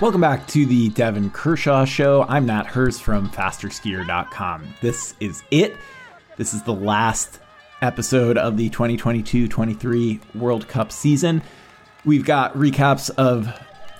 Welcome 0.00 0.22
back 0.22 0.48
to 0.48 0.66
the 0.66 0.88
Devon 0.88 1.30
Kershaw 1.30 1.84
Show. 1.84 2.26
I'm 2.28 2.46
Nat 2.46 2.66
Herz 2.66 2.98
from 2.98 3.30
FasterSkier.com. 3.30 4.74
This 4.80 5.14
is 5.20 5.44
it. 5.52 5.76
This 6.36 6.52
is 6.52 6.64
the 6.64 6.74
last 6.74 7.38
episode 7.80 8.36
of 8.36 8.56
the 8.56 8.68
2022 8.70 9.46
23 9.46 10.20
World 10.34 10.66
Cup 10.66 10.90
season. 10.90 11.40
We've 12.04 12.24
got 12.24 12.54
recaps 12.54 13.08
of 13.10 13.48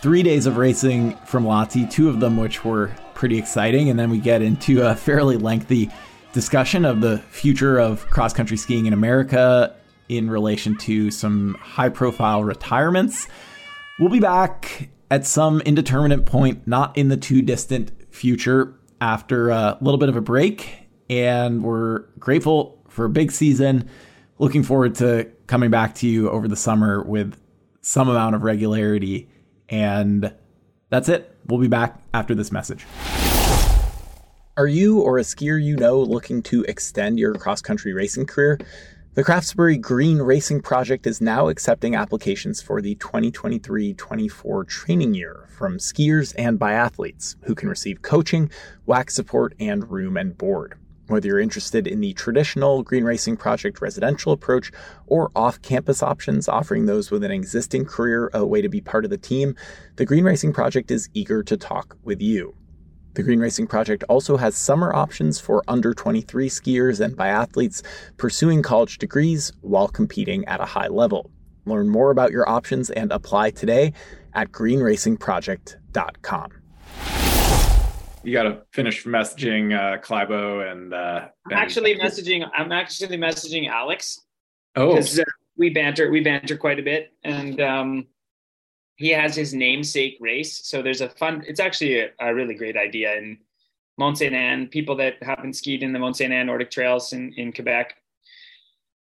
three 0.01 0.25
days 0.25 0.47
of 0.47 0.57
racing 0.57 1.17
from 1.27 1.45
Lahti, 1.45 1.89
two 1.89 2.09
of 2.09 2.19
them 2.19 2.39
which 2.39 2.65
were 2.65 2.91
pretty 3.15 3.39
exciting, 3.39 3.89
and 3.89 3.97
then 3.97 4.11
we 4.11 4.19
get 4.19 4.43
into 4.43 4.85
a 4.85 4.97
fairly 4.97 5.37
lengthy 5.37 5.93
discussion 6.33 6.85
of 6.85 7.03
the 7.03 7.19
future 7.31 7.79
of 7.79 8.05
cross 8.11 8.33
country 8.33 8.57
skiing 8.57 8.87
in 8.87 8.93
America 8.93 9.73
in 10.09 10.29
relation 10.29 10.77
to 10.79 11.13
some 11.13 11.55
high 11.61 11.89
profile 11.89 12.43
retirements. 12.43 13.29
We'll 14.01 14.11
be 14.11 14.19
back 14.19 14.89
at 15.15 15.25
some 15.25 15.61
indeterminate 15.61 16.27
point, 16.27 16.67
not 16.67 16.99
in 16.99 17.07
the 17.07 17.17
too 17.17 17.41
distant 17.41 17.93
future, 18.13 18.75
after 19.01 19.51
a 19.51 19.79
little 19.81 19.97
bit 19.97 20.09
of 20.09 20.17
a 20.17 20.21
break. 20.21 20.89
And 21.09 21.63
we're 21.63 22.01
grateful 22.19 22.83
for 22.89 23.05
a 23.05 23.09
big 23.09 23.31
season. 23.31 23.89
Looking 24.41 24.65
forward 24.65 24.97
to 24.97 25.31
coming 25.47 25.71
back 25.71 25.95
to 25.97 26.09
you 26.09 26.29
over 26.31 26.49
the 26.49 26.57
summer 26.57 27.01
with 27.01 27.41
some 27.81 28.09
amount 28.09 28.35
of 28.35 28.43
regularity. 28.43 29.29
And 29.69 30.35
that's 30.91 31.09
it. 31.09 31.33
We'll 31.47 31.61
be 31.61 31.69
back 31.69 32.03
after 32.13 32.35
this 32.35 32.51
message. 32.51 32.85
Are 34.57 34.67
you 34.67 35.01
or 35.01 35.19
a 35.19 35.23
skier 35.23 35.63
you 35.63 35.77
know 35.77 36.01
looking 36.01 36.43
to 36.45 36.65
extend 36.65 37.21
your 37.21 37.35
cross 37.35 37.63
country 37.63 37.93
racing 37.93 38.27
career? 38.27 38.59
The 39.15 39.23
Craftsbury 39.23 39.81
Green 39.81 40.19
Racing 40.19 40.61
Project 40.61 41.07
is 41.07 41.21
now 41.21 41.47
accepting 41.47 41.95
applications 41.95 42.61
for 42.61 42.83
the 42.83 42.97
2023 42.97 43.95
24 43.95 44.65
training 44.65 45.15
year 45.15 45.47
from 45.57 45.79
skiers 45.79 46.35
and 46.37 46.59
biathletes 46.59 47.37
who 47.45 47.55
can 47.55 47.69
receive 47.69 48.03
coaching, 48.03 48.51
wax 48.87 49.15
support, 49.15 49.55
and 49.61 49.89
room 49.89 50.17
and 50.17 50.37
board. 50.37 50.75
Whether 51.07 51.29
you're 51.29 51.39
interested 51.39 51.87
in 51.87 52.01
the 52.01 52.13
traditional 52.15 52.83
Green 52.83 53.05
Racing 53.05 53.37
Project 53.37 53.81
residential 53.81 54.33
approach 54.33 54.73
or 55.07 55.31
off 55.37 55.63
campus 55.63 56.03
options, 56.03 56.49
offering 56.49 56.87
those 56.87 57.13
with 57.13 57.23
an 57.23 57.31
existing 57.31 57.85
career 57.85 58.33
a 58.35 58.45
way 58.45 58.63
to 58.63 58.69
be 58.69 58.81
part 58.81 59.05
of 59.05 59.13
the 59.13 59.17
team, 59.17 59.55
the 59.95 60.05
Green 60.05 60.25
Racing 60.25 60.53
Project 60.53 60.91
is 60.91 61.09
eager 61.15 61.45
to 61.45 61.57
talk 61.57 61.97
with 62.03 62.21
you. 62.21 62.57
The 63.15 63.23
Green 63.23 63.39
Racing 63.39 63.69
Project 63.69 64.03
also 64.09 64.37
has 64.37 64.57
summer 64.57 64.93
options 64.93 65.39
for 65.39 65.63
under 65.69 65.95
23 65.95 66.49
skiers 66.49 66.99
and 66.99 67.17
biathletes 67.17 67.81
pursuing 68.17 68.61
college 68.61 68.99
degrees 68.99 69.53
while 69.61 69.87
competing 69.87 70.45
at 70.47 70.61
a 70.61 70.65
high 70.65 70.89
level. 70.89 71.31
Learn 71.65 71.89
more 71.89 72.11
about 72.11 72.33
your 72.33 72.49
options 72.49 72.91
and 72.91 73.13
apply 73.13 73.51
today 73.51 73.93
at 74.35 74.51
greenracingproject.com. 74.51 76.51
You 78.25 78.33
got 78.33 78.43
to 78.45 78.63
finish 78.73 79.05
messaging 79.05 79.73
uh, 79.73 79.99
Klæbo 80.01 80.69
and. 80.69 80.93
Uh, 80.93 81.29
I'm 81.47 81.57
actually 81.57 81.97
messaging. 81.97 82.45
I'm 82.57 82.73
actually 82.73 83.17
messaging 83.17 83.69
Alex. 83.69 84.23
Oh, 84.75 84.97
uh, 84.97 85.05
we 85.57 85.71
banter. 85.71 86.11
We 86.11 86.21
banter 86.21 86.57
quite 86.57 86.81
a 86.81 86.83
bit, 86.83 87.13
and 87.23 87.61
um, 87.61 88.09
he 88.97 89.11
has 89.11 89.35
his 89.35 89.55
namesake 89.55 90.17
race. 90.21 90.67
So 90.67 90.83
there's 90.83 91.01
a 91.01 91.09
fun, 91.09 91.45
it's 91.47 91.61
actually 91.61 92.01
a, 92.01 92.11
a 92.21 92.35
really 92.35 92.55
great 92.55 92.77
idea. 92.77 93.17
And 93.17 93.39
Mont 93.99 94.19
Saint 94.19 94.35
Anne, 94.35 94.69
people 94.69 94.97
that 94.97 95.23
haven't 95.23 95.55
skied 95.55 95.83
in 95.83 95.93
the 95.93 95.99
Mont 95.99 96.17
Saint 96.17 96.33
Anne 96.33 96.47
Nordic 96.47 96.71
Trails 96.71 97.13
in, 97.13 97.33
in 97.37 97.53
Quebec, 97.53 97.95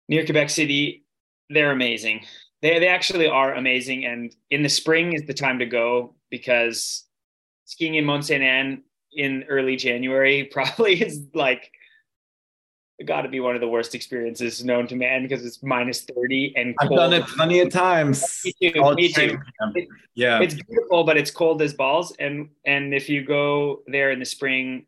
near 0.09 0.25
Quebec 0.25 0.49
City, 0.49 1.05
they're 1.49 1.71
amazing. 1.71 2.25
They, 2.61 2.79
they 2.79 2.87
actually 2.87 3.27
are 3.27 3.53
amazing. 3.53 4.05
And 4.05 4.33
in 4.49 4.63
the 4.63 4.69
spring 4.69 5.13
is 5.13 5.25
the 5.25 5.33
time 5.33 5.59
to 5.59 5.65
go 5.65 6.15
because 6.29 7.05
skiing 7.65 7.95
in 7.95 8.05
Mont 8.05 8.25
Saint 8.25 8.43
Anne 8.43 8.83
in 9.11 9.43
early 9.49 9.75
January 9.75 10.43
probably 10.51 11.01
is 11.01 11.27
like 11.33 11.71
got 13.05 13.21
to 13.21 13.29
be 13.29 13.39
one 13.39 13.55
of 13.55 13.61
the 13.61 13.67
worst 13.67 13.95
experiences 13.95 14.63
known 14.63 14.87
to 14.87 14.95
man 14.95 15.23
because 15.23 15.45
it's 15.45 15.61
minus 15.63 16.01
30 16.01 16.53
and 16.55 16.77
cold. 16.79 16.99
I've 16.99 17.11
done 17.11 17.13
it 17.13 17.27
plenty 17.27 17.59
of 17.59 17.69
times. 17.69 18.41
Me 18.45 18.71
too. 18.71 18.95
Me 18.95 19.11
too. 19.11 19.39
It, 19.75 19.87
yeah. 20.15 20.39
It's 20.41 20.55
beautiful, 20.55 21.03
but 21.03 21.17
it's 21.17 21.31
cold 21.31 21.61
as 21.61 21.73
balls. 21.73 22.15
And 22.19 22.49
and 22.65 22.93
if 22.93 23.09
you 23.09 23.23
go 23.23 23.81
there 23.87 24.11
in 24.11 24.19
the 24.19 24.25
spring, 24.25 24.85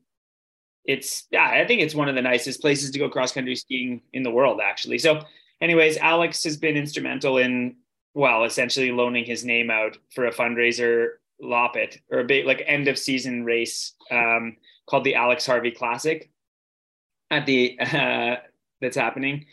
it's 0.86 1.26
yeah, 1.32 1.46
I 1.46 1.66
think 1.66 1.82
it's 1.82 1.96
one 1.96 2.10
of 2.10 2.16
the 2.16 2.22
nicest 2.22 2.62
places 2.62 2.92
to 2.92 3.00
go 3.00 3.10
cross 3.10 3.32
country 3.32 3.56
skiing 3.56 4.02
in 4.14 4.24
the 4.24 4.32
world, 4.32 4.60
actually. 4.64 5.00
So, 5.00 5.22
anyways, 5.62 5.98
Alex 5.98 6.44
has 6.44 6.58
been 6.58 6.76
instrumental 6.76 7.38
in 7.38 7.76
well, 8.14 8.46
essentially 8.46 8.92
loaning 8.92 9.26
his 9.26 9.44
name 9.44 9.70
out 9.70 9.98
for 10.14 10.26
a 10.26 10.34
fundraiser 10.34 11.10
Loppet 11.44 12.00
or 12.10 12.20
a 12.20 12.24
big 12.24 12.46
like 12.46 12.64
end 12.66 12.88
of 12.88 12.98
season 12.98 13.44
race 13.44 13.94
um, 14.10 14.56
called 14.90 15.04
the 15.04 15.16
Alex 15.16 15.46
Harvey 15.46 15.72
Classic 15.72 16.32
at 17.32 17.46
the 17.46 17.78
uh, 17.80 18.38
that's 18.82 18.98
happening 18.98 19.46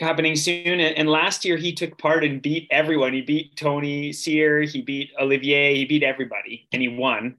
happening 0.00 0.34
soon. 0.34 0.80
And, 0.80 1.08
last 1.08 1.44
year 1.44 1.56
he 1.56 1.72
took 1.72 1.98
part 1.98 2.24
and 2.24 2.40
beat 2.40 2.66
everyone. 2.70 3.12
He 3.12 3.20
beat 3.20 3.56
Tony 3.56 4.12
Cyr, 4.12 4.62
he 4.62 4.82
beat 4.82 5.10
Olivier, 5.20 5.76
he 5.76 5.84
beat 5.84 6.02
everybody, 6.02 6.66
and 6.72 6.82
he 6.82 6.88
won. 6.88 7.36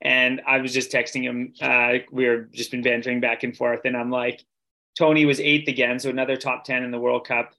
And 0.00 0.40
I 0.46 0.58
was 0.58 0.72
just 0.72 0.92
texting 0.92 1.22
him. 1.22 1.54
Uh, 1.60 2.04
we 2.12 2.26
were 2.26 2.42
just 2.52 2.70
been 2.70 2.82
bantering 2.82 3.20
back 3.20 3.42
and 3.42 3.56
forth, 3.56 3.80
and 3.84 3.96
I'm 3.96 4.10
like, 4.10 4.44
Tony 4.96 5.24
was 5.24 5.40
eighth 5.40 5.68
again, 5.68 5.98
so 5.98 6.10
another 6.10 6.36
top 6.36 6.64
ten 6.64 6.82
in 6.82 6.90
the 6.90 6.98
World 6.98 7.26
Cup 7.26 7.54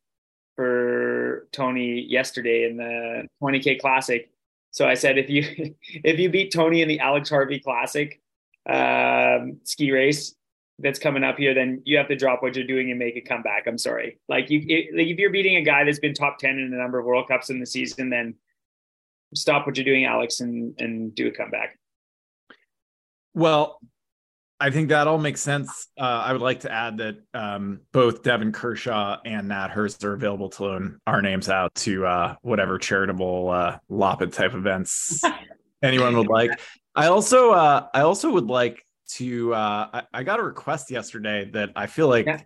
for 0.55 1.47
Tony 1.51 2.01
yesterday 2.01 2.69
in 2.69 2.77
the 2.77 3.27
20k 3.41 3.79
Classic. 3.79 4.29
So 4.71 4.87
I 4.87 4.93
said, 4.93 5.17
if 5.17 5.29
you 5.29 5.75
if 6.03 6.19
you 6.19 6.29
beat 6.29 6.53
Tony 6.53 6.81
in 6.81 6.87
the 6.87 6.99
Alex 6.99 7.29
Harvey 7.29 7.59
Classic 7.59 8.21
um, 8.69 9.59
ski 9.63 9.91
race, 9.91 10.35
that's 10.79 10.99
coming 10.99 11.23
up 11.23 11.37
here, 11.37 11.53
then 11.53 11.81
you 11.85 11.97
have 11.97 12.07
to 12.07 12.15
drop 12.15 12.43
what 12.43 12.55
you're 12.55 12.67
doing 12.67 12.89
and 12.91 12.99
make 12.99 13.15
a 13.15 13.21
comeback. 13.21 13.63
I'm 13.67 13.77
sorry. 13.77 14.19
Like 14.29 14.49
you, 14.49 14.63
it, 14.67 14.95
like 14.95 15.07
if 15.07 15.17
you're 15.17 15.31
beating 15.31 15.55
a 15.55 15.63
guy 15.63 15.83
that's 15.83 15.99
been 15.99 16.13
top 16.13 16.37
ten 16.37 16.57
in 16.57 16.73
a 16.73 16.77
number 16.77 16.99
of 16.99 17.05
World 17.05 17.27
Cups 17.27 17.49
in 17.49 17.59
the 17.59 17.65
season, 17.65 18.09
then 18.09 18.35
stop 19.33 19.65
what 19.65 19.77
you're 19.77 19.85
doing, 19.85 20.05
Alex, 20.05 20.39
and 20.39 20.79
and 20.79 21.15
do 21.15 21.27
a 21.27 21.31
comeback. 21.31 21.77
Well, 23.33 23.79
I 24.59 24.71
think 24.71 24.89
that 24.89 25.07
all 25.07 25.19
makes 25.19 25.41
sense. 25.41 25.87
Uh, 25.99 26.03
I 26.03 26.31
would 26.31 26.41
like 26.41 26.61
to 26.61 26.71
add 26.71 26.97
that 26.97 27.17
um, 27.33 27.81
both 27.91 28.23
Devon 28.23 28.51
Kershaw 28.51 29.17
and 29.23 29.49
Nat 29.49 29.69
Herz 29.69 30.03
are 30.03 30.13
available 30.13 30.49
to 30.49 30.63
loan 30.63 30.99
our 31.05 31.21
names 31.21 31.47
out 31.47 31.73
to 31.75 32.05
uh, 32.05 32.35
whatever 32.41 32.79
charitable 32.79 33.49
uh, 33.49 33.77
Loppet 33.91 34.33
type 34.33 34.55
events 34.55 35.21
anyone 35.83 36.17
would 36.17 36.27
like. 36.27 36.59
I 36.95 37.07
also, 37.07 37.51
uh, 37.51 37.87
I 37.93 38.01
also 38.01 38.31
would 38.31 38.47
like 38.47 38.83
to 39.07 39.53
uh 39.53 39.87
I, 39.93 40.03
I, 40.13 40.23
got 40.23 40.39
a 40.39 40.43
request 40.43 40.91
yesterday 40.91 41.49
that 41.53 41.71
I 41.75 41.87
feel 41.87 42.07
like 42.07 42.25
yeah. 42.25 42.41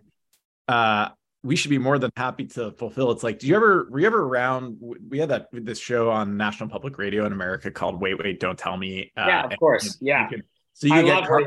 uh 0.68 1.08
we 1.44 1.56
should 1.56 1.70
be 1.70 1.78
more 1.78 1.98
than 1.98 2.12
happy 2.16 2.46
to 2.46 2.70
fulfill. 2.72 3.10
It's 3.10 3.24
like, 3.24 3.40
do 3.40 3.48
you 3.48 3.56
ever 3.56 3.88
were 3.90 3.98
you 3.98 4.06
ever 4.06 4.22
around? 4.22 4.78
We 5.08 5.18
had 5.18 5.30
that 5.30 5.48
this 5.52 5.78
show 5.78 6.10
on 6.10 6.36
National 6.36 6.68
Public 6.68 6.98
Radio 6.98 7.26
in 7.26 7.32
America 7.32 7.70
called 7.70 8.00
Wait 8.00 8.18
Wait 8.18 8.38
Don't 8.38 8.58
Tell 8.58 8.76
Me. 8.76 9.10
Uh, 9.16 9.24
yeah, 9.26 9.44
of 9.44 9.58
course. 9.58 9.98
You, 10.00 10.08
yeah. 10.08 10.24
You 10.24 10.36
could, 10.36 10.44
so 10.74 10.86
you 10.86 10.94
could 10.94 11.06
get 11.06 11.26
Carl, 11.26 11.44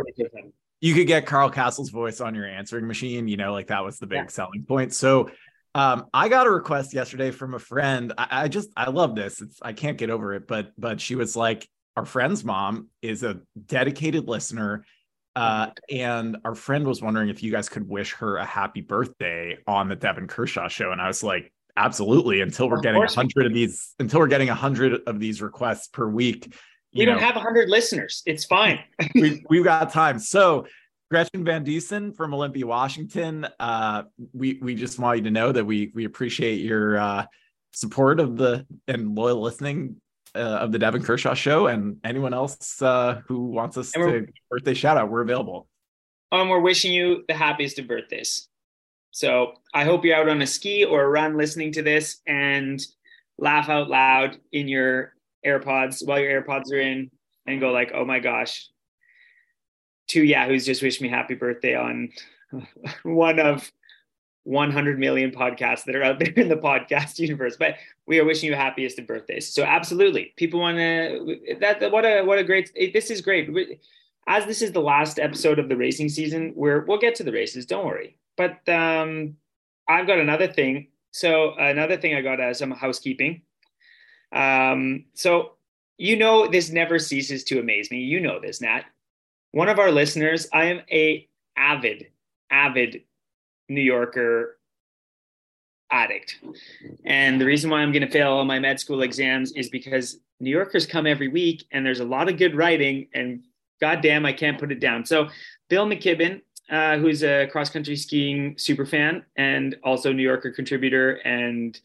you 0.81 0.93
could 0.93 1.07
get 1.07 1.25
Carl 1.25 1.49
Kasell's 1.49 1.89
voice 1.89 2.19
on 2.19 2.35
your 2.35 2.45
answering 2.45 2.87
machine. 2.87 3.27
You 3.27 3.37
know, 3.37 3.53
like 3.53 3.67
that 3.67 3.85
was 3.85 3.97
the 3.97 4.05
big 4.05 4.17
yeah. 4.17 4.27
selling 4.27 4.63
point. 4.63 4.93
So 4.93 5.29
um, 5.73 6.05
I 6.13 6.27
got 6.29 6.45
a 6.45 6.51
request 6.51 6.93
yesterday 6.93 7.31
from 7.31 7.53
a 7.53 7.59
friend. 7.59 8.13
I, 8.17 8.43
I 8.43 8.47
just 8.49 8.69
I 8.75 8.89
love 8.89 9.15
this. 9.15 9.41
It's 9.41 9.59
I 9.61 9.73
can't 9.73 9.97
get 9.97 10.09
over 10.09 10.33
it, 10.33 10.47
but 10.47 10.71
but 10.77 10.99
she 10.99 11.15
was 11.15 11.37
like, 11.37 11.67
our 11.95 12.05
friend's 12.05 12.43
mom 12.43 12.89
is 13.01 13.23
a 13.23 13.39
dedicated 13.65 14.27
listener 14.27 14.85
uh, 15.35 15.71
and 15.89 16.37
our 16.45 16.55
friend 16.55 16.87
was 16.87 17.01
wondering 17.01 17.29
if 17.29 17.43
you 17.43 17.51
guys 17.51 17.67
could 17.67 17.87
wish 17.87 18.13
her 18.13 18.37
a 18.37 18.45
happy 18.45 18.81
birthday 18.81 19.57
on 19.67 19.89
the 19.89 19.95
Devon 19.95 20.27
Kershaw 20.27 20.67
show. 20.67 20.91
And 20.91 21.01
I 21.01 21.07
was 21.07 21.23
like, 21.23 21.51
absolutely. 21.75 22.41
Until 22.41 22.69
we're 22.69 22.77
of 22.77 22.83
getting 22.83 23.03
a 23.03 23.11
hundred 23.11 23.45
of 23.45 23.53
these, 23.53 23.93
until 23.99 24.19
we're 24.19 24.27
getting 24.27 24.49
a 24.49 24.55
hundred 24.55 25.01
of 25.07 25.19
these 25.19 25.41
requests 25.41 25.87
per 25.87 26.07
week. 26.07 26.55
We 26.93 27.03
don't 27.03 27.19
have 27.19 27.35
a 27.35 27.41
hundred 27.41 27.67
listeners. 27.67 28.23
It's 28.25 28.45
fine. 28.45 28.79
we, 29.15 29.43
we've 29.49 29.65
got 29.65 29.91
time. 29.91 30.17
So 30.17 30.65
Gretchen 31.11 31.43
Van 31.43 31.65
Dusen 31.65 32.13
from 32.13 32.33
Olympia, 32.33 32.65
Washington. 32.65 33.45
Uh, 33.59 34.03
we 34.33 34.59
we 34.61 34.75
just 34.75 34.97
want 34.97 35.17
you 35.17 35.23
to 35.25 35.31
know 35.31 35.51
that 35.51 35.65
we 35.65 35.91
we 35.93 36.05
appreciate 36.05 36.61
your 36.61 36.97
uh, 36.97 37.25
support 37.73 38.21
of 38.21 38.37
the 38.37 38.65
and 38.87 39.13
loyal 39.13 39.41
listening 39.41 39.97
uh, 40.35 40.59
of 40.59 40.71
the 40.71 40.79
Devon 40.79 41.03
Kershaw 41.03 41.33
Show, 41.33 41.67
and 41.67 41.97
anyone 42.03 42.33
else 42.33 42.81
uh, 42.81 43.21
who 43.27 43.45
wants 43.45 43.77
us 43.77 43.91
to 43.91 44.27
birthday 44.49 44.73
shout 44.73 44.97
out, 44.97 45.09
we're 45.09 45.21
available. 45.21 45.67
Um, 46.31 46.49
we're 46.49 46.59
wishing 46.59 46.91
you 46.91 47.23
the 47.27 47.33
happiest 47.33 47.79
of 47.79 47.87
birthdays. 47.87 48.47
So 49.11 49.53
I 49.73 49.85
hope 49.85 50.03
you're 50.03 50.17
out 50.17 50.27
on 50.27 50.41
a 50.41 50.47
ski 50.47 50.83
or 50.83 51.03
a 51.03 51.07
run 51.07 51.37
listening 51.37 51.71
to 51.73 51.81
this 51.81 52.19
and 52.27 52.81
laugh 53.37 53.69
out 53.69 53.89
loud 53.89 54.37
in 54.51 54.67
your 54.67 55.13
AirPods 55.45 56.05
while 56.05 56.19
your 56.19 56.41
AirPods 56.41 56.71
are 56.71 56.79
in 56.79 57.09
and 57.45 57.61
go 57.61 57.71
like, 57.71 57.91
oh 57.93 58.03
my 58.03 58.19
gosh, 58.19 58.67
two 60.07 60.23
Yahoos 60.23 60.65
just 60.65 60.81
wished 60.81 61.01
me 61.01 61.07
happy 61.07 61.35
birthday 61.35 61.75
on 61.75 62.09
one 63.03 63.39
of 63.39 63.71
100 64.45 64.99
million 64.99 65.31
podcasts 65.31 65.83
that 65.83 65.95
are 65.95 66.03
out 66.03 66.19
there 66.19 66.31
in 66.35 66.47
the 66.47 66.55
podcast 66.55 67.19
universe. 67.19 67.57
But 67.57 67.75
we 68.07 68.19
are 68.19 68.25
wishing 68.25 68.49
you 68.49 68.55
happiest 68.55 68.97
of 68.97 69.07
birthdays. 69.07 69.51
So 69.51 69.63
absolutely, 69.63 70.33
people 70.37 70.61
want 70.61 70.77
to 70.77 71.57
that. 71.59 71.91
What 71.91 72.05
a 72.05 72.21
what 72.23 72.39
a 72.39 72.43
great. 72.43 72.71
This 72.93 73.11
is 73.11 73.21
great. 73.21 73.49
As 74.27 74.45
this 74.45 74.61
is 74.61 74.71
the 74.71 74.81
last 74.81 75.19
episode 75.19 75.59
of 75.59 75.69
the 75.69 75.75
racing 75.75 76.09
season, 76.09 76.53
we're 76.55 76.85
we'll 76.85 76.97
get 76.97 77.15
to 77.15 77.23
the 77.23 77.31
races. 77.31 77.65
Don't 77.65 77.85
worry. 77.85 78.17
But 78.37 78.67
um, 78.69 79.35
I've 79.87 80.07
got 80.07 80.19
another 80.19 80.47
thing. 80.47 80.87
So 81.11 81.55
another 81.55 81.97
thing 81.97 82.15
I 82.15 82.21
got 82.21 82.39
as 82.39 82.59
some 82.59 82.71
housekeeping. 82.71 83.41
Um, 84.31 85.05
so 85.13 85.53
you 85.97 86.17
know 86.17 86.47
this 86.47 86.71
never 86.71 86.99
ceases 86.99 87.43
to 87.45 87.59
amaze 87.59 87.89
me. 87.89 87.99
You 87.99 88.19
know 88.19 88.39
this, 88.39 88.61
Nat. 88.61 88.83
One 89.51 89.69
of 89.69 89.79
our 89.79 89.91
listeners. 89.91 90.47
I 90.51 90.65
am 90.65 90.81
a 90.91 91.27
avid, 91.57 92.07
avid 92.51 93.03
New 93.69 93.81
Yorker 93.81 94.57
addict. 95.91 96.39
And 97.05 97.39
the 97.39 97.45
reason 97.45 97.69
why 97.69 97.79
I'm 97.79 97.91
going 97.91 98.05
to 98.05 98.11
fail 98.11 98.31
all 98.31 98.45
my 98.45 98.59
med 98.59 98.79
school 98.79 99.01
exams 99.01 99.51
is 99.53 99.69
because 99.69 100.19
New 100.39 100.49
Yorkers 100.49 100.85
come 100.85 101.07
every 101.07 101.27
week 101.27 101.65
and 101.71 101.85
there's 101.85 101.99
a 101.99 102.05
lot 102.05 102.29
of 102.29 102.37
good 102.37 102.55
writing 102.55 103.07
and 103.13 103.43
goddamn, 103.79 104.25
I 104.25 104.33
can't 104.33 104.59
put 104.59 104.71
it 104.71 104.79
down. 104.79 105.05
So 105.05 105.29
Bill 105.69 105.85
McKibben, 105.85 106.41
uh, 106.69 106.97
who's 106.97 107.23
a 107.23 107.47
cross 107.47 107.69
country 107.69 107.95
skiing 107.95 108.57
super 108.57 108.85
fan 108.85 109.23
and 109.35 109.77
also 109.83 110.11
New 110.11 110.23
Yorker 110.23 110.51
contributor 110.51 111.15
and 111.25 111.79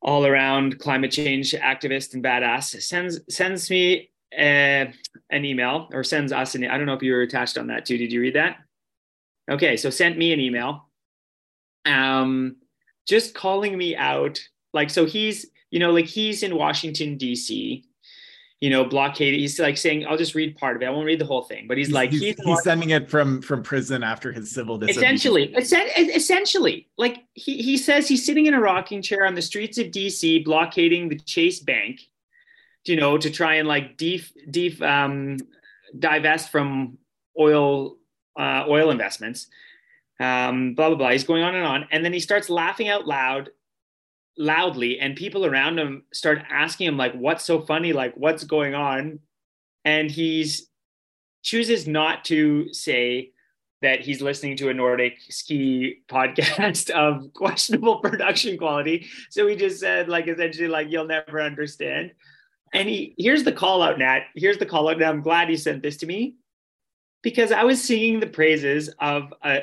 all 0.00 0.26
around 0.26 0.78
climate 0.78 1.10
change 1.10 1.52
activist 1.52 2.14
and 2.14 2.22
badass, 2.22 2.80
sends 2.82 3.20
sends 3.28 3.70
me 3.70 4.10
uh, 4.36 4.86
an 5.30 5.44
email 5.44 5.88
or 5.92 6.02
sends 6.02 6.32
us 6.32 6.54
an. 6.54 6.64
I 6.64 6.76
don't 6.76 6.86
know 6.86 6.94
if 6.94 7.02
you 7.02 7.12
were 7.12 7.22
attached 7.22 7.58
on 7.58 7.66
that 7.68 7.84
too. 7.84 7.98
Did 7.98 8.12
you 8.12 8.20
read 8.20 8.34
that? 8.34 8.58
Okay, 9.50 9.76
so 9.76 9.90
sent 9.90 10.16
me 10.16 10.32
an 10.32 10.40
email, 10.40 10.88
um, 11.84 12.56
just 13.06 13.34
calling 13.34 13.76
me 13.76 13.96
out. 13.96 14.40
Like, 14.72 14.90
so 14.90 15.04
he's, 15.04 15.46
you 15.70 15.78
know, 15.78 15.90
like 15.90 16.06
he's 16.06 16.42
in 16.42 16.56
Washington 16.56 17.16
D.C. 17.16 17.84
You 18.60 18.70
know, 18.70 18.84
blockade. 18.84 19.34
He's 19.34 19.58
like 19.58 19.76
saying, 19.76 20.06
"I'll 20.06 20.16
just 20.16 20.36
read 20.36 20.56
part 20.56 20.76
of 20.76 20.82
it. 20.82 20.86
I 20.86 20.90
won't 20.90 21.04
read 21.04 21.18
the 21.18 21.26
whole 21.26 21.42
thing." 21.42 21.66
But 21.66 21.78
he's, 21.78 21.88
he's 21.88 21.94
like, 21.94 22.10
he's, 22.10 22.20
he's, 22.20 22.40
he's 22.40 22.62
sending 22.62 22.90
it 22.90 23.10
from 23.10 23.42
from 23.42 23.64
prison 23.64 24.04
after 24.04 24.30
his 24.30 24.52
civil 24.52 24.82
Essentially, 24.84 25.52
essentially, 25.56 26.88
like 26.96 27.24
he 27.34 27.60
he 27.60 27.76
says 27.76 28.06
he's 28.06 28.24
sitting 28.24 28.46
in 28.46 28.54
a 28.54 28.60
rocking 28.60 29.02
chair 29.02 29.26
on 29.26 29.34
the 29.34 29.42
streets 29.42 29.78
of 29.78 29.90
D.C. 29.90 30.44
blockading 30.44 31.08
the 31.08 31.18
Chase 31.18 31.58
Bank, 31.58 32.02
you 32.84 32.94
know, 32.94 33.18
to 33.18 33.30
try 33.30 33.56
and 33.56 33.66
like 33.66 33.96
def, 33.96 34.32
def 34.48 34.80
um, 34.80 35.38
divest 35.98 36.50
from 36.50 36.98
oil 37.36 37.96
uh, 38.38 38.64
oil 38.68 38.90
investments, 38.90 39.48
um, 40.20 40.74
blah, 40.74 40.88
blah, 40.88 40.98
blah. 40.98 41.10
He's 41.10 41.24
going 41.24 41.42
on 41.42 41.54
and 41.54 41.66
on. 41.66 41.86
And 41.90 42.04
then 42.04 42.12
he 42.12 42.20
starts 42.20 42.48
laughing 42.48 42.88
out 42.88 43.06
loud, 43.06 43.50
loudly, 44.38 44.98
and 44.98 45.16
people 45.16 45.44
around 45.44 45.78
him 45.78 46.04
start 46.12 46.42
asking 46.48 46.86
him, 46.88 46.96
like, 46.96 47.14
what's 47.14 47.44
so 47.44 47.60
funny? 47.60 47.92
Like, 47.92 48.14
what's 48.16 48.44
going 48.44 48.74
on? 48.74 49.20
And 49.84 50.10
he's 50.10 50.68
chooses 51.42 51.88
not 51.88 52.24
to 52.24 52.72
say 52.72 53.32
that 53.82 54.00
he's 54.00 54.22
listening 54.22 54.56
to 54.56 54.68
a 54.68 54.74
Nordic 54.74 55.18
ski 55.28 56.02
podcast 56.08 56.88
of 56.90 57.32
questionable 57.34 57.98
production 57.98 58.56
quality. 58.56 59.06
So 59.28 59.46
he 59.48 59.56
just 59.56 59.80
said, 59.80 60.08
like, 60.08 60.28
essentially, 60.28 60.68
like, 60.68 60.86
you'll 60.90 61.06
never 61.06 61.42
understand. 61.42 62.12
And 62.72 62.88
he 62.88 63.14
here's 63.18 63.44
the 63.44 63.52
call 63.52 63.82
out, 63.82 63.98
Nat. 63.98 64.22
Here's 64.34 64.58
the 64.58 64.66
call 64.66 64.88
out. 64.88 64.94
And 64.94 65.04
I'm 65.04 65.20
glad 65.20 65.50
he 65.50 65.56
sent 65.56 65.82
this 65.82 65.98
to 65.98 66.06
me 66.06 66.36
because 67.22 67.52
I 67.52 67.64
was 67.64 67.82
singing 67.82 68.20
the 68.20 68.26
praises 68.26 68.88
of 69.00 69.32
an 69.42 69.62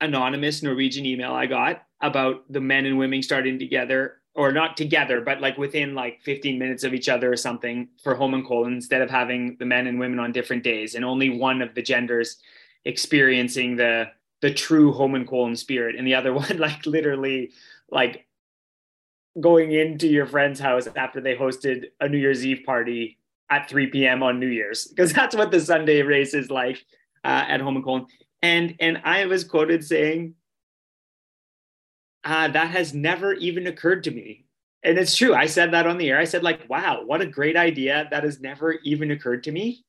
anonymous 0.00 0.62
Norwegian 0.62 1.06
email 1.06 1.32
I 1.32 1.46
got 1.46 1.82
about 2.00 2.50
the 2.50 2.60
men 2.60 2.86
and 2.86 2.98
women 2.98 3.22
starting 3.22 3.58
together 3.58 4.16
or 4.34 4.50
not 4.50 4.76
together, 4.76 5.20
but 5.20 5.40
like 5.40 5.58
within 5.58 5.94
like 5.94 6.22
15 6.22 6.58
minutes 6.58 6.84
of 6.84 6.94
each 6.94 7.08
other 7.08 7.32
or 7.32 7.36
something 7.36 7.88
for 8.02 8.16
Holmenkollen 8.16 8.72
instead 8.72 9.02
of 9.02 9.10
having 9.10 9.56
the 9.58 9.66
men 9.66 9.86
and 9.86 9.98
women 9.98 10.18
on 10.18 10.32
different 10.32 10.62
days 10.62 10.94
and 10.94 11.04
only 11.04 11.28
one 11.28 11.60
of 11.60 11.74
the 11.74 11.82
genders 11.82 12.38
experiencing 12.84 13.76
the 13.76 14.06
the 14.40 14.52
true 14.52 14.92
Holmenkollen 14.92 15.56
spirit 15.56 15.94
and 15.94 16.06
the 16.06 16.14
other 16.14 16.32
one 16.34 16.58
like 16.58 16.84
literally 16.86 17.52
like 17.90 18.26
going 19.40 19.72
into 19.72 20.08
your 20.08 20.26
friend's 20.26 20.60
house 20.60 20.88
after 20.96 21.20
they 21.20 21.34
hosted 21.34 21.84
a 22.00 22.08
New 22.08 22.18
Year's 22.18 22.44
Eve 22.44 22.62
party 22.66 23.18
at 23.52 23.68
3 23.68 23.88
p.m. 23.88 24.22
on 24.22 24.40
New 24.40 24.48
Year's 24.48 24.86
because 24.86 25.12
that's 25.18 25.36
what 25.36 25.50
the 25.50 25.60
Sunday 25.60 26.02
race 26.02 26.34
is 26.34 26.50
like 26.50 26.84
uh, 27.24 27.44
at 27.48 27.60
Holmenkollen. 27.60 28.06
And 28.40 28.74
and 28.80 29.00
I 29.04 29.26
was 29.26 29.44
quoted 29.44 29.84
saying, 29.84 30.34
uh, 32.24 32.48
"That 32.48 32.70
has 32.70 32.92
never 32.92 33.34
even 33.34 33.66
occurred 33.66 34.04
to 34.04 34.10
me." 34.10 34.46
And 34.82 34.98
it's 34.98 35.16
true. 35.16 35.34
I 35.34 35.46
said 35.46 35.72
that 35.74 35.86
on 35.86 35.96
the 35.96 36.10
air. 36.10 36.18
I 36.18 36.24
said, 36.24 36.42
like, 36.42 36.68
wow, 36.68 37.04
what 37.04 37.20
a 37.20 37.26
great 37.26 37.56
idea. 37.56 38.08
That 38.10 38.24
has 38.24 38.40
never 38.40 38.72
even 38.82 39.12
occurred 39.12 39.44
to 39.44 39.52
me. 39.52 39.84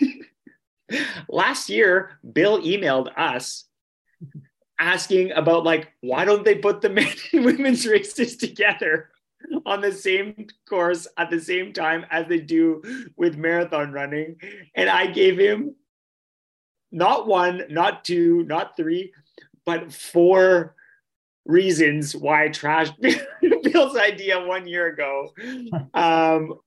Last 1.28 1.68
year, 1.68 2.18
Bill 2.32 2.62
emailed 2.62 3.10
us 3.18 3.66
asking 4.78 5.32
about 5.32 5.64
like 5.64 5.92
why 6.00 6.24
don't 6.24 6.44
they 6.44 6.54
put 6.54 6.80
the 6.80 6.88
men 7.00 7.12
and 7.32 7.44
women's 7.44 7.86
races 7.86 8.36
together 8.36 9.10
on 9.66 9.80
the 9.80 9.92
same 9.92 10.46
course 10.68 11.06
at 11.16 11.30
the 11.30 11.40
same 11.40 11.72
time 11.72 12.04
as 12.10 12.26
they 12.28 12.40
do 12.40 12.82
with 13.16 13.36
marathon 13.36 13.92
running. 13.92 14.36
And 14.74 14.88
I 14.88 15.06
gave 15.06 15.38
him 15.38 15.74
not 16.92 17.26
one, 17.26 17.62
not 17.70 18.04
two, 18.04 18.44
not 18.44 18.76
three, 18.76 19.12
but 19.64 19.92
four 19.92 20.74
reasons 21.44 22.14
why 22.14 22.44
I 22.44 22.48
trashed 22.48 22.94
Bill's 23.72 23.96
idea 23.96 24.44
one 24.44 24.66
year 24.66 24.88
ago. 24.88 25.32
Um, 25.94 26.60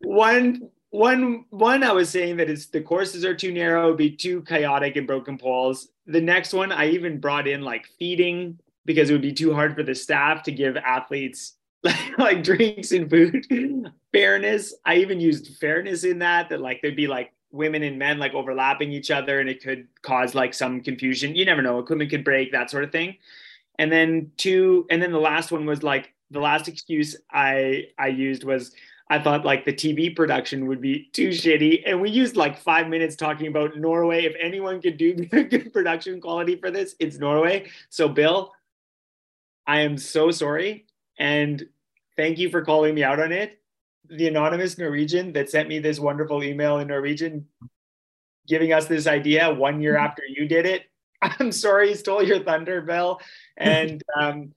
one, 0.00 0.68
one, 0.90 1.44
one, 1.50 1.84
I 1.84 1.92
was 1.92 2.08
saying 2.08 2.38
that 2.38 2.50
it's 2.50 2.66
the 2.66 2.80
courses 2.80 3.24
are 3.24 3.36
too 3.36 3.52
narrow, 3.52 3.94
be 3.94 4.10
too 4.10 4.42
chaotic 4.42 4.96
and 4.96 5.06
broken 5.06 5.38
poles. 5.38 5.88
The 6.06 6.20
next 6.20 6.52
one, 6.52 6.72
I 6.72 6.88
even 6.88 7.20
brought 7.20 7.46
in 7.46 7.62
like 7.62 7.86
feeding 8.00 8.58
because 8.84 9.10
it 9.10 9.12
would 9.12 9.22
be 9.22 9.32
too 9.32 9.54
hard 9.54 9.76
for 9.76 9.84
the 9.84 9.94
staff 9.94 10.42
to 10.44 10.52
give 10.52 10.76
athletes 10.76 11.54
like, 12.18 12.42
drinks 12.42 12.92
and 12.92 13.08
food. 13.10 13.92
fairness. 14.12 14.74
I 14.84 14.96
even 14.96 15.20
used 15.20 15.56
fairness 15.58 16.04
in 16.04 16.18
that, 16.20 16.48
that 16.50 16.60
like 16.60 16.82
there'd 16.82 16.96
be 16.96 17.06
like 17.06 17.32
women 17.50 17.82
and 17.82 17.98
men 17.98 18.18
like 18.18 18.34
overlapping 18.34 18.92
each 18.92 19.10
other 19.10 19.40
and 19.40 19.48
it 19.48 19.62
could 19.62 19.86
cause 20.02 20.34
like 20.34 20.54
some 20.54 20.80
confusion. 20.80 21.34
You 21.34 21.44
never 21.44 21.62
know, 21.62 21.78
equipment 21.78 22.10
could 22.10 22.24
break, 22.24 22.52
that 22.52 22.70
sort 22.70 22.84
of 22.84 22.92
thing. 22.92 23.16
And 23.78 23.90
then 23.90 24.32
two, 24.36 24.86
and 24.90 25.02
then 25.02 25.12
the 25.12 25.18
last 25.18 25.50
one 25.50 25.66
was 25.66 25.82
like 25.82 26.12
the 26.30 26.40
last 26.40 26.68
excuse 26.68 27.16
I 27.30 27.88
I 27.98 28.08
used 28.08 28.44
was 28.44 28.72
I 29.10 29.18
thought 29.18 29.44
like 29.44 29.64
the 29.64 29.72
TV 29.72 30.14
production 30.14 30.66
would 30.68 30.80
be 30.80 31.10
too 31.12 31.28
shitty. 31.28 31.82
And 31.86 32.00
we 32.00 32.10
used 32.10 32.36
like 32.36 32.58
five 32.58 32.88
minutes 32.88 33.16
talking 33.16 33.46
about 33.46 33.76
Norway. 33.76 34.24
If 34.24 34.34
anyone 34.40 34.80
could 34.80 34.96
do 34.96 35.14
good 35.26 35.72
production 35.72 36.20
quality 36.20 36.56
for 36.56 36.70
this, 36.70 36.94
it's 36.98 37.18
Norway. 37.18 37.70
So, 37.90 38.08
Bill, 38.08 38.52
I 39.66 39.80
am 39.80 39.98
so 39.98 40.30
sorry. 40.30 40.86
And 41.18 41.64
thank 42.16 42.38
you 42.38 42.50
for 42.50 42.62
calling 42.62 42.94
me 42.94 43.04
out 43.04 43.20
on 43.20 43.32
it. 43.32 43.60
The 44.08 44.28
anonymous 44.28 44.78
Norwegian 44.78 45.32
that 45.32 45.50
sent 45.50 45.68
me 45.68 45.78
this 45.78 46.00
wonderful 46.00 46.42
email 46.42 46.78
in 46.78 46.88
Norwegian 46.88 47.46
giving 48.46 48.72
us 48.72 48.86
this 48.86 49.06
idea 49.06 49.52
one 49.52 49.80
year 49.80 49.94
mm-hmm. 49.94 50.04
after 50.04 50.22
you 50.26 50.46
did 50.46 50.66
it. 50.66 50.84
I'm 51.22 51.52
sorry, 51.52 51.94
stole 51.94 52.22
your 52.22 52.40
thunder, 52.40 52.80
Bill. 52.80 53.20
And 53.56 54.02
um, 54.20 54.52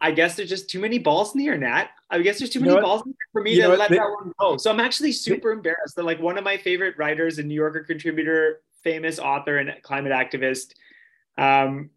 I 0.00 0.12
guess 0.12 0.36
there's 0.36 0.48
just 0.48 0.70
too 0.70 0.78
many 0.78 0.98
balls 0.98 1.34
in 1.34 1.38
the 1.38 1.48
air, 1.48 1.58
Nat. 1.58 1.88
I 2.10 2.20
guess 2.20 2.38
there's 2.38 2.50
too 2.50 2.60
many 2.60 2.80
balls 2.80 3.02
for 3.32 3.42
me 3.42 3.56
to 3.56 3.68
let 3.68 3.90
that 3.90 3.98
one 3.98 4.32
go. 4.38 4.56
So 4.56 4.70
I'm 4.70 4.80
actually 4.80 5.12
super 5.12 5.50
embarrassed 5.50 5.96
that 5.96 6.04
like 6.04 6.20
one 6.20 6.38
of 6.38 6.44
my 6.44 6.56
favorite 6.56 6.96
writers 6.98 7.38
and 7.38 7.48
New 7.48 7.54
Yorker 7.54 7.82
contributor, 7.82 8.60
famous 8.84 9.18
author 9.18 9.58
and 9.58 9.72
climate 9.82 10.12
activist, 10.12 10.74
um, 11.36 11.90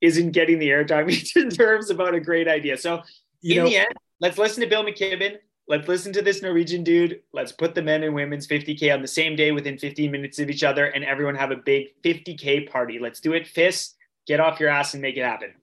isn't 0.00 0.32
getting 0.32 0.58
the 0.58 0.68
airtime 0.68 1.10
he 1.10 1.40
deserves 1.48 1.88
about 1.88 2.14
a 2.14 2.20
great 2.20 2.48
idea. 2.48 2.76
So 2.76 3.02
you 3.40 3.58
in 3.60 3.64
know, 3.64 3.70
the 3.70 3.76
end, 3.76 3.94
let's 4.20 4.38
listen 4.38 4.62
to 4.62 4.68
Bill 4.68 4.84
McKibben. 4.84 5.36
Let's 5.68 5.88
listen 5.88 6.12
to 6.12 6.22
this 6.22 6.42
Norwegian 6.42 6.84
dude. 6.84 7.22
Let's 7.32 7.50
put 7.50 7.74
the 7.74 7.82
men 7.82 8.04
and 8.04 8.14
women's 8.14 8.46
50K 8.46 8.94
on 8.94 9.02
the 9.02 9.08
same 9.08 9.34
day 9.34 9.50
within 9.50 9.78
15 9.78 10.12
minutes 10.12 10.38
of 10.38 10.48
each 10.48 10.62
other 10.62 10.86
and 10.86 11.04
everyone 11.04 11.34
have 11.34 11.50
a 11.50 11.56
big 11.56 11.88
50K 12.04 12.70
party. 12.70 12.98
Let's 13.00 13.18
do 13.20 13.32
it. 13.32 13.48
FIS, 13.48 13.94
get 14.26 14.38
off 14.38 14.60
your 14.60 14.68
ass 14.68 14.94
and 14.94 15.02
make 15.02 15.16
it 15.16 15.24
happen. 15.24 15.54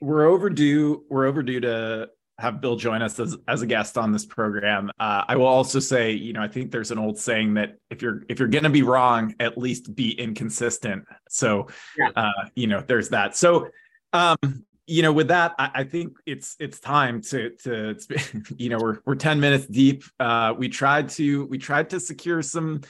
We're 0.00 0.24
overdue. 0.26 1.04
We're 1.10 1.26
overdue 1.26 1.60
to 1.60 2.08
have 2.38 2.62
Bill 2.62 2.76
join 2.76 3.02
us 3.02 3.20
as, 3.20 3.36
as 3.46 3.60
a 3.60 3.66
guest 3.66 3.98
on 3.98 4.12
this 4.12 4.24
program. 4.24 4.90
Uh, 4.98 5.24
I 5.28 5.36
will 5.36 5.46
also 5.46 5.78
say, 5.78 6.12
you 6.12 6.32
know, 6.32 6.40
I 6.40 6.48
think 6.48 6.70
there's 6.70 6.90
an 6.90 6.98
old 6.98 7.18
saying 7.18 7.54
that 7.54 7.76
if 7.90 8.00
you're 8.00 8.22
if 8.30 8.38
you're 8.38 8.48
going 8.48 8.64
to 8.64 8.70
be 8.70 8.82
wrong, 8.82 9.34
at 9.38 9.58
least 9.58 9.94
be 9.94 10.12
inconsistent. 10.12 11.04
So, 11.28 11.68
yeah. 11.98 12.08
uh, 12.16 12.48
you 12.54 12.66
know, 12.66 12.82
there's 12.86 13.10
that. 13.10 13.36
So, 13.36 13.68
um, 14.14 14.64
you 14.90 15.02
know, 15.02 15.12
with 15.12 15.28
that, 15.28 15.54
I, 15.56 15.70
I, 15.74 15.84
think 15.84 16.16
it's 16.26 16.56
it's 16.58 16.80
time 16.80 17.22
to 17.22 17.50
to 17.62 17.96
you 18.56 18.70
know 18.70 18.78
we're 18.78 18.98
we're 19.06 19.14
ten 19.14 19.38
minutes 19.38 19.66
deep. 19.66 20.02
Uh, 20.18 20.52
we 20.58 20.68
tried 20.68 21.08
to 21.10 21.46
we 21.46 21.58
tried 21.58 21.90
to 21.90 22.00
secure 22.00 22.42
some 22.42 22.80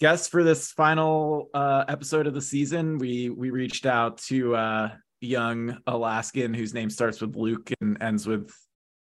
guests 0.00 0.28
for 0.28 0.42
this 0.42 0.72
final 0.72 1.50
uh, 1.52 1.84
episode 1.88 2.26
of 2.26 2.32
the 2.32 2.40
season. 2.40 2.96
We 2.96 3.28
we 3.28 3.50
reached 3.50 3.84
out 3.84 4.16
to 4.28 4.56
uh, 4.56 4.90
young 5.20 5.76
Alaskan 5.86 6.54
whose 6.54 6.72
name 6.72 6.88
starts 6.88 7.20
with 7.20 7.36
Luke 7.36 7.70
and 7.82 8.02
ends 8.02 8.26
with 8.26 8.50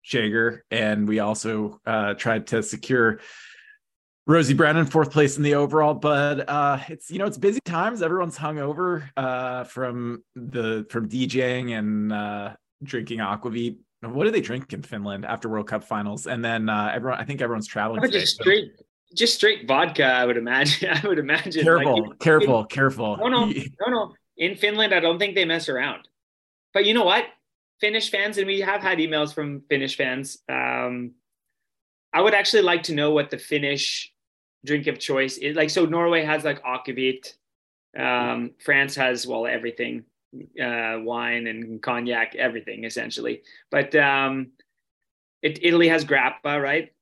Jager. 0.03 0.65
And 0.69 1.07
we 1.07 1.19
also 1.19 1.79
uh, 1.85 2.13
tried 2.15 2.47
to 2.47 2.61
secure 2.61 3.19
Rosie 4.27 4.53
Brennan, 4.53 4.85
fourth 4.85 5.11
place 5.11 5.37
in 5.37 5.43
the 5.43 5.55
overall, 5.55 5.93
but 5.93 6.47
uh, 6.49 6.79
it's 6.89 7.09
you 7.09 7.17
know 7.17 7.25
it's 7.25 7.37
busy 7.37 7.61
times. 7.63 8.01
Everyone's 8.01 8.37
hungover 8.37 9.09
uh, 9.15 9.63
from 9.63 10.21
the 10.35 10.85
from 10.89 11.07
DJing 11.07 11.77
and 11.77 12.11
uh, 12.11 12.53
drinking 12.83 13.19
aquavit. 13.19 13.77
What 14.01 14.25
do 14.25 14.31
they 14.31 14.41
drink 14.41 14.73
in 14.73 14.83
Finland 14.83 15.25
after 15.25 15.47
World 15.47 15.69
Cup 15.69 15.81
finals? 15.81 16.27
And 16.27 16.43
then 16.43 16.67
uh, 16.67 16.91
everyone, 16.93 17.19
I 17.21 17.23
think 17.23 17.41
everyone's 17.41 17.67
traveling. 17.67 18.01
Today, 18.01 18.19
just 18.19 18.35
straight, 18.35 18.71
so. 18.77 18.83
just 19.15 19.35
straight 19.35 19.65
vodka. 19.65 20.03
I 20.03 20.25
would 20.25 20.37
imagine. 20.37 20.89
I 21.03 21.07
would 21.07 21.19
imagine. 21.19 21.63
Careful, 21.63 22.09
like, 22.09 22.19
careful, 22.19 22.65
careful. 22.69 23.15
No, 23.17 23.27
no, 23.29 23.45
no, 23.87 23.87
no. 23.87 24.13
In 24.35 24.55
Finland, 24.55 24.93
I 24.93 24.99
don't 24.99 25.19
think 25.19 25.35
they 25.35 25.45
mess 25.45 25.69
around. 25.69 26.05
But 26.73 26.85
you 26.85 26.93
know 26.93 27.05
what? 27.05 27.23
Finnish 27.79 28.11
fans, 28.11 28.37
and 28.37 28.45
we 28.45 28.59
have 28.59 28.81
had 28.81 28.97
emails 28.97 29.33
from 29.33 29.61
Finnish 29.69 29.95
fans. 29.95 30.39
Um, 30.49 31.13
I 32.11 32.19
would 32.19 32.33
actually 32.33 32.63
like 32.63 32.83
to 32.83 32.93
know 32.93 33.11
what 33.11 33.29
the 33.29 33.37
Finnish 33.37 34.13
drink 34.67 34.87
of 34.87 34.99
choice. 34.99 35.37
Is 35.37 35.55
like 35.55 35.69
so 35.69 35.85
norway 35.85 36.23
has 36.23 36.43
like 36.43 36.61
aquavit 36.63 37.33
um, 37.97 38.51
france 38.63 38.95
has 38.95 39.25
well 39.25 39.47
everything 39.47 40.03
uh, 40.61 40.99
wine 41.01 41.47
and 41.47 41.81
cognac 41.81 42.35
everything 42.35 42.83
essentially. 42.83 43.41
But 43.71 43.95
um, 43.95 44.51
it, 45.41 45.63
italy 45.63 45.87
has 45.87 46.05
grappa 46.05 46.61
right? 46.61 46.93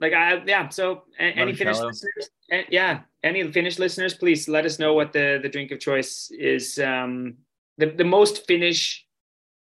Like 0.00 0.14
i 0.14 0.42
yeah 0.46 0.68
so 0.68 1.04
any 1.18 1.54
finnish 1.54 1.78
listeners? 1.78 2.30
Yeah 2.68 3.02
any 3.22 3.50
finnish 3.52 3.78
listeners 3.78 4.14
please 4.14 4.48
let 4.48 4.64
us 4.64 4.78
know 4.78 4.94
what 4.94 5.12
the 5.12 5.38
the 5.42 5.48
drink 5.48 5.70
of 5.70 5.78
choice 5.78 6.30
is 6.32 6.78
um, 6.78 7.36
the, 7.78 7.86
the 7.86 8.04
most 8.04 8.46
finnish 8.46 9.06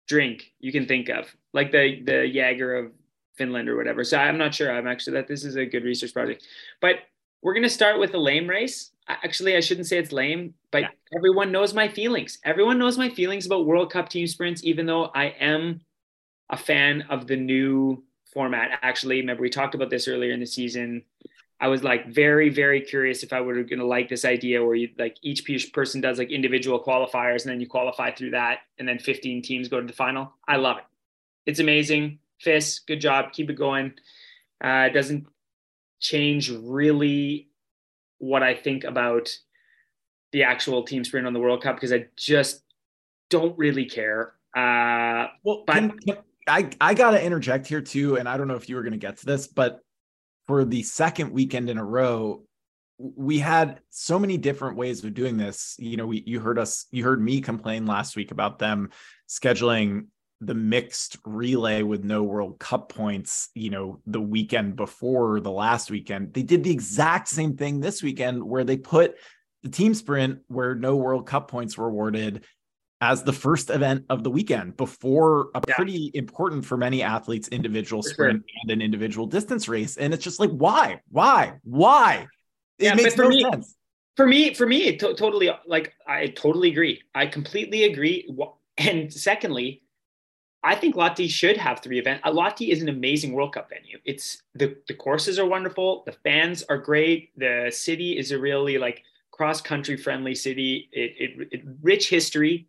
drink 0.07 0.53
you 0.59 0.71
can 0.71 0.85
think 0.85 1.09
of. 1.09 1.33
Like 1.53 1.71
the 1.71 2.01
the 2.03 2.27
jaeger 2.27 2.75
of 2.75 2.91
Finland 3.37 3.69
or 3.69 3.75
whatever. 3.75 4.03
So 4.03 4.17
I'm 4.17 4.37
not 4.37 4.53
sure. 4.53 4.71
I'm 4.71 4.87
actually 4.87 5.13
that 5.13 5.27
this 5.27 5.43
is 5.43 5.55
a 5.55 5.65
good 5.65 5.83
research 5.83 6.13
project. 6.13 6.43
But 6.81 6.99
we're 7.41 7.53
going 7.53 7.63
to 7.63 7.69
start 7.69 7.99
with 7.99 8.13
a 8.13 8.17
lame 8.17 8.49
race. 8.49 8.91
Actually, 9.07 9.55
I 9.55 9.59
shouldn't 9.59 9.87
say 9.87 9.97
it's 9.97 10.11
lame, 10.11 10.55
but 10.71 10.81
yeah. 10.81 10.89
everyone 11.15 11.51
knows 11.51 11.73
my 11.73 11.87
feelings. 11.87 12.39
Everyone 12.43 12.79
knows 12.79 12.97
my 12.97 13.09
feelings 13.09 13.45
about 13.45 13.67
World 13.67 13.91
Cup 13.91 14.09
team 14.09 14.25
sprints, 14.25 14.63
even 14.63 14.87
though 14.87 15.11
I 15.13 15.25
am 15.39 15.81
a 16.49 16.57
fan 16.57 17.03
of 17.03 17.27
the 17.27 17.35
new 17.35 18.03
format. 18.33 18.79
Actually, 18.81 19.19
remember 19.19 19.43
we 19.43 19.49
talked 19.49 19.75
about 19.75 19.91
this 19.91 20.07
earlier 20.07 20.31
in 20.31 20.39
the 20.39 20.45
season. 20.47 21.03
I 21.59 21.67
was 21.67 21.83
like 21.83 22.07
very, 22.07 22.49
very 22.49 22.81
curious 22.81 23.23
if 23.23 23.31
I 23.31 23.41
were 23.41 23.63
going 23.63 23.79
to 23.79 23.85
like 23.85 24.09
this 24.09 24.25
idea 24.25 24.63
where 24.63 24.75
you 24.75 24.89
like 24.97 25.17
each 25.21 25.71
person 25.71 26.01
does 26.01 26.17
like 26.17 26.31
individual 26.31 26.83
qualifiers 26.83 27.43
and 27.43 27.51
then 27.51 27.61
you 27.61 27.67
qualify 27.67 28.11
through 28.11 28.31
that, 28.31 28.59
and 28.79 28.87
then 28.87 28.99
15 28.99 29.41
teams 29.41 29.67
go 29.67 29.79
to 29.79 29.87
the 29.87 29.93
final. 29.93 30.33
I 30.47 30.57
love 30.57 30.77
it. 30.77 30.83
It's 31.45 31.59
amazing. 31.59 32.19
FIS, 32.39 32.79
good 32.79 33.01
job. 33.01 33.31
Keep 33.31 33.49
it 33.49 33.55
going. 33.55 33.93
Uh, 34.63 34.87
it 34.89 34.93
doesn't 34.93 35.27
change 35.99 36.51
really 36.51 37.49
what 38.17 38.43
I 38.43 38.55
think 38.55 38.83
about 38.83 39.29
the 40.31 40.43
actual 40.43 40.83
team 40.83 41.03
sprint 41.03 41.27
on 41.27 41.33
the 41.33 41.39
World 41.39 41.63
Cup 41.63 41.75
because 41.75 41.93
I 41.93 42.07
just 42.17 42.61
don't 43.29 43.57
really 43.57 43.85
care. 43.85 44.33
Uh, 44.55 45.27
well, 45.43 45.63
but 45.65 45.73
can, 45.73 45.99
can, 45.99 46.17
I 46.47 46.69
I 46.79 46.93
gotta 46.93 47.23
interject 47.23 47.67
here 47.67 47.81
too, 47.81 48.17
and 48.17 48.27
I 48.27 48.37
don't 48.37 48.47
know 48.47 48.55
if 48.55 48.69
you 48.69 48.75
were 48.75 48.83
going 48.83 48.93
to 48.93 48.97
get 48.97 49.17
to 49.17 49.25
this, 49.25 49.47
but 49.47 49.79
for 50.47 50.63
the 50.63 50.83
second 50.83 51.31
weekend 51.31 51.69
in 51.69 51.77
a 51.77 51.83
row, 51.83 52.43
we 52.97 53.39
had 53.39 53.79
so 53.89 54.19
many 54.19 54.37
different 54.37 54.77
ways 54.77 55.03
of 55.03 55.13
doing 55.13 55.37
this. 55.37 55.75
You 55.79 55.97
know, 55.97 56.07
we 56.07 56.23
you 56.25 56.39
heard 56.39 56.59
us, 56.59 56.85
you 56.91 57.03
heard 57.03 57.21
me 57.21 57.41
complain 57.41 57.85
last 57.85 58.15
week 58.15 58.31
about 58.31 58.59
them 58.59 58.91
scheduling 59.27 60.07
the 60.41 60.53
mixed 60.53 61.17
relay 61.25 61.81
with 61.81 62.03
no 62.03 62.23
World 62.23 62.59
Cup 62.59 62.89
points, 62.89 63.49
you 63.53 63.69
know, 63.69 64.01
the 64.05 64.21
weekend 64.21 64.75
before 64.75 65.39
the 65.39 65.51
last 65.51 65.89
weekend. 65.89 66.33
They 66.33 66.43
did 66.43 66.63
the 66.63 66.71
exact 66.71 67.27
same 67.27 67.55
thing 67.55 67.79
this 67.79 68.03
weekend 68.03 68.43
where 68.43 68.63
they 68.63 68.77
put 68.77 69.15
the 69.63 69.69
team 69.69 69.93
sprint 69.93 70.39
where 70.47 70.75
no 70.75 70.95
World 70.95 71.25
Cup 71.25 71.49
points 71.49 71.77
were 71.77 71.87
awarded 71.87 72.45
as 73.01 73.23
the 73.23 73.33
first 73.33 73.69
event 73.69 74.05
of 74.09 74.23
the 74.23 74.29
weekend 74.29 74.77
before 74.77 75.49
a 75.53 75.61
yeah. 75.67 75.75
pretty 75.75 76.11
important 76.13 76.65
for 76.65 76.77
many 76.77 77.01
athletes 77.01 77.47
individual 77.49 78.01
for 78.01 78.09
sprint 78.09 78.43
sure. 78.47 78.59
and 78.63 78.71
an 78.71 78.81
individual 78.81 79.27
distance 79.27 79.67
race. 79.67 79.97
And 79.97 80.13
it's 80.13 80.23
just 80.23 80.39
like, 80.39 80.51
why? 80.51 81.01
Why? 81.09 81.53
Why? 81.63 82.27
It 82.79 82.85
yeah, 82.85 82.95
makes 82.95 83.17
no 83.17 83.29
me, 83.29 83.41
sense. 83.41 83.75
For 84.15 84.25
me, 84.25 84.53
for 84.53 84.65
me, 84.65 84.83
it 84.83 84.99
to- 84.99 85.13
totally 85.13 85.49
like 85.65 85.93
I 86.07 86.27
totally 86.27 86.69
agree. 86.69 87.01
I 87.13 87.25
completely 87.27 87.83
agree. 87.83 88.29
And 88.77 89.11
secondly, 89.11 89.81
I 90.65 90.73
think 90.73 90.95
Lahti 90.95 91.29
should 91.29 91.57
have 91.57 91.79
three 91.79 91.99
events. 91.99 92.21
Uh, 92.25 92.31
Lahti 92.31 92.69
is 92.69 92.81
an 92.81 92.89
amazing 92.89 93.33
World 93.33 93.53
Cup 93.53 93.69
venue. 93.69 93.99
It's 94.03 94.41
the 94.55 94.75
the 94.87 94.95
courses 94.95 95.37
are 95.37 95.45
wonderful, 95.45 96.01
the 96.07 96.11
fans 96.11 96.63
are 96.63 96.77
great, 96.77 97.37
the 97.37 97.71
city 97.71 98.17
is 98.17 98.31
a 98.31 98.39
really 98.39 98.79
like 98.79 99.03
cross 99.29 99.61
country 99.61 99.95
friendly 99.95 100.33
city. 100.33 100.89
It, 100.91 101.13
it, 101.19 101.47
it 101.51 101.61
rich 101.83 102.09
history. 102.09 102.67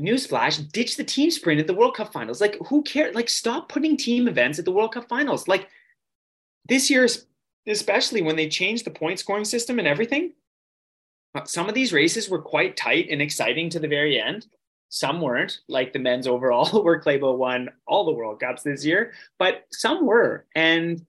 Newsflash: 0.00 0.72
ditch 0.72 0.96
the 0.96 1.04
team 1.04 1.30
sprint 1.30 1.60
at 1.60 1.66
the 1.66 1.74
World 1.74 1.94
Cup 1.94 2.12
finals. 2.14 2.40
Like, 2.40 2.56
who 2.68 2.82
cares? 2.82 3.14
Like, 3.14 3.28
stop 3.28 3.68
putting 3.68 3.98
team 3.98 4.26
events 4.26 4.58
at 4.58 4.64
the 4.64 4.72
World 4.72 4.94
Cup 4.94 5.06
finals. 5.06 5.48
Like 5.48 5.68
this 6.66 6.88
year, 6.88 7.06
especially 7.66 8.22
when 8.22 8.36
they 8.36 8.48
changed 8.48 8.86
the 8.86 8.90
point 8.90 9.18
scoring 9.18 9.44
system 9.44 9.78
and 9.78 9.86
everything. 9.86 10.32
Uh, 11.34 11.44
some 11.44 11.68
of 11.68 11.74
these 11.74 11.92
races 11.92 12.28
were 12.28 12.40
quite 12.40 12.76
tight 12.76 13.08
and 13.10 13.20
exciting 13.20 13.68
to 13.70 13.78
the 13.78 13.86
very 13.86 14.18
end 14.18 14.46
some 14.90 15.20
weren't, 15.20 15.60
like 15.68 15.92
the 15.92 15.98
men's 15.98 16.26
overall, 16.26 16.82
where 16.82 17.00
Klæbo 17.00 17.36
won 17.36 17.70
all 17.86 18.04
the 18.04 18.12
World 18.12 18.40
Cups 18.40 18.62
this 18.62 18.84
year, 18.84 19.12
but 19.38 19.64
some 19.70 20.04
were. 20.04 20.44
And 20.54 21.06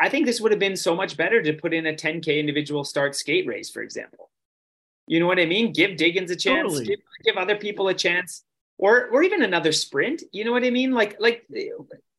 I 0.00 0.08
think 0.08 0.26
this 0.26 0.40
would 0.40 0.50
have 0.50 0.58
been 0.58 0.76
so 0.76 0.96
much 0.96 1.16
better 1.16 1.42
to 1.42 1.52
put 1.52 1.74
in 1.74 1.86
a 1.86 1.92
10K 1.92 2.40
individual 2.40 2.84
start 2.84 3.14
skate 3.14 3.46
race, 3.46 3.70
for 3.70 3.82
example. 3.82 4.30
You 5.06 5.20
know 5.20 5.26
what 5.26 5.38
I 5.38 5.46
mean? 5.46 5.72
Give 5.72 5.96
Diggins 5.96 6.30
a 6.30 6.36
chance, 6.36 6.72
totally. 6.72 6.86
give, 6.86 7.00
give 7.24 7.36
other 7.36 7.56
people 7.56 7.88
a 7.88 7.94
chance 7.94 8.44
or 8.78 9.08
or 9.08 9.22
even 9.22 9.42
another 9.42 9.72
sprint. 9.72 10.22
You 10.32 10.44
know 10.44 10.52
what 10.52 10.64
I 10.64 10.70
mean? 10.70 10.92
Like 10.92 11.16
like 11.20 11.44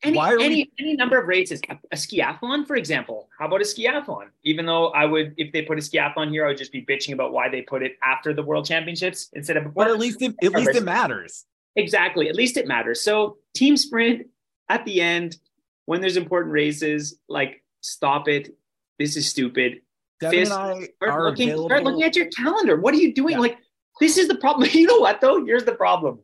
any 0.03 0.19
any 0.19 0.39
we... 0.39 0.71
any 0.79 0.95
number 0.95 1.17
of 1.17 1.27
races. 1.27 1.61
A, 1.69 1.77
a, 1.91 1.95
skiathlon, 1.95 2.67
for 2.67 2.75
example. 2.75 3.29
How 3.37 3.47
about 3.47 3.61
a 3.61 3.65
skiathlon? 3.65 4.27
Even 4.43 4.65
though 4.65 4.89
I 4.89 5.05
would, 5.05 5.33
if 5.37 5.51
they 5.51 5.63
put 5.63 5.77
a 5.77 5.81
skiathlon 5.81 6.29
here, 6.29 6.45
I 6.45 6.49
would 6.49 6.57
just 6.57 6.71
be 6.71 6.85
bitching 6.85 7.13
about 7.13 7.33
why 7.33 7.49
they 7.49 7.61
put 7.61 7.83
it 7.83 7.97
after 8.03 8.33
the 8.33 8.43
World 8.43 8.65
Championships 8.65 9.29
instead 9.33 9.57
of 9.57 9.63
before. 9.63 9.85
But 9.85 9.91
at 9.91 9.99
least 9.99 10.21
it, 10.21 10.35
at 10.43 10.53
least 10.53 10.75
it 10.75 10.83
matters. 10.83 11.45
Exactly. 11.75 12.29
At 12.29 12.35
least 12.35 12.57
it 12.57 12.67
matters. 12.67 13.01
So 13.01 13.37
team 13.55 13.77
sprint 13.77 14.27
at 14.67 14.85
the 14.85 15.01
end 15.01 15.37
when 15.85 16.01
there's 16.01 16.17
important 16.17 16.53
races, 16.53 17.17
like 17.27 17.63
stop 17.81 18.27
it. 18.27 18.55
This 18.97 19.15
is 19.15 19.29
stupid. 19.29 19.81
Devon 20.19 20.39
FIS, 20.39 20.49
start 20.49 21.23
looking, 21.23 21.57
start 21.57 21.83
looking 21.83 22.03
at 22.03 22.15
your 22.15 22.27
calendar. 22.27 22.79
What 22.79 22.93
are 22.93 22.97
you 22.97 23.13
doing? 23.13 23.35
Yeah. 23.35 23.39
Like 23.39 23.57
this 24.01 24.17
is 24.17 24.27
the 24.27 24.35
problem. 24.35 24.69
You 24.73 24.87
know 24.87 24.99
what 24.99 25.21
though? 25.21 25.45
Here's 25.45 25.63
the 25.63 25.75
problem 25.75 26.19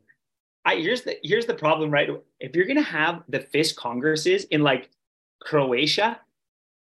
I 0.66 0.76
here's 0.76 1.02
the 1.02 1.16
here's 1.22 1.46
the 1.46 1.54
problem, 1.54 1.90
right? 1.90 2.10
If 2.40 2.54
you're 2.54 2.66
gonna 2.66 2.82
have 2.82 3.22
the 3.28 3.40
FIS 3.40 3.72
congresses 3.72 4.44
in 4.44 4.62
like 4.62 4.90
Croatia 5.40 6.20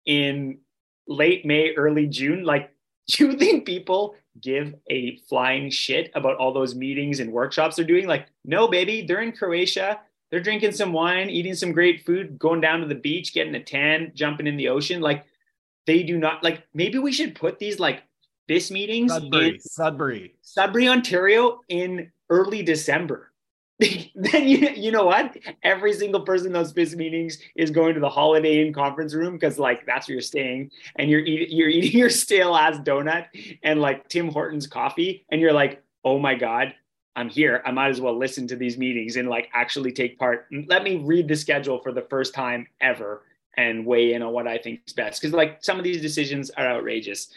in 0.07 0.59
late 1.07 1.45
May, 1.45 1.75
early 1.75 2.07
June, 2.07 2.45
like 2.45 2.75
do 3.09 3.27
you 3.31 3.39
think 3.39 3.67
people 3.67 4.17
give 4.41 4.75
a 4.91 5.17
flying 5.29 5.71
shit 5.71 6.11
about 6.15 6.37
all 6.37 6.53
those 6.53 6.75
meetings 6.75 7.21
and 7.21 7.33
workshops 7.33 7.77
they're 7.77 7.85
doing? 7.85 8.07
Like, 8.07 8.27
no, 8.45 8.67
baby, 8.67 9.05
they're 9.07 9.23
in 9.23 9.33
Croatia. 9.33 10.01
They're 10.31 10.41
drinking 10.41 10.73
some 10.73 10.93
wine, 10.93 11.31
eating 11.31 11.55
some 11.55 11.71
great 11.71 12.05
food, 12.05 12.39
going 12.39 12.61
down 12.61 12.81
to 12.81 12.87
the 12.87 12.95
beach, 12.95 13.35
getting 13.35 13.55
a 13.55 13.63
tan, 13.63 14.11
jumping 14.15 14.47
in 14.47 14.57
the 14.57 14.69
ocean. 14.69 15.01
Like, 15.01 15.27
they 15.87 16.03
do 16.03 16.19
not 16.19 16.43
like. 16.43 16.65
Maybe 16.73 16.99
we 16.99 17.13
should 17.13 17.35
put 17.35 17.59
these 17.59 17.79
like 17.79 18.03
this 18.49 18.71
meetings 18.71 19.13
Sudbury, 19.13 19.49
in 19.51 19.61
Sudbury, 19.61 20.35
Sudbury, 20.41 20.89
Ontario, 20.89 21.61
in 21.69 22.11
early 22.31 22.63
December. 22.63 23.31
then 24.15 24.49
you 24.49 24.71
you 24.71 24.91
know 24.91 25.05
what? 25.07 25.37
Every 25.63 25.93
single 25.93 26.21
person 26.21 26.49
in 26.49 26.53
those 26.53 26.73
FIS 26.73 26.95
meetings 26.95 27.39
is 27.57 27.71
going 27.71 27.95
to 27.95 28.01
the 28.01 28.09
Holiday 28.09 28.65
Inn 28.65 28.73
conference 28.73 29.15
room 29.15 29.35
because 29.35 29.59
like 29.59 29.87
that's 29.87 30.09
where 30.09 30.15
you're 30.15 30.23
staying, 30.23 30.71
and 30.97 31.11
you're 31.11 31.21
eating 31.21 31.57
you're 31.57 31.69
eating 31.77 31.99
your 31.99 32.11
stale 32.11 32.55
ass 32.55 32.79
donut 32.79 33.27
and 33.63 33.81
like 33.81 34.09
Tim 34.09 34.29
Hortons 34.29 34.67
coffee, 34.67 35.25
and 35.31 35.41
you're 35.41 35.53
like, 35.53 35.83
oh 36.05 36.19
my 36.19 36.35
god, 36.35 36.75
I'm 37.17 37.29
here. 37.29 37.63
I 37.65 37.71
might 37.71 37.89
as 37.89 38.01
well 38.01 38.17
listen 38.17 38.47
to 38.49 38.57
these 38.57 38.77
meetings 38.77 39.17
and 39.17 39.29
like 39.29 39.49
actually 39.55 39.93
take 39.93 40.19
part. 40.19 40.47
Let 40.67 40.83
me 40.83 40.97
read 40.97 41.29
the 41.29 41.37
schedule 41.37 41.81
for 41.83 41.93
the 41.93 42.03
first 42.03 42.35
time 42.35 42.67
ever 42.81 43.23
and 43.57 43.87
weigh 43.87 44.15
in 44.15 44.23
on 44.23 44.33
what 44.33 44.49
I 44.49 44.59
think 44.59 44.81
is 44.87 44.93
best. 44.93 45.21
Because 45.21 45.33
like 45.33 45.59
some 45.63 45.79
of 45.79 45.85
these 45.85 46.03
decisions 46.03 46.51
are 46.51 46.67
outrageous. 46.67 47.29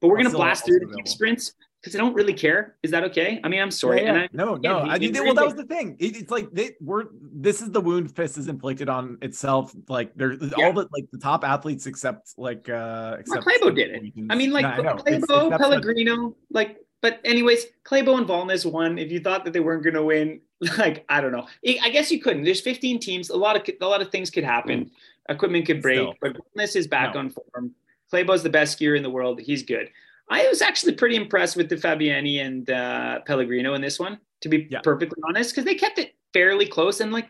But 0.00 0.08
we're 0.08 0.16
gonna 0.16 0.30
blast 0.30 0.64
through 0.64 0.80
the 0.80 1.02
sprints 1.04 1.52
because 1.80 1.94
I 1.94 1.98
don't 1.98 2.14
really 2.14 2.32
care. 2.32 2.76
Is 2.82 2.90
that 2.90 3.04
okay? 3.04 3.40
I 3.44 3.48
mean, 3.48 3.60
I'm 3.60 3.70
sorry. 3.70 4.02
Yeah, 4.02 4.14
yeah. 4.14 4.20
I, 4.22 4.28
no, 4.32 4.56
no. 4.56 4.80
I 4.80 4.98
mean, 4.98 5.12
well, 5.14 5.34
that 5.34 5.44
was 5.44 5.54
the 5.54 5.64
thing. 5.64 5.96
It, 5.98 6.16
it's 6.16 6.30
like 6.30 6.50
they 6.52 6.72
we're 6.80 7.04
this 7.12 7.62
is 7.62 7.70
the 7.70 7.80
wound 7.80 8.14
FIS 8.14 8.38
is 8.38 8.48
inflicted 8.48 8.88
on 8.88 9.18
itself. 9.22 9.74
Like 9.88 10.12
they're 10.16 10.32
yeah. 10.32 10.66
all 10.66 10.72
the 10.72 10.88
like 10.92 11.10
the 11.12 11.18
top 11.18 11.44
athletes 11.44 11.86
except 11.86 12.34
like 12.36 12.68
uh 12.68 13.16
except 13.20 13.46
well, 13.46 13.58
Klæbo 13.70 13.74
did 13.74 13.90
it. 13.90 14.12
I 14.30 14.34
mean, 14.34 14.50
like 14.50 14.64
no, 14.82 14.94
Klæbo, 14.94 15.56
Pellegrino, 15.56 16.34
like 16.50 16.78
but 17.02 17.20
anyways, 17.24 17.66
Klæbo 17.84 18.18
and 18.18 18.26
Valnes 18.26 18.70
won. 18.70 18.98
If 18.98 19.12
you 19.12 19.20
thought 19.20 19.44
that 19.44 19.52
they 19.52 19.60
weren't 19.60 19.84
going 19.84 19.94
to 19.94 20.02
win, 20.02 20.40
like 20.78 21.04
I 21.08 21.20
don't 21.20 21.32
know, 21.32 21.46
I 21.64 21.90
guess 21.90 22.10
you 22.10 22.20
couldn't. 22.20 22.42
There's 22.42 22.60
15 22.60 22.98
teams. 22.98 23.30
A 23.30 23.36
lot 23.36 23.56
of 23.56 23.74
a 23.80 23.86
lot 23.86 24.02
of 24.02 24.10
things 24.10 24.30
could 24.30 24.44
happen. 24.44 24.86
Mm. 24.86 24.90
Equipment 25.28 25.66
could 25.66 25.82
break, 25.82 25.98
Still. 25.98 26.14
but 26.20 26.36
Valnes 26.56 26.74
is 26.74 26.86
back 26.86 27.14
no. 27.14 27.20
on 27.20 27.30
form. 27.30 27.74
Klæbo's 28.12 28.42
the 28.42 28.50
best 28.50 28.78
skier 28.78 28.96
in 28.96 29.02
the 29.02 29.10
world. 29.10 29.40
He's 29.40 29.62
good. 29.62 29.90
I 30.28 30.46
was 30.48 30.60
actually 30.60 30.94
pretty 30.94 31.16
impressed 31.16 31.56
with 31.56 31.68
De 31.68 31.76
Fabiani 31.76 32.44
and 32.44 32.68
uh, 32.68 33.20
Pellegrino 33.20 33.74
in 33.74 33.80
this 33.80 33.98
one, 33.98 34.18
to 34.40 34.48
be 34.48 34.66
yeah. 34.70 34.80
perfectly 34.82 35.22
honest, 35.28 35.50
because 35.50 35.64
they 35.64 35.74
kept 35.74 35.98
it 35.98 36.14
fairly 36.32 36.66
close. 36.66 37.00
And 37.00 37.12
like 37.12 37.28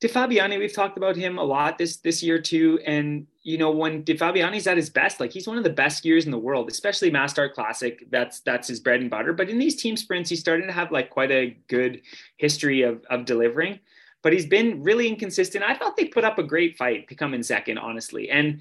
De 0.00 0.08
Fabiani, 0.08 0.58
we've 0.58 0.72
talked 0.72 0.96
about 0.96 1.14
him 1.14 1.38
a 1.38 1.44
lot 1.44 1.78
this 1.78 1.98
this 1.98 2.22
year 2.22 2.40
too. 2.40 2.80
And 2.84 3.26
you 3.42 3.58
know, 3.58 3.70
when 3.70 4.02
De 4.02 4.16
Fabiani's 4.16 4.66
at 4.66 4.76
his 4.76 4.90
best, 4.90 5.20
like 5.20 5.32
he's 5.32 5.46
one 5.46 5.58
of 5.58 5.64
the 5.64 5.70
best 5.70 6.02
skiers 6.02 6.24
in 6.24 6.32
the 6.32 6.38
world, 6.38 6.68
especially 6.68 7.10
mass 7.10 7.30
start 7.30 7.54
Classic. 7.54 8.04
That's 8.10 8.40
that's 8.40 8.66
his 8.66 8.80
bread 8.80 9.00
and 9.00 9.08
butter. 9.08 9.32
But 9.32 9.48
in 9.48 9.58
these 9.58 9.80
team 9.80 9.96
sprints, 9.96 10.28
he's 10.28 10.40
starting 10.40 10.66
to 10.66 10.72
have 10.72 10.90
like 10.90 11.10
quite 11.10 11.30
a 11.30 11.56
good 11.68 12.02
history 12.38 12.82
of 12.82 13.04
of 13.10 13.24
delivering. 13.24 13.78
But 14.22 14.32
he's 14.32 14.46
been 14.46 14.82
really 14.82 15.08
inconsistent. 15.08 15.64
I 15.64 15.74
thought 15.74 15.96
they 15.96 16.06
put 16.06 16.24
up 16.24 16.38
a 16.38 16.44
great 16.44 16.76
fight 16.76 17.08
to 17.08 17.14
come 17.14 17.34
in 17.34 17.42
second, 17.42 17.78
honestly. 17.78 18.30
And 18.30 18.60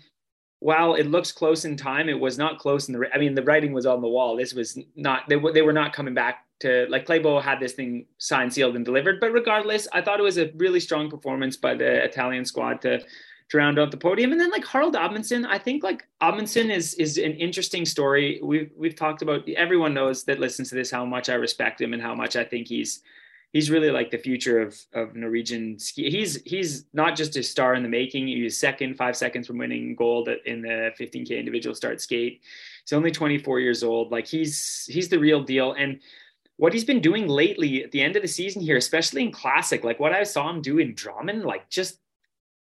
while 0.62 0.94
it 0.94 1.08
looks 1.08 1.32
close 1.32 1.66
in 1.66 1.76
time, 1.76 2.08
it 2.08 2.20
was 2.20 2.38
not 2.38 2.60
close 2.60 2.88
in 2.88 2.94
the. 2.94 3.10
I 3.12 3.18
mean, 3.18 3.34
the 3.34 3.42
writing 3.42 3.74
was 3.74 3.88
on 3.88 4.00
the 4.00 4.08
wall. 4.08 4.38
This 4.38 4.54
was 4.54 4.78
not. 4.96 5.28
They, 5.28 5.36
they 5.54 5.64
were 5.64 5.74
not 5.74 5.92
coming 5.92 6.14
back 6.14 6.46
to 6.60 6.86
like 6.88 7.08
Klæbo 7.08 7.42
had 7.42 7.60
this 7.60 7.74
thing 7.74 8.06
signed, 8.20 8.54
sealed, 8.54 8.76
and 8.76 8.86
delivered. 8.86 9.20
But 9.20 9.34
regardless, 9.34 9.88
I 9.92 10.02
thought 10.02 10.20
it 10.20 10.24
was 10.24 10.38
a 10.38 10.52
really 10.56 10.80
strong 10.80 11.10
performance 11.10 11.58
by 11.58 11.74
the 11.74 12.04
Italian 12.04 12.46
squad 12.46 12.80
to 12.84 13.00
to 13.00 13.58
round 13.58 13.80
out 13.80 13.90
the 13.90 13.98
podium. 13.98 14.32
And 14.32 14.40
then 14.40 14.52
like 14.52 14.66
Harald 14.66 14.96
Amundsen, 14.96 15.48
I 15.48 15.58
think 15.58 15.84
like 15.84 16.08
Amundsen 16.22 16.70
is 16.70 16.94
is 16.94 17.18
an 17.18 17.34
interesting 17.34 17.84
story. 17.84 18.40
We've 18.44 18.70
we've 18.78 18.96
talked 18.96 19.24
about 19.24 19.50
everyone 19.50 19.96
knows 19.96 20.26
that 20.26 20.40
listens 20.40 20.70
to 20.70 20.76
this 20.76 20.92
how 20.92 21.06
much 21.06 21.28
I 21.28 21.34
respect 21.34 21.82
him 21.82 21.94
and 21.94 22.02
how 22.04 22.14
much 22.14 22.36
I 22.36 22.44
think 22.44 22.68
he's 22.68 23.02
he's 23.54 23.70
really 23.70 23.92
like 23.92 24.12
the 24.12 24.18
future 24.18 24.60
of 24.62 24.80
of 24.94 25.16
Norwegian 25.16 25.78
ski. 25.78 26.10
He's 26.10 26.42
he's 26.44 26.86
not 26.94 27.16
just 27.16 27.36
a 27.36 27.44
star 27.44 27.76
in 27.76 27.84
the 27.84 27.90
making. 27.90 28.28
He 28.28 28.44
was 28.44 28.58
second, 28.58 28.96
five 28.96 29.16
seconds 29.16 29.48
from 29.48 29.58
winning 29.58 29.96
gold 29.96 30.30
in 30.46 30.62
the 30.62 30.92
15k 31.00 31.38
individual 31.38 31.76
start 31.76 32.02
skate. 32.02 32.42
He's 32.84 32.94
only 32.94 33.12
24 33.12 33.60
years 33.60 33.84
old. 33.84 34.12
Like 34.12 34.28
he's 34.28 34.86
he's 34.86 35.10
the 35.10 35.20
real 35.20 35.44
deal. 35.44 35.74
And 35.74 36.00
what 36.58 36.74
he's 36.74 36.86
been 36.86 37.02
doing 37.02 37.28
lately 37.28 37.84
at 37.84 37.92
the 37.92 38.02
end 38.02 38.16
of 38.16 38.22
the 38.22 38.28
season 38.28 38.62
here, 38.62 38.78
especially 38.78 39.24
in 39.24 39.32
classic, 39.32 39.84
like 39.84 40.00
what 40.00 40.14
I 40.14 40.24
saw 40.24 40.50
him 40.50 40.62
do 40.62 40.80
in 40.80 40.96
Drammen, 40.96 41.44
like 41.44 41.70
just 41.70 42.00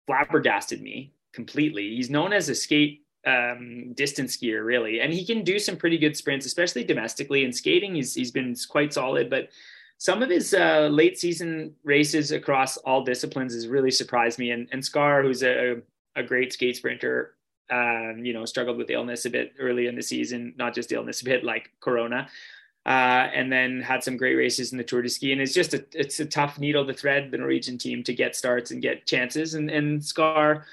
flabbergasted 0.07 0.81
me 0.81 1.13
completely. 1.33 1.95
He's 1.97 2.11
known 2.11 2.33
as 2.33 2.49
a 2.49 2.55
skate 2.55 3.03
um, 3.27 3.93
distance 3.95 4.37
skier, 4.37 4.65
really, 4.65 5.01
and 5.01 5.13
he 5.13 5.25
can 5.25 5.45
do 5.45 5.59
some 5.59 5.77
pretty 5.77 5.99
good 5.99 6.17
sprints, 6.17 6.47
especially 6.47 6.85
domestically. 6.85 7.45
In 7.45 7.53
skating, 7.53 7.95
he's 7.95 8.15
he's 8.15 8.31
been 8.31 8.55
quite 8.69 8.93
solid, 8.93 9.31
but 9.31 9.49
some 9.99 10.23
of 10.23 10.31
his 10.31 10.53
uh, 10.55 10.89
late 10.91 11.19
season 11.19 11.75
races 11.85 12.33
across 12.33 12.77
all 12.79 13.05
disciplines 13.05 13.55
has 13.55 13.69
really 13.69 13.91
surprised 13.91 14.39
me. 14.39 14.51
And, 14.51 14.69
and 14.73 14.83
Skar, 14.83 15.23
who's 15.23 15.43
a, 15.43 15.81
a 16.17 16.23
great 16.23 16.53
skate 16.53 16.77
sprinter, 16.77 17.35
um, 17.71 18.21
you 18.23 18.33
know, 18.33 18.45
struggled 18.45 18.77
with 18.77 18.91
illness 18.91 19.25
a 19.25 19.31
bit 19.31 19.55
early 19.59 19.87
in 19.87 19.95
the 19.95 20.03
season, 20.03 20.55
not 20.57 20.75
just 20.75 20.93
illness, 20.93 21.21
a 21.23 21.25
bit 21.25 21.45
like 21.45 21.71
Corona 21.81 22.29
uh, 22.87 23.31
and 23.33 23.51
then 23.51 23.81
had 23.81 24.05
some 24.05 24.17
great 24.17 24.35
races 24.35 24.73
in 24.73 24.79
the 24.79 24.85
Tour 24.85 25.03
de 25.03 25.09
Ski. 25.09 25.33
And 25.33 25.41
it's 25.41 25.55
just 25.55 25.75
a 25.75 25.85
it's 25.93 26.21
a 26.21 26.27
tough 26.27 26.59
needle 26.59 26.87
to 26.87 26.93
thread 26.93 27.31
the 27.31 27.39
Norwegian 27.39 27.79
team 27.79 28.03
to 28.05 28.13
get 28.13 28.37
starts 28.37 28.71
and 28.71 28.83
get 28.83 29.07
chances. 29.07 29.55
And 29.55 29.71
and 29.71 30.01
Skar, 30.01 30.65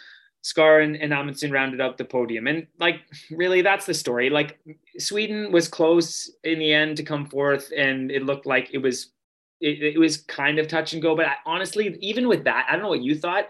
Skar 0.44 0.84
and, 0.84 0.96
and 0.96 1.14
Amundsen 1.14 1.52
rounded 1.52 1.82
up 1.82 1.98
the 1.98 2.06
podium. 2.06 2.48
And 2.48 2.68
like 2.80 3.02
really, 3.30 3.62
that's 3.62 3.86
the 3.86 3.94
story. 3.94 4.30
Like 4.30 4.60
Sweden 4.98 5.52
was 5.52 5.68
close 5.68 6.32
in 6.44 6.60
the 6.60 6.74
end 6.74 6.98
to 6.98 7.04
come 7.04 7.26
forth, 7.26 7.72
and 7.76 8.12
it 8.12 8.24
looked 8.24 8.46
like 8.46 8.74
it 8.74 8.80
was 8.80 9.12
it, 9.60 9.84
it 9.84 10.00
was 10.00 10.18
kind 10.18 10.58
of 10.58 10.68
touch 10.68 10.94
and 10.94 11.02
go. 11.02 11.16
But 11.16 11.28
I, 11.28 11.36
honestly, 11.46 11.98
even 12.02 12.28
with 12.28 12.44
that, 12.46 12.66
I 12.68 12.74
don't 12.74 12.82
know 12.82 12.90
what 12.90 13.04
you 13.04 13.16
thought, 13.16 13.50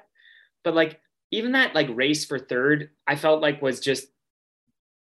but 0.63 0.75
like 0.75 0.99
even 1.31 1.53
that 1.53 1.73
like 1.73 1.87
race 1.91 2.25
for 2.25 2.37
third, 2.37 2.89
I 3.07 3.15
felt 3.15 3.41
like 3.41 3.61
was 3.61 3.79
just 3.79 4.07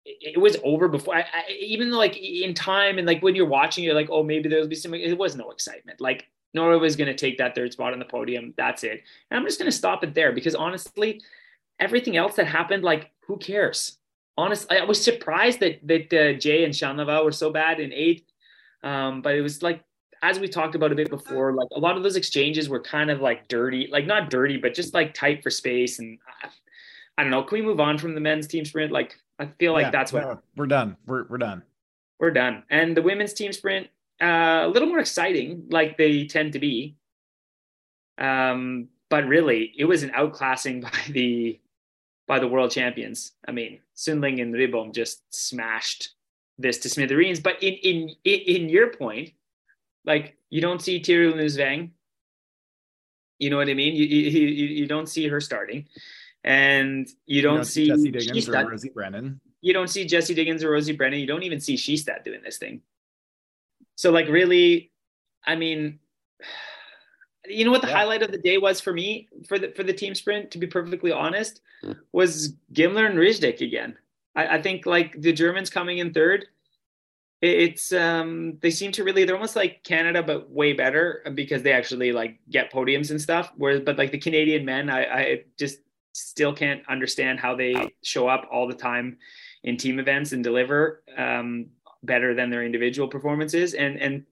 it 0.07 0.39
was 0.39 0.57
over 0.63 0.87
before 0.87 1.15
I, 1.15 1.21
I, 1.21 1.51
even 1.51 1.91
like 1.91 2.15
in 2.17 2.53
time 2.53 2.97
and 2.97 3.05
like 3.05 3.21
when 3.21 3.35
you're 3.35 3.45
watching 3.45 3.83
you're 3.83 3.93
like 3.93 4.09
oh 4.09 4.23
maybe 4.23 4.47
there'll 4.47 4.67
be 4.67 4.75
some 4.75 4.93
it 4.93 5.17
was 5.17 5.35
no 5.35 5.51
excitement 5.51 5.99
like 5.99 6.27
Norway 6.53 6.77
was 6.77 6.95
going 6.95 7.09
to 7.09 7.13
take 7.13 7.37
that 7.39 7.55
third 7.55 7.73
spot 7.73 7.91
on 7.91 7.99
the 7.99 8.05
podium 8.05 8.53
that's 8.55 8.85
it 8.85 9.03
and 9.29 9.37
I'm 9.37 9.45
just 9.45 9.59
going 9.59 9.69
to 9.69 9.77
stop 9.77 10.05
it 10.05 10.15
there 10.15 10.31
because 10.31 10.55
honestly 10.55 11.21
everything 11.79 12.17
else 12.17 12.35
that 12.35 12.47
happened 12.47 12.83
like 12.83 13.11
who 13.27 13.37
cares 13.37 13.97
honestly 14.37 14.77
I 14.77 14.83
was 14.83 15.01
surprised 15.01 15.59
that 15.59 15.85
that 15.87 16.13
uh, 16.13 16.37
Jouve 16.37 16.65
and 16.65 16.73
Chanavat 16.73 17.23
were 17.23 17.31
so 17.31 17.51
bad 17.51 17.79
in 17.79 17.91
eighth 17.93 18.23
um, 18.83 19.21
but 19.21 19.35
it 19.35 19.41
was 19.41 19.61
like 19.61 19.83
as 20.23 20.39
we 20.39 20.47
talked 20.47 20.75
about 20.75 20.91
a 20.91 20.95
bit 20.95 21.09
before 21.09 21.53
like 21.53 21.67
a 21.75 21.79
lot 21.79 21.97
of 21.97 22.03
those 22.03 22.15
exchanges 22.15 22.69
were 22.69 22.81
kind 22.81 23.11
of 23.11 23.21
like 23.21 23.47
dirty 23.47 23.87
like 23.91 24.05
not 24.05 24.29
dirty 24.29 24.57
but 24.57 24.73
just 24.73 24.93
like 24.93 25.13
tight 25.13 25.43
for 25.43 25.49
space 25.49 25.99
and 25.99 26.17
I, 26.43 26.49
I 27.17 27.23
don't 27.23 27.31
know 27.31 27.43
can 27.43 27.59
we 27.59 27.65
move 27.65 27.79
on 27.79 27.97
from 27.97 28.15
the 28.15 28.21
men's 28.21 28.47
team 28.47 28.65
sprint 28.65 28.91
like 28.91 29.15
I 29.39 29.47
feel 29.59 29.73
like 29.73 29.85
yeah, 29.85 29.91
that's 29.91 30.11
what 30.11 30.23
no, 30.23 30.39
we're 30.55 30.67
done. 30.67 30.97
We're 31.05 31.25
we're 31.27 31.37
done. 31.37 31.63
We're 32.19 32.31
done. 32.31 32.63
And 32.69 32.97
the 32.97 33.01
women's 33.01 33.33
team 33.33 33.53
sprint, 33.53 33.87
uh, 34.21 34.63
a 34.63 34.67
little 34.67 34.87
more 34.87 34.99
exciting, 34.99 35.65
like 35.69 35.97
they 35.97 36.25
tend 36.25 36.53
to 36.53 36.59
be. 36.59 36.95
Um, 38.17 38.87
but 39.09 39.25
really, 39.27 39.73
it 39.77 39.85
was 39.85 40.03
an 40.03 40.09
outclassing 40.11 40.81
by 40.81 40.91
the 41.09 41.59
by 42.27 42.39
the 42.39 42.47
world 42.47 42.71
champions. 42.71 43.33
I 43.47 43.51
mean, 43.51 43.79
Sundling 43.95 44.41
and 44.41 44.53
Ribom 44.53 44.93
just 44.93 45.21
smashed 45.33 46.09
this 46.57 46.77
to 46.79 46.89
smithereens. 46.89 47.39
But 47.39 47.61
in 47.63 47.73
in 47.83 48.15
in 48.23 48.69
your 48.69 48.91
point, 48.91 49.31
like 50.05 50.37
you 50.49 50.61
don't 50.61 50.81
see 50.81 50.99
Tiril 50.99 51.33
Udnes 51.33 51.57
Weng. 51.57 51.91
You 53.39 53.49
know 53.49 53.57
what 53.57 53.69
I 53.69 53.73
mean? 53.73 53.95
You, 53.95 54.05
you 54.05 54.47
you 54.47 54.87
don't 54.87 55.07
see 55.07 55.27
her 55.27 55.39
starting 55.39 55.87
and 56.43 57.09
you 57.25 57.41
don't, 57.41 57.51
you 57.51 57.57
don't 57.57 57.65
see 57.65 57.87
Jessie 57.87 58.11
Diggins 58.11 58.49
or 58.49 58.69
Rosie 58.69 58.89
Brennan. 58.89 59.41
You 59.61 59.73
don't 59.73 59.89
see 59.89 60.05
Jessie 60.05 60.33
Diggins 60.33 60.63
or 60.63 60.71
Rosie 60.71 60.93
Brennan. 60.93 61.19
You 61.19 61.27
don't 61.27 61.43
even 61.43 61.59
see 61.59 61.75
Skistad 61.75 62.23
doing 62.23 62.41
this 62.41 62.57
thing. 62.57 62.81
So, 63.95 64.11
like, 64.11 64.27
really, 64.27 64.91
I 65.45 65.55
mean, 65.55 65.99
you 67.47 67.65
know 67.65 67.71
what 67.71 67.81
the 67.81 67.87
yeah. 67.87 67.97
highlight 67.97 68.23
of 68.23 68.31
the 68.31 68.37
day 68.37 68.57
was 68.57 68.79
for 68.79 68.93
me 68.93 69.27
for 69.47 69.57
the 69.59 69.71
for 69.75 69.83
the 69.83 69.93
team 69.93 70.15
sprint, 70.15 70.51
to 70.51 70.57
be 70.57 70.67
perfectly 70.67 71.11
honest, 71.11 71.61
was 72.11 72.53
Gimmler 72.73 73.09
and 73.09 73.17
Rydzek 73.17 73.61
again. 73.61 73.97
I, 74.35 74.57
I 74.57 74.61
think 74.61 74.85
like 74.85 75.21
the 75.21 75.33
Germans 75.33 75.69
coming 75.69 75.97
in 75.99 76.13
third 76.13 76.47
it's 77.41 77.93
um 77.93 78.57
they 78.61 78.71
seem 78.71 78.91
to 78.91 79.03
really 79.03 79.23
they're 79.23 79.35
almost 79.35 79.55
like 79.55 79.83
Canada 79.83 80.23
but 80.23 80.49
way 80.49 80.73
better 80.73 81.21
because 81.35 81.61
they 81.61 81.71
actually 81.71 82.11
like 82.11 82.39
get 82.49 82.71
podiums 82.71 83.11
and 83.11 83.21
stuff. 83.21 83.51
Whereas 83.57 83.81
but 83.81 83.97
like 83.97 84.11
the 84.11 84.17
Canadian 84.17 84.65
men, 84.65 84.89
I, 84.89 85.03
I 85.03 85.43
just 85.57 85.79
still 86.13 86.53
can't 86.53 86.81
understand 86.89 87.39
how 87.39 87.55
they 87.55 87.93
show 88.01 88.27
up 88.27 88.47
all 88.51 88.67
the 88.67 88.73
time 88.73 89.17
in 89.63 89.77
team 89.77 89.99
events 89.99 90.31
and 90.31 90.43
deliver 90.43 91.03
um, 91.15 91.67
better 92.01 92.33
than 92.33 92.49
their 92.49 92.63
individual 92.63 93.07
performances. 93.07 93.75
And 93.75 94.01
and 94.01 94.25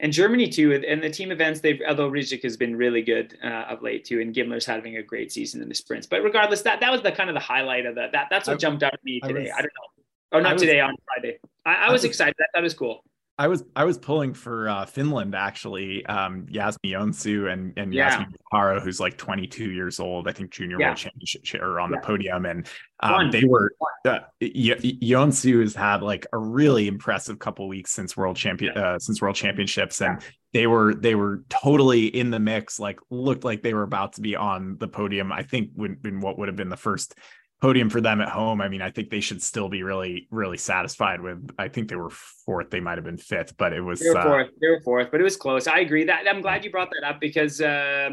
and 0.00 0.12
Germany 0.12 0.48
too, 0.48 0.72
and 0.72 1.02
the 1.02 1.10
team 1.10 1.30
events. 1.30 1.60
They've 1.60 1.80
although 1.86 2.10
Rydzek 2.10 2.42
has 2.42 2.56
been 2.56 2.74
really 2.74 3.02
good 3.02 3.38
uh, 3.44 3.66
of 3.68 3.82
late 3.82 4.04
too, 4.04 4.20
and 4.20 4.34
Gimmler's 4.34 4.66
having 4.66 4.96
a 4.96 5.02
great 5.02 5.30
season 5.30 5.62
in 5.62 5.68
the 5.68 5.74
sprints. 5.74 6.06
But 6.06 6.22
regardless, 6.22 6.62
that 6.62 6.80
that 6.80 6.90
was 6.90 7.02
the 7.02 7.12
kind 7.12 7.28
of 7.30 7.34
the 7.34 7.40
highlight 7.40 7.86
of 7.86 7.94
that. 7.96 8.12
That 8.12 8.28
that's 8.30 8.48
what 8.48 8.54
I, 8.54 8.56
jumped 8.56 8.82
out 8.82 8.94
at 8.94 9.04
me 9.04 9.20
today. 9.20 9.40
I, 9.40 9.42
was, 9.42 9.52
I 9.52 9.60
don't 9.60 9.64
know. 9.64 10.02
Oh, 10.32 10.40
not 10.40 10.52
was, 10.54 10.62
today 10.62 10.80
on 10.80 10.94
Friday. 11.06 11.38
I, 11.66 11.74
I 11.74 11.86
was, 11.86 12.00
was 12.00 12.04
excited. 12.04 12.34
That 12.38 12.48
that 12.54 12.62
was 12.62 12.74
cool. 12.74 13.04
I 13.40 13.48
was 13.48 13.64
I 13.74 13.84
was 13.84 13.96
pulling 13.96 14.34
for 14.34 14.68
uh, 14.68 14.84
Finland 14.84 15.34
actually. 15.34 16.04
Um, 16.04 16.46
Jasmine 16.50 16.92
Joensuu 16.92 17.50
and 17.50 17.72
and 17.78 17.94
yeah. 17.94 18.10
Jasmine 18.10 18.34
Haro, 18.52 18.80
who's 18.80 19.00
like 19.00 19.16
22 19.16 19.70
years 19.70 19.98
old, 19.98 20.28
I 20.28 20.32
think 20.32 20.50
junior 20.50 20.78
yeah. 20.78 20.88
world 20.88 20.98
championship 20.98 21.62
or 21.62 21.80
on 21.80 21.90
yeah. 21.90 21.96
the 21.96 22.06
podium, 22.06 22.44
and 22.44 22.68
um, 23.00 23.30
they 23.30 23.44
were 23.44 23.72
uh, 24.06 24.18
Joensuu 24.42 25.62
has 25.62 25.74
had 25.74 26.02
like 26.02 26.26
a 26.34 26.38
really 26.38 26.86
impressive 26.86 27.38
couple 27.38 27.66
weeks 27.66 27.92
since 27.92 28.14
world 28.14 28.36
champion 28.36 28.76
uh, 28.76 28.98
since 28.98 29.22
world 29.22 29.36
championships, 29.36 30.02
and 30.02 30.20
they 30.52 30.66
were 30.66 30.94
they 30.94 31.14
were 31.14 31.42
totally 31.48 32.08
in 32.08 32.30
the 32.30 32.38
mix. 32.38 32.78
Like 32.78 33.00
looked 33.08 33.44
like 33.44 33.62
they 33.62 33.72
were 33.72 33.84
about 33.84 34.12
to 34.14 34.20
be 34.20 34.36
on 34.36 34.76
the 34.78 34.88
podium. 34.88 35.32
I 35.32 35.44
think 35.44 35.70
when 35.74 35.96
what 36.20 36.38
would 36.38 36.48
have 36.48 36.56
been 36.56 36.68
the 36.68 36.76
first 36.76 37.14
podium 37.60 37.90
for 37.90 38.00
them 38.00 38.20
at 38.20 38.28
home. 38.28 38.60
I 38.60 38.68
mean, 38.68 38.82
I 38.82 38.90
think 38.90 39.10
they 39.10 39.20
should 39.20 39.42
still 39.42 39.68
be 39.68 39.82
really, 39.82 40.26
really 40.30 40.56
satisfied 40.56 41.20
with. 41.20 41.50
I 41.58 41.68
think 41.68 41.88
they 41.88 41.96
were 41.96 42.10
fourth. 42.10 42.70
They 42.70 42.80
might 42.80 42.96
have 42.96 43.04
been 43.04 43.18
fifth, 43.18 43.56
but 43.56 43.72
it 43.72 43.80
was 43.80 44.00
they 44.00 44.08
were 44.08 44.18
uh, 44.18 44.22
fourth. 44.22 44.48
Uh, 44.48 44.52
they 44.60 44.68
were 44.68 44.80
fourth, 44.80 45.10
but 45.10 45.20
it 45.20 45.24
was 45.24 45.36
close. 45.36 45.66
I 45.66 45.80
agree 45.80 46.04
that 46.04 46.24
I'm 46.28 46.40
glad 46.40 46.64
you 46.64 46.70
brought 46.70 46.90
that 46.90 47.06
up 47.06 47.20
because 47.20 47.60
uh, 47.60 48.10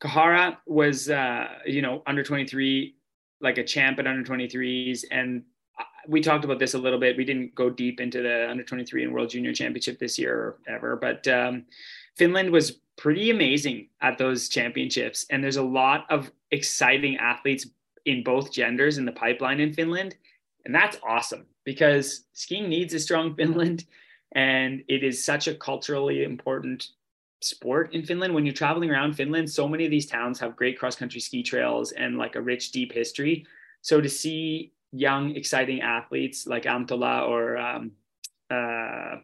Kähärä 0.00 0.56
was, 0.66 1.10
uh, 1.10 1.48
you 1.66 1.82
know, 1.82 2.02
under 2.06 2.22
23, 2.22 2.94
like 3.40 3.58
a 3.58 3.64
champ 3.64 3.98
at 3.98 4.06
under 4.06 4.22
23s, 4.22 5.04
and 5.10 5.42
we 6.06 6.20
talked 6.20 6.44
about 6.44 6.58
this 6.58 6.74
a 6.74 6.78
little 6.78 6.98
bit. 6.98 7.16
We 7.16 7.24
didn't 7.24 7.54
go 7.54 7.68
deep 7.68 8.00
into 8.00 8.22
the 8.22 8.48
under 8.48 8.62
23 8.62 9.04
and 9.04 9.12
World 9.12 9.30
Junior 9.30 9.52
Championship 9.52 9.98
this 9.98 10.18
year 10.18 10.34
or 10.34 10.58
ever, 10.68 10.96
but 10.96 11.26
um, 11.28 11.64
Finland 12.16 12.50
was 12.50 12.80
pretty 12.96 13.30
amazing 13.30 13.88
at 14.00 14.18
those 14.18 14.48
championships, 14.48 15.26
and 15.30 15.42
there's 15.42 15.56
a 15.56 15.62
lot 15.62 16.06
of 16.10 16.30
exciting 16.50 17.16
athletes 17.16 17.66
in 18.08 18.22
both 18.22 18.52
genders 18.52 18.98
in 18.98 19.04
the 19.04 19.12
pipeline 19.12 19.60
in 19.60 19.72
Finland. 19.72 20.16
And 20.64 20.74
that's 20.74 20.96
awesome 21.06 21.46
because 21.64 22.24
skiing 22.32 22.68
needs 22.68 22.94
a 22.94 22.98
strong 22.98 23.34
Finland. 23.38 23.84
And 24.32 24.82
it 24.88 25.04
is 25.04 25.24
such 25.24 25.48
a 25.48 25.54
culturally 25.54 26.24
important 26.24 26.88
sport 27.40 27.94
in 27.94 28.04
Finland. 28.04 28.34
When 28.34 28.44
you're 28.44 28.54
traveling 28.54 28.90
around 28.90 29.14
Finland, 29.14 29.50
so 29.50 29.68
many 29.68 29.84
of 29.84 29.90
these 29.90 30.06
towns 30.06 30.40
have 30.40 30.56
great 30.56 30.78
cross 30.78 30.96
country 30.96 31.20
ski 31.20 31.42
trails 31.42 31.92
and 31.92 32.18
like 32.18 32.36
a 32.36 32.40
rich, 32.40 32.72
deep 32.72 32.92
history. 32.92 33.46
So 33.82 34.00
to 34.00 34.08
see 34.08 34.72
young, 34.92 35.36
exciting 35.36 35.80
athletes 35.82 36.46
like 36.46 36.64
Anttola 36.64 37.28
or 37.28 37.56
um, 37.56 37.92
uh, 38.50 39.16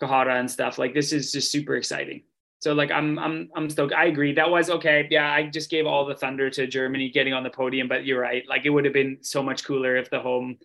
Kähärä 0.00 0.40
and 0.40 0.50
stuff 0.50 0.78
like 0.78 0.94
this 0.94 1.12
is 1.12 1.32
just 1.32 1.50
super 1.50 1.76
exciting. 1.76 2.22
So 2.60 2.74
like 2.74 2.90
I'm 2.90 3.18
I'm 3.18 3.50
I'm 3.56 3.70
stoked. 3.70 3.94
I 3.94 4.06
agree. 4.06 4.34
That 4.34 4.50
was 4.50 4.68
okay. 4.68 5.08
Yeah, 5.10 5.32
I 5.32 5.44
just 5.44 5.70
gave 5.70 5.86
all 5.86 6.04
the 6.04 6.14
thunder 6.14 6.50
to 6.50 6.66
Germany 6.66 7.08
getting 7.10 7.32
on 7.32 7.42
the 7.42 7.50
podium, 7.50 7.88
but 7.88 8.04
you're 8.04 8.20
right. 8.20 8.46
Like 8.46 8.66
it 8.66 8.70
would 8.70 8.84
have 8.84 8.94
been 8.94 9.18
so 9.22 9.42
much 9.42 9.64
cooler 9.64 9.96
if 9.96 10.10
the 10.10 10.20
home 10.20 10.58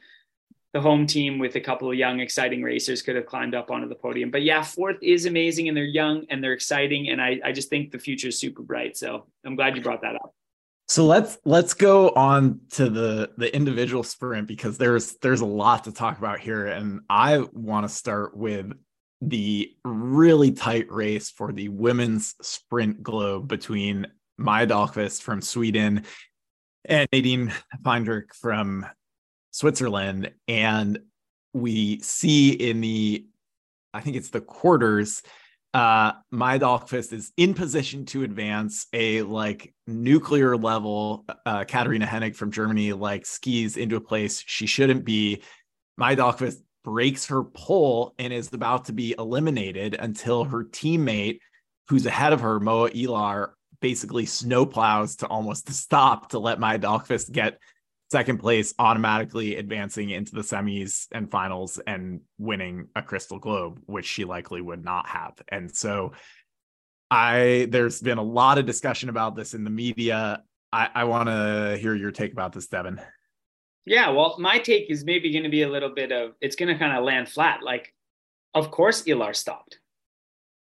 the 0.74 0.82
home 0.82 1.08
team 1.08 1.40
with 1.40 1.56
a 1.56 1.62
couple 1.62 1.90
of 1.90 1.96
young 1.96 2.20
exciting 2.20 2.62
racers 2.62 3.02
could 3.02 3.16
have 3.16 3.26
climbed 3.26 3.56
up 3.56 3.72
onto 3.72 3.88
the 3.88 3.96
podium. 3.96 4.30
But 4.30 4.44
yeah, 4.44 4.62
fourth 4.62 4.98
is 5.02 5.26
amazing 5.26 5.70
and 5.70 5.78
they're 5.78 5.86
young 5.86 6.26
and 6.30 6.44
they're 6.44 6.52
exciting 6.52 7.08
and 7.10 7.22
I 7.22 7.40
I 7.46 7.54
just 7.54 7.70
think 7.70 7.92
the 7.92 8.00
future 8.00 8.28
is 8.28 8.38
super 8.38 8.62
bright. 8.62 8.98
So 8.98 9.28
I'm 9.46 9.56
glad 9.56 9.78
you 9.78 9.82
brought 9.82 10.02
that 10.02 10.16
up. 10.16 10.36
So 10.90 11.06
let's 11.06 11.38
let's 11.46 11.74
go 11.74 12.10
on 12.10 12.60
to 12.72 12.90
the 12.90 13.32
the 13.38 13.56
individual 13.56 14.04
sprint 14.04 14.50
because 14.50 14.78
there's 14.78 15.14
there's 15.22 15.40
a 15.40 15.46
lot 15.46 15.86
to 15.86 15.94
talk 15.94 16.18
about 16.18 16.42
here 16.42 16.68
and 16.68 17.00
I 17.10 17.38
want 17.54 17.88
to 17.88 17.90
start 17.94 18.36
with 18.36 18.74
the 19.30 19.74
really 19.84 20.52
tight 20.52 20.92
race 20.92 21.30
for 21.30 21.52
the 21.52 21.70
women's 21.70 22.36
sprint 22.42 23.02
globe 23.02 23.48
between 23.48 24.08
Maja 24.38 24.68
Dahlqvist 24.68 25.22
from 25.22 25.42
Sweden 25.42 26.04
and 26.86 27.08
Nadine 27.12 27.54
Fähndrich 27.84 28.34
from 28.40 28.86
Switzerland. 29.52 30.32
And 30.48 31.00
we 31.54 32.00
see 32.02 32.52
in 32.52 32.82
the, 32.82 33.26
I 33.94 34.02
think 34.02 34.16
it's 34.16 34.30
the 34.30 34.42
quarters, 34.42 35.24
uh, 35.74 36.14
Maja 36.32 36.60
Dahlqvist 36.60 37.12
is 37.12 37.34
in 37.36 37.54
position 37.54 38.06
to 38.06 38.24
advance 38.24 38.88
a 38.94 39.24
like 39.24 39.74
nuclear 39.88 40.56
level. 40.56 41.26
Uh, 41.46 41.66
Katharina 41.66 42.06
Hennig 42.06 42.36
from 42.36 42.52
Germany 42.52 42.94
like 42.94 43.26
skis 43.26 43.76
into 43.76 43.98
a 43.98 44.02
place 44.02 44.44
she 44.46 44.68
shouldn't 44.68 45.04
be. 45.04 45.42
Maja 45.98 46.18
Dahlqvist 46.18 46.62
breaks 46.86 47.26
her 47.26 47.44
pole 47.44 48.14
and 48.18 48.32
is 48.32 48.54
about 48.54 48.86
to 48.86 48.94
be 48.94 49.16
eliminated 49.18 49.96
until 50.00 50.46
her 50.46 50.64
teammate, 50.64 51.40
who's 51.90 52.06
ahead 52.06 52.32
of 52.32 52.42
her, 52.42 52.60
Moa 52.60 52.92
Ilar, 52.92 53.50
basically 53.82 54.26
snowplows 54.26 55.18
to 55.18 55.28
almost 55.28 55.70
stop 55.74 56.30
to 56.30 56.40
let 56.40 56.60
Maja 56.60 56.80
Dahlqvist 56.80 57.32
get 57.32 57.60
second 58.12 58.38
place, 58.38 58.74
automatically 58.78 59.56
advancing 59.58 60.12
into 60.12 60.34
the 60.36 60.42
semis 60.42 61.08
and 61.12 61.30
finals 61.30 61.80
and 61.88 62.22
winning 62.38 62.88
a 62.96 63.02
Crystal 63.02 63.40
Globe, 63.40 63.82
which 63.88 64.06
she 64.06 64.24
likely 64.24 64.62
would 64.62 64.86
not 64.86 65.08
have. 65.08 65.34
And 65.50 65.76
so 65.76 66.14
I 67.10 67.68
there's 67.70 68.02
been 68.02 68.20
a 68.20 68.24
lot 68.24 68.60
of 68.60 68.66
discussion 68.66 69.10
about 69.10 69.36
this 69.36 69.56
in 69.56 69.64
the 69.64 69.70
media. 69.72 70.44
I, 70.72 70.90
I 70.94 71.04
want 71.06 71.30
to 71.30 71.78
hear 71.80 71.96
your 71.96 72.12
take 72.12 72.32
about 72.32 72.54
this, 72.54 72.68
Devon. 72.68 73.02
Yeah, 73.86 74.10
well, 74.10 74.36
my 74.40 74.58
take 74.58 74.90
is 74.90 75.06
maybe 75.06 75.32
going 75.32 75.44
to 75.44 75.50
be 75.50 75.62
a 75.62 75.70
little 75.70 75.90
bit 75.90 76.12
of 76.12 76.34
it's 76.42 76.56
going 76.56 76.74
to 76.74 76.80
kind 76.80 76.98
of 76.98 77.04
land 77.04 77.30
flat. 77.30 77.62
Like, 77.62 77.94
of 78.54 78.72
course, 78.72 79.04
Ilar 79.04 79.36
stopped. 79.36 79.80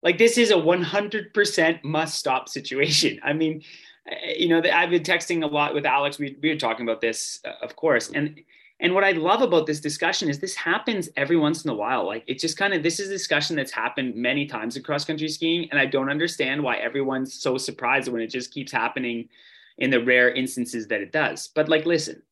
Like, 0.03 0.19
this 0.19 0.37
is 0.37 0.51
a 0.51 0.55
100% 0.55 1.85
must 1.85 2.19
stop 2.19 2.49
situation. 2.49 3.19
I 3.25 3.33
mean, 3.33 3.63
eh, 4.07 4.35
you 4.37 4.49
know, 4.49 4.63
I've 4.71 4.91
been 4.91 5.03
texting 5.03 5.43
a 5.43 5.47
lot 5.47 5.75
with 5.75 5.87
Alex. 5.87 6.19
We, 6.19 6.37
we 6.43 6.51
were 6.51 6.59
talking 6.59 6.87
about 6.87 7.01
this, 7.01 7.41
uh, 7.45 7.65
of 7.65 7.77
course. 7.77 8.11
And 8.11 8.41
and 8.79 8.93
what 8.93 9.05
I 9.05 9.13
love 9.13 9.41
about 9.41 9.67
this 9.67 9.81
discussion 9.81 10.29
is 10.29 10.39
this 10.39 10.55
happens 10.55 11.09
every 11.17 11.39
once 11.39 11.65
in 11.65 11.71
a 11.71 11.75
while. 11.75 12.05
Like, 12.05 12.25
it 12.27 12.39
just 12.39 12.59
kind 12.59 12.75
of 12.75 12.83
this 12.83 13.01
is 13.01 13.09
a 13.09 13.13
discussion 13.13 13.57
that's 13.57 13.73
happened 13.73 14.15
many 14.15 14.45
times 14.45 14.77
in 14.77 14.83
cross 14.83 15.05
country 15.05 15.29
skiing, 15.29 15.67
and 15.71 15.81
I 15.81 15.87
don't 15.87 16.11
understand 16.11 16.63
why 16.63 16.77
everyone's 16.77 17.33
so 17.33 17.57
surprised 17.57 18.13
when 18.13 18.21
it 18.21 18.27
just 18.27 18.53
keeps 18.53 18.71
happening 18.71 19.31
in 19.79 19.89
the 19.89 20.05
rare 20.05 20.31
instances 20.31 20.87
that 20.89 21.01
it 21.01 21.11
does. 21.11 21.49
But 21.55 21.71
like, 21.71 21.87
listen, 21.87 22.23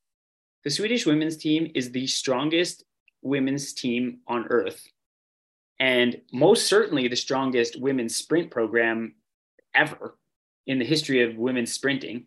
the 0.65 0.71
Swedish 0.71 1.07
women's 1.07 1.37
team 1.37 1.71
is 1.75 1.91
the 1.91 2.07
strongest 2.07 2.85
women's 3.23 3.73
team 3.73 4.21
on 4.27 4.47
earth 4.49 4.87
and 5.81 6.21
most 6.33 6.67
certainly 6.67 7.09
the 7.09 7.17
strongest 7.17 7.81
women's 7.81 8.15
sprint 8.15 8.51
program 8.51 9.15
ever 9.75 10.17
in 10.67 10.79
the 10.79 10.85
history 10.85 11.23
of 11.23 11.37
women's 11.37 11.73
sprinting. 11.73 12.27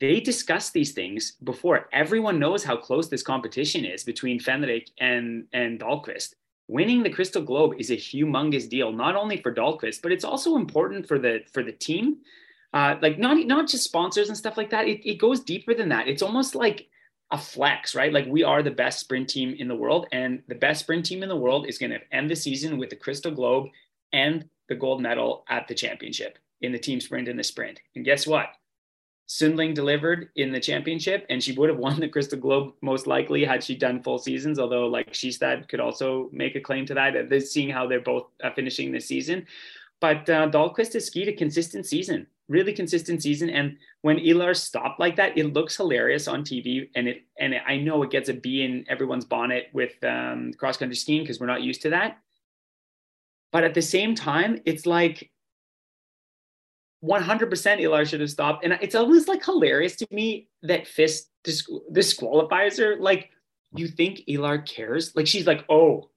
They 0.00 0.20
discuss 0.20 0.70
these 0.70 0.92
things 0.92 1.32
before 1.44 1.88
everyone 1.92 2.38
knows 2.38 2.64
how 2.64 2.76
close 2.76 3.08
this 3.08 3.22
competition 3.22 3.84
is 3.84 4.04
between 4.04 4.40
Fähndrich 4.40 4.88
and, 4.98 5.46
and 5.52 5.80
Dahlqvist. 5.80 6.34
Winning 6.68 7.02
the 7.02 7.10
Crystal 7.10 7.42
Globe 7.42 7.74
is 7.78 7.90
a 7.90 7.96
humongous 7.96 8.68
deal, 8.68 8.92
not 8.92 9.16
only 9.16 9.36
for 9.36 9.54
Dahlqvist, 9.54 10.00
but 10.02 10.12
it's 10.12 10.24
also 10.24 10.56
important 10.56 11.06
for 11.06 11.18
the 11.18 11.40
for 11.52 11.62
the 11.62 11.72
team. 11.72 12.18
Uh, 12.72 12.96
like 13.02 13.18
not 13.18 13.36
not 13.46 13.68
just 13.68 13.84
sponsors 13.84 14.28
and 14.28 14.36
stuff 14.36 14.56
like 14.56 14.70
that. 14.70 14.88
It, 14.88 15.06
it 15.06 15.18
goes 15.18 15.40
deeper 15.40 15.74
than 15.74 15.90
that. 15.90 16.08
It's 16.08 16.22
almost 16.22 16.54
like 16.54 16.88
a 17.32 17.38
flex, 17.38 17.94
right? 17.94 18.12
Like 18.12 18.26
we 18.26 18.44
are 18.44 18.62
the 18.62 18.70
best 18.70 19.00
sprint 19.00 19.28
team 19.28 19.56
in 19.58 19.66
the 19.66 19.74
world, 19.74 20.06
and 20.12 20.42
the 20.48 20.54
best 20.54 20.80
sprint 20.80 21.06
team 21.06 21.22
in 21.22 21.28
the 21.28 21.36
world 21.36 21.66
is 21.66 21.78
going 21.78 21.90
to 21.90 22.00
end 22.12 22.30
the 22.30 22.36
season 22.36 22.78
with 22.78 22.90
the 22.90 22.96
Crystal 22.96 23.32
Globe 23.32 23.68
and 24.12 24.48
the 24.68 24.74
gold 24.74 25.00
medal 25.00 25.44
at 25.48 25.66
the 25.66 25.74
championship 25.74 26.38
in 26.60 26.72
the 26.72 26.78
team 26.78 27.00
sprint 27.00 27.28
and 27.28 27.38
the 27.38 27.44
sprint. 27.44 27.80
And 27.96 28.04
guess 28.04 28.26
what? 28.26 28.48
Sundling 29.26 29.72
delivered 29.72 30.28
in 30.36 30.52
the 30.52 30.60
championship, 30.60 31.24
and 31.30 31.42
she 31.42 31.52
would 31.52 31.70
have 31.70 31.78
won 31.78 31.98
the 31.98 32.08
Crystal 32.08 32.38
Globe 32.38 32.74
most 32.82 33.06
likely 33.06 33.44
had 33.44 33.64
she 33.64 33.74
done 33.74 34.02
full 34.02 34.18
seasons. 34.18 34.58
Although, 34.58 34.86
like 34.88 35.14
Skistad 35.14 35.68
could 35.68 35.80
also 35.80 36.28
make 36.32 36.54
a 36.54 36.60
claim 36.60 36.84
to 36.86 36.94
that, 36.94 37.42
seeing 37.50 37.70
how 37.70 37.86
they're 37.86 38.00
both 38.00 38.26
uh, 38.44 38.50
finishing 38.54 38.92
this 38.92 39.06
season. 39.06 39.46
But 40.00 40.28
uh, 40.28 40.50
has 40.76 41.06
skied 41.06 41.28
a 41.28 41.32
consistent 41.32 41.86
season 41.86 42.26
really 42.48 42.72
consistent 42.72 43.22
season. 43.22 43.50
And 43.50 43.76
when 44.02 44.18
Ilar 44.18 44.56
stopped 44.56 45.00
like 45.00 45.16
that, 45.16 45.36
it 45.38 45.52
looks 45.52 45.76
hilarious 45.76 46.28
on 46.28 46.42
TV. 46.42 46.88
And 46.94 47.08
it 47.08 47.22
and 47.38 47.54
I 47.66 47.76
know 47.76 48.02
it 48.02 48.10
gets 48.10 48.28
a 48.28 48.34
B 48.34 48.62
in 48.62 48.84
everyone's 48.88 49.24
bonnet 49.24 49.68
with 49.72 49.92
um, 50.04 50.52
cross 50.58 50.76
country 50.76 50.96
skiing 50.96 51.22
because 51.22 51.40
we're 51.40 51.46
not 51.46 51.62
used 51.62 51.82
to 51.82 51.90
that. 51.90 52.18
But 53.52 53.64
at 53.64 53.74
the 53.74 53.82
same 53.82 54.14
time, 54.14 54.60
it's 54.64 54.86
like 54.86 55.30
100% 57.04 57.50
Ilar 57.50 58.06
should 58.06 58.20
have 58.20 58.30
stopped. 58.30 58.64
And 58.64 58.78
it's 58.80 58.94
always 58.94 59.28
like 59.28 59.44
hilarious 59.44 59.96
to 59.96 60.06
me 60.10 60.48
that 60.62 60.86
FIS 60.86 61.26
disqualifies 61.92 62.78
her. 62.78 62.96
Like, 62.98 63.30
you 63.74 63.88
think 63.88 64.22
Ilar 64.28 64.66
cares? 64.66 65.14
Like, 65.16 65.26
she's 65.26 65.46
like, 65.46 65.64
oh, 65.68 66.10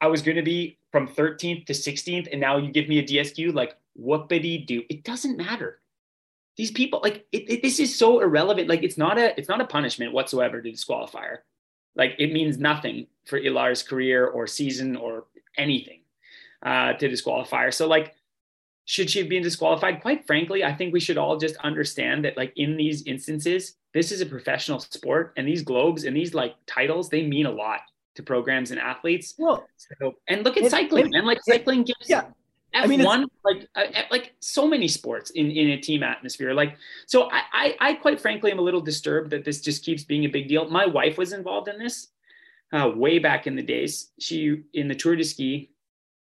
I 0.00 0.08
was 0.08 0.22
going 0.22 0.36
to 0.36 0.42
be 0.42 0.78
from 0.92 1.08
13th 1.08 1.66
to 1.66 1.72
16th, 1.72 2.28
and 2.30 2.40
now 2.40 2.58
you 2.58 2.70
give 2.70 2.88
me 2.88 2.98
a 2.98 3.02
DSQ. 3.02 3.54
Like, 3.54 3.76
whoopity 4.00 4.66
do. 4.66 4.82
It 4.88 5.04
doesn't 5.04 5.36
matter. 5.36 5.80
These 6.56 6.70
people, 6.70 7.00
like, 7.02 7.26
it, 7.32 7.50
it, 7.50 7.62
this 7.62 7.78
is 7.80 7.96
so 7.96 8.20
irrelevant. 8.20 8.68
Like, 8.68 8.82
it's 8.82 8.96
not 8.98 9.18
a, 9.18 9.38
it's 9.38 9.48
not 9.48 9.60
a 9.60 9.66
punishment 9.66 10.12
whatsoever 10.12 10.62
to 10.62 10.70
disqualify 10.70 11.24
her. 11.26 11.44
Like, 11.94 12.14
it 12.18 12.32
means 12.32 12.58
nothing 12.58 13.06
for 13.24 13.38
Ilar's 13.38 13.82
career 13.82 14.26
or 14.26 14.46
season 14.46 14.96
or 14.96 15.24
anything 15.56 16.00
uh, 16.64 16.94
to 16.94 17.08
disqualify 17.08 17.64
her. 17.64 17.72
So, 17.72 17.86
like, 17.86 18.14
should 18.86 19.10
she 19.10 19.18
have 19.18 19.28
been 19.28 19.42
disqualified? 19.42 20.00
Quite 20.00 20.26
frankly, 20.26 20.62
I 20.64 20.72
think 20.72 20.92
we 20.92 21.00
should 21.00 21.18
all 21.18 21.36
just 21.36 21.56
understand 21.56 22.24
that, 22.24 22.36
like, 22.36 22.52
in 22.56 22.76
these 22.76 23.02
instances, 23.02 23.76
this 23.92 24.12
is 24.12 24.20
a 24.20 24.26
professional 24.26 24.78
sport, 24.78 25.32
and 25.38 25.48
these 25.48 25.62
globes 25.62 26.04
and 26.04 26.14
these 26.14 26.34
like 26.34 26.54
titles, 26.66 27.08
they 27.08 27.26
mean 27.26 27.46
a 27.46 27.50
lot 27.50 27.80
to 28.14 28.22
programs 28.22 28.70
and 28.70 28.78
athletes. 28.78 29.34
Well, 29.38 29.66
so, 29.76 30.16
and 30.28 30.44
look 30.44 30.58
at 30.58 30.64
it, 30.64 30.70
cycling, 30.70 31.14
and 31.14 31.26
like 31.26 31.38
cycling 31.48 31.82
gives 31.82 32.06
yeah. 32.06 32.24
F1 32.74 32.82
I 32.82 32.86
mean, 32.86 33.02
like 33.44 33.68
uh, 33.74 33.84
like 34.10 34.34
so 34.40 34.66
many 34.66 34.88
sports 34.88 35.30
in 35.30 35.50
in 35.50 35.70
a 35.70 35.80
team 35.80 36.02
atmosphere. 36.02 36.52
Like 36.52 36.76
so, 37.06 37.30
I, 37.30 37.42
I, 37.52 37.76
I 37.80 37.92
quite 37.94 38.20
frankly 38.20 38.50
am 38.50 38.58
a 38.58 38.62
little 38.62 38.80
disturbed 38.80 39.30
that 39.30 39.44
this 39.44 39.60
just 39.60 39.84
keeps 39.84 40.04
being 40.04 40.24
a 40.24 40.28
big 40.28 40.48
deal. 40.48 40.68
My 40.68 40.84
wife 40.86 41.16
was 41.16 41.32
involved 41.32 41.68
in 41.68 41.78
this 41.78 42.08
uh, 42.72 42.90
way 42.94 43.18
back 43.18 43.46
in 43.46 43.56
the 43.56 43.62
days. 43.62 44.10
She 44.18 44.62
in 44.74 44.88
the 44.88 44.94
Tour 44.94 45.16
de 45.16 45.24
Ski 45.24 45.70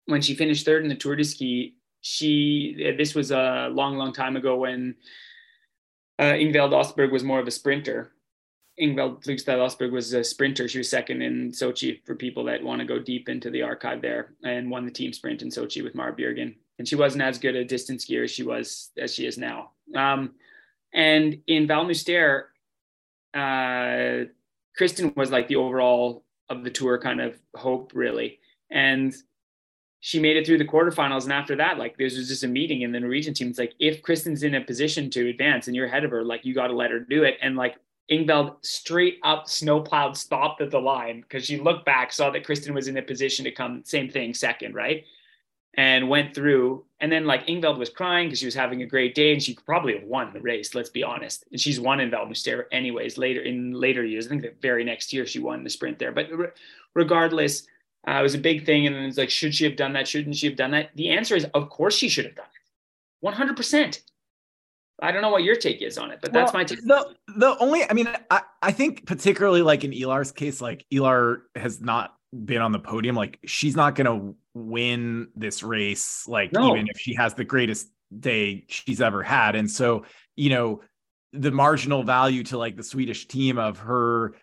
when 0.05 0.21
she 0.21 0.33
finished 0.35 0.65
third 0.65 0.83
in 0.83 0.89
the 0.89 0.95
Tour 0.95 1.15
de 1.15 1.23
Ski. 1.23 1.75
She 2.01 2.93
this 2.97 3.15
was 3.15 3.31
a 3.31 3.69
long 3.71 3.97
long 3.97 4.13
time 4.13 4.37
ago 4.37 4.55
when 4.57 4.95
uh, 6.19 6.33
Ingvild 6.33 6.71
Østberg 6.71 7.11
was 7.11 7.23
more 7.23 7.39
of 7.39 7.47
a 7.47 7.51
sprinter 7.51 8.13
Ingvild 8.81 9.23
Flugstad 9.23 9.59
Østberg 9.59 9.91
was 9.91 10.13
a 10.13 10.23
sprinter. 10.23 10.67
She 10.67 10.77
was 10.77 10.89
second 10.89 11.21
in 11.21 11.51
Sochi 11.51 11.99
for 12.05 12.15
people 12.15 12.45
that 12.45 12.63
want 12.63 12.79
to 12.79 12.87
go 12.87 12.99
deep 12.99 13.27
into 13.27 13.49
the 13.49 13.61
archive 13.61 14.01
there 14.01 14.33
and 14.43 14.71
won 14.71 14.85
the 14.85 14.91
team 14.91 15.11
sprint 15.11 15.41
in 15.41 15.49
Sochi 15.49 15.83
with 15.83 15.95
Marit 15.95 16.17
Bjørgen. 16.17 16.55
And 16.77 16.87
she 16.87 16.95
wasn't 16.95 17.23
as 17.23 17.37
good 17.37 17.55
a 17.55 17.65
distance 17.65 18.05
skier 18.05 18.23
as 18.23 18.31
she 18.31 18.43
was 18.43 18.91
as 18.97 19.13
she 19.13 19.25
is 19.25 19.37
now. 19.37 19.71
Um, 19.95 20.35
and 20.93 21.41
in 21.47 21.67
Val 21.67 21.85
Müstair, 21.85 22.45
uh, 23.33 24.25
Kristin 24.79 25.15
was 25.15 25.29
like 25.29 25.49
the 25.49 25.57
overall 25.57 26.23
of 26.49 26.63
the 26.63 26.69
tour 26.69 26.97
kind 26.99 27.19
of 27.19 27.37
hope 27.55 27.91
really. 27.93 28.39
And 28.71 29.13
she 29.99 30.19
made 30.21 30.37
it 30.37 30.45
through 30.45 30.57
the 30.57 30.65
quarterfinals. 30.65 31.23
And 31.23 31.33
after 31.33 31.57
that, 31.57 31.77
like 31.77 31.97
this 31.97 32.17
was 32.17 32.29
just 32.29 32.45
a 32.45 32.47
meeting 32.47 32.81
in 32.81 32.93
the 32.93 32.99
Norwegian 33.01 33.33
team. 33.33 33.49
It's 33.49 33.59
like, 33.59 33.73
if 33.79 34.01
Kristin's 34.01 34.43
in 34.43 34.55
a 34.55 34.61
position 34.61 35.09
to 35.11 35.29
advance 35.29 35.67
and 35.67 35.75
you're 35.75 35.87
ahead 35.87 36.05
of 36.05 36.11
her, 36.11 36.23
like 36.23 36.45
you 36.45 36.55
got 36.55 36.67
to 36.67 36.73
let 36.73 36.91
her 36.91 36.99
do 36.99 37.23
it. 37.23 37.37
And 37.41 37.57
like 37.57 37.75
Ingvild 38.11 38.55
straight 38.65 39.19
up 39.23 39.47
snowplowed 39.47 40.17
stopped 40.17 40.61
at 40.61 40.71
the 40.71 40.79
line 40.79 41.21
because 41.21 41.45
she 41.45 41.59
looked 41.59 41.85
back, 41.85 42.11
saw 42.11 42.29
that 42.31 42.45
Kristin 42.45 42.73
was 42.73 42.87
in 42.87 42.97
a 42.97 43.01
position 43.01 43.45
to 43.45 43.51
come, 43.51 43.83
same 43.85 44.09
thing, 44.09 44.33
second, 44.33 44.73
right? 44.73 45.05
And 45.75 46.09
went 46.09 46.33
through. 46.33 46.85
And 46.99 47.11
then 47.11 47.25
like 47.25 47.45
Ingvild 47.45 47.77
was 47.77 47.89
crying 47.89 48.27
because 48.27 48.39
she 48.39 48.45
was 48.45 48.55
having 48.55 48.81
a 48.81 48.87
great 48.87 49.13
day 49.13 49.31
and 49.31 49.41
she 49.41 49.53
could 49.53 49.65
probably 49.65 49.93
have 49.93 50.03
won 50.03 50.33
the 50.33 50.41
race, 50.41 50.73
let's 50.73 50.89
be 50.89 51.03
honest. 51.03 51.45
And 51.51 51.61
she's 51.61 51.79
won 51.79 51.99
in 51.99 52.09
Val 52.09 52.31
anyways 52.71 53.17
later 53.17 53.41
in 53.41 53.73
later 53.73 54.03
years. 54.03 54.25
I 54.25 54.29
think 54.29 54.41
the 54.41 54.53
very 54.59 54.83
next 54.83 55.13
year 55.13 55.25
she 55.25 55.39
won 55.39 55.63
the 55.63 55.69
sprint 55.69 55.99
there. 55.99 56.11
But 56.11 56.31
re- 56.31 56.47
regardless, 56.95 57.67
uh, 58.07 58.13
it 58.13 58.23
was 58.23 58.33
a 58.33 58.39
big 58.39 58.65
thing. 58.65 58.87
And 58.87 58.95
it's 58.95 59.17
like, 59.17 59.29
should 59.29 59.53
she 59.53 59.65
have 59.65 59.75
done 59.75 59.93
that? 59.93 60.07
Shouldn't 60.07 60.35
she 60.35 60.47
have 60.47 60.57
done 60.57 60.71
that? 60.71 60.89
The 60.95 61.09
answer 61.09 61.35
is, 61.35 61.45
of 61.53 61.69
course 61.69 61.95
she 61.95 62.09
should 62.09 62.25
have 62.25 62.35
done 62.35 62.45
it. 62.45 63.25
100%. 63.25 64.01
I 65.01 65.11
don't 65.11 65.21
know 65.21 65.29
what 65.29 65.43
your 65.43 65.55
take 65.55 65.81
is 65.81 65.97
on 65.97 66.11
it, 66.11 66.19
but 66.21 66.33
that's 66.33 66.53
well, 66.53 66.61
my 66.61 66.63
take. 66.65 66.81
The, 66.81 67.15
the 67.37 67.57
only, 67.59 67.83
I 67.89 67.93
mean, 67.93 68.07
I, 68.29 68.41
I 68.61 68.71
think 68.71 69.05
particularly 69.05 69.61
like 69.61 69.83
in 69.83 69.91
Ilar's 69.91 70.31
case, 70.31 70.61
like 70.61 70.85
Ilar 70.91 71.41
has 71.55 71.81
not 71.81 72.15
been 72.33 72.61
on 72.61 72.71
the 72.71 72.79
podium. 72.79 73.15
Like 73.15 73.39
she's 73.45 73.75
not 73.75 73.95
going 73.95 74.05
to 74.05 74.35
win 74.53 75.29
this 75.35 75.63
race, 75.63 76.27
like 76.27 76.51
no. 76.51 76.73
even 76.73 76.87
if 76.89 76.99
she 76.99 77.15
has 77.15 77.33
the 77.33 77.45
greatest 77.45 77.89
day 78.17 78.65
she's 78.67 79.01
ever 79.01 79.23
had. 79.23 79.55
And 79.55 79.69
so, 79.69 80.05
you 80.35 80.49
know, 80.49 80.81
the 81.33 81.51
marginal 81.51 82.03
value 82.03 82.43
to 82.45 82.57
like 82.57 82.75
the 82.75 82.83
Swedish 82.83 83.27
team 83.27 83.57
of 83.57 83.79
her, 83.79 84.35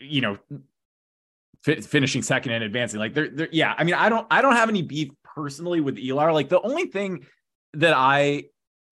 you 0.00 0.20
know, 0.20 0.38
finishing 1.62 2.22
second 2.22 2.52
and 2.52 2.64
advancing, 2.64 3.00
like 3.00 3.14
they're, 3.14 3.30
they're, 3.30 3.48
yeah. 3.52 3.74
I 3.76 3.84
mean, 3.84 3.94
I 3.94 4.08
don't, 4.08 4.26
I 4.30 4.42
don't 4.42 4.56
have 4.56 4.68
any 4.68 4.82
beef 4.82 5.10
personally 5.24 5.80
with 5.80 5.96
Ilar. 5.96 6.32
Like 6.32 6.48
the 6.48 6.60
only 6.60 6.86
thing 6.86 7.26
that 7.74 7.94
I 7.94 8.44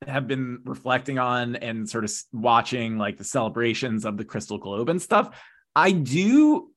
have 0.06 0.28
been 0.28 0.60
reflecting 0.64 1.18
on 1.18 1.56
and 1.56 1.88
sort 1.88 2.04
of 2.04 2.12
watching 2.32 2.98
like 2.98 3.16
the 3.16 3.24
celebrations 3.24 4.04
of 4.04 4.16
the 4.16 4.24
Crystal 4.24 4.58
Globe 4.58 4.88
and 4.88 5.00
stuff, 5.00 5.36
I 5.74 5.92
do. 5.92 6.70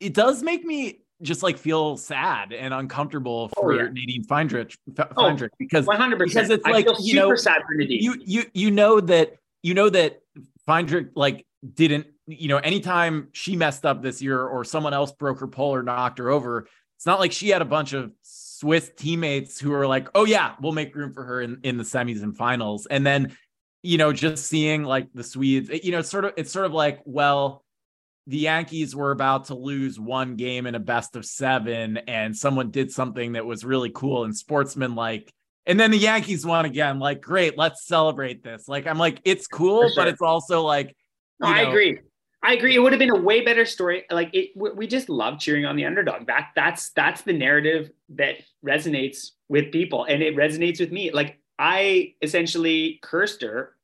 It 0.00 0.14
does 0.14 0.42
make 0.42 0.64
me 0.64 1.02
just 1.22 1.42
like 1.42 1.56
feel 1.56 1.96
sad 1.96 2.52
and 2.52 2.74
uncomfortable 2.74 3.50
oh, 3.56 3.60
for 3.60 3.72
oh, 3.72 3.76
yeah. 3.76 3.88
Nadine 3.92 4.24
Fähndrich, 4.24 4.76
Fähndrich 4.92 5.50
oh, 5.52 5.56
because 5.58 5.86
100%. 5.86 6.18
because 6.18 6.50
it's 6.50 6.66
like 6.66 6.86
you 7.00 7.14
know 7.14 7.34
sad 7.34 7.62
for 7.66 7.74
Nadine. 7.74 8.02
You 8.02 8.16
you 8.24 8.44
you 8.52 8.70
know 8.70 9.00
that 9.00 9.36
you 9.62 9.74
know 9.74 9.88
that 9.88 10.20
Fähndrich 10.68 11.10
like 11.14 11.46
didn't 11.74 12.06
you 12.26 12.48
know 12.48 12.58
anytime 12.58 13.28
she 13.32 13.56
messed 13.56 13.86
up 13.86 14.02
this 14.02 14.20
year 14.20 14.40
or 14.44 14.64
someone 14.64 14.94
else 14.94 15.12
broke 15.12 15.40
her 15.40 15.48
pole 15.48 15.74
or 15.74 15.82
knocked 15.82 16.18
her 16.18 16.30
over, 16.30 16.66
it's 16.96 17.06
not 17.06 17.20
like 17.20 17.32
she 17.32 17.48
had 17.48 17.62
a 17.62 17.66
bunch 17.66 17.92
of 17.92 18.12
Swiss 18.62 18.92
teammates 18.96 19.58
who 19.58 19.72
are 19.72 19.88
like, 19.88 20.06
oh 20.14 20.24
yeah, 20.24 20.54
we'll 20.60 20.70
make 20.70 20.94
room 20.94 21.12
for 21.12 21.24
her 21.24 21.42
in, 21.42 21.58
in 21.64 21.78
the 21.78 21.82
semis 21.82 22.22
and 22.22 22.36
finals. 22.36 22.86
And 22.86 23.04
then, 23.04 23.36
you 23.82 23.98
know, 23.98 24.12
just 24.12 24.46
seeing 24.46 24.84
like 24.84 25.08
the 25.12 25.24
Swedes, 25.24 25.68
it, 25.68 25.82
you 25.82 25.90
know, 25.90 25.98
it's 25.98 26.08
sort 26.08 26.24
of 26.24 26.34
it's 26.36 26.52
sort 26.52 26.66
of 26.66 26.72
like, 26.72 27.00
well, 27.04 27.64
the 28.28 28.38
Yankees 28.38 28.94
were 28.94 29.10
about 29.10 29.46
to 29.46 29.56
lose 29.56 29.98
one 29.98 30.36
game 30.36 30.68
in 30.68 30.76
a 30.76 30.78
best 30.78 31.16
of 31.16 31.24
seven, 31.24 31.96
and 32.06 32.36
someone 32.36 32.70
did 32.70 32.92
something 32.92 33.32
that 33.32 33.44
was 33.44 33.64
really 33.64 33.90
cool 33.90 34.22
and 34.22 34.36
sportsmanlike. 34.36 35.32
And 35.66 35.80
then 35.80 35.90
the 35.90 35.98
Yankees 35.98 36.46
won 36.46 36.64
again. 36.64 37.00
Like, 37.00 37.20
great, 37.20 37.58
let's 37.58 37.84
celebrate 37.84 38.44
this. 38.44 38.68
Like, 38.68 38.86
I'm 38.86 38.98
like, 38.98 39.20
it's 39.24 39.48
cool, 39.48 39.80
sure. 39.80 39.92
but 39.96 40.06
it's 40.06 40.22
also 40.22 40.62
like, 40.62 40.96
no, 41.40 41.48
know, 41.48 41.52
I 41.52 41.60
agree. 41.62 41.98
I 42.42 42.54
agree. 42.54 42.74
It 42.74 42.80
would 42.80 42.92
have 42.92 42.98
been 42.98 43.10
a 43.10 43.20
way 43.20 43.44
better 43.44 43.64
story. 43.64 44.04
Like 44.10 44.30
it, 44.32 44.50
we 44.56 44.86
just 44.86 45.08
love 45.08 45.38
cheering 45.38 45.64
on 45.64 45.76
the 45.76 45.84
underdog. 45.84 46.26
That 46.26 46.48
that's 46.56 46.90
that's 46.90 47.22
the 47.22 47.32
narrative 47.32 47.90
that 48.10 48.36
resonates 48.66 49.32
with 49.48 49.70
people, 49.70 50.04
and 50.04 50.22
it 50.22 50.34
resonates 50.34 50.80
with 50.80 50.90
me. 50.90 51.12
Like 51.12 51.38
I 51.58 52.14
essentially 52.20 52.98
cursed 53.02 53.42
her 53.42 53.76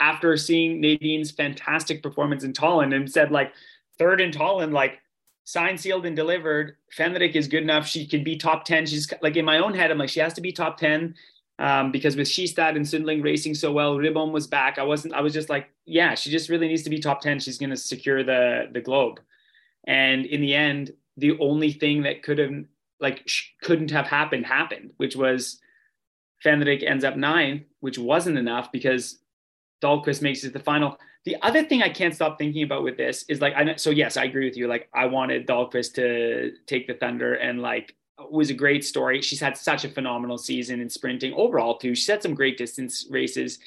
after 0.00 0.36
seeing 0.36 0.80
Nadine's 0.80 1.30
fantastic 1.30 2.02
performance 2.02 2.42
in 2.42 2.52
Tallinn, 2.52 2.94
and 2.94 3.10
said 3.10 3.30
like 3.30 3.52
third 3.96 4.20
in 4.20 4.32
Tallinn, 4.32 4.72
like 4.72 4.98
signed, 5.44 5.80
sealed, 5.80 6.04
and 6.04 6.16
delivered. 6.16 6.76
Fähndrich 6.96 7.36
is 7.36 7.46
good 7.46 7.62
enough. 7.62 7.86
She 7.86 8.08
can 8.08 8.24
be 8.24 8.36
top 8.36 8.64
ten. 8.64 8.86
She's 8.86 9.12
like 9.22 9.36
in 9.36 9.44
my 9.44 9.58
own 9.58 9.72
head. 9.72 9.92
I'm 9.92 9.98
like 9.98 10.08
she 10.08 10.20
has 10.20 10.34
to 10.34 10.40
be 10.40 10.50
top 10.50 10.78
ten 10.78 11.14
um, 11.60 11.92
because 11.92 12.16
with 12.16 12.26
Skistad 12.26 12.74
and 12.74 12.84
Sundling 12.84 13.22
racing 13.22 13.54
so 13.54 13.70
well, 13.70 13.96
Ribom 13.96 14.32
was 14.32 14.46
back. 14.46 14.78
I 14.78 14.82
wasn't. 14.82 15.12
I 15.14 15.20
was 15.20 15.34
just 15.34 15.50
like, 15.50 15.70
yeah, 15.84 16.14
she 16.14 16.30
just 16.30 16.48
really 16.48 16.66
needs 16.66 16.82
to 16.84 16.90
be 16.90 16.98
top 16.98 17.20
ten. 17.20 17.38
She's 17.38 17.58
going 17.58 17.70
to 17.70 17.76
secure 17.76 18.24
the 18.24 18.68
the 18.72 18.80
globe. 18.80 19.20
And 19.86 20.24
in 20.24 20.40
the 20.40 20.54
end, 20.54 20.92
the 21.18 21.38
only 21.38 21.72
thing 21.72 22.02
that 22.02 22.22
could 22.22 22.38
have 22.38 22.50
like 22.98 23.28
couldn't 23.62 23.90
have 23.90 24.06
happened 24.06 24.46
happened, 24.46 24.92
which 24.96 25.16
was 25.16 25.60
Fähndrich 26.44 26.82
ends 26.82 27.04
up 27.04 27.16
nine, 27.16 27.66
which 27.80 27.98
wasn't 27.98 28.38
enough 28.38 28.72
because 28.72 29.18
Dahlqvist 29.82 30.22
makes 30.22 30.44
it 30.44 30.54
the 30.54 30.60
final. 30.60 30.98
The 31.26 31.36
other 31.42 31.62
thing 31.62 31.82
I 31.82 31.90
can't 31.90 32.14
stop 32.14 32.38
thinking 32.38 32.62
about 32.62 32.82
with 32.82 32.96
this 32.96 33.24
is 33.28 33.42
like, 33.42 33.52
I 33.54 33.64
know, 33.64 33.76
so 33.76 33.90
yes, 33.90 34.16
I 34.16 34.24
agree 34.24 34.46
with 34.46 34.56
you. 34.56 34.66
Like, 34.66 34.88
I 34.94 35.04
wanted 35.04 35.46
Dahlqvist 35.46 35.92
to 35.96 36.52
take 36.66 36.86
the 36.86 36.94
thunder 36.94 37.34
and 37.34 37.60
like 37.60 37.94
was 38.30 38.50
a 38.50 38.54
great 38.54 38.84
story. 38.84 39.22
She's 39.22 39.40
had 39.40 39.56
such 39.56 39.84
a 39.84 39.88
phenomenal 39.88 40.38
season 40.38 40.80
in 40.80 40.88
sprinting 40.88 41.32
overall 41.34 41.78
too. 41.78 41.94
She's 41.94 42.06
had 42.06 42.22
some 42.22 42.34
great 42.34 42.58
distance 42.58 43.06
races. 43.10 43.58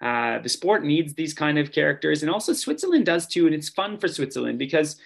Uh, 0.00 0.38
the 0.38 0.48
sport 0.48 0.84
needs 0.84 1.14
these 1.14 1.34
kind 1.34 1.58
of 1.58 1.72
characters, 1.72 2.22
and 2.22 2.30
also 2.30 2.52
Switzerland 2.52 3.06
does 3.06 3.26
too. 3.26 3.46
And 3.46 3.54
it's 3.54 3.68
fun 3.68 3.98
for 3.98 4.08
Switzerland 4.08 4.58
because, 4.58 4.96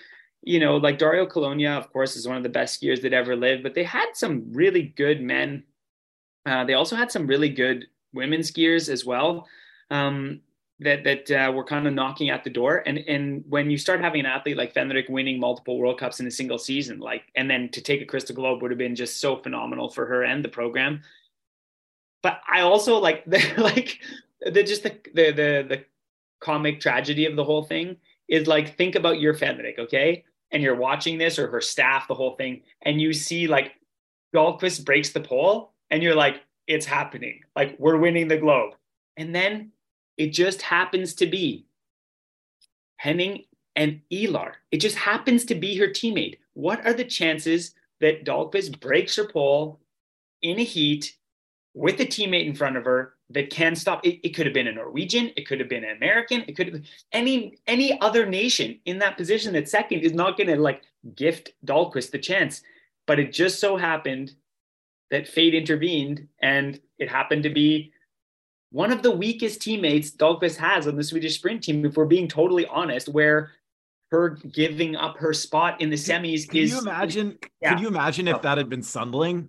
you 0.43 0.61
know, 0.61 0.77
like 0.77 0.99
Dario 0.99 1.27
Cologna, 1.27 1.79
of 1.79 1.93
course, 1.93 2.17
is 2.17 2.29
one 2.29 2.37
of 2.37 2.43
the 2.43 2.49
best 2.49 2.81
skiers 2.81 3.01
that 3.03 3.15
ever 3.15 3.35
lived. 3.35 3.63
But 3.63 3.75
they 3.75 3.85
had 3.85 4.09
some 4.15 4.45
really 4.53 4.83
good 4.83 5.23
men. 5.23 5.65
Uh, 6.45 6.65
they 6.65 6.75
also 6.75 6.97
had 6.97 7.11
some 7.11 7.27
really 7.27 7.49
good 7.49 7.87
women 8.13 8.41
skiers 8.41 8.89
as 8.91 9.05
well. 9.05 9.47
Um, 9.91 10.41
that 10.85 11.05
that 11.05 11.31
uh, 11.31 11.53
were 11.53 11.65
kind 11.65 11.87
of 11.87 11.95
knocking 11.95 12.31
at 12.31 12.45
the 12.45 12.51
door. 12.51 12.83
And 12.87 12.99
and 12.99 13.45
when 13.49 13.71
you 13.71 13.79
start 13.79 14.01
having 14.01 14.21
an 14.21 14.27
athlete 14.27 14.57
like 14.57 14.75
Fähndrich 14.75 15.11
winning 15.11 15.41
multiple 15.41 15.79
World 15.79 15.99
Cups 15.99 16.21
in 16.21 16.27
a 16.27 16.31
single 16.31 16.59
season, 16.59 16.99
like 16.99 17.25
and 17.35 17.51
then 17.51 17.69
to 17.71 17.81
take 17.81 18.03
a 18.03 18.07
Crystal 18.07 18.35
Globe 18.35 18.63
would 18.63 18.71
have 18.71 18.79
been 18.79 18.97
just 18.97 19.21
so 19.21 19.37
phenomenal 19.37 19.89
for 19.89 20.07
her 20.07 20.25
and 20.25 20.45
the 20.45 20.49
program. 20.49 21.03
But 22.23 22.41
I 22.53 22.61
also 22.61 22.99
like 22.99 23.25
the 23.27 23.43
like 23.59 23.99
the 24.41 24.63
just 24.63 24.83
the 24.83 24.97
the 25.15 25.33
the, 25.33 25.67
the 25.69 25.85
comic 26.41 26.81
tragedy 26.81 27.27
of 27.27 27.37
the 27.37 27.45
whole 27.45 27.63
thing 27.63 27.97
is 28.29 28.47
like 28.47 28.77
think 28.77 28.95
about 28.95 29.21
your 29.21 29.35
Fähndrich, 29.35 29.79
okay? 29.79 30.25
And 30.51 30.63
you're 30.63 30.77
watching 30.77 31.19
this 31.19 31.39
or 31.39 31.49
her 31.49 31.61
staff, 31.61 32.09
the 32.09 32.15
whole 32.15 32.37
thing, 32.37 32.63
and 32.83 33.01
you 33.01 33.13
see 33.13 33.47
like 33.47 33.73
Dahlqvist 34.35 34.85
breaks 34.85 35.11
the 35.11 35.21
pole, 35.21 35.73
and 35.91 36.03
you're 36.03 36.15
like, 36.15 36.43
it's 36.67 36.87
happening. 36.87 37.41
Like 37.55 37.77
we're 37.79 37.99
winning 37.99 38.29
the 38.29 38.39
globe. 38.39 38.75
And 39.17 39.35
then 39.35 39.73
it 40.17 40.29
just 40.29 40.63
happens 40.63 41.15
to 41.15 41.27
be 41.27 41.67
Hennig 43.03 43.47
and 43.77 44.01
Ilar. 44.13 44.53
It 44.71 44.79
just 44.79 44.97
happens 44.97 45.45
to 45.47 45.55
be 45.55 45.77
her 45.79 45.89
teammate. 45.89 46.39
What 46.55 46.85
are 46.87 46.93
the 46.93 47.05
chances 47.05 47.75
that 48.01 48.25
Dahlqvist 48.25 48.81
breaks 48.81 49.17
her 49.17 49.27
pole 49.27 49.81
in 50.43 50.59
a 50.59 50.65
heat 50.65 51.17
with 51.75 52.01
a 52.01 52.07
teammate 52.07 52.47
in 52.47 52.55
front 52.55 52.77
of 52.77 52.85
her 52.85 53.15
that 53.31 53.51
can 53.51 53.75
stop? 53.75 54.05
It, 54.07 54.21
it 54.27 54.35
could 54.35 54.47
have 54.47 54.55
been 54.55 54.69
a 54.69 54.73
Norwegian, 54.73 55.33
it 55.37 55.47
could 55.47 55.61
have 55.61 55.69
been 55.69 55.85
an 55.85 55.97
American, 55.97 56.45
it 56.47 56.57
could 56.57 56.73
have 56.73 56.83
any 57.13 57.57
any 57.67 57.99
other 58.01 58.27
nation 58.27 58.79
in 58.85 58.99
that 58.99 59.17
position 59.17 59.53
that 59.55 59.69
second 59.69 60.01
is 60.01 60.13
not 60.13 60.37
going 60.37 60.49
to 60.49 60.57
like 60.57 60.83
gift 61.17 61.53
Dahlqvist 61.65 62.11
the 62.11 62.19
chance. 62.19 62.63
But 63.07 63.19
it 63.19 63.33
just 63.33 63.59
so 63.59 63.77
happened 63.77 64.35
that 65.11 65.29
fate 65.29 65.55
intervened 65.55 66.29
and 66.41 66.81
it 66.99 67.09
happened 67.09 67.43
to 67.43 67.51
be 67.51 67.92
one 68.73 68.91
of 68.91 69.03
the 69.03 69.11
weakest 69.11 69.63
teammates 69.63 70.11
Dahlqvist 70.11 70.57
has 70.57 70.87
on 70.87 70.97
the 70.97 71.05
Swedish 71.05 71.37
sprint 71.37 71.63
team, 71.63 71.85
if 71.85 71.97
we're 71.97 72.07
being 72.07 72.27
totally 72.27 72.67
honest, 72.67 73.09
where 73.09 73.53
her 74.11 74.31
giving 74.51 74.97
up 74.97 75.19
her 75.19 75.33
spot 75.33 75.81
in 75.81 75.91
the 75.91 75.97
semis 75.97 76.49
could 76.49 76.61
is. 76.61 76.73
you 76.73 76.79
imagine? 76.81 77.39
Yeah. 77.61 77.75
Could 77.75 77.81
you 77.81 77.89
imagine 77.89 78.29
if 78.29 78.43
that 78.43 78.59
had 78.59 78.69
been 78.69 78.83
Sundling? 78.83 79.49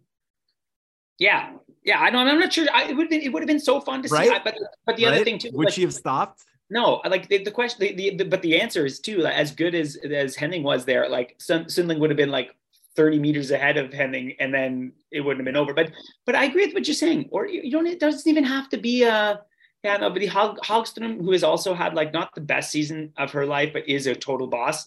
Yeah, 1.19 1.53
yeah. 1.83 2.01
I 2.01 2.09
don't. 2.09 2.27
I'm 2.27 2.39
not 2.39 2.51
sure. 2.51 2.67
I, 2.73 2.89
it 2.89 2.97
would. 2.97 3.09
Been, 3.09 3.21
it 3.21 3.31
would 3.31 3.41
have 3.41 3.47
been 3.47 3.59
so 3.59 3.79
fun 3.79 4.01
to 4.03 4.09
right? 4.09 4.29
see. 4.29 4.38
But 4.43 4.55
but 4.86 4.97
the 4.97 5.05
right? 5.05 5.15
other 5.15 5.23
thing 5.23 5.38
too. 5.38 5.51
Would 5.53 5.65
like, 5.65 5.73
she 5.73 5.81
have 5.81 5.93
stopped? 5.93 6.43
No, 6.69 7.01
like 7.05 7.29
the, 7.29 7.43
the 7.43 7.51
question. 7.51 7.79
The, 7.79 7.93
the, 7.93 8.15
the, 8.17 8.25
but 8.25 8.41
the 8.41 8.59
answer 8.59 8.86
is 8.86 8.99
too. 8.99 9.19
Like, 9.19 9.36
as 9.36 9.51
good 9.51 9.75
as 9.75 9.95
as 9.97 10.36
Hennig 10.36 10.63
was 10.63 10.86
there, 10.86 11.07
like 11.07 11.36
Sundling 11.39 11.99
would 11.99 12.09
have 12.09 12.17
been 12.17 12.31
like 12.31 12.55
30 12.95 13.19
meters 13.19 13.51
ahead 13.51 13.77
of 13.77 13.91
Hennig 13.91 14.36
and 14.39 14.53
then 14.53 14.93
it 15.12 15.21
wouldn't 15.21 15.39
have 15.39 15.53
been 15.53 15.60
over. 15.60 15.73
But 15.73 15.91
but 16.25 16.36
I 16.36 16.45
agree 16.45 16.65
with 16.65 16.73
what 16.73 16.88
you're 16.88 16.95
saying. 16.95 17.29
Or 17.32 17.47
you 17.47 17.71
don't 17.71 17.88
it 17.88 17.99
doesn't 17.99 18.29
even 18.29 18.43
have 18.43 18.69
to 18.69 18.77
be 18.77 19.03
a 19.03 19.41
yeah, 19.84 19.97
no, 19.97 20.10
but 20.10 20.19
the 20.19 20.27
Hog, 20.27 20.60
Hagström, 20.63 21.21
who 21.21 21.34
has 21.34 21.43
also 21.43 21.73
had 21.73 21.93
like 21.93 22.13
not 22.13 22.34
the 22.34 22.41
best 22.41 22.71
season 22.71 23.12
of 23.17 23.32
her 23.32 23.45
life, 23.45 23.73
but 23.73 23.88
is 23.88 24.08
a 24.08 24.15
total 24.15 24.47
boss, 24.47 24.86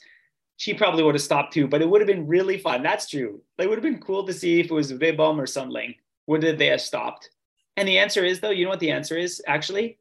she 0.57 0.73
probably 0.73 1.03
would 1.03 1.14
have 1.14 1.23
stopped 1.23 1.53
too. 1.53 1.69
But 1.69 1.83
it 1.83 1.88
would 1.88 2.01
have 2.01 2.09
been 2.09 2.27
really 2.27 2.57
fun. 2.57 2.83
That's 2.83 3.09
true. 3.09 3.42
It 3.59 3.69
would 3.69 3.77
have 3.77 3.83
been 3.83 4.01
cool 4.01 4.25
to 4.25 4.33
see 4.33 4.59
if 4.61 4.71
it 4.71 4.75
was 4.75 4.95
Ribom 4.95 5.38
or 5.38 5.47
Sundling. 5.47 5.97
Would 6.29 6.40
they 6.40 6.69
have 6.69 6.81
stopped? 6.81 7.31
And 7.77 7.87
the 7.87 7.99
answer 7.99 8.25
is 8.25 8.40
though, 8.40 8.51
you 8.51 8.64
know 8.64 8.71
what 8.71 8.81
the 8.81 8.90
answer 8.90 9.19
is 9.19 9.42
actually? 9.47 9.99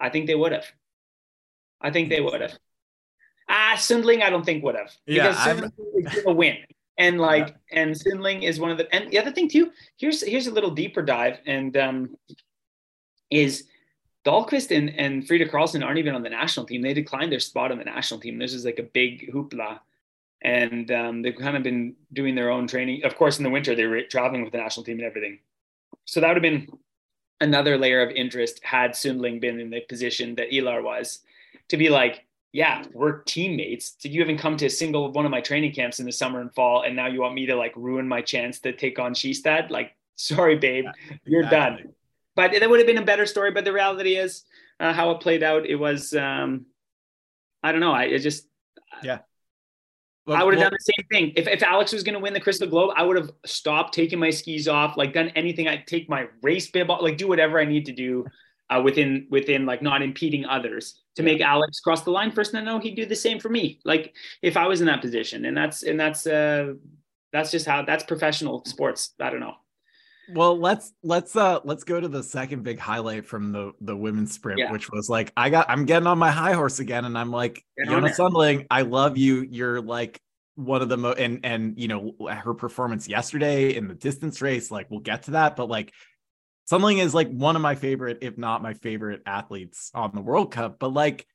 I 0.00 0.08
think 0.08 0.26
they 0.26 0.34
would 0.34 0.50
have. 0.50 0.66
I 1.80 1.92
think 1.92 2.08
they 2.08 2.20
would 2.20 2.40
have. 2.40 2.58
Ah, 3.48 3.74
Sundling, 3.76 4.22
I 4.22 4.30
don't 4.30 4.44
think 4.44 4.64
would 4.64 4.74
have. 4.74 4.90
Because 5.06 5.36
yeah, 5.36 5.44
Sundling 5.44 5.72
is 5.94 6.22
gonna 6.24 6.36
win 6.36 6.56
and 6.98 7.20
like 7.20 7.48
yeah. 7.48 7.82
and 7.82 7.94
Sundling 7.94 8.42
is 8.42 8.60
one 8.60 8.70
of 8.70 8.78
the 8.78 8.92
and 8.94 9.10
the 9.10 9.18
other 9.18 9.32
thing 9.32 9.48
too 9.48 9.70
here's 9.96 10.22
here's 10.22 10.46
a 10.46 10.52
little 10.52 10.70
deeper 10.70 11.02
dive 11.02 11.38
and 11.46 11.76
um 11.76 12.16
is 13.30 13.64
Dahlqvist 14.24 14.76
and, 14.76 14.90
and 14.90 15.26
Frida 15.26 15.48
Karlsson 15.48 15.84
aren't 15.84 15.98
even 15.98 16.14
on 16.14 16.22
the 16.22 16.30
national 16.30 16.66
team. 16.66 16.82
They 16.82 16.94
declined 16.94 17.32
their 17.32 17.40
spot 17.40 17.72
on 17.72 17.78
the 17.78 17.84
national 17.84 18.20
team. 18.20 18.38
This 18.38 18.54
is 18.54 18.64
like 18.64 18.78
a 18.78 18.84
big 18.84 19.32
hoopla. 19.32 19.80
And 20.42 20.90
um, 20.90 21.22
they've 21.22 21.36
kind 21.36 21.56
of 21.56 21.62
been 21.62 21.94
doing 22.12 22.34
their 22.34 22.50
own 22.50 22.66
training. 22.66 23.04
Of 23.04 23.16
course, 23.16 23.38
in 23.38 23.44
the 23.44 23.50
winter, 23.50 23.74
they 23.74 23.86
were 23.86 24.02
traveling 24.02 24.42
with 24.42 24.52
the 24.52 24.58
national 24.58 24.84
team 24.84 24.98
and 24.98 25.06
everything. 25.06 25.38
So 26.04 26.20
that 26.20 26.28
would 26.28 26.36
have 26.36 26.42
been 26.42 26.68
another 27.40 27.76
layer 27.76 28.02
of 28.02 28.10
interest 28.10 28.60
had 28.62 28.92
Sundling 28.92 29.40
been 29.40 29.58
in 29.58 29.70
the 29.70 29.80
position 29.80 30.36
that 30.36 30.52
Ilar 30.52 30.82
was 30.82 31.20
to 31.68 31.76
be 31.76 31.88
like, 31.88 32.24
yeah, 32.52 32.84
we're 32.92 33.22
teammates. 33.22 33.92
Did 33.92 34.12
you 34.12 34.20
even 34.20 34.36
come 34.36 34.58
to 34.58 34.66
a 34.66 34.70
single 34.70 35.10
one 35.10 35.24
of 35.24 35.30
my 35.30 35.40
training 35.40 35.72
camps 35.72 36.00
in 36.00 36.06
the 36.06 36.12
summer 36.12 36.40
and 36.40 36.54
fall? 36.54 36.82
And 36.82 36.94
now 36.94 37.06
you 37.06 37.22
want 37.22 37.34
me 37.34 37.46
to 37.46 37.56
like 37.56 37.72
ruin 37.76 38.06
my 38.06 38.20
chance 38.20 38.60
to 38.60 38.72
take 38.72 38.98
on 38.98 39.14
Skistad? 39.14 39.70
Like, 39.70 39.96
sorry, 40.16 40.56
babe, 40.56 40.84
you're 41.24 41.44
exactly. 41.44 41.84
done. 41.84 41.94
But 42.36 42.52
that 42.52 42.68
would 42.68 42.78
have 42.78 42.86
been 42.86 42.98
a 42.98 43.04
better 43.04 43.26
story. 43.26 43.50
But 43.50 43.64
the 43.64 43.72
reality 43.72 44.16
is 44.16 44.44
uh, 44.78 44.92
how 44.92 45.10
it 45.12 45.20
played 45.20 45.42
out. 45.42 45.66
It 45.66 45.76
was, 45.76 46.14
um, 46.14 46.66
I 47.62 47.72
don't 47.72 47.80
know. 47.80 47.92
I 47.92 48.16
just, 48.18 48.46
yeah. 49.02 49.18
Well, 50.26 50.36
I 50.36 50.44
would 50.44 50.54
have 50.54 50.60
well, 50.60 50.70
done 50.70 50.78
the 50.78 50.92
same 50.92 51.06
thing. 51.10 51.32
If, 51.36 51.48
if 51.48 51.62
Alex 51.62 51.92
was 51.92 52.02
going 52.02 52.14
to 52.14 52.20
win 52.20 52.32
the 52.32 52.40
Crystal 52.40 52.68
Globe, 52.68 52.92
I 52.94 53.02
would 53.02 53.16
have 53.16 53.30
stopped 53.44 53.92
taking 53.92 54.18
my 54.18 54.30
skis 54.30 54.68
off, 54.68 54.96
like 54.96 55.12
done 55.12 55.30
anything. 55.30 55.68
I'd 55.68 55.86
take 55.86 56.08
my 56.08 56.28
race 56.42 56.70
bib 56.70 56.90
off, 56.90 57.02
like 57.02 57.16
do 57.16 57.26
whatever 57.26 57.58
I 57.58 57.64
need 57.64 57.86
to 57.86 57.92
do 57.92 58.24
uh, 58.72 58.80
within 58.80 59.26
within 59.30 59.66
like 59.66 59.82
not 59.82 60.02
impeding 60.02 60.44
others 60.46 61.00
to 61.16 61.22
make 61.22 61.40
Alex 61.40 61.80
cross 61.80 62.02
the 62.02 62.10
line 62.10 62.30
first. 62.30 62.54
And 62.54 62.60
I 62.60 62.72
know 62.72 62.78
he'd 62.78 62.96
do 62.96 63.04
the 63.04 63.16
same 63.16 63.38
for 63.38 63.48
me. 63.48 63.80
Like 63.84 64.14
if 64.40 64.56
I 64.56 64.66
was 64.66 64.80
in 64.80 64.86
that 64.86 65.00
position, 65.00 65.44
and 65.44 65.56
that's 65.56 65.82
and 65.82 65.98
that's 65.98 66.26
uh 66.26 66.74
that's 67.32 67.50
just 67.50 67.66
how 67.66 67.82
that's 67.82 68.04
professional 68.04 68.64
sports. 68.64 69.14
I 69.20 69.30
don't 69.30 69.40
know. 69.40 69.54
Well, 70.34 70.58
let's 70.58 70.92
let's 71.02 71.36
uh 71.36 71.60
let's 71.64 71.84
go 71.84 72.00
to 72.00 72.08
the 72.08 72.22
second 72.22 72.62
big 72.62 72.78
highlight 72.78 73.26
from 73.26 73.52
the 73.52 73.72
the 73.80 73.96
women's 73.96 74.32
sprint, 74.32 74.60
yeah. 74.60 74.72
which 74.72 74.90
was 74.90 75.10
like 75.10 75.32
I 75.36 75.50
got 75.50 75.68
I'm 75.68 75.84
getting 75.84 76.06
on 76.06 76.18
my 76.18 76.30
high 76.30 76.54
horse 76.54 76.78
again, 76.78 77.04
and 77.04 77.18
I'm 77.18 77.30
like 77.30 77.64
Jonna 77.86 78.14
Sundling, 78.14 78.66
I 78.70 78.82
love 78.82 79.18
you. 79.18 79.42
You're 79.42 79.82
like 79.82 80.20
one 80.54 80.82
of 80.82 80.88
the 80.88 80.96
most 80.96 81.18
and 81.18 81.40
and 81.44 81.78
you 81.78 81.88
know 81.88 82.14
her 82.30 82.54
performance 82.54 83.08
yesterday 83.08 83.74
in 83.74 83.88
the 83.88 83.94
distance 83.94 84.40
race. 84.40 84.70
Like 84.70 84.90
we'll 84.90 85.00
get 85.00 85.24
to 85.24 85.32
that, 85.32 85.56
but 85.56 85.68
like 85.68 85.92
Sundling 86.72 87.00
is 87.00 87.12
like 87.12 87.30
one 87.30 87.54
of 87.54 87.60
my 87.60 87.74
favorite, 87.74 88.20
if 88.22 88.38
not 88.38 88.62
my 88.62 88.72
favorite 88.72 89.20
athletes 89.26 89.90
on 89.92 90.10
the 90.14 90.22
World 90.22 90.52
Cup. 90.52 90.78
But 90.78 90.94
like, 90.94 91.26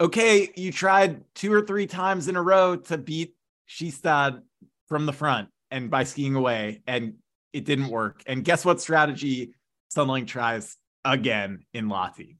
okay, 0.00 0.50
you 0.56 0.72
tried 0.72 1.22
two 1.36 1.52
or 1.52 1.64
three 1.64 1.86
times 1.86 2.26
in 2.26 2.34
a 2.34 2.42
row 2.42 2.74
to 2.74 2.98
beat 2.98 3.36
Skistad 3.68 4.42
from 4.88 5.06
the 5.06 5.12
front 5.12 5.50
and 5.70 5.88
by 5.88 6.02
skiing 6.02 6.34
away, 6.34 6.82
and 6.88 7.14
it 7.52 7.64
didn't 7.64 7.90
work. 7.90 8.24
And 8.26 8.44
guess 8.44 8.64
what 8.64 8.80
strategy 8.80 9.54
Sundling 9.88 10.26
tries 10.26 10.76
again 11.04 11.64
in 11.72 11.86
Lahti? 11.86 12.34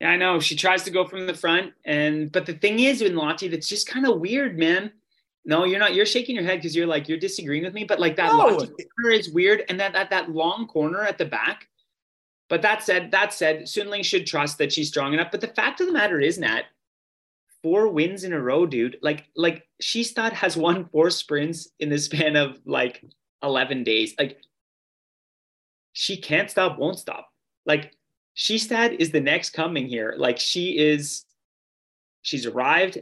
Yeah, 0.00 0.10
I 0.10 0.16
know. 0.16 0.40
She 0.40 0.56
tries 0.56 0.82
to 0.82 0.90
go 0.90 1.06
from 1.06 1.28
the 1.28 1.34
front. 1.34 1.72
And 1.84 2.32
but 2.32 2.46
the 2.46 2.54
thing 2.54 2.80
is 2.80 3.00
in 3.00 3.12
Lahti, 3.12 3.48
that's 3.48 3.68
just 3.68 3.86
kind 3.86 4.08
of 4.08 4.18
weird, 4.18 4.58
man. 4.58 4.90
No, 5.46 5.64
you're 5.64 5.78
not. 5.78 5.94
You're 5.94 6.06
shaking 6.06 6.34
your 6.34 6.44
head 6.44 6.58
because 6.58 6.74
you're 6.74 6.88
like 6.88 7.08
you're 7.08 7.18
disagreeing 7.18 7.62
with 7.62 7.72
me. 7.72 7.84
But 7.84 8.00
like 8.00 8.16
that 8.16 8.32
no. 8.32 8.56
corner 8.56 9.12
is 9.12 9.30
weird, 9.30 9.62
and 9.68 9.78
that 9.78 9.92
that 9.92 10.10
that 10.10 10.32
long 10.32 10.66
corner 10.66 11.02
at 11.02 11.18
the 11.18 11.24
back. 11.24 11.68
But 12.48 12.62
that 12.62 12.82
said, 12.82 13.12
that 13.12 13.32
said, 13.32 13.68
Sundling 13.68 14.02
should 14.02 14.26
trust 14.26 14.58
that 14.58 14.72
she's 14.72 14.88
strong 14.88 15.14
enough. 15.14 15.30
But 15.30 15.40
the 15.40 15.48
fact 15.48 15.80
of 15.80 15.86
the 15.86 15.92
matter 15.92 16.20
is, 16.20 16.38
Nat, 16.38 16.62
four 17.62 17.88
wins 17.88 18.24
in 18.24 18.32
a 18.32 18.40
row, 18.40 18.66
dude. 18.66 18.98
Like 19.02 19.26
like 19.36 19.68
Skistad 19.80 20.32
has 20.32 20.56
won 20.56 20.88
four 20.88 21.10
sprints 21.10 21.68
in 21.78 21.90
the 21.90 21.98
span 21.98 22.34
of 22.34 22.58
like 22.66 23.04
eleven 23.40 23.84
days. 23.84 24.16
Like 24.18 24.40
she 25.92 26.16
can't 26.16 26.50
stop, 26.50 26.76
won't 26.76 26.98
stop. 26.98 27.28
Like 27.66 27.92
Skistad 28.36 28.96
is 28.98 29.12
the 29.12 29.20
next 29.20 29.50
coming 29.50 29.86
here. 29.86 30.16
Like 30.18 30.40
she 30.40 30.76
is, 30.76 31.24
she's 32.22 32.46
arrived. 32.46 32.98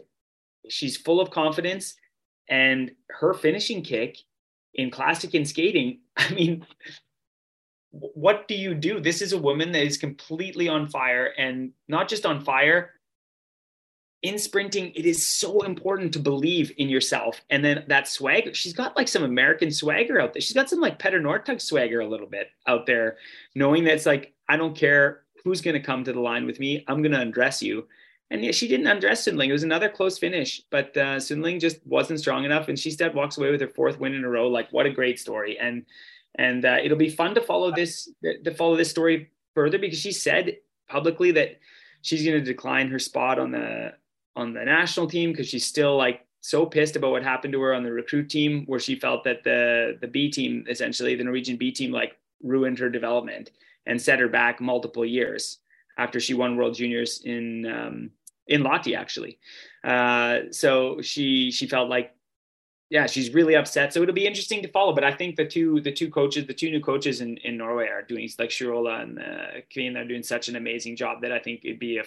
She's 0.68 0.96
full 0.96 1.20
of 1.20 1.30
confidence 1.30 1.96
and 2.48 2.90
her 3.10 3.34
finishing 3.34 3.82
kick 3.82 4.18
in 4.74 4.90
classic 4.90 5.34
and 5.34 5.48
skating, 5.48 6.00
I 6.16 6.32
mean, 6.32 6.66
what 7.90 8.48
do 8.48 8.54
you 8.54 8.74
do? 8.74 9.00
This 9.00 9.22
is 9.22 9.32
a 9.32 9.38
woman 9.38 9.72
that 9.72 9.84
is 9.84 9.96
completely 9.96 10.68
on 10.68 10.88
fire 10.88 11.32
and 11.38 11.72
not 11.88 12.08
just 12.08 12.26
on 12.26 12.44
fire. 12.44 12.90
In 14.22 14.38
sprinting, 14.38 14.90
it 14.96 15.04
is 15.04 15.24
so 15.24 15.60
important 15.60 16.12
to 16.14 16.18
believe 16.18 16.72
in 16.78 16.88
yourself. 16.88 17.42
And 17.50 17.62
then 17.64 17.84
that 17.88 18.08
swagger, 18.08 18.54
she's 18.54 18.72
got 18.72 18.96
like 18.96 19.06
some 19.06 19.22
American 19.22 19.70
swagger 19.70 20.18
out 20.18 20.32
there. 20.32 20.40
She's 20.40 20.54
got 20.54 20.70
some 20.70 20.80
like 20.80 20.98
Petter 20.98 21.20
Northug 21.20 21.60
swagger 21.60 22.00
a 22.00 22.08
little 22.08 22.26
bit 22.26 22.48
out 22.66 22.86
there, 22.86 23.18
knowing 23.54 23.84
that 23.84 23.94
it's 23.94 24.06
like, 24.06 24.32
I 24.48 24.56
don't 24.56 24.76
care 24.76 25.24
who's 25.44 25.60
going 25.60 25.74
to 25.74 25.80
come 25.80 26.04
to 26.04 26.12
the 26.12 26.20
line 26.20 26.46
with 26.46 26.58
me. 26.58 26.84
I'm 26.88 27.02
going 27.02 27.12
to 27.12 27.20
undress 27.20 27.62
you. 27.62 27.86
And 28.30 28.44
yeah, 28.44 28.52
she 28.52 28.66
didn't 28.66 28.86
undress 28.86 29.24
Sundling. 29.24 29.50
It 29.50 29.52
was 29.52 29.62
another 29.62 29.88
close 29.88 30.18
finish, 30.18 30.62
but 30.70 30.96
uh, 30.96 31.20
Sundling 31.20 31.60
just 31.60 31.86
wasn't 31.86 32.20
strong 32.20 32.44
enough. 32.44 32.68
And 32.68 32.78
she 32.78 32.90
Skistad 32.90 33.14
walks 33.14 33.38
away 33.38 33.50
with 33.50 33.60
her 33.60 33.68
fourth 33.68 33.98
win 34.00 34.14
in 34.14 34.24
a 34.24 34.28
row. 34.28 34.48
Like, 34.48 34.72
what 34.72 34.86
a 34.86 34.90
great 34.90 35.18
story! 35.20 35.58
And 35.58 35.84
and 36.36 36.64
uh, 36.64 36.78
it'll 36.82 36.96
be 36.96 37.10
fun 37.10 37.34
to 37.34 37.40
follow 37.40 37.70
this 37.70 38.08
to 38.22 38.54
follow 38.54 38.76
this 38.76 38.90
story 38.90 39.30
further 39.54 39.78
because 39.78 39.98
she 39.98 40.12
said 40.12 40.56
publicly 40.88 41.30
that 41.32 41.60
she's 42.02 42.24
going 42.24 42.38
to 42.38 42.44
decline 42.44 42.88
her 42.88 42.98
spot 42.98 43.38
on 43.38 43.50
the 43.50 43.92
on 44.36 44.52
the 44.52 44.64
national 44.64 45.06
team 45.06 45.30
because 45.30 45.48
she's 45.48 45.66
still 45.66 45.96
like 45.96 46.26
so 46.40 46.66
pissed 46.66 46.96
about 46.96 47.10
what 47.10 47.22
happened 47.22 47.52
to 47.52 47.60
her 47.60 47.72
on 47.72 47.82
the 47.84 47.92
recruit 47.92 48.28
team, 48.28 48.64
where 48.66 48.80
she 48.80 48.96
felt 48.96 49.24
that 49.24 49.44
the 49.44 49.98
the 50.00 50.08
B 50.08 50.30
team, 50.30 50.64
essentially 50.68 51.14
the 51.14 51.24
Norwegian 51.24 51.56
B 51.56 51.70
team, 51.70 51.92
like 51.92 52.16
ruined 52.42 52.78
her 52.78 52.90
development 52.90 53.50
and 53.86 54.00
set 54.00 54.18
her 54.18 54.28
back 54.28 54.60
multiple 54.60 55.04
years 55.04 55.58
after 55.96 56.20
she 56.20 56.34
won 56.34 56.56
World 56.56 56.74
Juniors 56.74 57.22
in 57.24 57.66
um, 57.66 58.10
in 58.46 58.62
Lahti 58.62 58.96
actually. 58.96 59.38
Uh, 59.82 60.40
so 60.50 61.00
she 61.00 61.50
she 61.50 61.66
felt 61.66 61.88
like 61.88 62.14
yeah 62.90 63.06
she's 63.06 63.32
really 63.32 63.56
upset. 63.56 63.92
So 63.92 64.02
it'll 64.02 64.14
be 64.14 64.26
interesting 64.26 64.62
to 64.62 64.68
follow. 64.68 64.94
But 64.94 65.04
I 65.04 65.12
think 65.12 65.36
the 65.36 65.46
two 65.46 65.80
the 65.80 65.92
two 65.92 66.10
coaches 66.10 66.46
the 66.46 66.54
two 66.54 66.70
new 66.70 66.80
coaches 66.80 67.20
in, 67.20 67.36
in 67.38 67.56
Norway 67.56 67.88
are 67.88 68.02
doing 68.02 68.28
like 68.38 68.50
Shirola 68.50 69.02
and 69.02 69.18
uh, 69.18 69.98
are 70.00 70.04
doing 70.04 70.22
such 70.22 70.48
an 70.48 70.56
amazing 70.56 70.96
job 70.96 71.22
that 71.22 71.32
I 71.32 71.38
think 71.38 71.60
it'd 71.64 71.78
be 71.78 71.98
a 71.98 72.04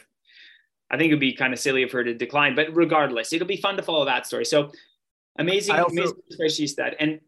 I 0.90 0.98
think 0.98 1.08
it'd 1.08 1.20
be 1.20 1.34
kind 1.34 1.54
of 1.54 1.60
silly 1.60 1.84
of 1.84 1.92
her 1.92 2.04
to 2.04 2.14
decline. 2.14 2.56
But 2.56 2.76
regardless, 2.76 3.34
it'll 3.34 3.48
be 3.48 3.58
fun 3.58 3.76
to 3.78 3.84
follow 3.84 4.06
that 4.06 4.26
story. 4.26 4.46
So 4.46 4.72
amazing, 5.38 5.76
also, 5.76 5.92
amazing 5.92 6.50
she 6.50 6.68
said 6.68 6.96
and 7.00 7.20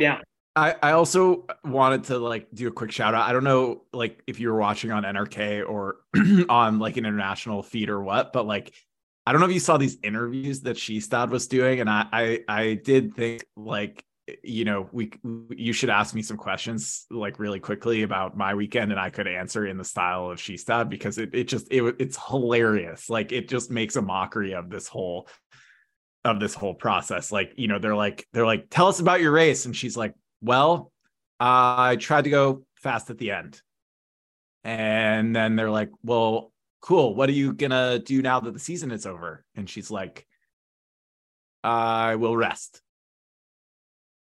yeah. 0.00 0.20
I, 0.58 0.74
I 0.82 0.92
also 0.92 1.46
wanted 1.64 2.04
to 2.04 2.18
like 2.18 2.48
do 2.52 2.66
a 2.66 2.70
quick 2.72 2.90
shout 2.90 3.14
out. 3.14 3.28
I 3.28 3.32
don't 3.32 3.44
know 3.44 3.82
like 3.92 4.22
if 4.26 4.40
you 4.40 4.50
were 4.50 4.58
watching 4.58 4.90
on 4.90 5.04
NRK 5.04 5.68
or 5.68 5.98
on 6.48 6.78
like 6.78 6.96
an 6.96 7.06
international 7.06 7.62
feed 7.62 7.88
or 7.88 8.02
what, 8.02 8.32
but 8.32 8.46
like 8.46 8.74
I 9.24 9.32
don't 9.32 9.40
know 9.40 9.46
if 9.46 9.52
you 9.52 9.60
saw 9.60 9.76
these 9.76 9.98
interviews 10.02 10.62
that 10.62 10.76
Skistad 10.76 11.30
was 11.30 11.46
doing, 11.46 11.80
and 11.80 11.88
I, 11.88 12.06
I 12.12 12.40
I 12.48 12.74
did 12.74 13.14
think 13.14 13.44
like 13.56 14.04
you 14.42 14.64
know 14.64 14.88
we 14.90 15.12
you 15.50 15.72
should 15.72 15.90
ask 15.90 16.14
me 16.14 16.22
some 16.22 16.36
questions 16.36 17.06
like 17.10 17.38
really 17.38 17.60
quickly 17.60 18.02
about 18.02 18.36
my 18.36 18.54
weekend, 18.54 18.90
and 18.90 19.00
I 19.00 19.10
could 19.10 19.28
answer 19.28 19.66
in 19.66 19.76
the 19.76 19.84
style 19.84 20.30
of 20.30 20.38
Skistad 20.38 20.88
because 20.88 21.18
it 21.18 21.34
it 21.34 21.44
just 21.44 21.68
it 21.70 21.82
it's 21.98 22.18
hilarious. 22.26 23.08
Like 23.08 23.30
it 23.30 23.48
just 23.48 23.70
makes 23.70 23.96
a 23.96 24.02
mockery 24.02 24.54
of 24.54 24.70
this 24.70 24.88
whole 24.88 25.28
of 26.24 26.40
this 26.40 26.54
whole 26.54 26.74
process. 26.74 27.30
Like 27.30 27.52
you 27.56 27.68
know 27.68 27.78
they're 27.78 27.94
like 27.94 28.26
they're 28.32 28.46
like 28.46 28.70
tell 28.70 28.88
us 28.88 28.98
about 28.98 29.20
your 29.20 29.32
race, 29.32 29.66
and 29.66 29.76
she's 29.76 29.96
like 29.96 30.14
well, 30.40 30.92
I 31.40 31.96
tried 31.96 32.24
to 32.24 32.30
go 32.30 32.64
fast 32.76 33.10
at 33.10 33.18
the 33.18 33.30
end. 33.32 33.60
And 34.64 35.34
then 35.34 35.56
they're 35.56 35.70
like, 35.70 35.90
well, 36.02 36.52
cool. 36.80 37.14
What 37.14 37.28
are 37.28 37.32
you 37.32 37.52
going 37.52 37.70
to 37.70 38.02
do 38.04 38.22
now 38.22 38.40
that 38.40 38.52
the 38.52 38.58
season 38.58 38.90
is 38.90 39.06
over? 39.06 39.44
And 39.54 39.68
she's 39.68 39.90
like, 39.90 40.26
I 41.64 42.16
will 42.16 42.36
rest. 42.36 42.82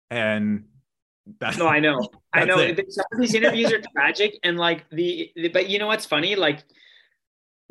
And 0.10 0.66
that's, 1.40 1.58
no, 1.58 1.68
I 1.68 1.80
know. 1.80 2.08
I 2.34 2.46
know. 2.46 2.58
Some 2.58 3.06
of 3.12 3.20
these 3.20 3.34
interviews 3.34 3.72
are 3.74 3.82
tragic. 3.96 4.38
And 4.44 4.58
like 4.58 4.90
the, 4.90 5.32
the, 5.36 5.50
but 5.50 5.70
you 5.70 5.80
know 5.80 5.88
what's 5.88 6.06
funny? 6.06 6.36
Like 6.36 6.64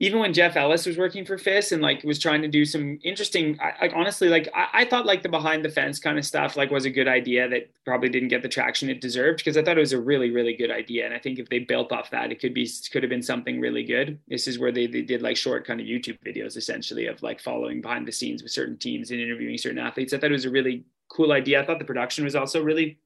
even 0.03 0.19
when 0.19 0.33
Jeff 0.33 0.57
Ellis 0.57 0.87
was 0.87 0.97
working 0.97 1.27
for 1.27 1.37
FIS 1.37 1.73
and 1.73 1.83
like 1.83 2.03
was 2.05 2.19
trying 2.19 2.41
to 2.41 2.49
do 2.49 2.65
some 2.65 2.99
interesting, 3.05 3.59
like 3.83 3.93
honestly, 3.95 4.31
like 4.31 4.49
I, 4.55 4.69
I, 4.73 4.85
thought 4.87 5.05
like 5.05 5.23
the 5.23 5.29
behind 5.29 5.63
the 5.63 5.69
fence 5.69 6.01
kind 6.01 6.19
of 6.19 6.25
stuff 6.25 6.57
like 6.57 6.71
was 6.71 6.87
a 6.87 6.91
good 6.91 7.07
idea 7.07 7.47
that 7.51 7.71
probably 7.85 8.09
didn't 8.09 8.31
get 8.31 8.41
the 8.41 8.49
traction 8.49 8.89
it 8.89 9.03
deserved 9.03 9.41
because 9.41 9.59
I 9.59 9.63
thought 9.63 9.77
it 9.77 9.81
was 9.81 9.93
a 9.93 10.01
really 10.01 10.31
really 10.31 10.55
good 10.55 10.71
idea 10.71 11.05
and 11.05 11.13
I 11.13 11.19
think 11.19 11.39
if 11.39 11.51
they 11.51 11.59
built 11.59 11.93
off 11.93 12.11
that 12.13 12.33
it 12.33 12.41
could 12.41 12.55
be 12.55 12.67
could 12.91 13.03
have 13.03 13.11
been 13.11 13.23
something 13.23 13.61
really 13.61 13.85
good. 13.85 14.19
This 14.27 14.49
is 14.49 14.59
where 14.59 14.73
they, 14.73 14.87
they 14.87 15.03
did 15.03 15.21
like 15.21 15.37
short 15.37 15.67
kind 15.67 15.83
of 15.83 15.87
YouTube 15.87 16.19
videos 16.25 16.57
essentially 16.57 17.07
of 17.07 17.23
like 17.23 17.39
following 17.39 17.83
behind 17.83 18.09
the 18.09 18.13
scenes 18.13 18.43
with 18.43 18.53
certain 18.53 18.79
teams 18.79 19.11
and 19.11 19.21
interviewing 19.21 19.59
certain 19.59 19.79
athletes. 19.79 20.15
I 20.15 20.19
thought 20.19 20.31
it 20.31 20.33
was 20.33 20.47
a 20.47 20.51
really 20.51 20.83
cool 21.11 21.31
idea. 21.31 21.61
I 21.61 21.67
thought 21.67 21.79
the 21.79 21.85
production 21.85 22.25
was 22.25 22.35
also 22.35 22.63
really 22.63 22.99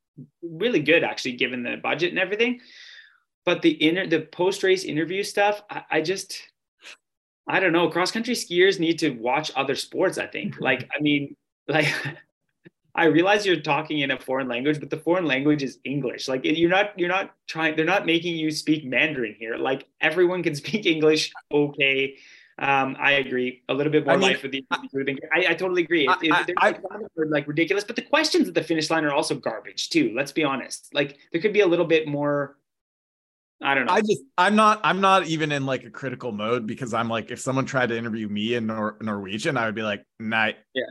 really 0.43 0.81
good 0.81 1.03
actually 1.03 1.33
given 1.33 1.65
the 1.65 1.77
budget 1.83 2.11
and 2.11 2.21
everything. 2.21 2.61
But 3.45 3.63
the 3.63 3.71
inner 3.71 4.07
the 4.07 4.21
post 4.21 4.63
race 4.63 4.85
interview 4.85 5.25
stuff, 5.25 5.61
I, 5.69 5.83
I 5.91 6.01
just 6.01 6.41
I 7.47 7.61
don't 7.61 7.73
know. 7.73 7.89
Cross 7.91 8.13
country 8.13 8.35
skiers 8.35 8.81
need 8.81 8.99
to 9.01 9.11
watch 9.11 9.51
other 9.55 9.75
sports. 9.75 10.19
I 10.19 10.27
think. 10.27 10.61
Like, 10.61 10.89
I 10.97 11.01
mean, 11.03 11.37
like, 11.69 11.87
I 12.97 13.07
realize 13.07 13.45
you're 13.45 13.61
talking 13.61 14.01
in 14.01 14.13
a 14.13 14.19
foreign 14.19 14.49
language, 14.49 14.79
but 14.79 14.89
the 14.89 14.99
foreign 14.99 15.25
language 15.25 15.63
is 15.63 15.79
English. 15.85 16.29
Like 16.29 16.43
you're 16.45 16.71
not 16.71 16.97
you're 16.97 17.09
not 17.09 17.35
trying 17.49 17.75
they're 17.75 17.85
not 17.85 18.07
making 18.07 18.37
you 18.37 18.51
speak 18.53 18.85
Mandarin 18.85 19.35
here. 19.37 19.57
Like 19.57 19.87
everyone 20.01 20.43
can 20.43 20.55
speak 20.63 20.87
English 20.87 21.33
okay. 21.53 22.17
Um, 22.57 22.97
I 23.01 23.13
agree. 23.15 23.65
A 23.69 23.75
little 23.75 23.91
bit 23.91 24.05
more 24.05 24.15
I 24.15 24.17
mean, 24.17 24.29
life 24.29 24.41
for 24.41 24.47
the 24.47 24.65
I, 24.71 24.79
I, 25.35 25.47
I 25.51 25.55
totally 25.55 25.83
agree. 25.83 26.05
It, 26.05 26.33
I, 26.33 26.45
it, 26.47 26.55
I, 26.57 26.79
like 27.27 27.49
ridiculous, 27.49 27.83
but 27.83 27.97
the 27.97 28.03
questions 28.03 28.47
at 28.47 28.55
the 28.55 28.63
finish 28.63 28.91
line 28.91 29.05
are 29.05 29.13
also 29.13 29.35
garbage 29.35 29.91
too. 29.91 30.13
Let's 30.15 30.31
be 30.31 30.45
honest. 30.45 30.95
Like 30.95 31.19
there 31.33 31.41
could 31.41 31.53
be 31.53 31.61
a 31.61 31.67
little 31.67 31.87
bit 31.87 32.07
more. 32.07 32.57
I 33.65 33.75
don't 33.75 33.87
know. 33.87 33.93
I 33.93 34.01
just 34.01 34.23
I'm 34.39 34.55
not 34.57 34.81
I'm 34.85 35.01
not 35.01 35.27
even 35.27 35.51
in 35.51 35.67
like 35.67 35.85
a 35.85 35.91
critical 35.91 36.33
mode 36.33 36.67
because 36.67 36.95
I'm 36.95 37.09
like 37.09 37.31
if 37.31 37.41
someone 37.41 37.65
tried 37.65 37.89
to 37.89 37.99
interview 37.99 38.29
me 38.29 38.55
in 38.55 38.67
Nor- 38.67 38.99
Norwegian, 39.01 39.57
I 39.57 39.67
would 39.67 39.75
be 39.75 39.83
like, 39.83 40.05
night. 40.21 40.57
Yeah 40.75 40.85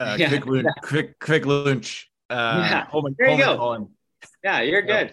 uh, 0.00 0.16
yeah. 0.18 0.28
quick, 0.28 0.46
lunch, 0.46 0.66
quick, 0.82 1.18
quick 1.18 1.46
lunch. 1.46 2.10
Uh, 2.30 2.66
yeah. 2.70 2.84
Holman, 2.86 3.16
there 3.18 3.30
you 3.30 3.38
go. 3.38 3.90
Yeah, 4.44 4.60
you're 4.60 4.82
good. 4.82 5.12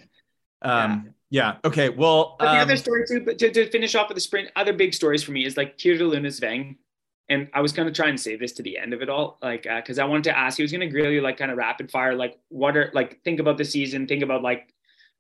Um, 0.61 1.13
yeah. 1.29 1.53
yeah. 1.53 1.57
Okay. 1.63 1.89
Well, 1.89 2.35
but 2.39 2.45
the 2.45 2.51
um, 2.51 2.59
other 2.59 2.77
story 2.77 3.05
too, 3.07 3.21
but 3.25 3.37
to, 3.39 3.51
to, 3.51 3.69
finish 3.69 3.95
off 3.95 4.09
with 4.09 4.15
the 4.15 4.21
sprint, 4.21 4.49
other 4.55 4.73
big 4.73 4.93
stories 4.93 5.23
for 5.23 5.31
me 5.31 5.45
is 5.45 5.57
like 5.57 5.77
Tir 5.77 5.97
de 5.97 6.05
Veng. 6.05 6.77
And 7.27 7.49
I 7.55 7.61
was 7.61 7.71
going 7.71 7.87
to 7.87 7.93
try 7.93 8.09
and 8.09 8.19
save 8.19 8.39
this 8.39 8.51
to 8.53 8.63
the 8.63 8.77
end 8.77 8.93
of 8.93 9.01
it 9.01 9.09
all, 9.09 9.39
like, 9.41 9.63
because 9.63 9.97
uh, 9.97 10.03
I 10.03 10.05
wanted 10.05 10.25
to 10.25 10.37
ask 10.37 10.59
you, 10.59 10.63
I 10.63 10.65
was 10.65 10.71
going 10.71 10.81
to 10.81 10.87
grill 10.87 11.09
you 11.09 11.21
like 11.21 11.37
kind 11.37 11.49
of 11.49 11.57
rapid 11.57 11.89
fire, 11.89 12.13
like, 12.13 12.37
what 12.49 12.77
are 12.77 12.91
like, 12.93 13.23
think 13.23 13.39
about 13.39 13.57
the 13.57 13.65
season, 13.65 14.05
think 14.05 14.21
about 14.21 14.43
like 14.43 14.71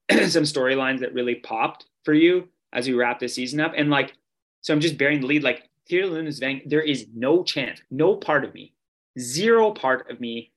some 0.27 0.43
storylines 0.43 0.99
that 0.99 1.13
really 1.13 1.35
popped 1.35 1.85
for 2.03 2.13
you 2.13 2.47
as 2.73 2.87
we 2.87 2.93
wrap 2.93 3.19
this 3.19 3.35
season 3.35 3.59
up. 3.59 3.73
And 3.75 3.89
like, 3.89 4.13
so 4.61 4.73
I'm 4.73 4.79
just 4.79 4.97
bearing 4.97 5.21
the 5.21 5.27
lead, 5.27 5.43
like, 5.43 5.69
de 5.87 6.01
Veng, 6.01 6.67
there 6.67 6.81
is 6.81 7.07
no 7.15 7.43
chance, 7.43 7.81
no 7.91 8.15
part 8.15 8.43
of 8.43 8.53
me 8.53 8.75
zero 9.19 9.71
part 9.71 10.09
of 10.09 10.19
me 10.19 10.51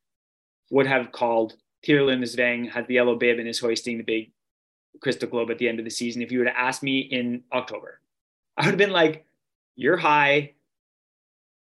would 0.71 0.87
have 0.87 1.13
called 1.13 1.55
Tiril 1.87 2.09
Udnes 2.09 2.37
Weng 2.37 2.69
had 2.69 2.87
the 2.89 2.95
yellow 2.95 3.17
bib 3.17 3.39
and 3.39 3.49
is 3.49 3.61
hoisting 3.61 3.99
the 3.99 4.05
big 4.05 4.33
crystal 5.01 5.29
globe 5.29 5.51
at 5.51 5.59
the 5.59 5.69
end 5.69 5.79
of 5.79 5.85
the 5.85 5.91
season. 5.91 6.23
If 6.23 6.33
you 6.33 6.41
were 6.41 6.45
to 6.45 6.59
ask 6.59 6.83
me 6.83 6.99
in 6.99 7.43
October, 7.53 8.01
I 8.57 8.63
would 8.63 8.73
have 8.73 8.79
been 8.79 8.91
like, 8.91 9.25
you're 9.77 9.97
high. 9.97 10.55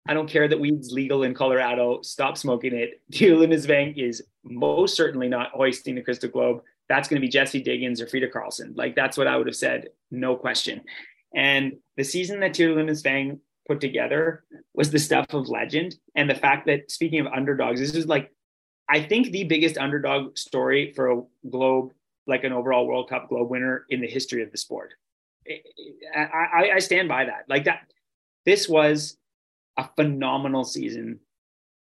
I 0.10 0.14
don't 0.14 0.30
care 0.30 0.48
that 0.48 0.60
weed's 0.60 0.92
legal 0.92 1.24
in 1.24 1.34
Colorado. 1.34 2.02
Stop 2.02 2.38
smoking 2.38 2.74
it. 2.74 3.02
Tiril 3.12 3.48
Udnes 3.48 3.68
Weng 3.68 3.96
is 3.98 4.24
most 4.44 4.96
certainly 4.96 5.28
not 5.28 5.52
hoisting 5.52 5.96
the 5.96 6.02
crystal 6.02 6.30
globe. 6.30 6.64
That's 6.90 7.08
going 7.08 7.22
to 7.22 7.26
be 7.26 7.32
Jessie 7.32 7.62
Diggins 7.62 8.02
or 8.02 8.08
Frida 8.08 8.30
Karlsson. 8.30 8.76
Like 8.76 8.96
that's 8.96 9.18
what 9.18 9.28
I 9.28 9.38
would 9.38 9.48
have 9.48 9.56
said, 9.56 9.90
no 10.12 10.36
question. 10.36 10.82
And 11.36 11.74
the 11.98 12.04
season 12.04 12.40
that 12.40 12.52
Tiril 12.52 12.76
Udnes 12.76 13.04
Weng 13.04 13.40
put 13.68 13.82
together 13.82 14.46
was 14.74 14.92
the 14.92 15.00
stuff 15.00 15.34
of 15.34 15.50
legend 15.50 15.96
and 16.16 16.30
the 16.30 16.36
fact 16.36 16.66
that 16.68 16.90
speaking 16.90 17.20
of 17.20 17.28
underdogs 17.28 17.82
this 17.82 17.94
is 17.94 18.08
like 18.08 18.32
i 18.88 19.02
think 19.02 19.30
the 19.30 19.44
biggest 19.44 19.78
underdog 19.78 20.38
story 20.38 20.94
for 20.94 21.12
a 21.12 21.22
globe 21.50 21.92
like 22.28 22.46
an 22.46 22.54
overall 22.54 22.88
world 22.88 23.10
cup 23.10 23.28
globe 23.28 23.50
winner 23.50 23.86
in 23.90 24.00
the 24.00 24.08
history 24.08 24.42
of 24.42 24.50
the 24.54 24.58
sport 24.58 24.94
i, 26.16 26.22
I, 26.24 26.72
I 26.76 26.80
stand 26.80 27.10
by 27.10 27.26
that 27.26 27.44
like 27.50 27.66
that 27.66 27.92
this 28.46 28.70
was 28.70 29.18
a 29.76 29.90
phenomenal 29.98 30.64
season 30.64 31.20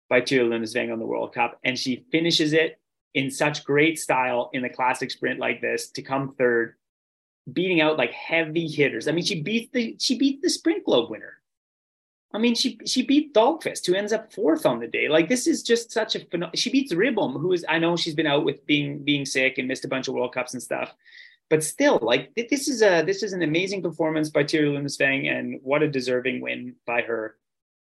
by 0.09 0.21
Tiril 0.21 0.49
Udnes 0.49 0.75
Weng 0.75 0.93
on 0.93 0.99
the 0.99 1.07
World 1.07 1.35
Cup, 1.35 1.59
and 1.65 1.79
she 1.79 2.05
finishes 2.11 2.53
it 2.53 2.81
in 3.17 3.31
such 3.31 3.65
great 3.65 3.99
style 3.99 4.51
in 4.53 4.63
the 4.63 4.69
classic 4.69 5.11
sprint 5.11 5.41
like 5.41 5.63
this 5.63 5.89
to 5.89 6.03
come 6.03 6.35
third, 6.35 6.75
beating 7.51 7.81
out 7.81 7.97
like 7.97 8.13
heavy 8.13 8.69
hitters. 8.69 9.09
I 9.09 9.13
mean, 9.13 9.25
she 9.25 9.43
beat 9.43 9.73
the 9.73 9.97
she 9.99 10.19
beat 10.19 10.43
the 10.43 10.51
sprint 10.51 10.85
globe 10.85 11.11
winner. 11.11 11.41
I 12.35 12.39
mean, 12.39 12.55
she 12.55 12.79
she 12.85 13.03
beat 13.03 13.33
Dahlqvist, 13.33 13.87
who 13.87 13.95
ends 13.95 14.13
up 14.13 14.31
fourth 14.33 14.67
on 14.67 14.81
the 14.81 14.87
day. 14.87 15.09
Like 15.09 15.31
this 15.31 15.47
is 15.47 15.63
just 15.63 15.91
such 15.91 16.15
a. 16.15 16.21
She 16.55 16.71
beats 16.71 16.93
Ribom, 16.93 17.41
who 17.41 17.53
is 17.53 17.65
I 17.67 17.79
know 17.79 17.97
she's 17.97 18.15
been 18.15 18.27
out 18.27 18.45
with 18.45 18.67
being 18.67 19.03
being 19.03 19.25
sick 19.25 19.57
and 19.57 19.67
missed 19.67 19.87
a 19.87 19.89
bunch 19.89 20.09
of 20.09 20.15
World 20.15 20.35
Cups 20.35 20.53
and 20.53 20.63
stuff, 20.63 20.95
but 21.49 21.65
still, 21.65 21.99
like 22.03 22.35
this 22.35 22.69
is 22.69 22.83
a 22.83 23.03
this 23.03 23.23
is 23.23 23.33
an 23.33 23.43
amazing 23.43 23.83
performance 23.83 24.29
by 24.29 24.45
Tiril 24.45 24.79
Udnes 24.79 25.01
Weng, 25.01 25.31
and 25.31 25.59
what 25.63 25.83
a 25.83 25.89
deserving 25.89 26.43
win 26.43 26.75
by 26.87 27.01
her 27.01 27.37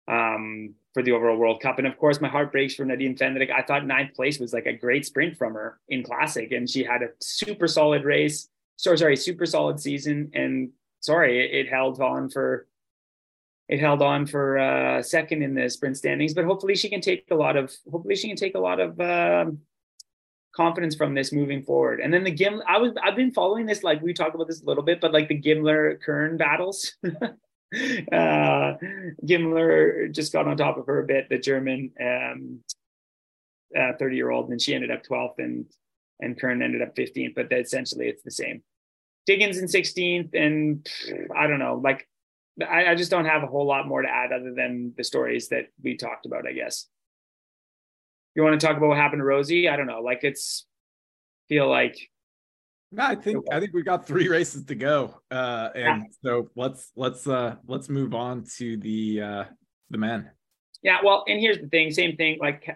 um, 0.08 0.74
for 0.94 1.02
the 1.02 1.12
overall 1.12 1.36
World 1.36 1.60
Cup. 1.60 1.78
And 1.78 1.86
of 1.86 1.96
course, 1.98 2.20
my 2.20 2.28
heart 2.28 2.50
breaks 2.50 2.74
for 2.74 2.84
Nadine 2.84 3.16
Fähndrich. 3.16 3.52
I 3.52 3.62
thought 3.62 3.86
ninth 3.86 4.14
place 4.14 4.40
was 4.40 4.52
like 4.52 4.66
a 4.66 4.72
great 4.72 5.06
sprint 5.06 5.36
from 5.36 5.54
her 5.54 5.78
in 5.88 6.02
Classic, 6.02 6.50
and 6.52 6.68
she 6.68 6.82
had 6.82 7.02
a 7.02 7.08
super 7.20 7.68
solid 7.68 8.04
race. 8.04 8.48
Sorry, 8.76 8.98
sorry, 8.98 9.16
super 9.16 9.46
solid 9.46 9.78
season, 9.78 10.30
and 10.34 10.70
sorry, 11.00 11.44
it, 11.44 11.66
it 11.66 11.68
held 11.68 12.00
on 12.00 12.30
for 12.30 12.66
it 13.68 13.80
held 13.80 14.00
on 14.00 14.26
for 14.26 14.58
uh, 14.58 15.02
second 15.02 15.42
in 15.42 15.54
the 15.54 15.68
sprint 15.68 15.98
standings. 15.98 16.32
But 16.32 16.46
hopefully 16.46 16.74
she 16.74 16.88
can 16.88 17.02
take 17.02 17.26
a 17.30 17.34
lot 17.34 17.56
of 17.56 17.72
hopefully 17.90 18.16
she 18.16 18.28
can 18.28 18.36
take 18.36 18.54
a 18.54 18.60
lot 18.60 18.80
of 18.80 18.98
um, 19.00 19.58
confidence 20.56 20.94
from 20.94 21.14
this 21.14 21.32
moving 21.32 21.62
forward. 21.62 22.00
And 22.00 22.12
then 22.12 22.24
the 22.24 22.30
Gim, 22.30 22.62
I 22.66 22.78
was 22.78 22.92
I've 23.02 23.16
been 23.16 23.32
following 23.32 23.66
this 23.66 23.82
like 23.82 24.00
we 24.00 24.14
talked 24.14 24.34
about 24.34 24.48
this 24.48 24.62
a 24.62 24.66
little 24.66 24.82
bit, 24.82 25.00
but 25.00 25.12
like 25.12 25.28
the 25.28 25.40
Gimmler 25.40 26.00
Kern 26.00 26.38
battles. 26.38 26.96
uh, 28.12 28.74
Gimmler 29.24 30.12
just 30.12 30.32
got 30.32 30.48
on 30.48 30.56
top 30.56 30.78
of 30.78 30.86
her 30.86 31.00
a 31.02 31.06
bit, 31.06 31.28
the 31.28 31.38
German 31.38 31.92
um, 32.00 32.60
uh, 33.78 33.92
30 33.98 34.16
year 34.16 34.30
old, 34.30 34.50
and 34.50 34.60
she 34.60 34.74
ended 34.74 34.90
up 34.90 35.02
12th 35.04 35.38
and 35.38 35.66
and 36.20 36.40
Kern 36.40 36.62
ended 36.62 36.82
up 36.82 36.96
15th, 36.96 37.34
but 37.36 37.52
essentially 37.52 38.08
it's 38.08 38.24
the 38.24 38.30
same. 38.32 38.62
Diggins 39.24 39.58
in 39.58 39.66
16th, 39.66 40.34
and 40.34 40.88
I 41.36 41.46
don't 41.46 41.60
know, 41.60 41.80
like 41.82 42.08
I, 42.66 42.86
I 42.86 42.94
just 42.94 43.10
don't 43.10 43.26
have 43.26 43.42
a 43.42 43.46
whole 43.46 43.66
lot 43.66 43.86
more 43.86 44.02
to 44.02 44.08
add 44.08 44.32
other 44.32 44.52
than 44.54 44.94
the 44.96 45.04
stories 45.04 45.48
that 45.48 45.66
we 45.82 45.96
talked 45.96 46.26
about, 46.26 46.46
I 46.46 46.52
guess. 46.52 46.86
You 48.34 48.42
want 48.42 48.60
to 48.60 48.66
talk 48.66 48.76
about 48.76 48.88
what 48.88 48.98
happened 48.98 49.20
to 49.20 49.24
Rosie? 49.24 49.68
I 49.68 49.76
don't 49.76 49.86
know. 49.86 50.00
Like 50.00 50.20
it's 50.22 50.66
feel 51.48 51.68
like 51.68 51.96
no, 52.90 53.04
I 53.04 53.14
think 53.14 53.44
I 53.52 53.60
think 53.60 53.72
we 53.74 53.82
got 53.82 54.06
three 54.06 54.28
races 54.36 54.64
to 54.64 54.74
go. 54.74 55.20
Uh 55.30 55.68
and 55.74 56.02
yeah. 56.02 56.08
so 56.22 56.50
let's 56.56 56.92
let's 56.96 57.26
uh 57.26 57.56
let's 57.66 57.88
move 57.88 58.14
on 58.14 58.44
to 58.56 58.76
the 58.78 59.22
uh 59.22 59.44
the 59.90 59.98
men. 59.98 60.30
Yeah, 60.82 60.98
well, 61.04 61.24
and 61.26 61.40
here's 61.40 61.58
the 61.58 61.68
thing, 61.68 61.90
same 61.90 62.16
thing, 62.16 62.38
like 62.40 62.68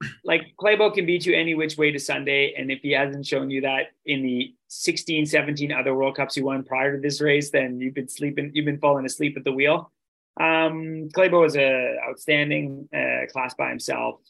like 0.24 0.54
Klæbo 0.58 0.92
can 0.94 1.06
beat 1.06 1.26
you 1.26 1.34
any 1.34 1.54
which 1.54 1.76
way 1.76 1.90
to 1.90 1.98
Sunday. 1.98 2.54
And 2.56 2.70
if 2.70 2.80
he 2.80 2.92
hasn't 2.92 3.26
shown 3.26 3.50
you 3.50 3.60
that 3.62 3.92
in 4.06 4.22
the 4.22 4.54
16, 4.68 5.26
17 5.26 5.72
other 5.72 5.94
World 5.94 6.16
Cups 6.16 6.34
he 6.34 6.42
won 6.42 6.64
prior 6.64 6.96
to 6.96 7.00
this 7.00 7.20
race, 7.20 7.50
then 7.50 7.80
you've 7.80 7.94
been 7.94 8.08
sleeping, 8.08 8.50
you've 8.54 8.64
been 8.64 8.80
falling 8.80 9.04
asleep 9.04 9.36
at 9.36 9.44
the 9.44 9.52
wheel. 9.52 9.92
Um, 10.40 11.08
Klæbo 11.14 11.46
is 11.46 11.56
a 11.56 11.96
outstanding 12.08 12.88
uh, 12.94 13.30
class 13.32 13.54
by 13.54 13.68
himself. 13.68 14.20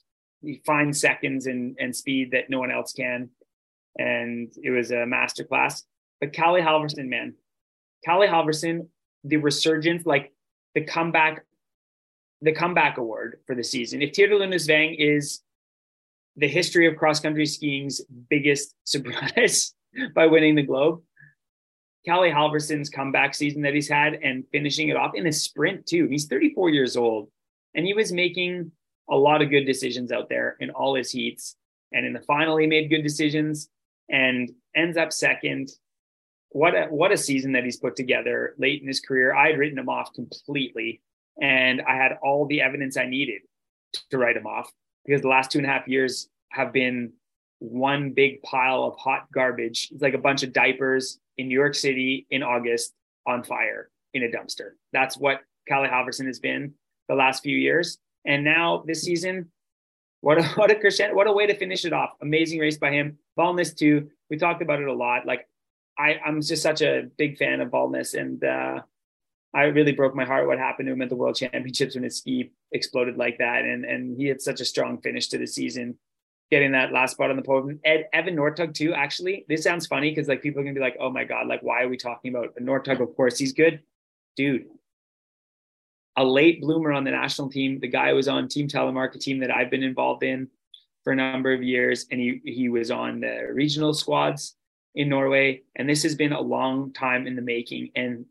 He 0.43 0.61
finds 0.66 1.01
seconds 1.01 1.47
and, 1.47 1.76
and 1.80 1.97
speed 1.97 2.32
that 2.32 2.51
no 2.51 2.59
one 2.59 2.70
else 2.70 2.93
can. 2.93 3.30
And 3.99 4.53
it 4.62 4.70
was 4.70 4.90
a 4.90 5.07
master 5.07 5.45
class. 5.45 5.84
But 6.20 6.32
Calle 6.32 6.61
Halfvarsson, 6.61 7.09
man, 7.09 7.34
Calle 8.05 8.26
Halfvarsson, 8.26 8.88
the 9.22 9.36
resurgence, 9.36 10.05
like 10.07 10.32
the 10.74 10.84
comeback, 10.84 11.45
the 12.42 12.53
comeback 12.53 12.99
award 12.99 13.40
for 13.47 13.55
the 13.55 13.64
season. 13.64 14.03
If 14.03 14.12
Tirta 14.12 14.36
Svang 14.55 14.97
is 14.99 15.42
the 16.36 16.49
history 16.49 16.86
of 16.86 16.97
cross 16.97 17.20
country 17.20 17.47
skiing's 17.47 18.01
biggest 18.28 18.74
surprise 18.84 19.74
by 20.14 20.26
winning 20.26 20.55
the 20.55 20.62
Globe. 20.62 21.03
Calle 22.07 22.30
Halfvarsson's 22.30 22.90
comeback 22.90 23.34
season 23.34 23.62
that 23.62 23.72
he's 23.72 23.88
had 23.88 24.14
and 24.14 24.45
finishing 24.53 24.88
it 24.88 24.97
off 24.97 25.12
in 25.14 25.26
a 25.26 25.32
sprint 25.32 25.86
too. 25.86 26.07
He's 26.07 26.26
34 26.26 26.70
years 26.70 26.97
old 26.97 27.30
and 27.74 27.86
he 27.86 27.95
was 27.95 28.12
making 28.12 28.72
a 29.09 29.16
lot 29.16 29.40
of 29.40 29.51
good 29.51 29.64
decisions 29.64 30.12
out 30.12 30.28
there 30.28 30.57
in 30.61 30.70
all 30.70 30.95
his 30.95 31.11
heats. 31.11 31.57
And 31.92 32.05
in 32.05 32.12
the 32.12 32.20
final, 32.20 32.57
he 32.57 32.66
made 32.66 32.90
good 32.90 33.03
decisions 33.03 33.68
and 34.09 34.50
ends 34.74 34.96
up 34.96 35.12
second. 35.12 35.70
What 36.50 36.74
a, 36.74 36.86
what 36.86 37.12
a 37.12 37.16
season 37.16 37.52
that 37.52 37.64
he's 37.64 37.78
put 37.78 37.96
together 37.96 38.55
late 38.59 38.80
in 38.80 38.88
his 38.88 39.00
career. 39.00 39.34
I 39.34 39.48
had 39.48 39.59
written 39.59 39.78
him 39.78 39.88
off 39.88 40.12
completely 40.14 41.00
and 41.40 41.82
I 41.82 41.96
had 41.96 42.18
all 42.22 42.46
the 42.46 42.61
evidence 42.61 42.96
I 42.96 43.07
needed 43.07 43.42
to 44.11 44.18
write 44.18 44.36
him 44.36 44.46
off 44.46 44.70
because 45.05 45.22
the 45.22 45.28
last 45.28 45.50
two 45.50 45.59
and 45.59 45.66
a 45.66 45.70
half 45.70 45.88
years 45.88 46.28
have 46.50 46.72
been 46.72 47.12
one 47.59 48.12
big 48.12 48.42
pile 48.42 48.84
of 48.84 48.96
hot 48.96 49.26
garbage. 49.32 49.88
It's 49.92 50.02
like 50.02 50.14
a 50.14 50.18
bunch 50.18 50.42
of 50.42 50.52
diapers 50.52 51.18
in 51.36 51.48
New 51.48 51.59
York 51.59 51.74
City 51.74 52.26
in 52.30 52.42
August 52.42 52.92
on 53.26 53.42
fire 53.42 53.90
in 54.12 54.22
a 54.22 54.28
dumpster. 54.28 54.72
That's 54.92 55.16
what 55.16 55.40
Calle 55.68 55.88
Halfvarsson 55.88 56.26
has 56.26 56.38
been 56.38 56.74
the 57.09 57.14
last 57.14 57.42
few 57.42 57.57
years. 57.57 57.98
And 58.24 58.44
now 58.44 58.84
this 58.86 59.02
season, 59.02 59.50
what 60.24 60.38
a, 60.38 60.42
what 60.54 60.70
a 60.70 60.74
crescendo, 60.74 61.14
what 61.14 61.26
a 61.26 61.32
way 61.32 61.46
to 61.46 61.54
finish 61.54 61.84
it 61.84 61.92
off. 61.92 62.10
Amazing 62.20 62.58
race 62.58 62.78
by 62.78 62.90
him. 62.90 63.18
Valnes 63.38 63.76
too. 63.76 64.10
We 64.30 64.36
talked 64.36 64.62
about 64.62 64.80
it 64.80 64.88
a 64.88 64.92
lot. 64.92 65.26
Like 65.26 65.48
I, 65.98 66.18
I'm 66.24 66.40
just 66.40 66.62
such 66.62 66.82
a 66.82 67.08
big 67.16 67.36
fan 67.38 67.60
of 67.60 67.70
Valnes 67.70 68.18
and 68.18 68.42
uh, 68.42 68.80
I 69.54 69.64
really 69.64 69.92
broke 69.92 70.16
my 70.16 70.24
heart 70.24 70.48
what 70.48 70.58
happened 70.58 70.88
to 70.88 70.92
him 70.92 71.02
at 71.02 71.08
the 71.08 71.16
World 71.16 71.36
Championships 71.36 71.94
when 71.94 72.02
his 72.02 72.18
ski 72.18 72.50
exploded 72.72 73.16
like 73.16 73.38
that, 73.38 73.64
and 73.64 73.84
and 73.84 74.16
he 74.18 74.26
had 74.26 74.42
such 74.42 74.60
a 74.60 74.64
strong 74.64 75.00
finish 75.00 75.28
to 75.28 75.38
the 75.38 75.46
season, 75.46 75.96
getting 76.50 76.72
that 76.72 76.92
last 76.92 77.12
spot 77.12 77.30
on 77.30 77.36
the 77.36 77.42
podium. 77.42 77.78
Ed 77.84 78.08
Even 78.12 78.34
Northug 78.34 78.74
too. 78.74 78.92
Actually, 78.94 79.44
this 79.48 79.62
sounds 79.62 79.86
funny 79.86 80.10
because 80.10 80.26
like 80.26 80.42
people 80.42 80.60
are 80.60 80.64
gonna 80.64 80.74
be 80.74 80.80
like, 80.80 80.96
oh 80.98 81.10
my 81.10 81.22
god, 81.22 81.46
like 81.46 81.62
why 81.62 81.82
are 81.82 81.88
we 81.88 81.96
talking 81.96 82.34
about 82.34 82.56
Northug? 82.56 83.00
Of 83.00 83.14
course 83.14 83.38
he's 83.38 83.52
good, 83.52 83.80
dude. 84.36 84.66
A 86.16 86.24
late 86.24 86.60
bloomer 86.60 86.92
on 86.92 87.04
the 87.04 87.10
national 87.10 87.50
team. 87.50 87.80
The 87.80 87.88
guy 87.88 88.12
was 88.12 88.28
on 88.28 88.48
Team 88.48 88.68
Telemark, 88.68 89.14
a 89.14 89.18
team 89.18 89.40
that 89.40 89.50
I've 89.50 89.70
been 89.70 89.82
involved 89.82 90.22
in. 90.22 90.48
for 91.04 91.12
a 91.12 91.16
number 91.16 91.52
of 91.52 91.62
years, 91.62 92.06
and 92.10 92.18
he 92.18 92.40
he 92.44 92.68
was 92.68 92.90
on 92.90 93.20
the 93.20 93.46
regional 93.52 93.92
squads 93.94 94.56
in 94.94 95.08
Norway, 95.08 95.62
and 95.76 95.88
this 95.88 96.02
has 96.02 96.14
been 96.14 96.32
a 96.32 96.40
long 96.40 96.92
time 96.92 97.26
in 97.26 97.36
the 97.36 97.42
making. 97.42 97.90
And 97.94 98.24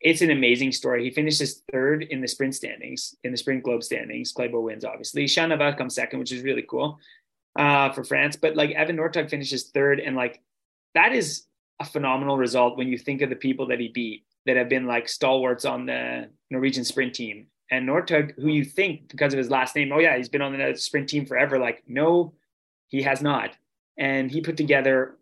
it's 0.00 0.22
an 0.22 0.30
amazing 0.30 0.72
story. 0.72 1.04
He 1.04 1.10
finishes 1.10 1.62
third 1.70 2.02
in 2.02 2.20
the 2.20 2.28
sprint 2.28 2.54
standings, 2.54 3.14
in 3.24 3.30
the 3.30 3.36
sprint 3.36 3.62
globe 3.62 3.82
standings. 3.82 4.32
Klæbo 4.32 4.62
wins, 4.62 4.84
obviously. 4.84 5.26
Chat 5.26 5.78
comes 5.78 5.94
second, 5.94 6.18
which 6.18 6.32
is 6.32 6.42
really 6.42 6.64
cool 6.68 6.98
uh, 7.56 7.90
for 7.92 8.04
France. 8.04 8.36
But 8.36 8.56
like 8.56 8.70
Even 8.70 8.96
Northug 8.96 9.30
finishes 9.30 9.70
third, 9.70 10.00
and 10.00 10.16
like 10.16 10.40
that 10.94 11.12
is 11.12 11.44
a 11.80 11.84
phenomenal 11.84 12.38
result 12.38 12.78
when 12.78 12.88
you 12.88 12.98
think 12.98 13.20
of 13.20 13.30
the 13.30 13.36
people 13.36 13.66
that 13.68 13.80
he 13.80 13.88
beat 13.88 14.24
that 14.46 14.56
have 14.56 14.68
been 14.68 14.86
like 14.86 15.08
stalwarts 15.08 15.64
on 15.64 15.86
the 15.86 16.28
Norwegian 16.50 16.84
sprint 16.84 17.14
team. 17.14 17.46
And 17.70 17.88
Northug, 17.88 18.34
who 18.38 18.48
you 18.48 18.64
think 18.64 19.08
because 19.08 19.32
of 19.32 19.38
his 19.38 19.50
last 19.50 19.74
name, 19.74 19.90
oh 19.92 19.98
yeah, 19.98 20.16
he's 20.16 20.28
been 20.28 20.42
on 20.42 20.56
the 20.56 20.76
sprint 20.76 21.08
team 21.08 21.26
forever. 21.26 21.58
Like, 21.58 21.82
no, 21.86 22.34
he 22.88 23.02
has 23.02 23.22
not. 23.22 23.56
And 23.96 24.30
he 24.30 24.40
put 24.40 24.56
together 24.56 25.16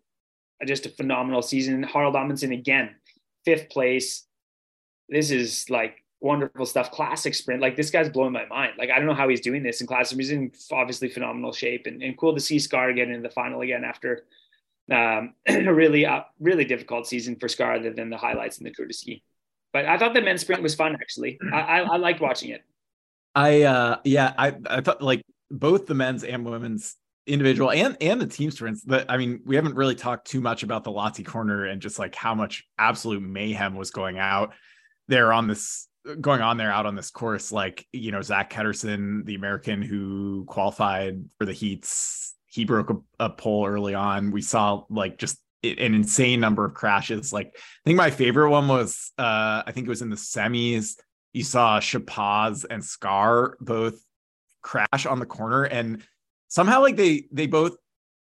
just 0.65 0.85
a 0.85 0.89
phenomenal 0.89 1.41
season. 1.41 1.83
Harald 1.83 2.15
Amundsen 2.15 2.51
again, 2.51 2.95
fifth 3.45 3.69
place. 3.69 4.25
This 5.09 5.31
is 5.31 5.69
like 5.69 6.03
wonderful 6.19 6.65
stuff. 6.65 6.91
Classic 6.91 7.33
sprint. 7.33 7.61
Like 7.61 7.75
this 7.75 7.91
guy's 7.91 8.09
blowing 8.09 8.33
my 8.33 8.45
mind. 8.45 8.73
Like 8.77 8.89
I 8.89 8.97
don't 8.97 9.07
know 9.07 9.13
how 9.13 9.29
he's 9.29 9.41
doing 9.41 9.63
this 9.63 9.81
in 9.81 9.87
classic. 9.87 10.17
He's 10.17 10.31
in 10.31 10.51
obviously 10.71 11.09
phenomenal 11.09 11.53
shape 11.53 11.85
and, 11.85 12.01
and 12.01 12.17
cool 12.17 12.33
to 12.33 12.39
see 12.39 12.57
Skar 12.57 12.95
get 12.95 13.09
into 13.09 13.21
the 13.21 13.33
final 13.33 13.61
again 13.61 13.83
after 13.83 14.25
um, 14.91 15.33
really, 15.49 16.05
uh, 16.05 16.21
really 16.39 16.65
difficult 16.65 17.07
season 17.07 17.35
for 17.37 17.47
Skar 17.47 17.79
other 17.79 17.93
than 17.93 18.09
the 18.09 18.17
highlights 18.17 18.57
in 18.57 18.65
the 18.65 18.71
Tour 18.71 18.87
Ski. 18.91 19.23
But 19.71 19.85
I 19.85 19.97
thought 19.97 20.13
the 20.13 20.21
men's 20.21 20.41
sprint 20.41 20.61
was 20.61 20.75
fun 20.75 20.95
actually. 20.95 21.39
I, 21.51 21.59
I, 21.59 21.79
I 21.79 21.97
liked 21.97 22.21
watching 22.21 22.51
it. 22.51 22.63
I 23.35 23.63
uh 23.63 23.97
yeah, 24.03 24.33
I 24.37 24.53
I 24.67 24.81
thought 24.81 25.01
like 25.01 25.23
both 25.49 25.87
the 25.87 25.95
men's 25.95 26.23
and 26.23 26.45
women's 26.45 26.95
individual 27.25 27.71
and 27.71 27.95
and 28.01 28.19
the 28.19 28.27
team 28.27 28.51
sprints 28.51 28.83
but 28.85 29.09
i 29.09 29.15
mean 29.15 29.39
we 29.45 29.55
haven't 29.55 29.75
really 29.75 29.95
talked 29.95 30.27
too 30.27 30.41
much 30.41 30.63
about 30.63 30.83
the 30.83 30.91
Lahti 30.91 31.25
corner 31.25 31.65
and 31.65 31.81
just 31.81 31.97
like 31.97 32.13
how 32.15 32.35
much 32.35 32.65
absolute 32.77 33.21
mayhem 33.21 33.75
was 33.75 33.91
going 33.91 34.19
out 34.19 34.53
there 35.07 35.31
on 35.31 35.47
this 35.47 35.87
going 36.19 36.41
on 36.41 36.57
there 36.57 36.71
out 36.71 36.85
on 36.85 36.95
this 36.95 37.11
course 37.11 37.49
like 37.49 37.87
you 37.93 38.11
know 38.11 38.21
zak 38.21 38.49
ketterson 38.51 39.23
the 39.23 39.35
american 39.35 39.81
who 39.81 40.43
qualified 40.47 41.23
for 41.37 41.45
the 41.45 41.53
heats 41.53 42.35
he 42.53 42.65
broke 42.65 42.91
a, 42.91 42.97
a 43.19 43.29
pole 43.29 43.65
early 43.65 43.95
on. 43.95 44.29
We 44.29 44.43
saw 44.43 44.83
like 44.89 45.17
just 45.17 45.39
an 45.63 45.95
insane 45.95 46.39
number 46.39 46.65
of 46.65 46.73
crashes. 46.73 47.33
Like 47.33 47.53
i 47.55 47.81
think 47.83 47.97
my 47.97 48.11
favorite 48.11 48.51
one 48.51 48.67
was 48.67 49.11
uh 49.17 49.63
i 49.65 49.71
think 49.71 49.87
it 49.87 49.89
was 49.89 50.01
in 50.01 50.09
the 50.09 50.15
semis. 50.15 50.95
You 51.33 51.43
saw 51.43 51.79
Chapuys 51.79 52.63
and 52.69 52.83
Skar 52.83 53.53
both 53.59 53.99
crash 54.61 55.05
on 55.07 55.19
the 55.19 55.25
corner 55.25 55.63
and 55.63 56.03
somehow 56.47 56.81
like 56.81 56.95
they 56.95 57.25
they 57.31 57.47
both 57.47 57.75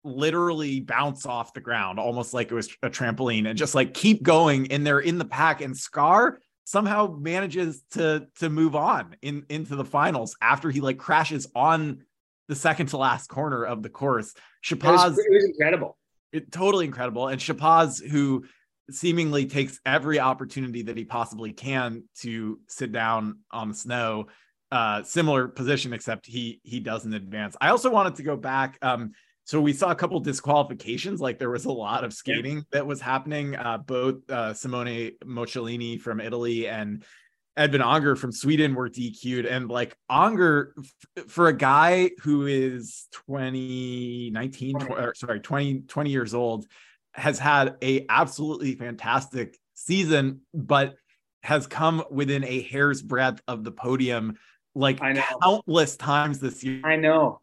literally 0.03 0.79
bounce 0.79 1.25
off 1.25 1.53
the 1.53 1.61
ground 1.61 1.97
almost 1.97 2.33
like 2.33 2.51
it 2.51 2.55
was 2.55 2.69
a 2.83 2.89
trampoline 2.89 3.47
and 3.47 3.57
just 3.57 3.73
like 3.73 3.93
keep 3.93 4.21
going 4.21 4.71
and 4.71 4.85
they're 4.85 4.99
in 4.99 5.17
the 5.17 5.25
pack 5.25 5.61
and 5.61 5.73
Skar 5.73 6.37
somehow 6.65 7.15
manages 7.19 7.83
to 7.91 8.27
to 8.39 8.49
move 8.49 8.75
on 8.75 9.15
in 9.21 9.45
into 9.49 9.75
the 9.75 9.85
finals 9.85 10.35
after 10.41 10.69
he 10.69 10.81
like 10.81 10.97
crashes 10.97 11.47
on 11.55 12.03
the 12.47 12.55
second 12.55 12.87
to 12.87 12.97
last 12.97 13.27
corner 13.27 13.63
of 13.63 13.83
the 13.83 13.89
course. 13.89 14.33
Chapuys 14.63 15.17
it 15.17 15.31
was, 15.31 15.45
incredible. 15.45 15.97
It, 16.31 16.51
totally 16.51 16.85
incredible. 16.85 17.27
And 17.27 17.39
Chapuys, 17.39 18.05
who 18.05 18.45
seemingly 18.89 19.45
takes 19.45 19.79
every 19.85 20.19
opportunity 20.19 20.83
that 20.83 20.97
he 20.97 21.05
possibly 21.05 21.53
can 21.53 22.03
to 22.19 22.59
sit 22.67 22.91
down 22.91 23.39
on 23.51 23.69
the 23.69 23.75
snow, 23.75 24.27
uh, 24.71 25.03
similar 25.03 25.47
position, 25.47 25.93
except 25.93 26.25
he 26.25 26.59
he 26.63 26.79
doesn't 26.79 27.13
advance. 27.13 27.55
I 27.61 27.69
also 27.69 27.89
wanted 27.89 28.15
to 28.15 28.23
go 28.23 28.35
back. 28.35 28.77
Um, 28.81 29.11
so 29.45 29.59
we 29.59 29.73
saw 29.73 29.91
a 29.91 29.95
couple 29.95 30.19
disqualifications. 30.21 31.19
Like 31.19 31.37
there 31.37 31.49
was 31.49 31.65
a 31.65 31.71
lot 31.71 32.03
of 32.03 32.13
skating 32.13 32.65
that 32.71 32.87
was 32.87 33.01
happening. 33.01 33.55
Uh, 33.55 33.77
both 33.77 34.29
uh, 34.29 34.53
Simone 34.53 35.11
Mocellini 35.23 35.99
from 35.99 36.21
Italy 36.21 36.67
and 36.67 37.03
Edvin 37.57 37.85
Anger 37.85 38.15
from 38.15 38.31
Sweden 38.31 38.73
were 38.73 38.89
DQ'd. 38.89 39.45
And 39.45 39.69
like 39.69 39.95
Anger, 40.09 40.73
f- 41.17 41.25
for 41.27 41.47
a 41.47 41.53
guy 41.53 42.11
who 42.21 42.47
is 42.47 43.07
20, 43.11 44.31
19, 44.31 44.79
20, 44.79 44.93
or, 44.95 45.13
sorry, 45.13 45.39
20, 45.39 45.81
20 45.81 46.09
years 46.09 46.33
old, 46.33 46.65
has 47.13 47.37
had 47.37 47.75
a 47.83 48.05
absolutely 48.09 48.75
fantastic 48.75 49.57
season, 49.75 50.41
but 50.53 50.95
has 51.43 51.67
come 51.67 52.03
within 52.09 52.43
a 52.43 52.61
hair's 52.63 53.01
breadth 53.01 53.41
of 53.47 53.63
the 53.63 53.71
podium 53.71 54.37
like 54.75 54.99
countless 55.41 55.95
times 55.95 56.39
this 56.39 56.63
year. 56.63 56.81
I 56.83 56.95
know. 56.95 57.41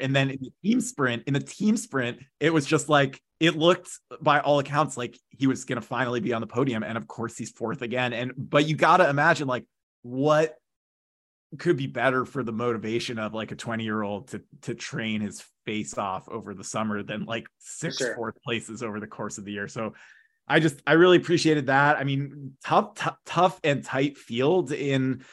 And 0.00 0.14
then 0.14 0.30
in 0.30 0.38
the 0.40 0.52
team 0.62 0.80
sprint, 0.80 1.24
in 1.26 1.34
the 1.34 1.40
team 1.40 1.76
sprint, 1.76 2.18
it 2.40 2.52
was 2.52 2.66
just 2.66 2.88
like 2.88 3.20
it 3.40 3.56
looked 3.56 3.90
by 4.20 4.40
all 4.40 4.58
accounts 4.58 4.96
like 4.96 5.18
he 5.30 5.46
was 5.46 5.64
going 5.64 5.80
to 5.80 5.86
finally 5.86 6.20
be 6.20 6.32
on 6.32 6.40
the 6.40 6.46
podium. 6.46 6.82
And 6.82 6.96
of 6.96 7.06
course, 7.08 7.36
he's 7.36 7.50
fourth 7.50 7.82
again. 7.82 8.12
And 8.12 8.32
but 8.36 8.66
you 8.66 8.76
got 8.76 8.98
to 8.98 9.08
imagine 9.08 9.48
like 9.48 9.64
what 10.02 10.56
could 11.58 11.76
be 11.76 11.86
better 11.86 12.24
for 12.24 12.42
the 12.42 12.52
motivation 12.52 13.18
of 13.18 13.34
like 13.34 13.52
a 13.52 13.56
20 13.56 13.84
year 13.84 14.02
old 14.02 14.28
to 14.28 14.42
to 14.62 14.74
train 14.74 15.20
his 15.20 15.44
face 15.66 15.98
off 15.98 16.28
over 16.28 16.54
the 16.54 16.64
summer 16.64 17.02
than 17.02 17.24
like 17.24 17.46
six 17.58 17.98
sure. 17.98 18.14
fourth 18.14 18.42
places 18.42 18.82
over 18.82 19.00
the 19.00 19.06
course 19.06 19.38
of 19.38 19.44
the 19.44 19.52
year. 19.52 19.68
So 19.68 19.94
I 20.48 20.60
just 20.60 20.82
I 20.86 20.94
really 20.94 21.18
appreciated 21.18 21.66
that. 21.66 21.96
I 21.96 22.04
mean, 22.04 22.56
tough, 22.64 22.94
t- 22.94 23.10
tough 23.26 23.60
and 23.62 23.84
tight 23.84 24.18
field 24.18 24.72
in 24.72 25.24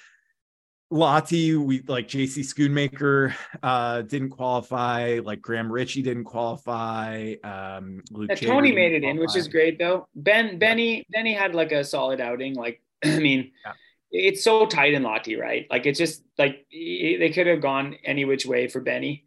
Lahti, 0.92 1.56
we 1.56 1.82
like 1.88 2.08
JC 2.08 2.40
Schoonmaker 2.40 3.34
uh, 3.62 4.02
didn't 4.02 4.32
qualify, 4.32 5.20
like 5.24 5.42
Graham 5.42 5.72
Ritchie 5.72 6.02
didn't 6.02 6.24
qualify. 6.24 7.36
Um, 7.44 8.02
Luke 8.12 8.30
yeah, 8.30 8.48
Tony 8.48 8.72
made 8.72 8.94
it 8.94 9.02
qualify. 9.02 9.12
in, 9.12 9.20
which 9.20 9.36
is 9.36 9.48
great 9.48 9.78
though. 9.78 10.08
Ben 10.16 10.58
Benny 10.58 11.06
Benny 11.12 11.34
had 11.34 11.54
like 11.54 11.72
a 11.72 11.84
solid 11.84 12.20
outing. 12.20 12.56
Like 12.56 12.82
I 13.04 13.20
mean, 13.20 13.52
yeah. 13.64 13.74
it's 14.12 14.44
so 14.44 14.66
tight 14.66 14.94
in 14.94 15.04
Lahti, 15.04 15.40
right? 15.40 15.68
Like 15.70 15.86
it's 15.86 16.00
just 16.00 16.24
like 16.40 16.66
they 16.72 17.32
could 17.34 17.46
have 17.46 17.62
gone 17.62 17.96
any 18.04 18.26
which 18.26 18.48
way 18.48 18.68
for 18.68 18.82
Benny. 18.82 19.26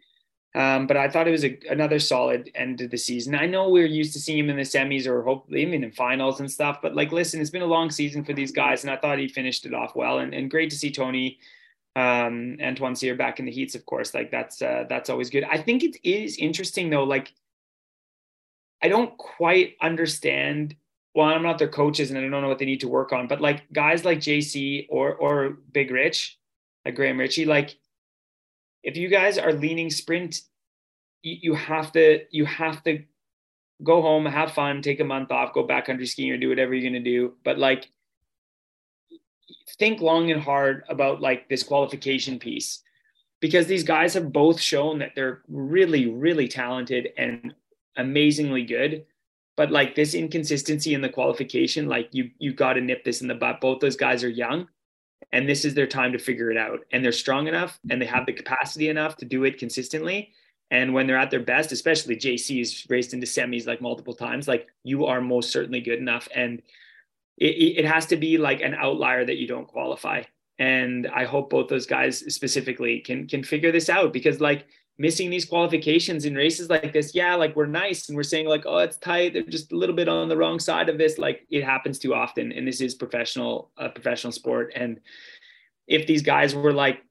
Um, 0.55 0.87
but 0.87 0.99
I 0.99 1.09
thought 1.09 1.27
it 1.27 1.33
was 1.33 1.45
a, 1.45 1.59
another 1.71 1.99
solid 1.99 2.51
end 2.55 2.83
of 2.83 2.91
the 2.91 2.99
season. 2.99 3.35
I 3.35 3.47
know 3.47 3.71
we're 3.71 3.87
used 3.87 4.13
to 4.13 4.21
seeing 4.21 4.39
him 4.39 4.51
in 4.51 4.57
the 4.57 4.63
semis 4.63 5.07
or 5.07 5.23
hopefully 5.23 5.63
even 5.63 5.83
in 5.83 5.93
finals 5.93 6.41
and 6.41 6.51
stuff. 6.51 6.81
But 6.83 6.95
like, 6.95 7.11
listen, 7.11 7.41
it's 7.41 7.49
been 7.49 7.63
a 7.63 7.67
long 7.67 7.91
season 7.91 8.23
for 8.23 8.35
these 8.35 8.53
guys, 8.53 8.85
and 8.85 8.93
I 8.93 8.99
thought 8.99 9.19
he 9.19 9.29
finished 9.29 9.65
it 9.65 9.73
off 9.73 9.97
well. 9.97 10.19
And, 10.19 10.35
and 10.35 10.51
great 10.51 10.69
to 10.71 10.77
see 10.77 10.91
Tony 10.91 11.39
um, 11.97 12.59
Antoine 12.63 12.97
Cyr 12.97 13.15
back 13.15 13.39
in 13.39 13.47
the 13.47 13.53
heats. 13.53 13.75
Of 13.75 13.87
course, 13.87 14.15
like 14.15 14.31
that's 14.31 14.63
uh, 14.63 14.85
that's 14.89 15.11
always 15.11 15.31
good. 15.31 15.45
I 15.45 15.59
think 15.59 15.85
it 15.85 15.97
is 16.03 16.37
interesting 16.37 16.91
though. 16.91 17.05
Like, 17.05 17.33
I 18.83 18.89
don't 18.89 19.17
quite 19.17 19.77
understand. 19.81 20.77
Well, 21.15 21.29
I'm 21.29 21.43
not 21.43 21.59
their 21.59 21.69
coaches, 21.69 22.11
and 22.11 22.19
I 22.19 22.23
don't 22.23 22.31
know 22.31 22.49
what 22.49 22.59
they 22.59 22.65
need 22.65 22.81
to 22.81 22.89
work 22.89 23.13
on. 23.13 23.27
But 23.27 23.41
like 23.41 23.71
guys 23.73 24.05
like 24.05 24.19
JC 24.19 24.87
or 24.89 25.15
or 25.15 25.59
Big 25.73 25.91
Rich, 25.91 26.39
like 26.85 26.95
Graham 26.95 27.19
Ritchie, 27.19 27.45
like 27.45 27.77
if 28.83 28.97
you 28.97 29.09
guys 29.09 29.39
are 29.39 29.53
leaning 29.53 29.91
sprint, 29.91 30.43
you, 31.23 31.55
have 31.55 31.93
to 31.93 32.25
you 32.31 32.45
have 32.45 32.83
to 32.85 33.05
go 33.83 34.03
home, 34.03 34.27
have 34.27 34.53
fun, 34.53 34.83
take 34.83 35.01
a 35.01 35.05
month 35.05 35.31
off, 35.31 35.55
go 35.55 35.67
backcountry 35.67 36.09
skiing 36.09 36.33
or 36.33 36.37
do 36.37 36.49
whatever 36.49 36.75
you're 36.75 36.91
gonna 36.91 37.03
do. 37.03 37.35
But 37.45 37.59
like 37.59 37.91
think 39.79 40.01
long 40.01 40.31
and 40.31 40.41
hard 40.41 40.85
about 40.89 41.21
like 41.21 41.49
this 41.49 41.63
qualification 41.63 42.39
piece 42.39 42.83
because 43.41 43.67
these 43.67 43.85
guys 43.85 44.15
have 44.15 44.33
both 44.33 44.61
shown 44.61 44.99
that 44.99 45.13
they're 45.15 45.43
really, 45.49 46.11
really 46.11 46.49
talented 46.49 47.11
and 47.17 47.55
amazingly 47.97 48.65
good. 48.65 49.07
But 49.57 49.71
like 49.71 49.95
this 49.95 50.15
inconsistency 50.15 50.95
in 50.95 51.03
the 51.03 51.09
qualification, 51.09 51.87
like 51.87 52.09
you 52.13 52.31
you 52.39 52.53
got 52.53 52.73
to 52.75 52.81
nip 52.81 53.05
this 53.05 53.21
in 53.21 53.29
the 53.29 53.35
butt. 53.35 53.61
Both 53.61 53.81
those 53.81 53.97
guys 53.97 54.25
are 54.25 54.29
young 54.29 54.67
and 55.31 55.49
this 55.49 55.65
is 55.65 55.75
their 55.75 55.87
time 55.87 56.13
to 56.13 56.19
figure 56.19 56.51
it 56.51 56.57
out. 56.57 56.81
And 56.93 57.05
they're 57.05 57.13
strong 57.13 57.47
enough 57.47 57.79
and 57.91 58.01
they 58.01 58.07
have 58.07 58.27
the 58.27 58.33
capacity 58.33 58.89
enough 58.89 59.17
to 59.19 59.25
do 59.25 59.45
it 59.45 59.59
consistently. 59.59 60.33
And 60.71 60.95
when 60.95 61.07
they're 61.07 61.19
at 61.19 61.31
their 61.31 61.41
best 61.41 61.73
especially 61.73 62.17
jc's 62.17 62.87
raced 62.89 63.13
into 63.15 63.27
semis 63.27 63.67
like 63.67 63.81
multiple 63.81 64.15
times 64.15 64.49
like 64.49 64.69
you 64.85 65.05
are 65.07 65.21
most 65.21 65.53
certainly 65.53 65.81
good 65.81 65.99
enough. 65.99 66.29
And 66.35 66.63
it, 67.39 67.79
it 67.79 67.85
has 67.85 68.07
to 68.07 68.17
be 68.17 68.39
like 68.39 68.61
an 68.61 68.75
outlier 68.75 69.25
that 69.25 69.37
you 69.37 69.47
don't 69.47 69.69
qualify. 69.69 70.23
And 70.59 71.09
i 71.15 71.25
hope 71.25 71.51
both 71.51 71.69
those 71.69 71.87
guys 71.87 72.19
specifically 72.35 73.01
can 73.01 73.27
can 73.27 73.43
figure 73.43 73.73
this 73.73 73.89
out 73.89 74.13
because 74.13 74.41
like 74.41 74.67
missing 74.99 75.31
these 75.31 75.45
qualifications 75.45 76.25
in 76.25 76.35
races 76.35 76.69
like 76.69 76.93
this, 76.93 77.15
yeah, 77.15 77.35
like 77.35 77.57
we're 77.57 77.67
nice 77.67 78.09
and 78.09 78.17
we're 78.17 78.23
saying 78.23 78.47
like, 78.47 78.65
oh, 78.67 78.79
it's 78.79 78.97
tight. 78.99 79.33
They're 79.33 79.43
just 79.43 79.73
a 79.73 79.77
little 79.77 79.97
bit 79.97 80.09
on 80.09 80.29
the 80.29 80.37
wrong 80.37 80.59
side 80.59 80.89
of 80.89 80.99
this. 80.99 81.19
Like 81.19 81.47
it 81.51 81.65
happens 81.65 81.99
too 81.99 82.15
often, 82.15 82.53
and 82.53 82.67
this 82.67 82.81
is 82.81 82.95
professional, 82.95 83.71
a 83.79 83.83
uh, 83.85 83.89
professional 83.89 84.33
sport. 84.33 84.73
And 84.75 85.01
if 85.87 86.07
these 86.07 86.23
guys 86.23 86.55
were 86.55 86.73
like 86.73 87.03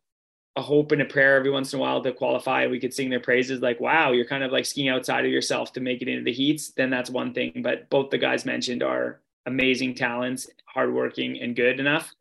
a 0.56 0.62
hope 0.62 0.92
and 0.92 1.02
a 1.02 1.06
prayer 1.06 1.38
every 1.38 1.50
once 1.50 1.74
in 1.74 1.80
a 1.80 1.82
while 1.82 2.02
to 2.04 2.12
qualify, 2.12 2.68
we 2.68 2.80
could 2.80 2.94
sing 2.94 3.10
their 3.10 3.20
praises. 3.20 3.62
Like, 3.62 3.80
wow, 3.80 4.12
you're 4.12 4.26
kind 4.26 4.44
of 4.44 4.52
like 4.52 4.66
skiing 4.66 4.90
outside 4.90 5.26
of 5.26 5.32
yourself 5.32 5.74
to 5.74 5.80
make 5.80 6.02
it 6.02 6.08
into 6.08 6.24
the 6.24 6.34
heats. 6.34 6.72
Then 6.72 6.90
that's 6.90 7.10
one 7.10 7.34
thing. 7.34 7.62
But 7.64 7.90
both 7.90 8.10
the 8.10 8.18
guys 8.18 8.46
mentioned 8.46 8.84
are 8.84 9.22
amazing 9.46 9.96
talents, 9.96 10.50
hardworking, 10.66 11.42
and 11.42 11.56
good 11.56 11.80
enough 11.80 12.14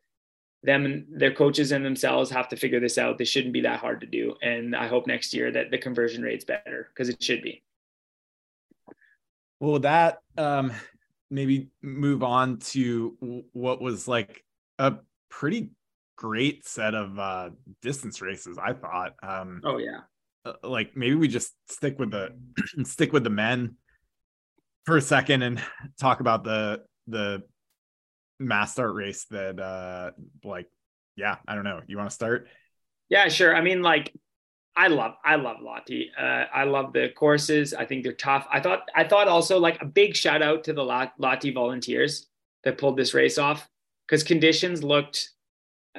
them 0.63 0.85
and 0.85 1.05
their 1.09 1.33
coaches 1.33 1.71
and 1.71 1.83
themselves 1.83 2.29
have 2.29 2.47
to 2.49 2.55
figure 2.55 2.79
this 2.79 2.97
out. 2.97 3.17
This 3.17 3.29
shouldn't 3.29 3.53
be 3.53 3.61
that 3.61 3.79
hard 3.79 4.01
to 4.01 4.07
do. 4.07 4.35
And 4.41 4.75
I 4.75 4.87
hope 4.87 5.07
next 5.07 5.33
year 5.33 5.51
that 5.51 5.71
the 5.71 5.77
conversion 5.77 6.21
rate's 6.21 6.45
better 6.45 6.89
because 6.93 7.09
it 7.09 7.21
should 7.21 7.41
be. 7.41 7.63
Well, 9.59 9.79
that 9.79 10.19
um, 10.37 10.71
maybe 11.29 11.69
move 11.81 12.23
on 12.23 12.57
to 12.57 13.45
what 13.53 13.81
was 13.81 14.07
like 14.07 14.43
a 14.79 14.95
pretty 15.29 15.71
great 16.15 16.67
set 16.67 16.93
of 16.93 17.17
uh, 17.17 17.49
distance 17.81 18.21
races. 18.21 18.57
I 18.63 18.73
thought. 18.73 19.15
Um, 19.23 19.61
oh 19.63 19.77
yeah. 19.77 20.01
Uh, 20.45 20.53
like 20.63 20.95
maybe 20.95 21.15
we 21.15 21.27
just 21.27 21.53
stick 21.67 21.99
with 21.99 22.11
the 22.11 22.35
stick 22.83 23.13
with 23.13 23.23
the 23.23 23.29
men 23.29 23.75
for 24.85 24.97
a 24.97 25.01
second 25.01 25.43
and 25.43 25.61
talk 25.99 26.19
about 26.19 26.43
the 26.43 26.83
the 27.07 27.43
mass 28.41 28.73
start 28.73 28.93
race 28.93 29.25
that 29.25 29.59
uh 29.59 30.11
like 30.43 30.67
yeah 31.15 31.37
i 31.47 31.55
don't 31.55 31.63
know. 31.63 31.81
You 31.87 31.97
want 31.97 32.09
to 32.09 32.13
start? 32.13 32.47
Yeah 33.09 33.27
sure. 33.29 33.55
I 33.55 33.61
mean 33.61 33.81
like 33.81 34.13
i 34.75 34.87
love 34.87 35.15
i 35.25 35.35
love 35.35 35.57
Lahti 35.57 36.05
uh, 36.17 36.45
i 36.53 36.63
love 36.63 36.93
the 36.93 37.09
courses. 37.15 37.73
I 37.73 37.85
think 37.85 38.03
they're 38.03 38.13
tough. 38.13 38.47
I 38.51 38.59
thought 38.59 38.83
i 38.95 39.03
thought 39.03 39.27
also 39.27 39.59
like 39.59 39.81
a 39.81 39.85
big 39.85 40.15
shout 40.15 40.41
out 40.41 40.63
to 40.65 40.73
the 40.73 40.83
Lahti 40.83 41.53
volunteers 41.53 42.27
that 42.63 42.77
pulled 42.77 42.97
this 42.97 43.13
race 43.13 43.37
off 43.37 43.67
because 44.07 44.23
conditions 44.23 44.83
looked 44.83 45.31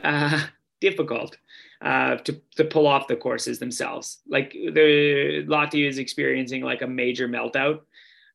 uh 0.02 0.46
difficult 0.80 1.36
uh, 1.82 2.16
to 2.16 2.40
to 2.56 2.64
pull 2.64 2.86
off 2.86 3.08
the 3.08 3.16
courses 3.16 3.58
themselves. 3.58 4.20
Like 4.28 4.52
the 4.52 5.44
Lahti 5.48 5.88
is 5.88 5.98
experiencing 5.98 6.62
like 6.62 6.82
a 6.82 6.86
major 6.86 7.28
meltdown, 7.28 7.80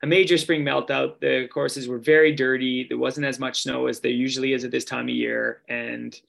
a 0.04 0.08
major 0.08 0.38
spring 0.38 0.64
meltout. 0.64 1.20
The 1.20 1.48
courses 1.52 1.88
were 1.88 1.98
very 1.98 2.34
dirty. 2.34 2.86
There 2.88 2.98
wasn't 2.98 3.26
as 3.26 3.40
much 3.40 3.64
snow 3.64 3.88
as 3.88 4.00
there 4.00 4.12
usually 4.12 4.54
is 4.54 4.64
at 4.64 4.72
this 4.72 4.86
time 4.86 5.06
of 5.06 5.16
year, 5.16 5.62
and 5.68 6.20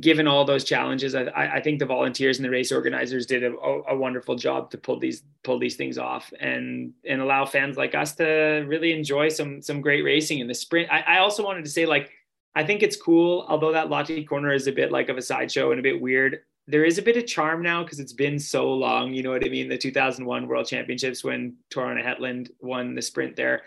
given 0.00 0.28
all 0.28 0.44
those 0.44 0.64
challenges, 0.64 1.14
I, 1.14 1.24
I 1.34 1.60
think 1.62 1.78
the 1.78 1.86
volunteers 1.86 2.38
and 2.38 2.44
the 2.44 2.50
race 2.50 2.70
organizers 2.70 3.24
did 3.24 3.42
a, 3.42 3.54
a, 3.54 3.96
wonderful 3.96 4.36
job 4.36 4.70
to 4.72 4.78
pull 4.78 4.98
these 4.98 5.22
pull 5.44 5.58
these 5.58 5.76
things 5.76 5.96
off 5.96 6.30
and 6.40 6.92
and 7.06 7.22
allow 7.22 7.46
fans 7.46 7.78
like 7.78 7.94
us 7.94 8.14
to 8.16 8.64
really 8.66 8.92
enjoy 8.92 9.30
some 9.30 9.62
some 9.62 9.80
great 9.80 10.04
racing 10.04 10.40
in 10.40 10.46
the 10.46 10.54
sprint. 10.54 10.90
I, 10.92 11.00
I 11.00 11.18
also 11.18 11.42
wanted 11.42 11.64
to 11.64 11.70
say 11.70 11.86
like 11.86 12.10
I 12.54 12.64
think 12.64 12.82
it's 12.82 12.96
cool, 12.96 13.46
although 13.48 13.72
that 13.72 13.88
Lahti 13.88 14.26
corner 14.26 14.52
is 14.52 14.66
a 14.66 14.72
bit 14.72 14.92
like 14.92 15.08
of 15.08 15.16
a 15.16 15.22
sideshow 15.22 15.70
and 15.70 15.80
a 15.80 15.82
bit 15.82 16.00
weird. 16.00 16.40
There 16.68 16.84
is 16.84 16.98
a 16.98 17.02
bit 17.02 17.16
of 17.16 17.26
charm 17.26 17.62
now 17.62 17.82
because 17.82 17.98
it's 17.98 18.12
been 18.12 18.38
so 18.38 18.70
long. 18.72 19.12
You 19.12 19.22
know 19.22 19.30
what 19.30 19.44
I 19.44 19.48
mean? 19.48 19.68
The 19.68 19.78
2001 19.78 20.46
World 20.46 20.66
Championships 20.66 21.24
when 21.24 21.56
Tor-Arne 21.70 21.98
Hetland 21.98 22.50
won 22.60 22.94
the 22.94 23.02
sprint 23.02 23.34
there, 23.34 23.62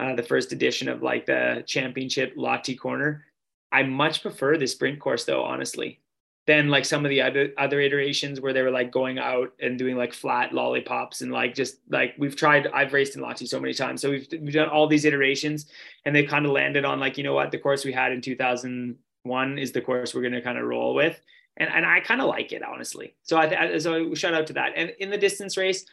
uh, 0.00 0.14
the 0.14 0.22
first 0.22 0.52
edition 0.52 0.88
of 0.88 1.02
like 1.02 1.26
the 1.26 1.64
championship 1.66 2.34
Lahti 2.36 2.78
corner. 2.78 3.24
I 3.72 3.82
much 3.82 4.22
prefer 4.22 4.56
the 4.56 4.66
sprint 4.66 5.00
course 5.00 5.24
though, 5.24 5.42
honestly 5.42 6.00
than 6.46 6.68
like 6.68 6.84
some 6.84 7.04
of 7.04 7.08
the 7.08 7.22
other 7.22 7.52
other 7.56 7.80
iterations 7.80 8.40
where 8.40 8.52
they 8.52 8.62
were 8.62 8.70
like 8.70 8.90
going 8.90 9.18
out 9.18 9.52
and 9.60 9.78
doing 9.78 9.96
like 9.96 10.12
flat 10.12 10.52
lollipops 10.52 11.22
and 11.22 11.32
like 11.32 11.54
just 11.54 11.78
like 11.88 12.14
we've 12.18 12.36
tried 12.36 12.66
I've 12.68 12.92
raced 12.92 13.16
in 13.16 13.22
Lahti 13.22 13.48
so 13.48 13.58
many 13.58 13.72
times 13.72 14.02
so 14.02 14.10
we've, 14.10 14.26
we've 14.30 14.52
done 14.52 14.68
all 14.68 14.86
these 14.86 15.04
iterations 15.04 15.66
and 16.04 16.14
they 16.14 16.24
kind 16.24 16.44
of 16.44 16.52
landed 16.52 16.84
on 16.84 17.00
like 17.00 17.16
you 17.16 17.24
know 17.24 17.34
what 17.34 17.50
the 17.50 17.58
course 17.58 17.84
we 17.84 17.92
had 17.92 18.12
in 18.12 18.20
2001 18.20 19.58
is 19.58 19.72
the 19.72 19.80
course 19.80 20.14
we're 20.14 20.20
going 20.20 20.34
to 20.34 20.42
kind 20.42 20.58
of 20.58 20.64
roll 20.64 20.94
with 20.94 21.20
and 21.56 21.70
and 21.70 21.86
I 21.86 22.00
kind 22.00 22.20
of 22.20 22.28
like 22.28 22.52
it 22.52 22.62
honestly 22.62 23.14
so 23.22 23.36
I 23.36 23.78
so 23.78 24.14
shout 24.14 24.34
out 24.34 24.46
to 24.48 24.52
that 24.54 24.72
and 24.76 24.90
in 24.98 25.10
the 25.10 25.18
distance 25.18 25.56
race 25.56 25.84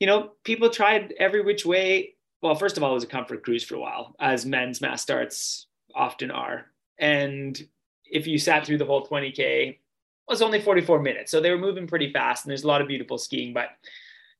you 0.00 0.06
know 0.06 0.32
people 0.44 0.70
tried 0.70 1.14
every 1.18 1.42
which 1.42 1.64
way 1.66 2.14
well 2.42 2.54
first 2.54 2.76
of 2.76 2.82
all 2.82 2.92
it 2.92 2.94
was 2.94 3.04
a 3.04 3.08
comfort 3.08 3.44
cruise 3.44 3.64
for 3.64 3.76
a 3.76 3.80
while 3.80 4.14
as 4.20 4.46
men's 4.46 4.80
mass 4.80 5.02
starts 5.02 5.66
often 5.94 6.30
are 6.30 6.66
and 6.98 7.60
if 8.10 8.26
you 8.26 8.38
sat 8.38 8.66
through 8.66 8.78
the 8.78 8.84
whole 8.84 9.06
20K, 9.06 9.68
it 9.68 9.78
was 10.28 10.42
only 10.42 10.60
44 10.60 11.00
minutes. 11.00 11.30
So 11.30 11.40
they 11.40 11.50
were 11.50 11.58
moving 11.58 11.86
pretty 11.86 12.12
fast 12.12 12.44
and 12.44 12.50
there's 12.50 12.64
a 12.64 12.68
lot 12.68 12.80
of 12.80 12.88
beautiful 12.88 13.18
skiing. 13.18 13.52
But 13.52 13.68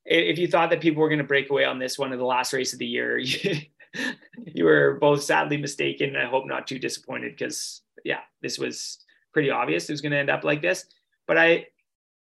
if 0.05 0.39
you 0.39 0.49
thought 0.49 0.71
that 0.71 0.81
people 0.81 1.03
were 1.03 1.09
going 1.09 1.19
to 1.19 1.25
break 1.25 1.51
away 1.51 1.65
on 1.65 1.79
this 1.79 1.99
one 1.99 2.13
of 2.13 2.19
the 2.19 2.25
last 2.25 2.53
race 2.53 2.73
of 2.73 2.79
the 2.79 2.87
year, 2.87 3.19
you, 3.19 4.65
were 4.65 4.99
both 5.01 5.23
sadly 5.23 5.57
mistaken. 5.57 6.17
I 6.17 6.27
hope 6.27 6.47
not 6.47 6.67
too 6.67 6.79
disappointed 6.79 7.33
because, 7.33 7.83
yeah, 8.05 8.21
this 8.43 8.59
was 8.59 8.99
pretty 9.39 9.51
obvious 9.51 9.89
it 9.89 9.93
was 9.93 10.01
going 10.01 10.11
to 10.11 10.18
end 10.18 10.30
up 10.30 10.43
like 10.43 10.61
this. 10.61 10.84
But 11.28 11.39
I, 11.39 11.68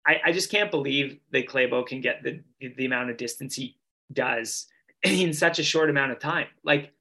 I, 0.05 0.21
I 0.25 0.33
just 0.33 0.51
can't 0.51 0.69
believe 0.69 1.21
that 1.31 1.47
Klæbo 1.47 1.87
can 1.87 2.01
get 2.01 2.25
the, 2.25 2.41
the 2.61 2.87
amount 2.87 3.11
of 3.11 3.17
distance 3.17 3.55
he 3.55 3.79
does 4.13 4.67
in 5.05 5.33
such 5.33 5.61
a 5.61 5.63
short 5.63 5.91
amount 5.91 6.11
of 6.11 6.19
time. 6.19 6.49
Like, 6.65 6.93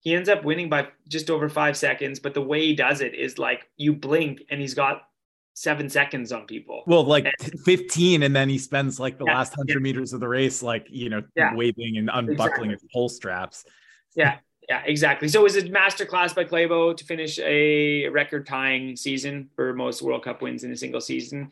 he 0.00 0.14
ends 0.14 0.30
up 0.30 0.44
winning 0.44 0.70
by 0.70 0.88
just 1.08 1.28
over 1.28 1.50
five 1.50 1.76
seconds. 1.76 2.20
But 2.20 2.32
the 2.32 2.40
way 2.40 2.64
he 2.64 2.74
does 2.74 3.02
it 3.02 3.14
is 3.14 3.38
like 3.38 3.68
you 3.76 3.92
blink 3.92 4.44
and 4.48 4.62
he's 4.62 4.72
got 4.72 5.02
seven 5.52 5.90
seconds 5.90 6.32
on 6.32 6.46
people. 6.46 6.84
Well, 6.86 7.04
like 7.04 7.26
and, 7.26 7.60
15, 7.66 8.22
and 8.22 8.34
then 8.34 8.48
he 8.48 8.56
spends 8.56 8.98
like 8.98 9.18
the 9.18 9.26
yeah, 9.26 9.34
last 9.34 9.54
hundred 9.54 9.80
yeah. 9.80 9.92
meters 9.92 10.14
of 10.14 10.20
the 10.20 10.28
race, 10.28 10.62
like 10.62 10.86
you 10.88 11.10
know, 11.10 11.22
yeah. 11.36 11.54
waving 11.54 11.98
and 11.98 12.08
unbuckling 12.10 12.70
exactly. 12.70 12.70
his 12.70 12.84
pole 12.90 13.10
straps. 13.10 13.66
Yeah, 14.14 14.38
yeah, 14.68 14.82
exactly. 14.84 15.28
So 15.28 15.40
it 15.40 15.44
was 15.44 15.56
a 15.56 15.62
masterclass 15.62 16.34
by 16.34 16.44
Klæbo 16.44 16.94
to 16.96 17.04
finish 17.04 17.38
a 17.38 18.08
record 18.08 18.46
tying 18.46 18.96
season 18.96 19.48
for 19.56 19.72
most 19.72 20.02
World 20.02 20.24
Cup 20.24 20.42
wins 20.42 20.62
in 20.62 20.70
a 20.72 20.76
single 20.76 21.00
season. 21.00 21.50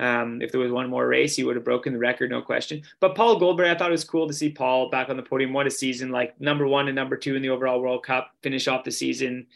Um, 0.00 0.42
if 0.42 0.52
there 0.52 0.60
was 0.60 0.70
one 0.70 0.90
more 0.90 1.06
race, 1.06 1.36
he 1.36 1.44
would 1.44 1.56
have 1.56 1.64
broken 1.64 1.92
the 1.92 1.98
record, 1.98 2.30
no 2.30 2.42
question. 2.42 2.82
But 3.00 3.16
Pål 3.16 3.40
Golberg, 3.40 3.68
I 3.68 3.76
thought 3.76 3.90
it 3.90 3.92
was 3.92 4.04
cool 4.04 4.28
to 4.28 4.34
see 4.34 4.50
Paul 4.50 4.90
back 4.90 5.08
on 5.08 5.16
the 5.16 5.22
podium. 5.22 5.52
What 5.52 5.66
a 5.66 5.70
season! 5.70 6.10
Like 6.10 6.40
number 6.40 6.66
one 6.66 6.88
and 6.88 6.94
number 6.96 7.16
two 7.16 7.36
in 7.36 7.42
the 7.42 7.48
overall 7.50 7.80
World 7.80 8.04
Cup, 8.04 8.32
finish 8.42 8.68
off 8.68 8.84
the 8.84 8.92
season 8.92 9.46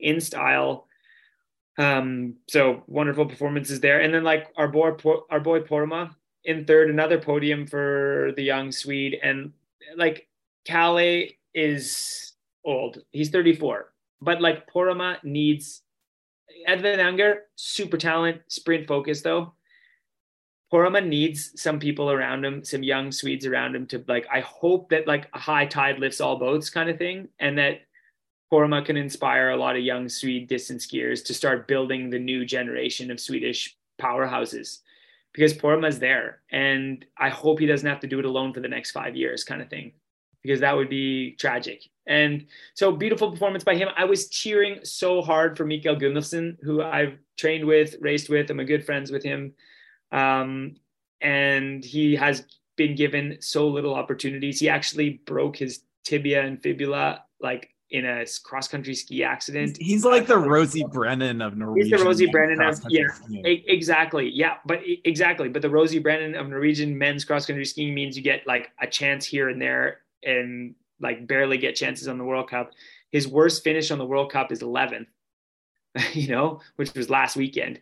in 0.00 0.20
style. 0.20 0.86
Um, 1.78 2.34
so 2.48 2.82
wonderful 2.86 3.26
performances 3.26 3.80
there. 3.80 4.00
And 4.00 4.12
then 4.12 4.24
like 4.24 4.48
our 4.56 4.68
boy, 4.68 4.92
our 5.30 5.40
boy 5.40 5.60
Poromaa 5.60 6.14
in 6.44 6.64
third, 6.64 6.90
another 6.90 7.18
podium 7.18 7.66
for 7.66 8.32
the 8.36 8.42
young 8.42 8.72
Swede. 8.72 9.18
And 9.22 9.52
like 9.96 10.28
Kalle 10.64 11.28
is 11.54 12.31
old; 12.64 12.98
he's 13.10 13.30
34. 13.30 13.92
But 14.20 14.40
like 14.40 14.70
Poromaa 14.70 15.22
needs 15.24 15.82
Edvin 16.68 16.98
Anger, 16.98 17.42
super 17.56 17.96
talent, 17.96 18.42
sprint 18.48 18.86
focus 18.86 19.22
though 19.22 19.54
Poromaa 20.72 21.06
needs 21.06 21.52
some 21.60 21.78
people 21.78 22.10
around 22.10 22.44
him, 22.44 22.64
some 22.64 22.82
young 22.82 23.12
Swedes 23.12 23.44
around 23.44 23.76
him 23.76 23.86
to 23.88 24.02
like, 24.08 24.26
I 24.32 24.40
hope 24.40 24.88
that 24.88 25.06
like 25.06 25.28
a 25.34 25.38
high 25.38 25.66
tide 25.66 25.98
lifts 25.98 26.20
all 26.20 26.38
boats 26.38 26.70
kind 26.70 26.88
of 26.88 26.96
thing. 26.96 27.28
And 27.38 27.58
that 27.58 27.82
Poromaa 28.50 28.84
can 28.84 28.96
inspire 28.96 29.50
a 29.50 29.56
lot 29.56 29.76
of 29.76 29.82
young 29.82 30.08
Swede 30.08 30.48
distance 30.48 30.86
skiers 30.86 31.22
to 31.26 31.34
start 31.34 31.68
building 31.68 32.08
the 32.08 32.18
new 32.18 32.46
generation 32.46 33.10
of 33.10 33.20
Swedish 33.20 33.76
powerhouses 34.00 34.78
because 35.34 35.52
Poromaa's 35.52 35.98
there. 35.98 36.40
And 36.50 37.04
I 37.18 37.28
hope 37.28 37.60
he 37.60 37.66
doesn't 37.66 37.88
have 37.88 38.00
to 38.00 38.06
do 38.06 38.18
it 38.18 38.24
alone 38.24 38.54
for 38.54 38.60
the 38.60 38.68
next 38.68 38.92
five 38.92 39.14
years 39.14 39.44
kind 39.44 39.60
of 39.60 39.68
thing, 39.68 39.92
because 40.42 40.60
that 40.60 40.76
would 40.76 40.88
be 40.88 41.32
tragic. 41.36 41.82
And 42.06 42.46
so 42.74 42.92
beautiful 42.92 43.30
performance 43.30 43.64
by 43.64 43.76
him. 43.76 43.88
I 43.96 44.04
was 44.04 44.28
cheering 44.28 44.80
so 44.82 45.22
hard 45.22 45.56
for 45.56 45.64
Mikael 45.64 45.96
Gunnulfsen, 45.96 46.56
who 46.62 46.82
I've 46.82 47.16
trained 47.36 47.64
with, 47.64 47.96
raced 48.00 48.28
with. 48.28 48.50
I'm 48.50 48.60
a 48.60 48.64
good 48.64 48.84
friends 48.84 49.12
with 49.12 49.22
him. 49.22 49.54
Um, 50.10 50.76
and 51.20 51.84
he 51.84 52.16
has 52.16 52.44
been 52.76 52.96
given 52.96 53.38
so 53.40 53.68
little 53.68 53.94
opportunities. 53.94 54.58
He 54.58 54.68
actually 54.68 55.22
broke 55.26 55.56
his 55.56 55.80
tibia 56.04 56.44
and 56.44 56.60
fibula 56.60 57.24
like 57.40 57.72
in 57.90 58.06
a 58.06 58.24
cross 58.42 58.66
country 58.66 58.94
ski 58.94 59.22
accident. 59.22 59.76
He's, 59.76 59.86
he's 59.86 60.04
like 60.04 60.26
the 60.26 60.38
Rosie 60.38 60.84
Brennan 60.90 61.42
of 61.42 61.56
Norwegian. 61.56 61.90
He's 61.90 62.00
the 62.00 62.04
Rosie 62.04 62.26
Brennan 62.26 62.60
of 62.60 62.80
yeah, 62.88 63.06
exactly. 63.44 64.30
Yeah, 64.30 64.54
but 64.64 64.80
exactly. 65.04 65.48
But 65.48 65.62
the 65.62 65.70
Rosie 65.70 65.98
Brennan 65.98 66.34
of 66.34 66.48
Norwegian 66.48 66.96
men's 66.96 67.24
cross 67.24 67.46
country 67.46 67.64
skiing 67.64 67.94
means 67.94 68.16
you 68.16 68.22
get 68.22 68.46
like 68.46 68.72
a 68.80 68.86
chance 68.86 69.26
here 69.26 69.50
and 69.50 69.60
there 69.60 70.01
and 70.24 70.74
like 71.00 71.26
barely 71.26 71.58
get 71.58 71.76
chances 71.76 72.08
on 72.08 72.18
the 72.18 72.24
World 72.24 72.48
Cup. 72.48 72.70
His 73.10 73.28
worst 73.28 73.64
finish 73.64 73.90
on 73.90 73.98
the 73.98 74.06
World 74.06 74.32
Cup 74.32 74.52
is 74.52 74.60
11th, 74.60 75.06
you 76.12 76.28
know, 76.28 76.60
which 76.76 76.94
was 76.94 77.10
last 77.10 77.36
weekend. 77.36 77.80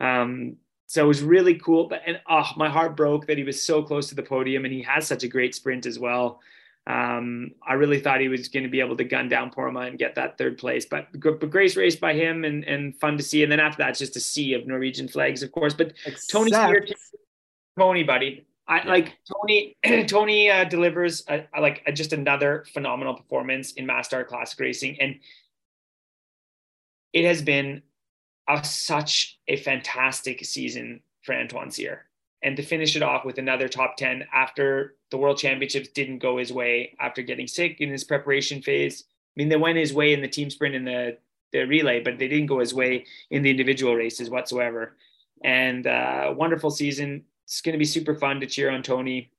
Um, 0.00 0.56
so 0.86 1.04
it 1.04 1.08
was 1.08 1.22
really 1.22 1.54
cool. 1.54 1.88
But 1.88 2.02
and 2.06 2.20
oh, 2.28 2.50
my 2.56 2.68
heart 2.68 2.96
broke 2.96 3.26
that 3.26 3.38
he 3.38 3.44
was 3.44 3.62
so 3.62 3.82
close 3.82 4.08
to 4.08 4.14
the 4.14 4.22
podium, 4.22 4.64
and 4.64 4.74
he 4.74 4.82
has 4.82 5.06
such 5.06 5.22
a 5.22 5.28
great 5.28 5.54
sprint 5.54 5.86
as 5.86 5.98
well. 5.98 6.40
Um, 6.86 7.52
I 7.66 7.74
really 7.74 8.00
thought 8.00 8.20
he 8.20 8.28
was 8.28 8.48
going 8.48 8.64
to 8.64 8.68
be 8.68 8.80
able 8.80 8.96
to 8.96 9.04
gun 9.04 9.28
down 9.28 9.52
Poromaa 9.52 9.86
and 9.86 9.98
get 9.98 10.16
that 10.16 10.36
third 10.36 10.58
place, 10.58 10.84
but 10.84 11.06
but 11.14 11.48
great 11.48 11.76
race 11.76 11.96
by 11.96 12.12
him 12.12 12.44
and 12.44 12.64
and 12.64 12.94
fun 12.96 13.16
to 13.16 13.22
see. 13.22 13.42
And 13.42 13.50
then 13.50 13.60
after 13.60 13.78
that, 13.78 13.90
it's 13.90 14.00
just 14.00 14.16
a 14.16 14.20
sea 14.20 14.54
of 14.54 14.66
Norwegian 14.66 15.08
flags, 15.08 15.42
of 15.42 15.52
course. 15.52 15.74
But 15.74 15.94
Except... 16.04 16.30
Tony's 16.30 16.56
here, 16.56 16.86
Tony, 17.78 18.02
buddy. 18.02 18.44
I 18.72 18.84
yeah. 18.84 18.90
like 18.90 19.18
Tony. 19.30 19.76
Tony 20.06 20.50
uh, 20.50 20.64
delivers 20.64 21.24
a, 21.28 21.44
a, 21.54 21.60
like 21.60 21.82
a, 21.86 21.92
just 21.92 22.14
another 22.14 22.64
phenomenal 22.72 23.14
performance 23.14 23.72
in 23.72 23.84
Mass 23.84 24.06
Start 24.06 24.28
Classic 24.28 24.58
Racing, 24.58 24.98
and 24.98 25.16
it 27.12 27.26
has 27.26 27.42
been 27.42 27.82
a, 28.48 28.64
such 28.64 29.38
a 29.46 29.56
fantastic 29.56 30.42
season 30.44 31.00
for 31.22 31.34
Antoine 31.34 31.70
Cyr. 31.70 32.06
And 32.42 32.56
to 32.56 32.62
finish 32.62 32.96
it 32.96 33.02
off 33.02 33.24
with 33.24 33.38
another 33.38 33.68
top 33.68 33.96
10 33.96 34.26
after 34.32 34.96
the 35.10 35.18
World 35.18 35.38
Championships 35.38 35.90
didn't 35.90 36.18
go 36.18 36.38
his 36.38 36.52
way 36.52 36.96
after 36.98 37.22
getting 37.22 37.46
sick 37.46 37.80
in 37.80 37.88
his 37.88 38.02
preparation 38.02 38.62
phase. 38.62 39.04
I 39.06 39.34
mean, 39.36 39.48
they 39.48 39.56
went 39.56 39.78
his 39.78 39.94
way 39.94 40.12
in 40.12 40.22
the 40.22 40.28
team 40.28 40.50
sprint 40.50 40.74
in 40.74 40.84
the 40.84 41.18
the 41.52 41.64
relay, 41.64 42.00
but 42.00 42.18
they 42.18 42.28
didn't 42.28 42.46
go 42.46 42.60
his 42.60 42.72
way 42.72 43.04
in 43.30 43.42
the 43.42 43.50
individual 43.50 43.94
races 43.94 44.30
whatsoever. 44.30 44.96
And 45.44 45.86
uh, 45.86 46.32
wonderful 46.34 46.70
season. 46.70 47.24
It's 47.52 47.60
going 47.60 47.74
to 47.74 47.78
be 47.78 47.84
super 47.84 48.14
fun 48.14 48.40
to 48.40 48.46
cheer 48.46 48.70
on 48.70 48.82
Tony 48.82 49.30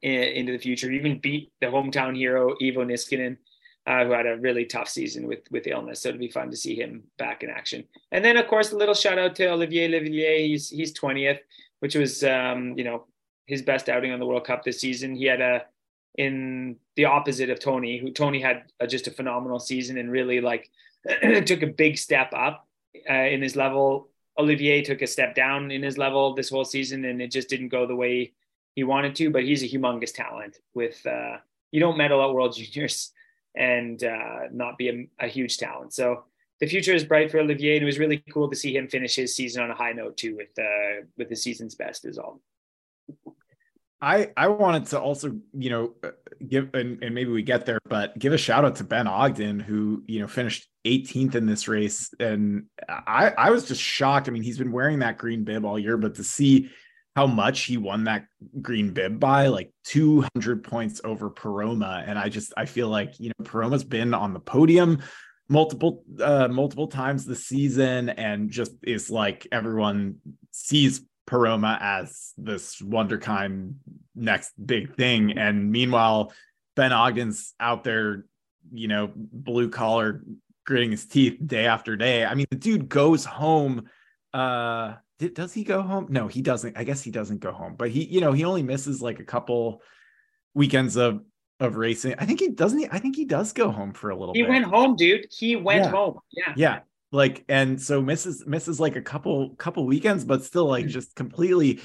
in, 0.00 0.12
into 0.12 0.52
the 0.52 0.58
future. 0.58 0.92
Even 0.92 1.18
beat 1.18 1.52
the 1.60 1.66
hometown 1.66 2.16
hero 2.16 2.54
Iivo 2.62 2.86
Niskanen, 2.86 3.36
uh, 3.84 4.04
who 4.04 4.12
had 4.12 4.28
a 4.28 4.36
really 4.36 4.64
tough 4.64 4.88
season 4.88 5.26
with 5.26 5.40
with 5.50 5.66
illness. 5.66 6.02
So 6.02 6.10
it'll 6.10 6.20
be 6.20 6.28
fun 6.28 6.50
to 6.50 6.56
see 6.56 6.76
him 6.76 7.02
back 7.18 7.42
in 7.42 7.50
action. 7.50 7.82
And 8.12 8.24
then 8.24 8.36
of 8.36 8.46
course 8.46 8.70
a 8.70 8.76
little 8.76 8.94
shout 8.94 9.18
out 9.18 9.34
to 9.36 9.50
Olivier 9.50 9.88
Léveillé. 9.88 10.46
He's 10.46 10.70
he's 10.70 10.92
twentieth, 10.92 11.40
which 11.80 11.96
was 11.96 12.22
um, 12.22 12.78
you 12.78 12.84
know 12.84 13.06
his 13.46 13.62
best 13.62 13.88
outing 13.88 14.12
on 14.12 14.20
the 14.20 14.26
World 14.26 14.46
Cup 14.46 14.62
this 14.62 14.80
season. 14.80 15.16
He 15.16 15.24
had 15.24 15.40
a 15.40 15.64
in 16.14 16.76
the 16.94 17.06
opposite 17.06 17.50
of 17.50 17.58
Tony, 17.58 17.98
who 17.98 18.12
Tony 18.12 18.40
had 18.40 18.70
a, 18.78 18.86
just 18.86 19.08
a 19.08 19.10
phenomenal 19.10 19.58
season 19.58 19.98
and 19.98 20.12
really 20.12 20.40
like 20.40 20.70
took 21.44 21.62
a 21.62 21.66
big 21.66 21.98
step 21.98 22.30
up 22.32 22.68
uh, 23.10 23.14
in 23.14 23.42
his 23.42 23.56
level. 23.56 24.09
Olivier 24.40 24.82
took 24.82 25.02
a 25.02 25.06
step 25.06 25.34
down 25.34 25.70
in 25.70 25.82
his 25.82 25.98
level 25.98 26.34
this 26.34 26.50
whole 26.50 26.64
season, 26.64 27.04
and 27.04 27.20
it 27.22 27.30
just 27.30 27.48
didn't 27.48 27.68
go 27.68 27.86
the 27.86 27.96
way 27.96 28.32
he 28.74 28.84
wanted 28.84 29.14
to. 29.16 29.30
But 29.30 29.44
he's 29.44 29.62
a 29.62 29.68
humongous 29.68 30.14
talent. 30.14 30.58
With 30.74 31.04
uh, 31.06 31.36
you 31.70 31.80
don't 31.80 31.98
medal 31.98 32.22
at 32.22 32.34
World 32.34 32.56
Juniors 32.56 33.12
and 33.54 34.02
uh, 34.02 34.40
not 34.52 34.78
be 34.78 34.88
a, 34.88 35.24
a, 35.24 35.28
huge 35.28 35.58
talent. 35.58 35.92
So 35.92 36.24
the 36.60 36.66
future 36.66 36.94
is 36.94 37.04
bright 37.04 37.30
for 37.30 37.40
Olivier, 37.40 37.76
and 37.76 37.82
it 37.82 37.86
was 37.86 37.98
really 37.98 38.18
cool 38.32 38.48
to 38.48 38.56
see 38.56 38.76
him 38.76 38.88
finish 38.88 39.16
his 39.16 39.34
season 39.34 39.62
on 39.62 39.70
a 39.70 39.74
high 39.74 39.92
note 39.92 40.16
too, 40.16 40.36
with 40.36 40.58
uh, 40.58 41.04
with 41.16 41.28
the 41.28 41.36
season's 41.36 41.74
best 41.74 42.06
all. 42.18 42.40
I 44.00 44.30
I 44.36 44.48
wanted 44.48 44.86
to 44.86 45.00
also 45.00 45.36
you 45.52 45.70
know 45.70 45.94
uh, 46.02 46.10
give 46.46 46.74
and, 46.74 47.02
and 47.02 47.14
maybe 47.14 47.30
we 47.30 47.42
get 47.42 47.66
there, 47.66 47.78
but 47.88 48.18
give 48.18 48.32
a 48.32 48.38
shout 48.38 48.64
out 48.64 48.76
to 48.76 48.84
Ben 48.84 49.06
Ogden 49.06 49.60
who 49.60 50.02
you 50.06 50.20
know 50.20 50.26
finished 50.26 50.68
18th 50.86 51.34
in 51.34 51.46
this 51.46 51.68
race, 51.68 52.10
and 52.18 52.64
I 52.88 53.32
I 53.36 53.50
was 53.50 53.68
just 53.68 53.80
shocked. 53.80 54.28
I 54.28 54.30
mean, 54.30 54.42
he's 54.42 54.58
been 54.58 54.72
wearing 54.72 55.00
that 55.00 55.18
green 55.18 55.44
bib 55.44 55.64
all 55.64 55.78
year, 55.78 55.96
but 55.96 56.14
to 56.14 56.24
see 56.24 56.70
how 57.16 57.26
much 57.26 57.64
he 57.64 57.76
won 57.76 58.04
that 58.04 58.24
green 58.62 58.92
bib 58.92 59.18
by 59.20 59.48
like 59.48 59.72
200 59.84 60.64
points 60.64 61.00
over 61.04 61.28
Poromaa, 61.28 62.04
and 62.06 62.18
I 62.18 62.28
just 62.28 62.54
I 62.56 62.64
feel 62.64 62.88
like 62.88 63.20
you 63.20 63.28
know 63.28 63.44
Poromaa's 63.44 63.84
been 63.84 64.14
on 64.14 64.32
the 64.32 64.40
podium 64.40 65.02
multiple 65.50 66.04
uh 66.22 66.46
multiple 66.46 66.86
times 66.86 67.26
this 67.26 67.44
season 67.44 68.08
and 68.08 68.50
just 68.50 68.70
is 68.84 69.10
like 69.10 69.48
everyone 69.50 70.14
sees 70.52 71.02
Poromaa 71.30 71.78
as 71.80 72.32
this 72.36 72.80
wonderkind 72.80 73.74
next 74.14 74.52
big 74.64 74.96
thing. 74.96 75.38
And 75.38 75.70
meanwhile, 75.70 76.32
Ben 76.74 76.92
Ogden's 76.92 77.54
out 77.60 77.84
there, 77.84 78.26
you 78.72 78.88
know, 78.88 79.12
blue 79.14 79.70
collar, 79.70 80.24
gritting 80.66 80.90
his 80.90 81.06
teeth 81.06 81.38
day 81.44 81.66
after 81.66 81.96
day. 81.96 82.24
I 82.24 82.34
mean, 82.34 82.46
the 82.50 82.56
dude 82.56 82.88
goes 82.88 83.24
home. 83.24 83.88
Uh, 84.34 84.94
does 85.18 85.52
he 85.52 85.64
go 85.64 85.82
home? 85.82 86.06
No, 86.08 86.26
he 86.26 86.42
doesn't. 86.42 86.76
I 86.76 86.84
guess 86.84 87.02
he 87.02 87.10
doesn't 87.10 87.40
go 87.40 87.52
home, 87.52 87.76
but 87.76 87.90
he, 87.90 88.04
you 88.04 88.20
know, 88.20 88.32
he 88.32 88.44
only 88.44 88.62
misses 88.62 89.00
like 89.00 89.20
a 89.20 89.24
couple 89.24 89.82
weekends 90.54 90.96
of 90.96 91.22
of 91.60 91.76
racing. 91.76 92.14
I 92.18 92.24
think 92.24 92.40
he 92.40 92.48
doesn't. 92.48 92.88
I 92.90 92.98
think 92.98 93.16
he 93.16 93.26
does 93.26 93.52
go 93.52 93.70
home 93.70 93.92
for 93.92 94.10
a 94.10 94.16
little. 94.16 94.34
He 94.34 94.42
bit. 94.42 94.48
went 94.48 94.64
home, 94.64 94.96
dude. 94.96 95.26
He 95.30 95.56
went 95.56 95.84
yeah. 95.84 95.90
home. 95.90 96.18
Yeah. 96.32 96.54
Yeah 96.56 96.78
like 97.12 97.44
and 97.48 97.80
so 97.80 98.00
misses 98.00 98.46
misses 98.46 98.78
like 98.78 98.96
a 98.96 99.02
couple 99.02 99.50
couple 99.56 99.84
weekends 99.86 100.24
but 100.24 100.44
still 100.44 100.66
like 100.66 100.86
mm. 100.86 100.88
just 100.88 101.14
completely 101.14 101.80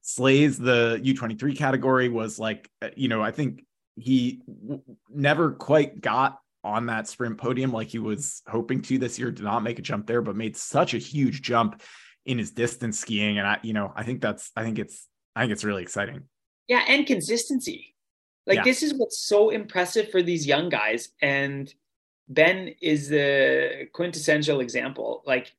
slays 0.00 0.58
the 0.58 1.00
u23 1.04 1.56
category 1.56 2.08
was 2.08 2.38
like 2.38 2.68
uh, 2.82 2.88
you 2.96 3.08
know 3.08 3.22
i 3.22 3.30
think 3.30 3.64
he 3.96 4.42
w- 4.46 4.82
never 5.10 5.52
quite 5.52 6.00
got 6.00 6.38
on 6.64 6.86
that 6.86 7.06
sprint 7.06 7.38
podium 7.38 7.72
like 7.72 7.88
he 7.88 7.98
was 7.98 8.42
hoping 8.46 8.80
to 8.80 8.98
this 8.98 9.18
year 9.18 9.30
did 9.30 9.44
not 9.44 9.62
make 9.62 9.78
a 9.78 9.82
jump 9.82 10.06
there 10.06 10.22
but 10.22 10.36
made 10.36 10.56
such 10.56 10.94
a 10.94 10.98
huge 10.98 11.42
jump 11.42 11.82
in 12.26 12.38
his 12.38 12.50
distance 12.50 12.98
skiing 12.98 13.38
and 13.38 13.46
i 13.46 13.58
you 13.62 13.72
know 13.72 13.92
i 13.96 14.02
think 14.02 14.20
that's 14.20 14.50
i 14.56 14.62
think 14.62 14.78
it's 14.78 15.06
i 15.36 15.40
think 15.40 15.52
it's 15.52 15.64
really 15.64 15.82
exciting 15.82 16.22
yeah 16.68 16.84
and 16.88 17.06
consistency 17.06 17.94
like 18.46 18.56
yeah. 18.56 18.64
this 18.64 18.82
is 18.82 18.94
what's 18.94 19.18
so 19.18 19.50
impressive 19.50 20.10
for 20.10 20.22
these 20.22 20.46
young 20.46 20.68
guys 20.68 21.10
and 21.20 21.72
Ben 22.30 22.74
is 22.80 23.08
the 23.08 23.88
quintessential 23.92 24.60
example. 24.60 25.22
Like 25.26 25.52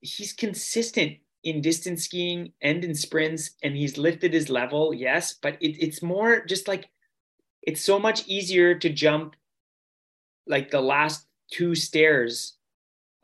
he's 0.00 0.32
consistent 0.32 1.18
in 1.42 1.60
distance 1.60 2.04
skiing 2.04 2.52
and 2.62 2.84
in 2.84 2.94
sprints, 2.94 3.50
and 3.62 3.76
he's 3.76 3.98
lifted 3.98 4.32
his 4.32 4.48
level, 4.48 4.94
yes, 4.94 5.34
but 5.34 5.54
it, 5.60 5.76
it's 5.82 6.02
more 6.02 6.44
just 6.44 6.68
like 6.68 6.88
it's 7.62 7.82
so 7.82 7.98
much 7.98 8.26
easier 8.26 8.74
to 8.74 8.88
jump 8.88 9.36
like 10.46 10.70
the 10.70 10.80
last 10.80 11.26
two 11.50 11.74
stairs 11.74 12.56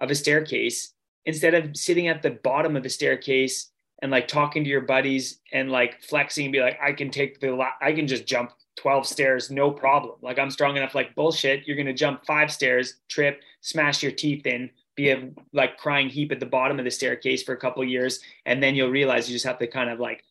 of 0.01 0.11
a 0.11 0.15
staircase 0.15 0.93
instead 1.25 1.55
of 1.55 1.77
sitting 1.77 2.09
at 2.09 2.23
the 2.23 2.31
bottom 2.31 2.77
of 2.77 2.83
the 2.83 2.89
staircase 2.89 3.71
and 4.03 4.11
like 4.11 4.29
talking 4.29 4.63
to 4.63 4.71
your 4.71 4.83
buddies 4.83 5.41
and 5.53 5.71
like 5.71 6.03
flexing 6.03 6.47
and 6.47 6.53
be 6.53 6.61
like, 6.61 6.79
I 6.83 6.93
can 6.93 7.11
take 7.11 7.41
the, 7.41 7.51
la- 7.51 7.79
I 7.81 7.93
can 7.93 8.07
just 8.07 8.27
jump 8.27 8.53
12 8.77 9.07
stairs, 9.07 9.51
no 9.51 9.71
problem. 9.71 10.17
Like 10.23 10.39
I'm 10.39 10.51
strong 10.51 10.77
enough, 10.77 10.95
like 10.95 11.15
bullshit. 11.15 11.67
You're 11.67 11.77
going 11.77 11.87
to 11.87 11.93
jump 11.93 12.25
five 12.25 12.53
stairs, 12.53 12.97
trip, 13.09 13.43
smash 13.61 14.03
your 14.03 14.13
teeth 14.13 14.47
in, 14.47 14.71
be 14.95 15.11
a 15.11 15.31
like 15.53 15.79
crying 15.79 16.09
heap 16.09 16.33
at 16.33 16.41
the 16.41 16.47
bottom 16.47 16.79
of 16.79 16.85
the 16.85 16.91
staircase 16.91 17.43
for 17.43 17.53
a 17.53 17.59
couple 17.59 17.83
years. 17.85 18.21
And 18.45 18.63
then 18.63 18.75
you'll 18.75 18.91
realize 18.91 19.29
you 19.29 19.35
just 19.35 19.47
have 19.47 19.59
to 19.59 19.67
kind 19.67 19.91
of 19.91 19.99
like 19.99 20.25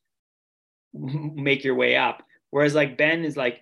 make 0.94 1.64
your 1.64 1.76
way 1.76 1.96
up. 1.96 2.24
Whereas 2.52 2.76
like 2.76 2.98
Ben 2.98 3.26
is 3.26 3.36
like, 3.36 3.62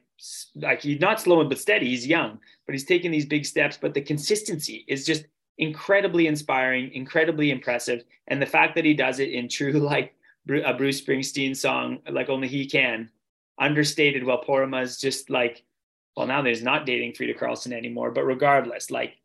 like 0.55 0.81
he's 0.81 1.01
not 1.01 1.19
slow 1.19 1.43
but 1.43 1.59
steady. 1.59 1.89
He's 1.89 2.07
young, 2.07 2.39
but 2.65 2.73
he's 2.73 2.85
taking 2.85 3.11
these 3.11 3.25
big 3.25 3.45
steps. 3.45 3.77
But 3.81 3.93
the 3.93 4.01
consistency 4.01 4.85
is 4.87 5.05
just 5.05 5.25
incredibly 5.57 6.27
inspiring, 6.27 6.91
incredibly 6.93 7.51
impressive. 7.51 8.03
And 8.27 8.41
the 8.41 8.45
fact 8.45 8.75
that 8.75 8.85
he 8.85 8.93
does 8.93 9.19
it 9.19 9.29
in 9.29 9.47
true 9.47 9.71
like 9.79 10.13
a 10.49 10.73
Bruce 10.73 11.01
Springsteen 11.01 11.55
song, 11.55 11.99
like 12.09 12.29
only 12.29 12.47
he 12.47 12.65
can, 12.67 13.09
understated 13.59 14.23
while 14.23 14.43
Poromaa 14.43 14.83
is 14.83 14.97
just 14.97 15.29
like, 15.29 15.63
well, 16.15 16.27
now 16.27 16.41
there's 16.41 16.63
not 16.63 16.85
dating 16.85 17.13
Frida 17.13 17.33
Karlsson 17.35 17.73
anymore. 17.73 18.11
But 18.11 18.25
regardless, 18.25 18.91
like 18.91 19.15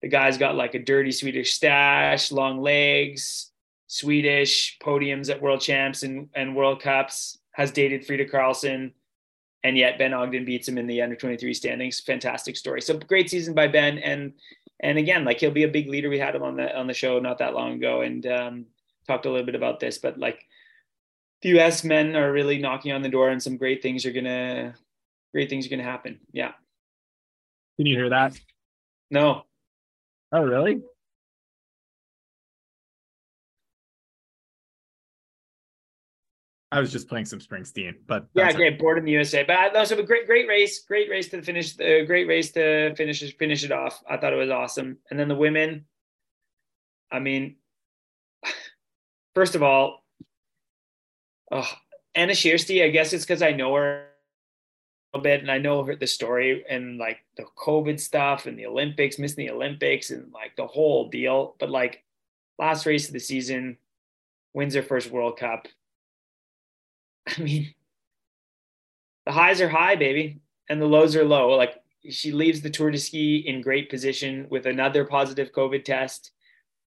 the 0.00 0.08
guy's 0.08 0.38
got 0.38 0.54
like 0.56 0.74
a 0.74 0.78
dirty 0.78 1.12
Swedish 1.12 1.54
stash, 1.54 2.32
long 2.32 2.60
legs, 2.60 3.50
Swedish 3.86 4.78
podiums 4.82 5.30
at 5.30 5.42
world 5.42 5.60
champs 5.60 6.02
and, 6.02 6.28
and 6.34 6.56
world 6.56 6.80
cups, 6.80 7.38
has 7.52 7.70
dated 7.70 8.06
Frida 8.06 8.26
Karlsson. 8.26 8.92
and 9.62 9.76
yet 9.76 9.98
Ben 9.98 10.14
Ogden 10.14 10.44
beats 10.44 10.66
him 10.66 10.78
in 10.78 10.86
the 10.86 11.02
under 11.02 11.14
23 11.14 11.54
standings. 11.54 12.00
Fantastic 12.00 12.56
story. 12.56 12.80
So 12.80 12.98
great 12.98 13.30
season 13.30 13.54
by 13.54 13.68
Ben. 13.68 13.98
And 13.98 14.32
and 14.80 14.98
again, 14.98 15.24
like 15.24 15.38
he'll 15.38 15.52
be 15.52 15.62
a 15.62 15.68
big 15.68 15.88
leader. 15.88 16.08
We 16.08 16.18
had 16.18 16.34
him 16.34 16.42
on 16.42 16.56
the 16.56 16.76
on 16.76 16.86
the 16.86 16.94
show 16.94 17.18
not 17.20 17.38
that 17.38 17.54
long 17.54 17.74
ago 17.74 18.00
and 18.00 18.26
um, 18.26 18.66
talked 19.06 19.26
a 19.26 19.30
little 19.30 19.46
bit 19.46 19.54
about 19.54 19.78
this, 19.78 19.98
but 19.98 20.18
like 20.18 20.44
the 21.42 21.58
US 21.58 21.84
men 21.84 22.16
are 22.16 22.32
really 22.32 22.58
knocking 22.58 22.92
on 22.92 23.02
the 23.02 23.08
door 23.08 23.30
and 23.30 23.42
some 23.42 23.56
great 23.56 23.82
things 23.82 24.06
are 24.06 24.12
gonna 24.12 24.74
great 25.32 25.50
things 25.50 25.66
are 25.66 25.70
gonna 25.70 25.82
happen. 25.82 26.20
Yeah. 26.32 26.52
Can 27.76 27.86
you 27.86 27.96
hear 27.96 28.10
that? 28.10 28.38
No. 29.10 29.42
Oh 30.32 30.42
really? 30.42 30.82
I 36.70 36.80
was 36.80 36.90
just 36.90 37.06
playing 37.06 37.26
some 37.26 37.38
Springsteen, 37.38 37.96
but 38.06 38.28
yeah, 38.32 38.50
great. 38.50 38.78
Born 38.78 38.96
in 38.96 39.04
the 39.04 39.12
USA, 39.12 39.42
but 39.42 39.74
that 39.74 39.78
was 39.78 39.92
a 39.92 40.02
great, 40.02 40.26
great 40.26 40.48
race. 40.48 40.82
Great 40.82 41.10
race 41.10 41.28
to 41.28 41.42
finish. 41.42 41.76
The 41.76 42.00
uh, 42.00 42.04
great 42.06 42.26
race 42.26 42.50
to 42.52 42.94
finish 42.94 43.36
finish 43.36 43.62
it 43.62 43.72
off. 43.72 44.02
I 44.08 44.16
thought 44.16 44.32
it 44.32 44.36
was 44.36 44.48
awesome. 44.48 44.96
And 45.10 45.20
then 45.20 45.28
the 45.28 45.34
women. 45.34 45.84
I 47.10 47.18
mean, 47.18 47.56
first 49.34 49.54
of 49.54 49.62
all, 49.62 50.01
oh, 51.52 51.70
Anna 52.14 52.32
Kjersti, 52.32 52.84
I 52.84 52.88
guess 52.88 53.12
it's 53.12 53.24
because 53.24 53.42
I 53.42 53.52
know 53.52 53.74
her 53.74 54.06
a 55.14 55.18
bit 55.18 55.40
and 55.40 55.50
I 55.50 55.58
know 55.58 55.84
her 55.84 55.94
the 55.94 56.06
story 56.06 56.64
and 56.68 56.98
like 56.98 57.18
the 57.36 57.44
COVID 57.56 58.00
stuff 58.00 58.46
and 58.46 58.58
the 58.58 58.66
Olympics, 58.66 59.18
missing 59.18 59.46
the 59.46 59.52
Olympics 59.52 60.10
and 60.10 60.32
like 60.32 60.56
the 60.56 60.66
whole 60.66 61.08
deal. 61.08 61.54
But 61.60 61.70
like 61.70 62.02
last 62.58 62.86
race 62.86 63.06
of 63.06 63.12
the 63.12 63.20
season, 63.20 63.76
wins 64.54 64.74
her 64.74 64.82
first 64.82 65.10
World 65.10 65.38
Cup. 65.38 65.68
I 67.26 67.40
mean, 67.40 67.74
the 69.26 69.32
highs 69.32 69.60
are 69.60 69.68
high, 69.68 69.96
baby, 69.96 70.40
and 70.68 70.80
the 70.80 70.86
lows 70.86 71.14
are 71.14 71.24
low. 71.24 71.50
Like 71.50 71.82
she 72.10 72.32
leaves 72.32 72.60
the 72.60 72.70
Tour 72.70 72.90
de 72.90 72.98
Ski 72.98 73.36
in 73.46 73.62
great 73.62 73.88
position 73.88 74.46
with 74.50 74.66
another 74.66 75.04
positive 75.04 75.52
COVID 75.52 75.84
test 75.84 76.32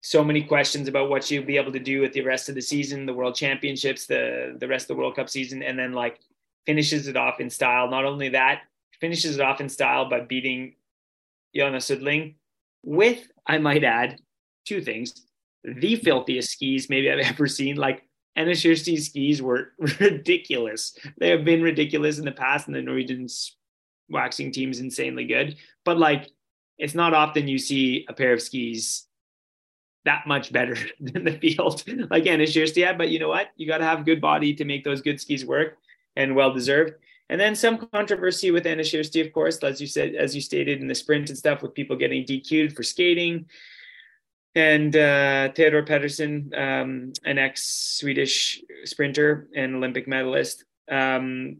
so 0.00 0.22
many 0.22 0.42
questions 0.42 0.88
about 0.88 1.10
what 1.10 1.24
she'll 1.24 1.42
be 1.42 1.56
able 1.56 1.72
to 1.72 1.80
do 1.80 2.00
with 2.00 2.12
the 2.12 2.20
rest 2.20 2.48
of 2.48 2.54
the 2.54 2.62
season, 2.62 3.06
the 3.06 3.14
World 3.14 3.34
Championships, 3.34 4.06
the 4.06 4.56
the 4.58 4.68
rest 4.68 4.84
of 4.84 4.96
the 4.96 5.00
World 5.00 5.16
Cup 5.16 5.28
season, 5.28 5.62
and 5.62 5.78
then 5.78 5.92
like 5.92 6.20
finishes 6.64 7.08
it 7.08 7.16
off 7.16 7.40
in 7.40 7.50
style. 7.50 7.88
Not 7.88 8.04
only 8.04 8.28
that, 8.30 8.62
finishes 9.00 9.36
it 9.36 9.40
off 9.40 9.60
in 9.60 9.68
style 9.68 10.08
by 10.08 10.20
beating 10.20 10.74
Jonna 11.56 11.82
Sundling 11.82 12.34
with, 12.82 13.26
I 13.46 13.58
might 13.58 13.84
add, 13.84 14.20
two 14.64 14.80
things: 14.80 15.26
the 15.64 15.96
filthiest 15.96 16.52
skis 16.52 16.88
maybe 16.88 17.10
I've 17.10 17.18
ever 17.32 17.46
seen. 17.46 17.76
Like 17.76 18.04
Anna 18.36 18.52
Kjersti's 18.52 19.06
skis 19.06 19.42
were 19.42 19.72
ridiculous. 20.00 20.96
They 21.18 21.30
have 21.30 21.44
been 21.44 21.62
ridiculous 21.62 22.18
in 22.18 22.24
the 22.24 22.32
past, 22.32 22.66
and 22.66 22.76
the 22.76 22.82
Norwegian 22.82 23.26
waxing 24.08 24.52
team 24.52 24.70
is 24.70 24.80
insanely 24.80 25.24
good. 25.24 25.56
But 25.84 25.98
like 25.98 26.30
it's 26.78 26.94
not 26.94 27.14
often 27.14 27.48
you 27.48 27.58
see 27.58 28.04
a 28.08 28.12
pair 28.12 28.32
of 28.32 28.42
skis 28.42 29.06
that 30.06 30.26
much 30.26 30.52
better 30.52 30.76
than 31.00 31.24
the 31.24 31.32
field 31.32 31.84
like 32.10 32.26
Anna 32.26 32.44
Kjersti 32.44 32.96
but 32.96 33.10
you 33.10 33.18
know 33.18 33.28
what? 33.28 33.48
You 33.56 33.66
got 33.66 33.78
to 33.78 33.84
have 33.84 34.06
good 34.06 34.20
body 34.20 34.54
to 34.54 34.64
make 34.64 34.82
those 34.82 35.02
good 35.02 35.20
skis 35.20 35.44
work 35.44 35.76
and 36.16 36.34
well 36.34 36.52
deserved. 36.52 36.94
And 37.28 37.40
then 37.40 37.54
some 37.54 37.76
controversy 37.92 38.50
with 38.52 38.66
Anna 38.66 38.82
Kjersti, 38.82 39.24
of 39.24 39.32
course, 39.32 39.58
as 39.58 39.80
you 39.80 39.86
said, 39.86 40.14
as 40.14 40.34
you 40.34 40.40
stated 40.40 40.80
in 40.80 40.86
the 40.86 40.94
sprint 40.94 41.28
and 41.28 41.36
stuff, 41.36 41.60
with 41.60 41.74
people 41.74 41.96
getting 41.96 42.24
DQ'd 42.24 42.74
for 42.74 42.84
skating. 42.84 43.46
And 44.54 44.96
uh, 44.96 45.50
Teodor 45.52 45.86
Peterson, 45.86 46.50
um, 46.56 47.12
an 47.24 47.36
ex-Swedish 47.36 48.62
sprinter 48.84 49.48
and 49.54 49.74
Olympic 49.74 50.08
medalist, 50.08 50.64
um, 50.90 51.58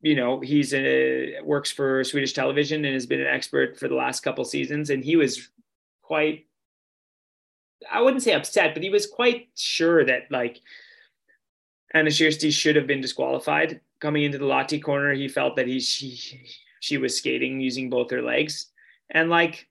you 0.00 0.14
know, 0.14 0.40
he's 0.40 0.72
a 0.74 1.40
works 1.42 1.70
for 1.70 2.02
Swedish 2.04 2.32
television 2.32 2.84
and 2.84 2.94
has 2.94 3.06
been 3.06 3.20
an 3.20 3.26
expert 3.26 3.78
for 3.78 3.88
the 3.88 3.94
last 3.94 4.20
couple 4.20 4.44
seasons. 4.44 4.90
And 4.90 5.04
he 5.04 5.16
was 5.16 5.50
quite, 6.02 6.46
I 7.90 8.02
wouldn't 8.02 8.22
say 8.22 8.32
upset, 8.32 8.74
but 8.74 8.82
he 8.82 8.90
was 8.90 9.06
quite 9.06 9.48
sure 9.54 10.04
that 10.04 10.30
like 10.30 10.60
Anna 11.92 12.10
Kjersti 12.10 12.52
should 12.52 12.76
have 12.76 12.86
been 12.86 13.00
disqualified 13.00 13.80
coming 14.00 14.24
into 14.24 14.38
the 14.38 14.44
Lahti 14.44 14.82
corner, 14.82 15.12
he 15.12 15.28
felt 15.28 15.56
that 15.56 15.66
he 15.66 15.80
she 15.80 16.46
she 16.80 16.98
was 16.98 17.16
skating 17.16 17.60
using 17.60 17.90
both 17.90 18.10
her 18.10 18.22
legs, 18.22 18.70
and 19.10 19.30
like 19.30 19.68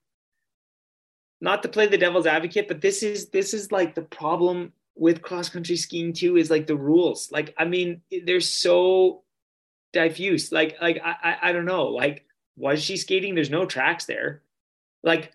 not 1.42 1.64
to 1.64 1.70
play 1.70 1.88
the 1.88 1.98
devil's 1.98 2.28
advocate, 2.28 2.68
but 2.68 2.82
this 2.82 3.04
is 3.04 3.30
this 3.30 3.54
is 3.54 3.72
like 3.72 3.96
the 3.96 4.02
problem 4.02 4.74
with 4.96 5.22
cross 5.22 5.50
country 5.50 5.76
skiing 5.76 6.14
too 6.14 6.38
is 6.38 6.50
like 6.50 6.68
the 6.68 6.76
rules. 6.76 7.32
Like 7.32 7.54
I 7.58 7.66
mean, 7.66 8.02
they're 8.26 8.42
so 8.42 9.24
diffuse. 9.94 10.52
Like 10.52 10.78
like 10.82 11.00
I 11.04 11.16
I, 11.24 11.50
I 11.50 11.52
don't 11.52 11.66
know. 11.66 11.88
Like 11.88 12.26
was 12.58 12.82
she 12.84 12.98
skating? 12.98 13.36
There's 13.36 13.50
no 13.50 13.66
tracks 13.66 14.06
there. 14.06 14.42
Like 15.04 15.34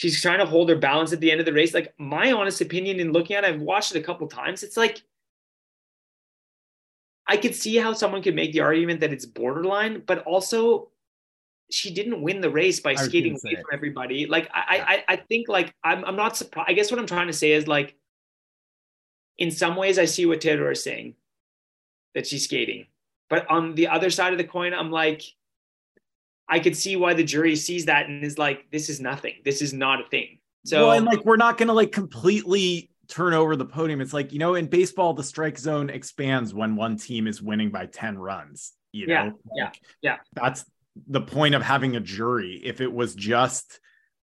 she's 0.00 0.22
trying 0.22 0.38
to 0.38 0.46
hold 0.46 0.70
her 0.70 0.76
balance 0.76 1.12
at 1.12 1.20
the 1.20 1.30
end 1.30 1.40
of 1.40 1.46
the 1.46 1.52
race. 1.52 1.74
Like 1.74 1.92
my 1.98 2.32
honest 2.32 2.62
opinion 2.62 3.00
in 3.00 3.12
looking 3.12 3.36
at 3.36 3.44
it, 3.44 3.48
I've 3.48 3.60
watched 3.60 3.94
it 3.94 3.98
a 3.98 4.02
couple 4.02 4.26
times. 4.28 4.62
It's 4.62 4.78
like 4.78 5.02
I 7.26 7.36
could 7.36 7.54
see 7.54 7.76
how 7.76 7.92
someone 7.92 8.22
could 8.22 8.34
make 8.34 8.54
the 8.54 8.60
argument 8.60 9.00
that 9.00 9.12
it's 9.12 9.26
borderline, 9.26 10.02
but 10.06 10.20
also 10.20 10.88
she 11.70 11.92
didn't 11.92 12.22
win 12.22 12.40
the 12.40 12.48
race 12.48 12.80
by 12.80 12.94
skating 12.94 13.32
away 13.32 13.56
from 13.56 13.66
everybody. 13.74 14.24
Like 14.26 14.48
I, 14.54 15.04
I, 15.08 15.12
I 15.12 15.16
think 15.16 15.50
like 15.50 15.74
I'm, 15.84 16.02
I'm 16.06 16.16
not 16.16 16.34
surprised. 16.34 16.70
I 16.70 16.72
guess 16.72 16.90
what 16.90 16.98
I'm 16.98 17.06
trying 17.06 17.26
to 17.26 17.34
say 17.34 17.52
is 17.52 17.68
like, 17.68 17.94
in 19.36 19.50
some 19.50 19.76
ways, 19.76 19.98
I 19.98 20.06
see 20.06 20.24
what 20.24 20.40
Teodor 20.40 20.72
is 20.72 20.82
saying, 20.82 21.14
that 22.14 22.26
she's 22.26 22.44
skating, 22.44 22.86
but 23.28 23.46
on 23.50 23.74
the 23.74 23.88
other 23.88 24.08
side 24.08 24.32
of 24.32 24.38
the 24.38 24.44
coin, 24.44 24.72
I'm 24.72 24.90
like, 24.90 25.22
I 26.50 26.58
could 26.58 26.76
see 26.76 26.96
why 26.96 27.14
the 27.14 27.24
jury 27.24 27.56
sees 27.56 27.86
that 27.86 28.08
and 28.08 28.24
is 28.24 28.36
like, 28.36 28.70
this 28.70 28.88
is 28.88 29.00
nothing. 29.00 29.34
This 29.44 29.62
is 29.62 29.72
not 29.72 30.04
a 30.04 30.08
thing. 30.08 30.38
So, 30.66 30.88
well, 30.88 30.98
and 30.98 31.06
like 31.06 31.24
we're 31.24 31.36
not 31.36 31.56
gonna 31.56 31.72
like 31.72 31.92
completely 31.92 32.90
turn 33.08 33.34
over 33.34 33.56
the 33.56 33.64
podium. 33.64 34.00
It's 34.00 34.12
like, 34.12 34.32
you 34.32 34.38
know, 34.38 34.56
in 34.56 34.66
baseball, 34.66 35.14
the 35.14 35.24
strike 35.24 35.58
zone 35.58 35.88
expands 35.90 36.52
when 36.52 36.76
one 36.76 36.96
team 36.96 37.26
is 37.26 37.40
winning 37.40 37.70
by 37.70 37.86
10 37.86 38.18
runs. 38.18 38.72
You 38.92 39.06
know, 39.06 39.14
yeah, 39.14 39.30
yeah, 39.54 39.70
yeah. 40.02 40.16
That's 40.34 40.64
the 41.06 41.20
point 41.20 41.54
of 41.54 41.62
having 41.62 41.96
a 41.96 42.00
jury. 42.00 42.60
If 42.62 42.80
it 42.80 42.92
was 42.92 43.14
just 43.14 43.80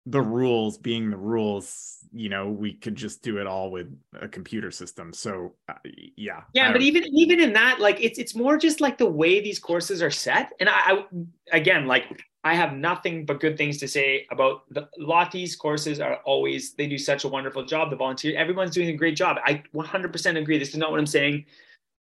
the 0.05 0.21
rules 0.21 0.77
being 0.77 1.09
the 1.09 1.17
rules, 1.17 1.99
you 2.11 2.27
know, 2.27 2.49
we 2.49 2.73
could 2.73 2.95
just 2.95 3.23
do 3.23 3.37
it 3.37 3.47
all 3.47 3.71
with 3.71 3.87
a 4.19 4.27
computer 4.27 4.69
system. 4.69 5.13
So 5.13 5.53
uh, 5.69 5.75
yeah. 6.17 6.41
Yeah, 6.53 6.71
but 6.71 6.81
even 6.81 7.03
even 7.05 7.39
in 7.39 7.53
that, 7.53 7.79
like 7.79 8.01
it's 8.01 8.19
it's 8.19 8.35
more 8.35 8.57
just 8.57 8.81
like 8.81 8.97
the 8.97 9.09
way 9.09 9.39
these 9.39 9.59
courses 9.59 10.01
are 10.01 10.11
set. 10.11 10.51
And 10.59 10.67
I, 10.69 10.73
I 10.75 11.05
again 11.51 11.87
like 11.87 12.23
I 12.43 12.53
have 12.53 12.73
nothing 12.73 13.25
but 13.25 13.39
good 13.39 13.57
things 13.57 13.77
to 13.77 13.87
say 13.87 14.27
about 14.29 14.63
the 14.69 14.89
Lahti's 14.99 15.55
courses 15.55 16.01
are 16.01 16.17
always 16.25 16.73
they 16.73 16.87
do 16.87 16.97
such 16.97 17.23
a 17.23 17.29
wonderful 17.29 17.63
job. 17.63 17.89
The 17.89 17.95
volunteer, 17.95 18.37
everyone's 18.37 18.71
doing 18.71 18.89
a 18.89 18.97
great 18.97 19.15
job. 19.15 19.37
I 19.45 19.63
100% 19.73 20.37
agree. 20.37 20.57
This 20.57 20.69
is 20.69 20.77
not 20.77 20.91
what 20.91 20.99
I'm 20.99 21.07
saying. 21.07 21.45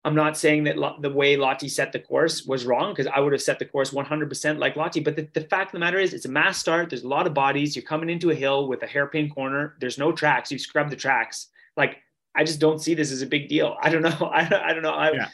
I'm 0.06 0.16
not 0.16 0.38
saying 0.38 0.64
that 0.66 0.78
the 1.02 1.12
way 1.12 1.36
Lahti 1.36 1.70
set 1.70 1.92
the 1.92 2.00
course 2.00 2.46
was 2.46 2.66
wrong 2.66 2.94
because 2.94 3.08
I 3.08 3.20
would 3.20 3.34
have 3.34 3.42
set 3.42 3.60
the 3.60 3.66
course 3.66 3.92
100% 3.92 4.58
like 4.58 4.76
Lahti. 4.76 5.04
But 5.04 5.16
the, 5.18 5.28
the, 5.34 5.42
fact 5.42 5.70
of 5.70 5.72
the 5.74 5.80
matter 5.80 6.00
is, 6.00 6.14
it's 6.14 6.26
a 6.26 6.30
mass 6.30 6.58
start. 6.58 6.90
There's 6.90 7.04
a 7.04 7.08
lot 7.08 7.28
of 7.28 7.34
bodies. 7.34 7.76
You're 7.76 7.84
coming 7.84 8.10
into 8.10 8.30
a 8.30 8.36
hill 8.36 8.68
with 8.68 8.84
a 8.84 8.88
hairpin 8.88 9.30
corner. 9.30 9.76
There's 9.82 9.98
no 9.98 10.14
tracks. 10.14 10.52
You 10.52 10.60
scrub 10.60 10.90
the 10.90 10.96
tracks. 10.96 11.48
Like 11.76 11.98
I 12.36 12.44
just 12.44 12.60
don't 12.60 12.80
see 12.80 12.94
this 12.94 13.12
as 13.12 13.22
a 13.22 13.26
big 13.26 13.50
deal. 13.50 13.76
I 13.82 13.90
don't 13.90 14.02
know. 14.02 14.30
I, 14.32 14.70
I 14.70 14.74
don't 14.74 14.84
know. 14.84 14.92
I, 14.92 15.12
yeah. 15.12 15.28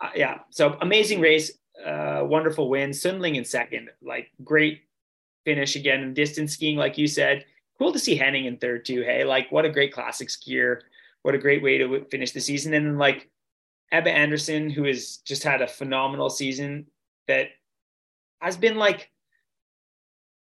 Uh, 0.00 0.10
yeah. 0.14 0.38
So 0.50 0.76
amazing 0.80 1.20
race 1.20 1.52
uh, 1.84 2.22
wonderful 2.24 2.68
win. 2.68 2.92
Sundling 2.92 3.36
in 3.36 3.44
second, 3.44 3.90
like 4.02 4.30
great 4.44 4.82
finish 5.44 5.76
again 5.76 6.02
in 6.02 6.14
distance 6.14 6.52
skiing, 6.52 6.76
like 6.76 6.98
you 6.98 7.06
said. 7.06 7.44
Cool 7.78 7.92
to 7.92 7.98
see 7.98 8.18
Hennig 8.18 8.46
in 8.46 8.58
third 8.58 8.84
too. 8.84 9.02
Hey, 9.02 9.24
like 9.24 9.50
what 9.50 9.64
a 9.64 9.70
great 9.70 9.92
classic 9.92 10.28
skier. 10.28 10.80
What 11.22 11.34
a 11.34 11.38
great 11.38 11.62
way 11.62 11.78
to 11.78 12.04
finish 12.10 12.32
the 12.32 12.40
season. 12.40 12.74
And 12.74 12.86
then 12.86 12.98
like 12.98 13.28
Ebba 13.92 14.10
Andersson, 14.10 14.70
who 14.70 14.84
has 14.84 15.18
just 15.18 15.42
had 15.42 15.62
a 15.62 15.66
phenomenal 15.66 16.30
season 16.30 16.86
that 17.26 17.48
has 18.40 18.56
been 18.56 18.76
like 18.76 19.10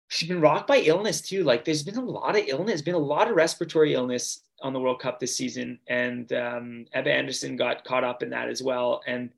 she's 0.08 0.28
been 0.28 0.40
rocked 0.40 0.68
by 0.68 0.78
illness 0.78 1.20
too. 1.20 1.42
Like 1.42 1.64
there's 1.64 1.82
been 1.82 1.96
a 1.96 2.04
lot 2.04 2.36
of 2.36 2.44
illness, 2.46 2.82
been 2.82 2.94
a 2.94 2.98
lot 2.98 3.28
of 3.28 3.36
respiratory 3.36 3.94
illness 3.94 4.42
on 4.60 4.72
the 4.72 4.80
World 4.80 5.00
Cup 5.00 5.18
this 5.18 5.36
season, 5.36 5.78
and 5.88 6.32
um, 6.32 6.86
Ebba 6.92 7.10
Andersson 7.10 7.56
got 7.56 7.84
caught 7.84 8.04
up 8.04 8.22
in 8.22 8.30
that 8.30 8.48
as 8.48 8.62
well. 8.62 9.02
And 9.06 9.30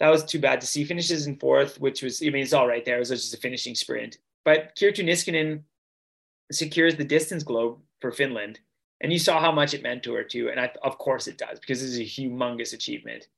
that 0.00 0.08
was 0.08 0.24
too 0.24 0.38
bad 0.38 0.60
to 0.60 0.66
see. 0.66 0.84
Finishes 0.84 1.26
in 1.26 1.36
fourth, 1.36 1.80
which 1.80 2.02
was, 2.02 2.22
I 2.22 2.26
mean, 2.26 2.42
it's 2.42 2.52
all 2.52 2.68
right 2.68 2.84
there. 2.84 2.96
It 2.96 3.00
was 3.00 3.10
just 3.10 3.34
a 3.34 3.38
finishing 3.38 3.74
sprint. 3.74 4.18
But 4.44 4.74
Kerttu 4.76 5.04
Niskanen 5.04 5.62
secures 6.50 6.96
the 6.96 7.04
distance 7.04 7.42
globe 7.42 7.78
for 8.00 8.10
Finland. 8.10 8.60
And 9.00 9.12
you 9.12 9.18
saw 9.18 9.40
how 9.40 9.52
much 9.52 9.74
it 9.74 9.82
meant 9.82 10.02
to 10.04 10.14
her, 10.14 10.24
too. 10.24 10.50
And 10.50 10.58
I, 10.58 10.70
of 10.82 10.98
course 10.98 11.28
it 11.28 11.38
does, 11.38 11.60
because 11.60 11.80
this 11.80 11.90
is 11.90 11.98
a 11.98 12.02
humongous 12.02 12.72
achievement. 12.72 13.28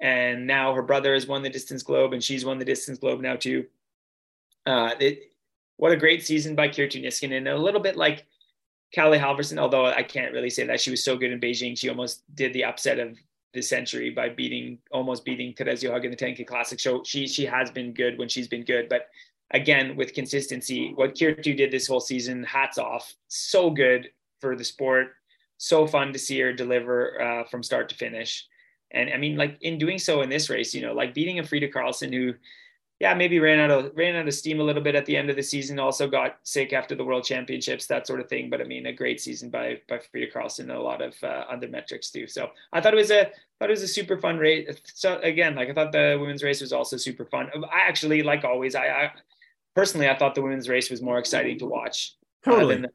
And 0.00 0.46
now 0.46 0.74
her 0.74 0.82
brother 0.82 1.14
has 1.14 1.26
won 1.26 1.42
the 1.42 1.50
distance 1.50 1.82
globe, 1.82 2.12
and 2.12 2.24
she's 2.24 2.44
won 2.44 2.58
the 2.58 2.64
distance 2.64 2.98
globe 2.98 3.20
now, 3.20 3.36
too. 3.36 3.66
Uh, 4.64 4.92
it, 4.98 5.32
what 5.76 5.92
a 5.92 5.96
great 5.96 6.24
season 6.24 6.54
by 6.54 6.68
Kerttu 6.68 7.02
Niskanen. 7.02 7.38
And 7.38 7.48
a 7.48 7.56
little 7.58 7.80
bit 7.80 7.96
like 7.96 8.26
Calle 8.92 9.18
Halfvarsson 9.18 9.58
although 9.58 9.86
I 9.86 10.02
can't 10.02 10.32
really 10.32 10.50
say 10.50 10.66
that 10.66 10.80
she 10.80 10.90
was 10.90 11.02
so 11.02 11.16
good 11.16 11.32
in 11.32 11.40
Beijing. 11.40 11.76
She 11.76 11.88
almost 11.88 12.22
did 12.34 12.52
the 12.52 12.64
upset 12.64 12.98
of 12.98 13.16
the 13.54 13.62
century 13.62 14.10
by 14.10 14.28
beating 14.28 14.78
almost 14.90 15.24
beating 15.24 15.54
Therese 15.54 15.82
Johaug 15.82 16.04
in 16.04 16.10
the 16.10 16.16
10K 16.16 16.46
Classic. 16.46 16.78
So 16.78 17.02
she 17.04 17.26
she 17.26 17.44
has 17.46 17.70
been 17.70 17.92
good 17.92 18.18
when 18.18 18.28
she's 18.28 18.48
been 18.48 18.64
good, 18.64 18.88
but 18.88 19.08
again 19.50 19.96
with 19.96 20.14
consistency, 20.14 20.92
what 20.94 21.14
Kerttu 21.14 21.56
did 21.56 21.70
this 21.70 21.86
whole 21.86 22.00
season, 22.00 22.44
hats 22.44 22.78
off, 22.78 23.14
so 23.28 23.70
good 23.70 24.10
for 24.42 24.54
the 24.54 24.64
sport, 24.64 25.14
so 25.56 25.86
fun 25.86 26.12
to 26.12 26.18
see 26.18 26.38
her 26.40 26.52
deliver 26.52 27.22
uh, 27.22 27.44
from 27.44 27.62
start 27.62 27.88
to 27.88 27.94
finish. 27.94 28.46
And 28.90 29.08
I 29.08 29.16
mean, 29.16 29.36
like 29.36 29.56
in 29.62 29.78
doing 29.78 29.98
so 29.98 30.20
in 30.20 30.28
this 30.28 30.50
race, 30.50 30.74
you 30.74 30.82
know, 30.82 30.92
like 30.92 31.14
beating 31.14 31.38
a 31.38 31.44
Frida 31.44 31.68
Karlsson 31.68 32.12
who 32.12 32.34
yeah, 33.02 33.14
maybe 33.14 33.40
ran 33.40 33.58
out 33.58 33.72
of 33.72 33.90
ran 33.96 34.14
out 34.14 34.28
of 34.28 34.34
steam 34.34 34.60
a 34.60 34.62
little 34.62 34.80
bit 34.80 34.94
at 34.94 35.04
the 35.06 35.16
end 35.16 35.28
of 35.28 35.34
the 35.34 35.42
season. 35.42 35.80
Also 35.80 36.06
got 36.06 36.36
sick 36.44 36.72
after 36.72 36.94
the 36.94 37.04
World 37.04 37.24
Championships, 37.24 37.86
that 37.86 38.06
sort 38.06 38.20
of 38.20 38.28
thing. 38.28 38.48
But 38.48 38.60
I 38.60 38.64
mean, 38.64 38.86
a 38.86 38.92
great 38.92 39.20
season 39.20 39.50
by 39.50 39.80
by 39.88 39.98
Frida 39.98 40.30
Karlsson 40.30 40.60
and 40.60 40.70
a 40.70 40.80
lot 40.80 41.02
of 41.02 41.16
uh, 41.20 41.44
other 41.50 41.66
metrics 41.66 42.10
too. 42.10 42.28
So 42.28 42.50
I 42.72 42.80
thought 42.80 42.92
it 42.92 42.98
was 42.98 43.10
a 43.10 43.24
thought 43.58 43.70
it 43.70 43.78
was 43.78 43.82
a 43.82 43.88
super 43.88 44.18
fun 44.18 44.38
race. 44.38 44.68
So 44.94 45.18
again, 45.18 45.56
like 45.56 45.68
I 45.68 45.72
thought 45.72 45.90
the 45.90 46.16
women's 46.20 46.44
race 46.44 46.60
was 46.60 46.72
also 46.72 46.96
super 46.96 47.24
fun. 47.24 47.50
I 47.72 47.80
actually, 47.88 48.22
like 48.22 48.44
always, 48.44 48.76
I, 48.76 48.86
I 48.86 49.12
personally 49.74 50.08
I 50.08 50.16
thought 50.16 50.36
the 50.36 50.42
women's 50.42 50.68
race 50.68 50.88
was 50.88 51.02
more 51.02 51.18
exciting 51.18 51.58
to 51.58 51.66
watch 51.66 52.14
totally. 52.44 52.64
uh, 52.64 52.68
than, 52.68 52.82
the, 52.82 52.88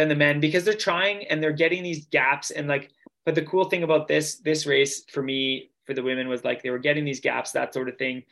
than 0.00 0.08
the 0.08 0.14
men 0.16 0.40
because 0.40 0.64
they're 0.64 0.74
trying 0.74 1.26
and 1.28 1.42
they're 1.42 1.52
getting 1.52 1.82
these 1.82 2.06
gaps 2.06 2.50
and 2.50 2.68
like. 2.68 2.90
But 3.26 3.34
the 3.34 3.42
cool 3.42 3.66
thing 3.66 3.82
about 3.82 4.08
this 4.08 4.36
this 4.36 4.66
race 4.66 5.04
for 5.12 5.22
me 5.22 5.70
for 5.84 5.94
the 5.94 6.02
women 6.02 6.26
was 6.28 6.42
like 6.42 6.62
they 6.62 6.70
were 6.70 6.78
getting 6.78 7.04
these 7.04 7.20
gaps, 7.20 7.52
that 7.52 7.74
sort 7.74 7.88
of 7.88 7.98
thing 7.98 8.24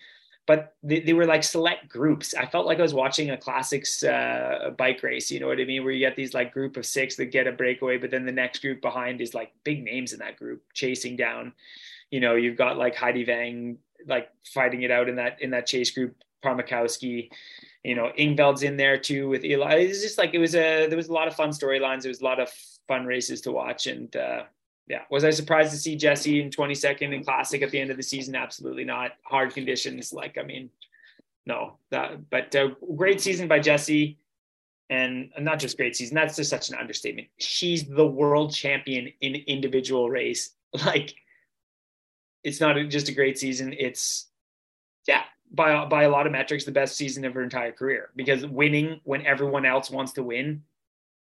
but 0.48 0.76
they, 0.82 1.00
they, 1.00 1.12
were 1.12 1.26
like 1.26 1.44
select 1.44 1.90
groups. 1.90 2.34
I 2.34 2.46
felt 2.46 2.64
like 2.64 2.78
I 2.78 2.82
was 2.82 2.94
watching 2.94 3.30
a 3.30 3.36
classics 3.36 4.02
uh, 4.02 4.70
bike 4.78 5.02
race. 5.02 5.30
You 5.30 5.40
know 5.40 5.46
what 5.46 5.60
I 5.60 5.66
mean? 5.66 5.84
Where 5.84 5.92
you 5.92 5.98
get 5.98 6.16
these 6.16 6.32
like 6.32 6.54
group 6.54 6.78
of 6.78 6.86
six 6.86 7.16
that 7.16 7.26
get 7.26 7.46
a 7.46 7.52
breakaway, 7.52 7.98
but 7.98 8.10
then 8.10 8.24
the 8.24 8.32
next 8.32 8.62
group 8.62 8.80
behind 8.80 9.20
is 9.20 9.34
like 9.34 9.52
big 9.62 9.84
names 9.84 10.14
in 10.14 10.20
that 10.20 10.38
group 10.38 10.62
chasing 10.72 11.16
down. 11.16 11.52
You 12.10 12.20
know, 12.20 12.34
you've 12.34 12.56
got 12.56 12.78
like 12.78 12.94
Heidi 12.94 13.26
Weng 13.26 13.76
like 14.06 14.30
fighting 14.54 14.82
it 14.82 14.90
out 14.90 15.10
in 15.10 15.16
that 15.16 15.42
in 15.42 15.50
that 15.50 15.66
chase 15.66 15.90
group. 15.90 16.16
Pärmäkoski, 16.42 17.28
you 17.85 17.95
know, 17.95 18.11
Ingvild's 18.18 18.62
in 18.62 18.76
there 18.76 18.99
too 18.99 19.29
with 19.29 19.45
Eli. 19.45 19.74
It's 19.76 20.03
just 20.03 20.18
like 20.18 20.35
it 20.35 20.39
was 20.39 20.55
a 20.55 20.87
there 20.87 20.97
was 20.97 21.09
a 21.09 21.12
lot 21.12 21.29
of 21.29 21.35
fun 21.35 21.51
storylines. 21.51 22.03
There 22.03 22.11
was 22.11 22.20
a 22.20 22.24
lot 22.24 22.41
of 22.41 22.51
fun 22.87 23.07
races 23.07 23.41
to 23.43 23.53
watch, 23.53 23.87
and 23.87 24.14
uh, 24.16 24.43
yeah. 24.89 25.03
Was 25.11 25.24
I 25.24 25.31
surprised 25.31 25.70
to 25.72 25.76
see 25.76 25.97
Jessie 25.97 26.41
in 26.41 26.51
22nd 26.51 27.14
in 27.14 27.22
classic 27.22 27.62
at 27.62 27.70
the 27.70 27.81
end 27.81 27.91
of 27.91 27.97
the 27.97 28.03
season? 28.03 28.35
Absolutely 28.35 28.85
not. 28.85 29.12
Hard 29.22 29.55
conditions. 29.55 30.12
Like, 30.12 30.39
I 30.39 30.43
mean, 30.43 30.70
no, 31.47 31.79
that, 31.91 32.29
but 32.31 32.55
uh, 32.57 32.70
great 32.97 33.20
season 33.20 33.49
by 33.49 33.61
Jessie, 33.61 34.18
and 34.91 35.31
not 35.39 35.59
just 35.59 35.76
great 35.76 35.97
season. 35.97 36.14
That's 36.14 36.37
just 36.37 36.51
such 36.51 36.70
an 36.70 36.76
understatement. 36.76 37.29
She's 37.39 37.85
the 37.85 38.07
world 38.07 38.55
champion 38.55 39.12
in 39.20 39.37
individual 39.47 40.11
race. 40.11 40.51
Like, 40.85 41.14
it's 42.45 42.61
not 42.61 42.76
just 42.91 43.09
a 43.09 43.14
great 43.14 43.39
season. 43.39 43.72
It's, 43.72 44.26
yeah, 45.07 45.22
by 45.53 45.84
by 45.86 46.05
a 46.05 46.11
lot 46.11 46.26
of 46.26 46.32
metrics 46.32 46.64
the 46.64 46.72
best 46.72 46.96
season 46.96 47.24
of 47.24 47.34
her 47.34 47.42
entire 47.42 47.72
career. 47.72 48.11
Because 48.16 48.46
winning 48.46 49.01
when 49.05 49.24
everyone 49.26 49.64
else 49.64 49.90
wants 49.90 50.12
to 50.12 50.22
win 50.22 50.62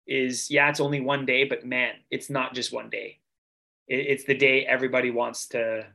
is 0.07 0.49
yeah 0.49 0.67
it's 0.67 0.79
only 0.79 0.99
one 0.99 1.25
day 1.25 1.43
but 1.43 1.63
man 1.65 1.93
it's 2.09 2.29
not 2.29 2.53
just 2.53 2.73
one 2.73 2.89
day. 2.89 3.19
It, 3.87 4.07
it's 4.07 4.23
the 4.23 4.35
day 4.35 4.65
everybody 4.65 5.11
wants 5.11 5.47
to 5.47 5.85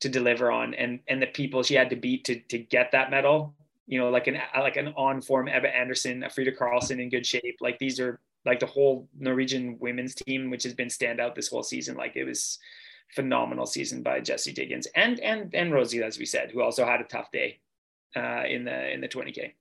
to 0.00 0.08
deliver 0.08 0.50
on. 0.50 0.74
And 0.74 1.00
and 1.08 1.20
the 1.22 1.26
people 1.26 1.62
she 1.62 1.74
had 1.74 1.90
to 1.90 1.96
beat 1.96 2.24
to 2.24 2.40
to 2.40 2.58
get 2.58 2.92
that 2.92 3.10
medal 3.10 3.54
you 3.86 4.00
know 4.00 4.10
like 4.10 4.26
an 4.26 4.38
like 4.58 4.76
an 4.76 4.88
on 4.96 5.20
form 5.20 5.48
Ebba 5.48 5.74
Andersson 5.74 6.24
Frida 6.34 6.52
Karlsson 6.52 7.00
in 7.00 7.10
good 7.10 7.26
shape. 7.26 7.58
Like 7.60 7.78
these 7.78 8.00
are 8.00 8.20
like 8.44 8.60
the 8.60 8.66
whole 8.66 9.08
Norwegian 9.18 9.78
women's 9.78 10.14
team 10.14 10.50
which 10.50 10.62
has 10.64 10.74
been 10.74 10.88
standout 10.88 11.34
this 11.34 11.48
whole 11.48 11.62
season. 11.62 11.96
Like 11.96 12.16
it 12.16 12.24
was 12.24 12.58
phenomenal 13.14 13.66
season 13.66 14.02
by 14.02 14.20
Jessie 14.20 14.52
Diggins 14.52 14.86
and 14.94 15.20
and 15.20 15.54
and 15.54 15.72
Rosie, 15.72 16.02
as 16.02 16.18
we 16.18 16.26
said, 16.26 16.50
who 16.50 16.62
also 16.62 16.84
had 16.84 17.00
a 17.00 17.04
tough 17.04 17.30
day 17.32 17.60
uh, 18.16 18.44
in 18.48 18.64
the 18.64 18.92
in 18.92 19.00
the 19.00 19.08
20k. 19.08 19.52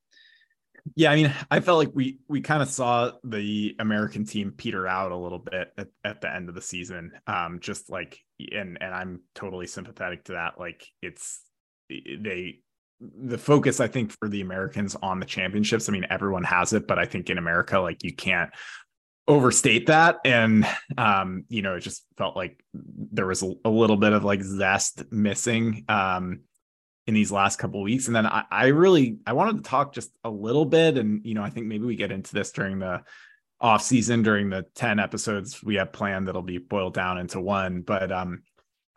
Yeah, 0.96 1.12
I 1.12 1.16
mean, 1.16 1.34
I 1.50 1.62
felt 1.62 1.80
like 1.80 1.92
we 1.94 2.20
we 2.28 2.42
kind 2.42 2.62
of 2.62 2.70
saw 2.70 3.12
the 3.24 3.76
American 3.80 4.26
team 4.26 4.54
peter 4.56 4.88
out 4.88 5.12
a 5.12 5.18
little 5.18 5.40
bit 5.40 5.74
at, 5.78 5.88
at 6.04 6.22
the 6.22 6.34
end 6.34 6.48
of 6.48 6.56
the 6.56 6.62
season. 6.62 7.12
Um, 7.26 7.60
just 7.60 7.90
like 7.90 8.20
and 8.40 8.78
and 8.80 8.94
I'm 8.94 9.22
totally 9.34 9.68
sympathetic 9.68 10.26
to 10.26 10.34
that. 10.34 10.60
Like 10.60 10.86
it's 11.02 11.42
they 11.90 12.60
the 13.00 13.38
focus 13.38 13.80
I 13.80 13.88
think 13.88 14.12
for 14.12 14.30
the 14.30 14.42
Americans 14.42 14.96
on 15.02 15.20
the 15.20 15.26
championships. 15.26 15.90
I 15.90 15.92
mean, 15.92 16.06
everyone 16.10 16.44
has 16.44 16.72
it, 16.74 16.88
but 16.88 17.00
I 17.00 17.06
think 17.06 17.30
in 17.30 17.38
America, 17.38 17.80
like 17.80 18.04
you 18.04 18.14
can't 18.14 18.52
overstate 19.28 19.88
that. 19.88 20.18
And 20.26 20.68
um 20.98 21.46
you 21.50 21.62
know 21.62 21.76
it 21.76 21.82
just 21.82 22.06
felt 22.18 22.36
like 22.36 22.64
there 22.74 23.28
was 23.28 23.44
a, 23.44 23.54
a 23.66 23.70
little 23.70 23.98
bit 23.98 24.14
of 24.14 24.24
like 24.24 24.42
zest 24.42 25.12
missing 25.12 25.86
um 25.90 26.42
in 27.08 27.14
these 27.14 27.32
last 27.32 27.58
couple 27.58 27.82
weeks. 27.84 28.08
And 28.08 28.16
then 28.16 28.26
I, 28.26 28.44
I 28.50 28.66
really 28.68 29.18
i 29.26 29.34
wanted 29.34 29.64
to 29.64 29.70
talk 29.70 29.94
just 29.94 30.12
a 30.24 30.30
little 30.30 30.66
bit. 30.66 30.98
And 30.98 31.26
you 31.26 31.34
know 31.34 31.44
i 31.44 31.50
think 31.50 31.66
maybe 31.68 31.86
we 31.86 31.96
get 31.96 32.12
into 32.12 32.34
this 32.34 32.52
during 32.52 32.80
the 32.80 33.04
off 33.62 33.82
season 33.82 34.22
during 34.22 34.50
the 34.50 34.66
10 34.76 35.00
episodes 35.00 35.64
we 35.64 35.76
have 35.76 35.94
planned 35.94 36.28
that'll 36.28 36.42
be 36.42 36.58
boiled 36.58 36.94
down 36.94 37.18
into 37.18 37.42
one. 37.42 37.82
But 37.82 38.12
um 38.12 38.44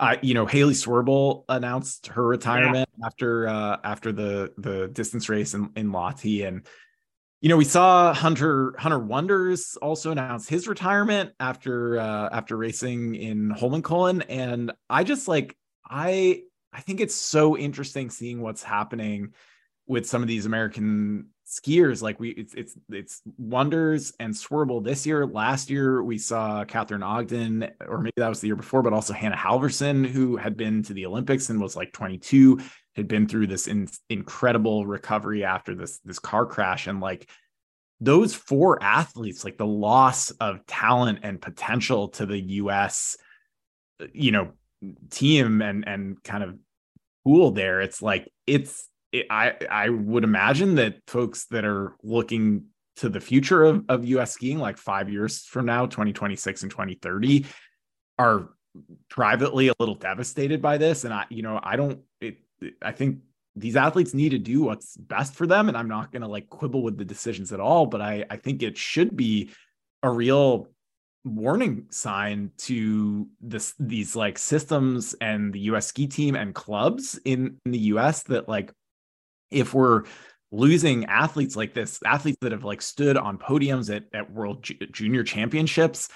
I, 0.01 0.19
you 0.23 0.35
know, 0.35 0.47
Haley 0.47 0.75
Swirbul 0.75 1.45
announced 1.49 2.09
her 2.09 2.25
retirement 2.25 2.89
yeah. 2.99 3.07
after 3.07 3.49
uh, 3.49 3.79
after 3.83 4.13
the 4.13 4.53
the 4.57 4.89
distance 4.89 5.29
race 5.29 5.55
in, 5.55 5.71
in 5.75 5.91
Lahti, 5.91 6.47
and 6.47 6.67
you 7.41 7.49
know, 7.49 7.57
we 7.57 7.65
saw 7.65 8.13
Hunter 8.13 8.75
Hunter 8.79 8.99
Wonders 8.99 9.77
also 9.81 10.11
announce 10.11 10.49
his 10.49 10.67
retirement 10.67 11.33
after 11.39 11.99
uh, 11.99 12.29
after 12.33 12.57
racing 12.57 13.15
in 13.15 13.51
Holmenkollen, 13.51 14.25
and 14.29 14.73
I 14.91 15.05
just 15.05 15.29
like 15.29 15.57
I 15.89 16.43
I 16.73 16.81
think 16.81 17.01
it's 17.01 17.15
so 17.15 17.57
interesting 17.57 18.11
seeing 18.11 18.41
what's 18.41 18.63
happening 18.63 19.35
with 19.87 20.07
some 20.07 20.21
of 20.21 20.29
these 20.29 20.47
American 20.47 21.29
skiers. 21.47 22.03
Like 22.03 22.21
we, 22.21 22.31
it's 22.31 22.55
it's 22.55 22.77
it's 22.91 23.23
Wonders 23.39 24.13
and 24.19 24.35
Swirbul 24.35 24.85
this 24.85 25.07
year. 25.07 25.25
Last 25.25 25.71
year 25.71 26.03
we 26.03 26.19
saw 26.19 26.65
Catherine 26.65 27.03
Ogden, 27.03 27.71
or 27.87 27.99
maybe 28.01 28.15
that 28.17 28.29
was 28.29 28.41
the 28.41 28.49
year 28.49 28.57
before, 28.57 28.83
but 28.83 28.93
also 28.93 29.13
Hannah 29.13 29.37
Halverson, 29.37 30.07
who 30.07 30.37
had 30.37 30.57
been 30.57 30.83
to 30.85 30.93
the 30.93 31.07
Olympics 31.07 31.51
and 31.51 31.61
was 31.61 31.77
like 31.77 31.93
22 31.93 32.61
had 32.99 33.09
been 33.09 33.27
through 33.27 33.47
this 33.47 33.67
in, 33.67 33.89
incredible 34.11 34.87
recovery 34.87 35.45
after 35.45 35.75
this 35.75 35.99
this 36.05 36.19
car 36.19 36.45
crash. 36.45 36.87
And 36.87 37.01
like 37.01 37.31
those 38.01 38.35
four 38.35 38.83
athletes 38.83 39.45
like 39.45 39.59
the 39.59 39.67
loss 39.67 40.31
of 40.33 40.65
talent 40.67 41.21
and 41.23 41.41
potential 41.41 42.09
to 42.09 42.27
the 42.27 42.39
US 42.39 43.17
you 44.13 44.31
know 44.31 44.53
team 45.11 45.61
and 45.63 45.87
and 45.89 46.23
kind 46.23 46.45
of 46.45 46.57
pool 47.25 47.51
there 47.51 47.81
it's 47.81 48.01
like 48.01 48.31
it's 48.47 48.89
it, 49.11 49.27
I 49.31 49.55
I 49.69 49.89
would 49.89 50.23
imagine 50.23 50.77
that 50.77 50.99
folks 51.07 51.47
that 51.47 51.65
are 51.65 51.97
looking 52.03 52.67
to 52.97 53.09
the 53.09 53.21
future 53.21 53.65
of, 53.65 53.85
of 53.89 54.05
US 54.05 54.33
skiing 54.33 54.59
like 54.59 54.79
5 54.79 55.11
years 55.11 55.45
from 55.45 55.67
now 55.67 55.87
2026 55.87 56.63
and 56.63 56.71
2030 56.71 57.47
are 58.19 58.51
privately 59.09 59.69
a 59.69 59.75
little 59.79 59.95
devastated 59.95 60.63
by 60.63 60.79
this. 60.79 61.05
And 61.05 61.13
I 61.13 61.25
you 61.31 61.43
know 61.43 61.59
I 61.61 61.77
don't 61.77 62.01
I 62.83 62.93
think 62.93 63.21
these 63.57 63.77
athletes 63.77 64.15
need 64.15 64.31
to 64.31 64.39
do 64.39 64.63
what's 64.63 64.97
best 64.97 65.35
for 65.35 65.47
them. 65.47 65.69
And 65.69 65.77
I'm 65.77 65.89
not 65.89 66.13
going 66.13 66.23
to 66.23 66.29
like 66.29 66.49
quibble 66.49 66.83
with 66.83 66.97
the 66.97 67.05
decisions 67.05 67.53
at 67.53 67.61
all, 67.61 67.87
but 67.87 68.01
I, 68.01 68.25
I 68.31 68.37
think 68.37 68.63
it 68.63 68.77
should 68.77 69.17
be 69.17 69.51
a 70.03 70.11
real 70.11 70.69
warning 71.25 71.87
sign 71.91 72.51
to 72.57 73.29
this 73.41 73.75
these 73.79 74.15
like 74.17 74.39
systems 74.39 75.15
and 75.21 75.53
the 75.53 75.61
US 75.61 75.89
ski 75.89 76.07
team 76.07 76.37
and 76.37 76.55
clubs 76.55 77.19
in, 77.25 77.59
in 77.67 77.73
the 77.73 77.79
US 77.79 78.23
that 78.25 78.49
like 78.49 78.73
if 79.51 79.75
we're 79.75 80.05
losing 80.51 81.05
athletes 81.07 81.57
like 81.57 81.75
this, 81.75 82.01
athletes 82.05 82.39
that 82.41 82.53
have 82.53 82.65
like 82.65 82.81
stood 82.81 83.17
on 83.17 83.39
podiums 83.39 83.95
at, 83.95 84.05
at 84.15 84.33
world 84.33 84.67
junior 84.93 85.23
championships, 85.23 86.09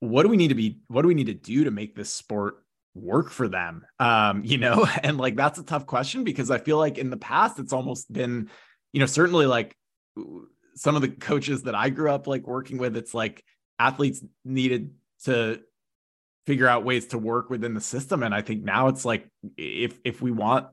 what 0.00 0.22
do 0.22 0.28
we 0.28 0.36
need 0.36 0.48
to 0.48 0.54
be 0.54 0.80
what 0.88 1.02
do 1.02 1.08
we 1.08 1.14
need 1.14 1.26
to 1.26 1.34
do 1.34 1.64
to 1.64 1.70
make 1.70 1.96
this 1.96 2.12
sport 2.12 2.63
work 2.94 3.30
for 3.30 3.48
them 3.48 3.84
um 3.98 4.44
you 4.44 4.56
know 4.56 4.86
and 5.02 5.18
like 5.18 5.36
that's 5.36 5.58
a 5.58 5.64
tough 5.64 5.86
question 5.86 6.24
because 6.24 6.50
i 6.50 6.58
feel 6.58 6.78
like 6.78 6.98
in 6.98 7.10
the 7.10 7.16
past 7.16 7.58
it's 7.58 7.72
almost 7.72 8.12
been 8.12 8.48
you 8.92 9.00
know 9.00 9.06
certainly 9.06 9.46
like 9.46 9.76
some 10.76 10.94
of 10.96 11.02
the 11.02 11.08
coaches 11.08 11.64
that 11.64 11.74
i 11.74 11.88
grew 11.88 12.10
up 12.10 12.26
like 12.26 12.46
working 12.46 12.78
with 12.78 12.96
it's 12.96 13.14
like 13.14 13.44
athletes 13.78 14.22
needed 14.44 14.92
to 15.24 15.60
figure 16.46 16.68
out 16.68 16.84
ways 16.84 17.06
to 17.06 17.18
work 17.18 17.50
within 17.50 17.74
the 17.74 17.80
system 17.80 18.22
and 18.22 18.34
i 18.34 18.40
think 18.40 18.62
now 18.62 18.88
it's 18.88 19.04
like 19.04 19.28
if 19.56 19.98
if 20.04 20.22
we 20.22 20.30
want 20.30 20.66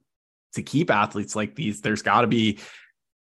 to 0.54 0.62
keep 0.62 0.92
athletes 0.92 1.36
like 1.36 1.56
these 1.56 1.82
there's 1.82 2.02
got 2.02 2.22
to 2.22 2.28
be 2.28 2.60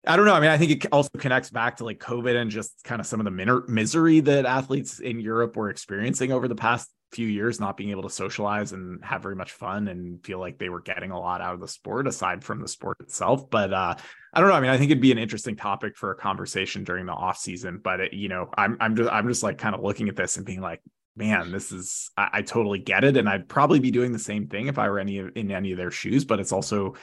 I 0.07 0.15
don't 0.15 0.25
know. 0.25 0.33
I 0.33 0.39
mean, 0.39 0.49
I 0.49 0.57
think 0.57 0.71
it 0.71 0.85
also 0.93 1.09
connects 1.17 1.49
back 1.49 1.77
to 1.77 1.83
like 1.83 1.99
COVID 1.99 2.33
and 2.33 2.49
just 2.49 2.83
kind 2.85 3.01
of 3.01 3.05
some 3.05 3.19
of 3.19 3.25
the 3.25 3.31
min- 3.31 3.63
misery 3.67 4.21
that 4.21 4.45
athletes 4.45 4.99
in 4.99 5.19
Europe 5.19 5.57
were 5.57 5.69
experiencing 5.69 6.31
over 6.31 6.47
the 6.47 6.55
past 6.55 6.89
few 7.11 7.27
years 7.27 7.59
not 7.59 7.77
being 7.77 7.89
able 7.89 8.03
to 8.03 8.09
socialize 8.09 8.71
and 8.71 9.03
have 9.03 9.23
very 9.23 9.35
much 9.35 9.51
fun 9.51 9.87
and 9.87 10.23
feel 10.23 10.39
like 10.39 10.57
they 10.57 10.69
were 10.69 10.81
getting 10.81 11.11
a 11.11 11.19
lot 11.19 11.41
out 11.41 11.53
of 11.53 11.59
the 11.59 11.67
sport 11.67 12.07
aside 12.07 12.43
from 12.43 12.61
the 12.61 12.67
sport 12.67 12.97
itself. 13.01 13.49
But 13.49 13.73
uh 13.73 13.95
i 14.33 14.39
don't 14.39 14.49
know. 14.49 14.55
I 14.55 14.59
mean 14.59 14.69
i 14.69 14.77
think 14.77 14.91
it'd 14.91 15.01
be 15.01 15.11
an 15.11 15.17
interesting 15.17 15.55
topic 15.55 15.97
for 15.97 16.11
a 16.11 16.15
conversation 16.15 16.83
during 16.83 17.05
the 17.05 17.13
off 17.13 17.37
season. 17.37 17.79
But 17.83 17.99
it, 17.99 18.13
you 18.13 18.29
know 18.29 18.49
i'm 18.55 18.77
i'm 18.79 18.95
just 18.95 19.09
i'm 19.09 19.27
just 19.27 19.43
like 19.43 19.57
kind 19.57 19.75
of 19.75 19.81
looking 19.81 20.09
at 20.09 20.15
this 20.15 20.37
and 20.37 20.45
being 20.45 20.61
like 20.61 20.81
man 21.15 21.51
this 21.51 21.71
is 21.71 22.11
I, 22.15 22.29
I 22.33 22.41
totally 22.41 22.79
get 22.79 23.03
it. 23.03 23.17
And 23.17 23.27
i'd 23.27 23.49
probably 23.49 23.79
be 23.79 23.91
doing 23.91 24.11
the 24.11 24.19
same 24.19 24.47
thing 24.47 24.67
if 24.67 24.77
i 24.77 24.89
were 24.89 24.99
any 24.99 25.19
of, 25.19 25.31
in 25.35 25.51
any 25.51 25.71
of 25.71 25.77
their 25.77 25.91
shoes 25.91 26.25
but 26.25 26.39
it's 26.39 26.51
also 26.51 26.95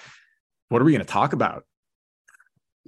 what 0.68 0.82
are 0.82 0.84
we 0.84 0.92
going 0.92 1.04
to 1.04 1.12
talk 1.12 1.32
about? 1.32 1.64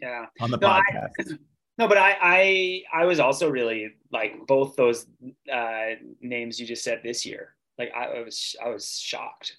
Yeah. 0.01 0.27
On 0.41 0.51
the 0.51 0.57
no, 0.57 0.69
podcast. 0.69 1.11
I, 1.21 1.37
No, 1.79 1.87
but 1.87 1.97
I, 1.97 2.17
I 2.21 2.83
I 2.93 3.05
was 3.05 3.21
also 3.21 3.49
really 3.49 3.95
like 4.11 4.47
both 4.49 4.75
those 4.75 5.07
uh, 5.53 5.91
names 6.21 6.59
you 6.59 6.67
just 6.67 6.83
said 6.83 7.01
this 7.03 7.25
year. 7.25 7.55
Like 7.79 7.93
I 7.95 8.21
was 8.21 8.57
I 8.63 8.69
was 8.69 8.99
shocked. 8.99 9.59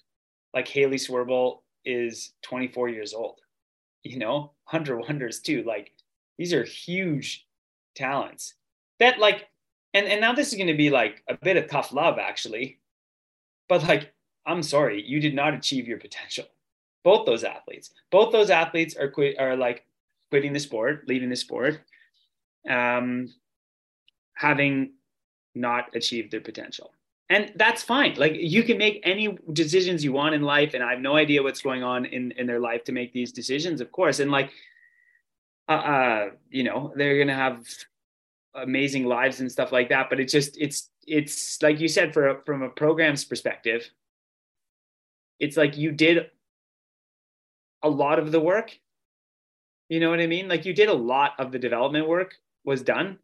Like 0.52 0.68
Haley 0.68 0.98
Swirbul 0.98 1.60
is 1.84 2.32
24 2.42 2.90
years 2.90 3.14
old. 3.14 3.40
You 4.02 4.18
know, 4.18 4.52
Hunter 4.64 4.98
Wonders 4.98 5.40
too. 5.40 5.62
Like 5.62 5.92
these 6.36 6.52
are 6.52 6.62
huge 6.62 7.46
talents. 7.94 8.54
That 8.98 9.18
like 9.18 9.48
and 9.94 10.06
and 10.06 10.20
now 10.20 10.34
this 10.34 10.48
is 10.48 10.56
going 10.56 10.66
to 10.66 10.74
be 10.74 10.90
like 10.90 11.24
a 11.26 11.38
bit 11.42 11.56
of 11.56 11.68
tough 11.68 11.90
love 11.90 12.18
actually. 12.18 12.80
But 13.66 13.82
like 13.88 14.12
I'm 14.44 14.62
sorry, 14.62 15.02
you 15.06 15.20
did 15.20 15.34
not 15.34 15.54
achieve 15.54 15.88
your 15.88 15.98
potential. 15.98 16.44
Both 17.02 17.24
those 17.24 17.44
athletes. 17.44 17.90
Both 18.10 18.30
those 18.30 18.50
athletes 18.50 18.94
are 18.94 19.08
quit 19.08 19.38
are 19.38 19.56
like 19.56 19.86
quitting 20.28 20.52
the 20.52 20.60
sport, 20.60 21.04
leaving 21.08 21.30
the 21.30 21.36
sport 21.36 21.80
um, 22.68 23.32
having 24.34 24.92
not 25.54 25.94
achieved 25.94 26.30
their 26.30 26.40
potential. 26.40 26.92
And 27.28 27.52
that's 27.54 27.82
fine. 27.82 28.14
Like 28.16 28.34
you 28.34 28.64
can 28.64 28.76
make 28.76 29.00
any 29.04 29.38
decisions 29.52 30.02
you 30.02 30.12
want 30.12 30.34
in 30.34 30.42
life. 30.42 30.74
And 30.74 30.82
I 30.82 30.90
have 30.90 31.00
no 31.00 31.14
idea 31.14 31.42
what's 31.42 31.62
going 31.62 31.84
on 31.84 32.04
in, 32.04 32.32
in 32.32 32.46
their 32.46 32.58
life 32.58 32.84
to 32.84 32.92
make 32.92 33.12
these 33.12 33.32
decisions, 33.32 33.80
of 33.80 33.92
course. 33.92 34.18
And 34.18 34.32
like, 34.32 34.50
uh, 35.68 35.72
uh 35.72 36.30
you 36.50 36.64
know, 36.64 36.92
they're 36.96 37.24
to 37.24 37.34
have 37.34 37.64
amazing 38.54 39.04
lives 39.04 39.38
and 39.38 39.50
stuff 39.50 39.70
like 39.70 39.90
that. 39.90 40.10
But 40.10 40.18
it's 40.18 40.32
just, 40.32 40.58
it's, 40.58 40.90
it's 41.06 41.62
like 41.62 41.78
you 41.78 41.86
said, 41.86 42.12
for 42.12 42.42
from 42.44 42.62
a 42.62 42.68
program's 42.68 43.24
perspective, 43.24 43.88
it's 45.38 45.56
like 45.56 45.76
you 45.76 45.92
did 45.92 46.26
a 47.82 47.88
lot 47.88 48.18
of 48.18 48.32
the 48.32 48.40
work. 48.40 48.76
You 49.88 50.00
know 50.00 50.10
what 50.10 50.20
I 50.20 50.26
mean? 50.26 50.48
Like 50.48 50.66
you 50.66 50.74
did 50.74 50.88
a 50.88 50.94
lot 50.94 51.32
of 51.38 51.52
the 51.52 51.58
development 51.60 52.08
work 52.08 52.34
was 52.64 52.82
done. 52.82 53.18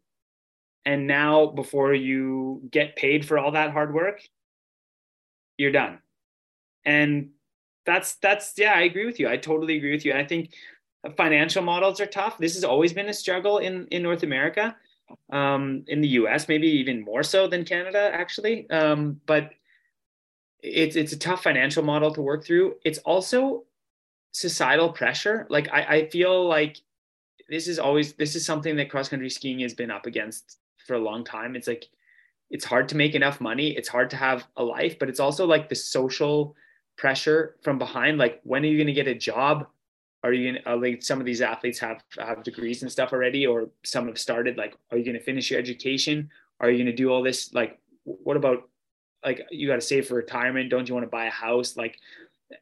And 0.85 1.05
now, 1.05 1.47
before 1.47 1.93
you 1.93 2.61
get 2.71 2.95
paid 2.95 3.25
for 3.25 3.37
all 3.37 3.51
that 3.51 3.71
hard 3.71 3.93
work, 3.93 4.21
you're 5.57 5.71
done. 5.71 5.99
And 6.85 7.31
that's, 7.85 8.15
that's, 8.15 8.53
yeah, 8.57 8.73
I 8.73 8.81
agree 8.81 9.05
with 9.05 9.19
you. 9.19 9.27
I 9.27 9.37
totally 9.37 9.75
agree 9.75 9.91
with 9.91 10.05
you. 10.05 10.11
And 10.11 10.21
I 10.21 10.25
think 10.25 10.53
financial 11.17 11.61
models 11.61 11.99
are 11.99 12.05
tough. 12.05 12.37
This 12.37 12.55
has 12.55 12.63
always 12.63 12.93
been 12.93 13.09
a 13.09 13.13
struggle 13.13 13.57
in, 13.57 13.87
in 13.87 14.01
North 14.01 14.23
America, 14.23 14.75
um, 15.31 15.83
in 15.87 16.01
the 16.01 16.07
US, 16.09 16.47
maybe 16.47 16.67
even 16.67 17.03
more 17.03 17.23
so 17.23 17.47
than 17.47 17.65
Canada, 17.65 18.09
actually. 18.13 18.69
Um, 18.69 19.19
but 19.25 19.51
it's, 20.61 20.95
it's 20.95 21.13
a 21.13 21.19
tough 21.19 21.43
financial 21.43 21.83
model 21.83 22.13
to 22.13 22.21
work 22.21 22.45
through. 22.45 22.75
It's 22.85 22.99
also 22.99 23.65
societal 24.31 24.91
pressure. 24.91 25.47
Like 25.49 25.69
I, 25.71 25.81
I 25.83 26.09
feel 26.09 26.47
like 26.47 26.77
this 27.49 27.67
is 27.67 27.79
always 27.79 28.13
this 28.13 28.35
is 28.35 28.45
something 28.45 28.75
that 28.75 28.89
cross 28.89 29.09
country 29.09 29.29
skiing 29.29 29.59
has 29.59 29.73
been 29.73 29.91
up 29.91 30.05
against 30.05 30.57
for 30.85 30.95
a 30.95 30.99
long 30.99 31.23
time. 31.23 31.55
It's 31.55 31.67
like 31.67 31.85
it's 32.49 32.65
hard 32.65 32.89
to 32.89 32.97
make 32.97 33.15
enough 33.15 33.41
money. 33.41 33.69
It's 33.69 33.89
hard 33.89 34.09
to 34.11 34.17
have 34.17 34.47
a 34.55 34.63
life, 34.63 34.97
but 34.99 35.09
it's 35.09 35.19
also 35.19 35.45
like 35.45 35.69
the 35.69 35.75
social 35.75 36.55
pressure 36.97 37.55
from 37.61 37.77
behind. 37.77 38.17
Like 38.17 38.39
when 38.43 38.63
are 38.63 38.67
you 38.67 38.77
going 38.77 38.87
to 38.87 38.93
get 38.93 39.07
a 39.07 39.15
job? 39.15 39.67
Are 40.23 40.33
you 40.33 40.51
going 40.51 40.63
to 40.63 40.71
uh, 40.71 40.77
like 40.77 41.03
some 41.03 41.19
of 41.19 41.25
these 41.25 41.41
athletes 41.41 41.79
have 41.79 42.03
have 42.17 42.43
degrees 42.43 42.81
and 42.81 42.91
stuff 42.91 43.13
already, 43.13 43.45
or 43.45 43.69
some 43.83 44.07
have 44.07 44.17
started? 44.17 44.57
Like, 44.57 44.75
are 44.91 44.97
you 44.97 45.05
going 45.05 45.17
to 45.17 45.23
finish 45.23 45.51
your 45.51 45.59
education? 45.59 46.29
Are 46.59 46.69
you 46.69 46.77
going 46.77 46.87
to 46.87 47.03
do 47.03 47.09
all 47.09 47.21
this? 47.21 47.53
Like, 47.53 47.79
what 48.03 48.35
about 48.35 48.67
like 49.23 49.45
you 49.51 49.67
got 49.67 49.75
to 49.75 49.81
save 49.81 50.07
for 50.07 50.15
retirement? 50.15 50.69
Don't 50.69 50.89
you 50.89 50.95
want 50.95 51.05
to 51.05 51.09
buy 51.09 51.25
a 51.25 51.31
house? 51.31 51.77
Like, 51.77 51.99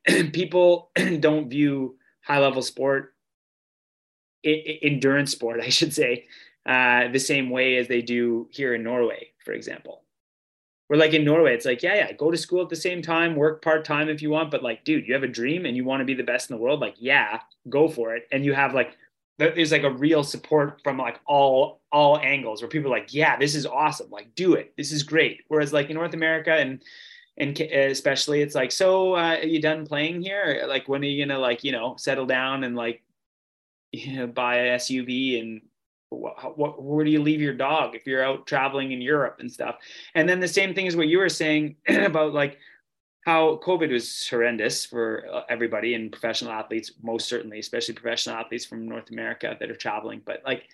people 0.34 0.92
don't 1.20 1.50
view 1.50 1.98
high 2.22 2.40
level 2.40 2.62
sport 2.62 3.15
endurance 4.46 5.32
sport, 5.32 5.60
I 5.64 5.70
should 5.70 5.94
say, 5.94 6.26
uh, 6.66 7.10
the 7.10 7.20
same 7.20 7.50
way 7.50 7.78
as 7.78 7.88
they 7.88 8.02
do 8.02 8.48
here 8.52 8.74
in 8.74 8.84
Norway, 8.84 9.30
for 9.44 9.54
example. 9.54 10.02
We're 10.90 10.98
like 10.98 11.14
in 11.14 11.26
Norway, 11.26 11.56
it's 11.56 11.66
like, 11.66 11.82
yeah, 11.82 11.96
yeah, 11.96 12.12
go 12.12 12.30
to 12.30 12.38
school 12.38 12.62
at 12.62 12.70
the 12.70 12.76
same 12.76 13.02
time, 13.02 13.36
work 13.36 13.64
part 13.64 13.86
time 13.86 14.08
if 14.08 14.22
you 14.22 14.30
want, 14.30 14.52
but 14.52 14.62
like, 14.62 14.84
dude, 14.84 15.08
you 15.08 15.16
have 15.16 15.24
a 15.24 15.28
dream 15.28 15.66
and 15.66 15.76
you 15.76 15.84
want 15.84 16.02
to 16.02 16.06
be 16.06 16.14
the 16.14 16.24
best 16.24 16.50
in 16.50 16.56
the 16.56 16.62
world, 16.62 16.80
like, 16.80 16.96
yeah, 17.00 17.40
go 17.70 17.88
for 17.88 18.16
it. 18.16 18.28
And 18.32 18.46
you 18.46 18.54
have 18.54 18.76
like, 18.76 18.96
there's 19.38 19.72
like 19.72 19.84
a 19.84 19.90
real 19.90 20.24
support 20.24 20.80
from 20.84 20.98
like 20.98 21.20
all 21.26 21.82
all 21.92 22.20
angles 22.20 22.62
where 22.62 22.70
people 22.70 22.94
are 22.94 22.98
like, 22.98 23.14
yeah, 23.14 23.36
this 23.36 23.56
is 23.56 23.66
awesome, 23.66 24.10
like, 24.12 24.34
do 24.36 24.54
it, 24.54 24.74
this 24.78 24.92
is 24.92 25.02
great. 25.02 25.42
Whereas 25.48 25.74
like 25.74 25.90
in 25.90 25.96
North 25.96 26.14
America 26.14 26.54
and 26.54 26.84
and 27.38 27.60
especially 27.60 28.42
it's 28.42 28.56
like 28.56 28.72
so 28.72 29.14
uh, 29.16 29.38
are 29.42 29.46
you 29.46 29.62
done 29.62 29.86
playing 29.86 30.22
here 30.22 30.64
like 30.68 30.88
when 30.88 31.02
are 31.02 31.06
you 31.06 31.26
gonna 31.26 31.38
like 31.40 31.64
you 31.64 31.72
know 31.72 31.96
settle 31.98 32.26
down 32.26 32.64
and 32.64 32.76
like 32.76 33.04
you 33.96 34.14
know, 34.18 34.28
buy 34.28 34.58
an 34.58 34.80
SUV 34.80 35.42
and 35.42 35.62
what, 36.10 36.58
what, 36.58 36.82
where 36.82 37.04
do 37.04 37.12
you 37.12 37.22
leave 37.22 37.42
your 37.42 37.54
dog 37.54 37.96
if 37.96 38.06
you're 38.06 38.24
out 38.24 38.48
traveling 38.48 38.92
in 38.92 39.02
Europe 39.02 39.38
and 39.40 39.52
stuff? 39.52 39.78
And 40.14 40.28
then 40.30 40.40
the 40.40 40.48
same 40.48 40.74
thing 40.74 40.86
is 40.86 40.96
what 40.96 41.08
you 41.08 41.18
were 41.18 41.30
saying 41.30 41.76
about 41.88 42.34
like 42.34 42.58
how 43.26 43.60
COVID 43.64 43.92
was 43.92 44.28
horrendous 44.28 44.86
for 44.86 45.26
uh, 45.34 45.42
everybody 45.50 45.96
and 45.96 46.12
professional 46.12 46.52
athletes, 46.52 46.94
most 47.02 47.28
certainly, 47.28 47.60
especially 47.60 47.96
professional 47.96 48.38
athletes 48.38 48.66
from 48.66 48.88
North 48.88 49.10
America 49.10 49.58
that 49.60 49.72
are 49.72 49.76
traveling. 49.76 50.22
But 50.24 50.42
like, 50.46 50.70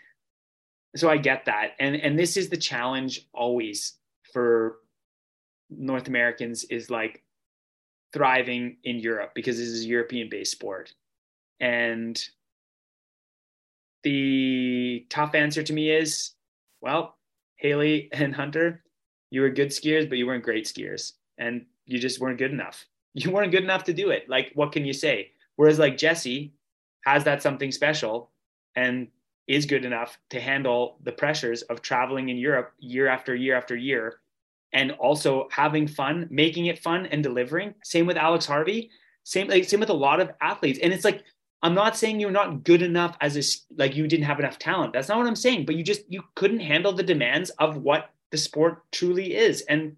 so 0.95 1.09
I 1.09 1.15
get 1.17 1.45
that, 1.45 1.72
and 1.80 1.95
and 1.95 2.19
this 2.19 2.36
is 2.36 2.49
the 2.49 2.57
challenge 2.57 3.26
always 3.34 3.93
for 4.34 4.80
North 5.69 6.09
Americans 6.09 6.65
is 6.65 6.89
like 6.89 7.24
thriving 8.11 8.76
in 8.84 8.99
Europe 8.99 9.32
because 9.34 9.57
this 9.57 9.69
is 9.69 9.86
a 9.86 9.88
European 9.88 10.28
based 10.30 10.51
sport, 10.51 10.93
and 11.61 12.22
the 14.04 15.06
tough 15.10 15.36
answer 15.36 15.64
to 15.64 15.74
me 15.74 15.91
is, 15.91 16.32
well, 16.82 17.18
Haley 17.58 18.10
and 18.12 18.36
Hunter, 18.36 18.84
you 19.30 19.41
were 19.41 19.49
good 19.49 19.70
skiers, 19.70 20.10
but 20.10 20.18
you 20.18 20.28
weren't 20.28 20.43
great 20.43 20.66
skiers, 20.66 21.14
and 21.38 21.66
you 21.86 21.99
just 21.99 22.20
weren't 22.20 22.39
good 22.39 22.52
enough. 22.52 22.86
You 23.14 23.30
weren't 23.30 23.52
good 23.52 23.66
enough 23.66 23.84
to 23.86 23.93
do 23.93 24.10
it. 24.12 24.30
Like, 24.30 24.54
what 24.56 24.72
can 24.72 24.86
you 24.86 24.93
say? 24.93 25.32
Whereas, 25.58 25.78
like 25.78 25.97
Jessie 25.97 26.54
has 27.06 27.26
that 27.26 27.41
something 27.41 27.70
special 27.70 28.32
and 28.78 29.10
is 29.47 29.66
good 29.66 29.84
enough 29.84 30.18
to 30.30 30.39
handle 30.39 30.97
the 31.04 31.12
pressures 31.12 31.62
of 31.64 31.82
traveling 31.82 32.30
in 32.30 32.38
Europe 32.38 32.72
year 32.80 33.10
after 33.10 33.36
year 33.36 33.54
after 33.58 33.76
year, 33.76 34.22
and 34.72 34.93
also 34.93 35.49
having 35.52 35.88
fun, 35.88 36.26
making 36.30 36.68
it 36.68 36.80
fun, 36.80 37.06
and 37.08 37.22
delivering. 37.22 37.76
Same 37.84 38.06
with 38.06 38.16
Alex 38.16 38.45
Harvey. 38.45 38.89
Same 39.24 39.49
like 39.49 39.66
same 39.66 39.82
with 39.82 39.89
a 39.89 39.93
lot 39.93 40.22
of 40.22 40.32
athletes, 40.39 40.80
and 40.82 40.93
it's 40.93 41.04
like 41.04 41.26
I'm 41.64 41.76
not 41.76 41.95
saying 41.95 42.20
you're 42.20 42.32
not 42.32 42.64
good 42.64 42.82
enough 42.82 43.16
as 43.22 43.38
a 43.38 43.78
like 43.78 43.95
you 43.95 44.07
didn't 44.07 44.26
have 44.26 44.39
enough 44.39 44.57
talent. 44.57 44.93
That's 44.93 45.09
not 45.09 45.18
what 45.18 45.28
I'm 45.28 45.36
saying. 45.36 45.66
But 45.66 45.76
you 45.76 45.84
just 45.84 46.01
you 46.09 46.24
couldn't 46.36 46.59
handle 46.59 46.91
the 46.91 47.03
demands 47.03 47.49
of 47.51 47.78
what 47.78 48.09
the 48.32 48.38
sport 48.38 48.84
truly 48.91 49.36
is, 49.36 49.62
and 49.62 49.95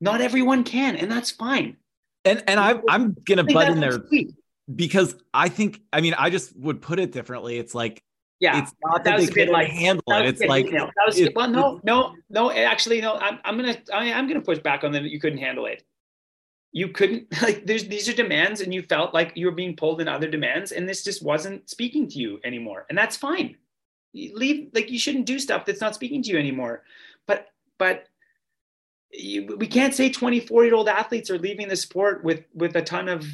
not 0.00 0.20
everyone 0.20 0.64
can, 0.64 0.96
and 0.96 1.10
that's 1.10 1.30
fine. 1.30 1.76
And 2.24 2.42
and 2.48 2.58
I 2.58 2.80
I'm 2.88 3.16
gonna 3.24 3.44
butt 3.44 3.68
in 3.68 3.80
there 3.80 4.04
sweet. 4.08 4.34
because 4.74 5.14
I 5.32 5.48
think 5.48 5.80
I 5.92 6.00
mean 6.00 6.14
I 6.14 6.30
just 6.30 6.56
would 6.56 6.82
put 6.82 6.98
it 6.98 7.12
differently. 7.12 7.58
It's 7.58 7.74
like 7.74 8.02
yeah, 8.40 8.62
it's 8.62 8.72
not 8.84 9.04
that, 9.04 9.18
that 9.18 9.20
they 9.20 9.32
couldn't 9.32 9.52
like, 9.52 9.68
handle 9.68 10.02
it. 10.08 10.26
It's 10.26 10.40
like 10.42 10.70
that 10.70 10.90
was 11.06 11.18
it, 11.18 11.34
well, 11.36 11.48
no, 11.48 11.80
no, 11.84 12.14
no. 12.28 12.50
Actually, 12.50 13.00
no. 13.00 13.14
I'm 13.14 13.38
I'm 13.44 13.56
gonna 13.56 13.76
I, 13.92 14.12
I'm 14.12 14.26
gonna 14.26 14.40
push 14.40 14.58
back 14.58 14.82
on 14.82 14.90
them 14.90 15.04
that 15.04 15.10
you 15.10 15.20
couldn't 15.20 15.38
handle 15.38 15.66
it 15.66 15.84
you 16.74 16.88
couldn't 16.88 17.26
like 17.42 17.64
there's 17.64 17.84
these 17.84 18.06
are 18.08 18.14
demands 18.14 18.60
and 18.60 18.74
you 18.74 18.82
felt 18.82 19.14
like 19.14 19.32
you 19.34 19.46
were 19.46 19.52
being 19.52 19.74
pulled 19.74 20.02
in 20.02 20.08
other 20.08 20.28
demands 20.28 20.72
and 20.72 20.86
this 20.86 21.02
just 21.02 21.22
wasn't 21.22 21.70
speaking 21.70 22.06
to 22.08 22.18
you 22.18 22.38
anymore. 22.44 22.84
And 22.90 22.98
that's 22.98 23.16
fine. 23.16 23.56
You 24.12 24.36
leave 24.36 24.70
like 24.74 24.90
you 24.90 24.98
shouldn't 24.98 25.24
do 25.24 25.38
stuff 25.38 25.64
that's 25.64 25.80
not 25.80 25.94
speaking 25.94 26.22
to 26.24 26.30
you 26.30 26.38
anymore. 26.38 26.82
But 27.26 27.46
but 27.78 28.08
you, 29.10 29.56
we 29.56 29.68
can't 29.68 29.94
say 29.94 30.10
24 30.10 30.64
year 30.64 30.74
old 30.74 30.88
athletes 30.88 31.30
are 31.30 31.38
leaving 31.38 31.68
the 31.68 31.76
sport 31.76 32.22
with 32.24 32.44
with 32.52 32.76
a 32.76 32.82
ton 32.82 33.08
of 33.08 33.24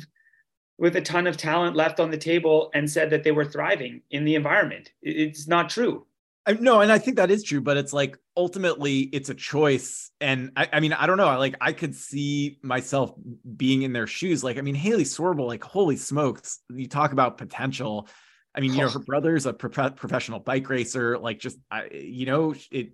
with 0.78 0.96
a 0.96 1.00
ton 1.00 1.26
of 1.26 1.36
talent 1.36 1.76
left 1.76 2.00
on 2.00 2.10
the 2.10 2.16
table 2.16 2.70
and 2.74 2.90
said 2.90 3.10
that 3.10 3.24
they 3.24 3.32
were 3.32 3.44
thriving 3.44 4.02
in 4.10 4.24
the 4.24 4.34
environment. 4.34 4.92
It's 5.02 5.46
not 5.46 5.68
true. 5.68 6.06
I, 6.46 6.52
no, 6.54 6.80
and 6.80 6.90
I 6.90 6.98
think 6.98 7.18
that 7.18 7.30
is 7.30 7.42
true, 7.42 7.60
but 7.60 7.76
it's 7.76 7.92
like 7.92 8.16
ultimately 8.40 9.00
it's 9.00 9.28
a 9.28 9.34
choice. 9.34 10.10
And 10.18 10.52
I, 10.56 10.66
I 10.72 10.80
mean, 10.80 10.94
I 10.94 11.06
don't 11.06 11.18
know. 11.18 11.28
I 11.28 11.36
Like 11.36 11.56
I 11.60 11.74
could 11.74 11.94
see 11.94 12.58
myself 12.62 13.12
being 13.56 13.82
in 13.82 13.92
their 13.92 14.06
shoes. 14.06 14.42
Like, 14.42 14.56
I 14.56 14.62
mean, 14.62 14.74
Haley 14.74 15.04
Swirbul, 15.04 15.46
like, 15.46 15.62
holy 15.62 15.96
smokes, 15.96 16.60
you 16.70 16.88
talk 16.88 17.12
about 17.12 17.36
potential. 17.36 18.08
I 18.54 18.60
mean, 18.60 18.72
you 18.72 18.78
know, 18.78 18.86
oh. 18.86 18.90
her 18.90 18.98
brother's 19.00 19.44
a 19.44 19.52
pro- 19.52 19.90
professional 19.90 20.40
bike 20.40 20.70
racer. 20.70 21.18
Like, 21.18 21.38
just 21.38 21.58
I, 21.70 21.88
you 21.92 22.24
know, 22.24 22.54
it. 22.70 22.92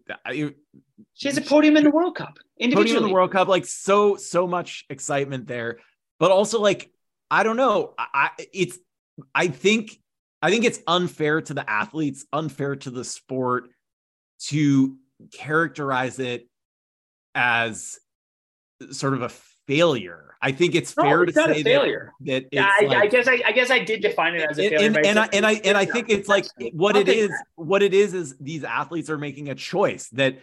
She 1.14 1.28
has 1.28 1.38
a 1.38 1.42
podium 1.42 1.76
in 1.76 1.84
the 1.84 1.90
World 1.90 2.16
Cup. 2.16 2.38
Podium 2.60 2.96
in 2.96 3.02
the 3.04 3.14
World 3.14 3.30
Cup. 3.30 3.46
Like, 3.46 3.66
so 3.66 4.16
so 4.16 4.48
much 4.48 4.84
excitement 4.90 5.46
there, 5.46 5.78
but 6.18 6.32
also 6.32 6.60
like 6.60 6.90
I 7.30 7.44
don't 7.44 7.56
know. 7.56 7.94
I 7.98 8.30
it's 8.52 8.78
I 9.32 9.46
think 9.46 9.96
I 10.42 10.50
think 10.50 10.64
it's 10.64 10.80
unfair 10.86 11.40
to 11.40 11.54
the 11.54 11.68
athletes, 11.70 12.26
unfair 12.32 12.74
to 12.76 12.90
the 12.90 13.04
sport 13.04 13.68
to 14.48 14.96
characterize 15.32 16.18
it 16.18 16.48
as 17.34 17.98
sort 18.90 19.14
of 19.14 19.22
a 19.22 19.30
failure. 19.66 20.34
I 20.40 20.52
think 20.52 20.74
it's 20.74 20.96
no, 20.96 21.02
fair 21.02 21.22
it's 21.24 21.34
to 21.34 21.54
say 21.54 21.62
failure. 21.62 22.12
that, 22.20 22.44
that 22.44 22.48
yeah, 22.52 22.70
I, 22.70 22.84
like, 22.84 22.98
I, 22.98 23.06
guess 23.06 23.26
I, 23.26 23.42
I, 23.46 23.52
guess 23.52 23.70
I 23.70 23.78
did 23.80 24.02
define 24.02 24.34
it 24.34 24.48
as 24.48 24.58
a 24.58 24.68
failure. 24.68 24.86
And, 24.86 24.96
and, 24.96 25.06
and 25.06 25.18
I, 25.18 25.28
and 25.32 25.46
I 25.46 25.52
and 25.64 25.78
I 25.78 25.84
think 25.86 26.10
it's 26.10 26.28
like 26.28 26.46
what 26.72 26.96
it 26.96 27.08
is. 27.08 27.30
What 27.56 27.82
it 27.82 27.94
is 27.94 28.14
is 28.14 28.36
these 28.38 28.64
athletes 28.64 29.10
are 29.10 29.18
making 29.18 29.48
a 29.48 29.54
choice 29.54 30.08
that, 30.10 30.38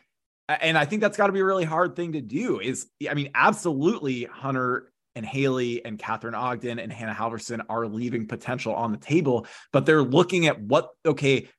and 0.50 0.78
I 0.78 0.86
think 0.86 1.02
that's 1.02 1.16
got 1.16 1.28
to 1.28 1.34
be 1.34 1.40
a 1.40 1.46
really 1.46 1.64
hard 1.64 1.96
thing 1.96 2.14
to 2.14 2.22
do. 2.22 2.60
Is 2.60 2.88
I 3.10 3.14
mean, 3.14 3.30
absolutely, 3.36 4.26
Hunter 4.26 4.92
and 5.16 5.26
Haley 5.26 5.86
and 5.86 6.00
Catherine 6.00 6.36
Ogden 6.36 6.80
and 6.80 6.92
Hannah 6.92 7.14
Halverson 7.14 7.62
are 7.70 7.88
leaving 7.88 8.28
potential 8.28 8.74
on 8.74 8.92
the 8.92 8.98
table, 8.98 9.46
but 9.72 9.86
they're 9.86 10.02
looking 10.02 10.48
at 10.48 10.60
what, 10.60 10.90
okay, 11.06 11.50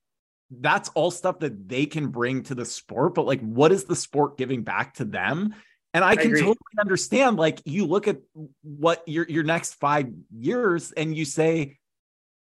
that's 0.50 0.88
all 0.90 1.10
stuff 1.10 1.40
that 1.40 1.68
they 1.68 1.86
can 1.86 2.08
bring 2.08 2.42
to 2.44 2.54
the 2.54 2.64
sport, 2.64 3.14
but 3.14 3.26
like, 3.26 3.40
what 3.40 3.72
is 3.72 3.84
the 3.84 3.96
sport 3.96 4.36
giving 4.36 4.62
back 4.62 4.94
to 4.94 5.04
them? 5.04 5.54
And 5.92 6.04
I, 6.04 6.10
I 6.10 6.16
can 6.16 6.26
agree. 6.26 6.40
totally 6.40 6.56
understand, 6.80 7.36
like, 7.36 7.60
you 7.64 7.86
look 7.86 8.08
at 8.08 8.18
what 8.62 9.02
your, 9.06 9.26
your 9.28 9.44
next 9.44 9.74
five 9.74 10.08
years 10.36 10.92
and 10.92 11.16
you 11.16 11.24
say, 11.24 11.78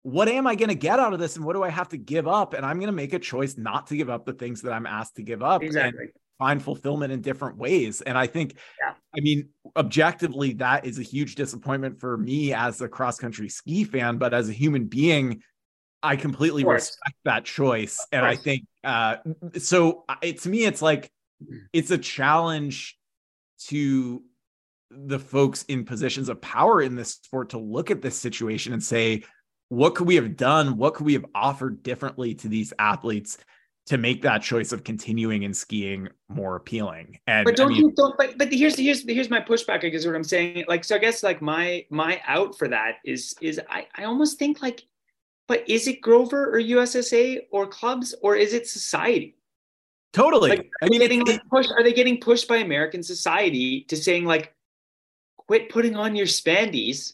what 0.03 0.29
am 0.29 0.47
I 0.47 0.55
going 0.55 0.71
to 0.71 0.75
get 0.75 0.99
out 0.99 1.13
of 1.13 1.21
this? 1.21 1.37
And 1.37 1.45
what 1.45 1.53
do 1.55 1.63
I 1.63 1.69
have 1.69 1.91
to 1.91 1.99
give 1.99 2.27
up? 2.27 2.55
And 2.55 2.67
I'm 2.67 2.79
going 2.79 2.87
to 2.89 2.93
make 2.93 3.13
a 3.13 3.19
choice 3.19 3.57
not 3.57 3.87
to 3.89 3.97
give 3.97 4.11
up 4.11 4.27
the 4.27 4.33
things 4.33 4.63
that 4.63 4.73
I'm 4.73 4.87
asked 4.87 5.17
to 5.17 5.23
give 5.23 5.43
up. 5.43 5.63
Exactly. 5.63 6.05
And 6.05 6.13
find 6.39 6.63
fulfillment 6.63 7.13
in 7.13 7.21
different 7.21 7.57
ways. 7.57 8.01
And 8.01 8.19
I 8.19 8.27
think, 8.27 8.57
yeah. 8.81 8.95
I 9.17 9.21
mean, 9.21 9.51
objectively, 9.77 10.55
that 10.55 10.87
is 10.87 10.99
a 10.99 11.03
huge 11.03 11.37
disappointment 11.37 12.01
for 12.01 12.17
me 12.17 12.53
as 12.53 12.81
a 12.81 12.89
cross 12.89 13.19
country 13.19 13.49
ski 13.49 13.85
fan. 13.85 14.17
But 14.17 14.35
as 14.35 14.49
a 14.49 14.53
human 14.53 14.87
being, 14.87 15.43
I 16.03 16.17
completely 16.17 16.65
respect 16.65 17.17
that 17.25 17.45
choice. 17.45 18.05
And 18.13 18.25
I 18.25 18.37
think, 18.37 18.65
uh, 18.85 19.17
so 19.59 20.05
it, 20.21 20.41
to 20.43 20.49
me, 20.49 20.65
it's 20.65 20.83
like, 20.83 21.11
mm-hmm. 21.43 21.59
it's 21.73 21.91
a 21.91 21.99
challenge 21.99 22.99
to 23.67 24.23
the 24.91 25.19
folks 25.19 25.63
in 25.65 25.85
positions 25.85 26.29
of 26.29 26.41
power 26.41 26.83
in 26.83 26.97
this 26.97 27.13
sport 27.13 27.51
to 27.51 27.59
look 27.59 27.91
at 27.91 28.03
this 28.03 28.17
situation 28.17 28.73
and 28.73 28.83
say, 28.83 29.25
what 29.69 29.95
could 29.95 30.07
we 30.07 30.17
have 30.17 30.37
done? 30.37 30.77
What 30.77 30.95
could 30.95 31.07
we 31.07 31.15
have 31.15 31.25
offered 31.35 31.83
differently 31.83 32.35
to 32.37 32.49
these 32.49 32.73
athletes 32.79 33.39
to 33.87 33.99
make 33.99 34.23
that 34.23 34.43
choice 34.43 34.73
of 34.73 34.85
continuing 34.85 35.43
in 35.43 35.53
skiing 35.53 36.09
more 36.29 36.57
appealing. 36.57 37.19
And 37.27 37.45
but 37.45 37.57
don't 37.57 37.73
I 37.73 37.75
mean, 37.75 37.83
you 37.83 37.93
don't 37.93 38.17
but 38.17 38.39
but 38.39 38.53
here's 38.53 38.77
here's 38.77 39.03
here's 39.03 39.31
my 39.31 39.41
pushback, 39.41 39.85
I 39.85 39.89
guess 39.89 40.07
what 40.07 40.15
I'm 40.15 40.25
saying. 40.25 40.65
Like 40.69 40.85
so 40.85 40.97
I 40.97 40.99
guess 40.99 41.23
like 41.23 41.43
my 41.43 41.85
my 41.91 42.21
out 42.27 42.57
for 42.57 42.69
that 42.69 42.97
is 43.05 43.35
is 43.41 43.61
I, 43.69 43.87
I 43.97 44.05
almost 44.05 44.39
think 44.39 44.63
like 44.63 44.85
but 45.53 45.69
is 45.69 45.87
it 45.87 46.01
Grover 46.01 46.47
or 46.47 46.59
USSA 46.59 47.41
or 47.51 47.67
clubs 47.67 48.15
or 48.23 48.35
is 48.37 48.55
it 48.55 48.67
society? 48.67 49.37
Totally. 50.15 50.49
Like, 50.49 50.71
I 50.81 50.89
mean, 50.89 51.01
getting 51.01 51.27
it, 51.27 51.43
pushed, 51.51 51.71
are 51.77 51.83
they 51.83 51.93
getting 51.93 52.19
pushed 52.21 52.49
by 52.49 52.57
American 52.57 53.03
society 53.03 53.83
to 53.89 53.97
saying 53.99 54.25
like, 54.25 54.55
quit 55.37 55.69
putting 55.69 55.95
on 55.95 56.17
your 56.17 56.25
spandies 56.25 57.13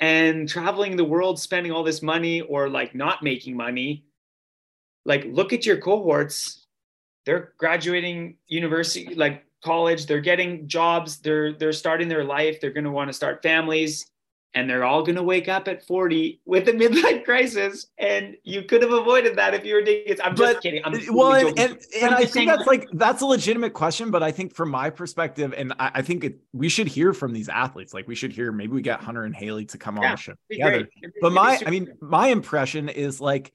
and 0.00 0.48
traveling 0.48 0.96
the 0.96 1.04
world 1.04 1.38
spending 1.38 1.70
all 1.70 1.84
this 1.84 2.02
money 2.02 2.40
or 2.40 2.68
like 2.68 2.92
not 2.92 3.22
making 3.22 3.56
money? 3.56 4.04
Like 5.04 5.24
look 5.28 5.52
at 5.52 5.64
your 5.64 5.76
cohorts. 5.76 6.66
They're 7.24 7.52
graduating 7.56 8.38
university 8.48 9.14
like 9.14 9.44
college. 9.62 10.06
They're 10.06 10.18
getting 10.18 10.66
jobs. 10.66 11.18
They're 11.18 11.52
they're 11.52 11.72
starting 11.72 12.08
their 12.08 12.24
life. 12.24 12.60
They're 12.60 12.72
going 12.72 12.82
to 12.82 12.90
want 12.90 13.10
to 13.10 13.14
start 13.14 13.44
families 13.44 14.10
and 14.54 14.68
they're 14.68 14.84
all 14.84 15.02
going 15.02 15.16
to 15.16 15.22
wake 15.22 15.48
up 15.48 15.68
at 15.68 15.86
40 15.86 16.40
with 16.44 16.68
a 16.68 16.72
midlife 16.72 17.24
crisis 17.24 17.86
and 17.98 18.36
you 18.42 18.62
could 18.62 18.82
have 18.82 18.92
avoided 18.92 19.36
that 19.36 19.54
if 19.54 19.64
you 19.64 19.74
were 19.74 19.82
doing 19.82 20.02
it. 20.06 20.20
I'm 20.22 20.36
just 20.36 20.60
kidding. 20.60 20.82
I'm 20.84 20.98
well 21.12 21.34
and, 21.34 21.58
and, 21.58 21.78
and 22.00 22.14
i 22.14 22.24
think 22.24 22.50
that's 22.50 22.66
like 22.66 22.86
that's 22.92 23.22
a 23.22 23.26
legitimate 23.26 23.72
question 23.72 24.10
but 24.10 24.22
i 24.22 24.30
think 24.30 24.54
from 24.54 24.70
my 24.70 24.90
perspective 24.90 25.54
and 25.56 25.72
i, 25.78 25.90
I 25.94 26.02
think 26.02 26.24
it, 26.24 26.38
we 26.52 26.68
should 26.68 26.88
hear 26.88 27.12
from 27.12 27.32
these 27.32 27.48
athletes. 27.48 27.94
Like 27.94 28.08
we 28.08 28.14
should 28.14 28.32
hear 28.32 28.52
maybe 28.52 28.72
we 28.72 28.82
get 28.82 29.00
hunter 29.00 29.24
and 29.24 29.34
haley 29.34 29.64
to 29.66 29.78
come 29.78 29.96
yeah, 29.96 30.04
on 30.04 30.10
the 30.12 30.16
show 30.16 30.34
together. 30.50 30.88
but 31.20 31.32
my 31.32 31.60
i 31.66 31.70
mean 31.70 31.92
my 32.00 32.28
impression 32.28 32.88
is 32.88 33.20
like 33.20 33.52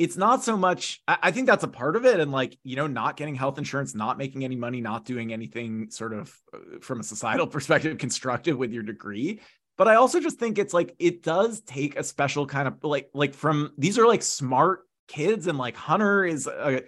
it's 0.00 0.16
not 0.16 0.42
so 0.42 0.56
much 0.56 1.02
I, 1.06 1.18
I 1.24 1.30
think 1.30 1.46
that's 1.46 1.62
a 1.62 1.68
part 1.68 1.94
of 1.94 2.06
it 2.06 2.20
and 2.20 2.32
like 2.32 2.56
you 2.64 2.76
know 2.76 2.86
not 2.86 3.16
getting 3.16 3.34
health 3.34 3.58
insurance 3.58 3.94
not 3.94 4.16
making 4.16 4.44
any 4.44 4.56
money 4.56 4.80
not 4.80 5.04
doing 5.04 5.32
anything 5.32 5.90
sort 5.90 6.14
of 6.14 6.34
uh, 6.54 6.78
from 6.80 7.00
a 7.00 7.02
societal 7.02 7.46
perspective 7.56 7.98
constructive 7.98 8.56
with 8.56 8.72
your 8.72 8.82
degree 8.82 9.40
but 9.80 9.88
I 9.88 9.94
also 9.94 10.20
just 10.20 10.38
think 10.38 10.58
it's 10.58 10.74
like 10.74 10.94
it 10.98 11.22
does 11.22 11.62
take 11.62 11.96
a 11.96 12.04
special 12.04 12.44
kind 12.44 12.68
of 12.68 12.84
like 12.84 13.08
like 13.14 13.32
from 13.32 13.72
these 13.78 13.98
are 13.98 14.06
like 14.06 14.22
smart 14.22 14.80
kids 15.08 15.46
and 15.46 15.56
like 15.56 15.74
Hunter 15.74 16.22
is 16.22 16.46
a, 16.46 16.82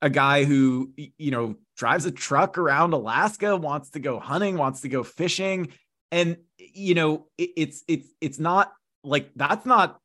a 0.00 0.08
guy 0.08 0.44
who 0.44 0.92
you 0.96 1.32
know 1.32 1.56
drives 1.76 2.06
a 2.06 2.12
truck 2.12 2.56
around 2.56 2.92
Alaska, 2.92 3.56
wants 3.56 3.90
to 3.90 3.98
go 3.98 4.20
hunting, 4.20 4.56
wants 4.56 4.82
to 4.82 4.88
go 4.88 5.02
fishing, 5.02 5.72
and 6.12 6.36
you 6.56 6.94
know 6.94 7.26
it, 7.36 7.50
it's 7.56 7.82
it's 7.88 8.14
it's 8.20 8.38
not 8.38 8.72
like 9.02 9.28
that's 9.34 9.66
not 9.66 9.98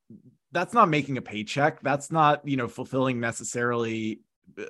that's 0.52 0.74
not 0.74 0.90
making 0.90 1.20
a 1.20 1.22
paycheck. 1.22 1.80
That's 1.84 2.12
not 2.12 2.48
you 2.48 2.58
know 2.58 2.68
fulfilling 2.68 3.20
necessarily 3.20 4.22
uh, 4.58 4.64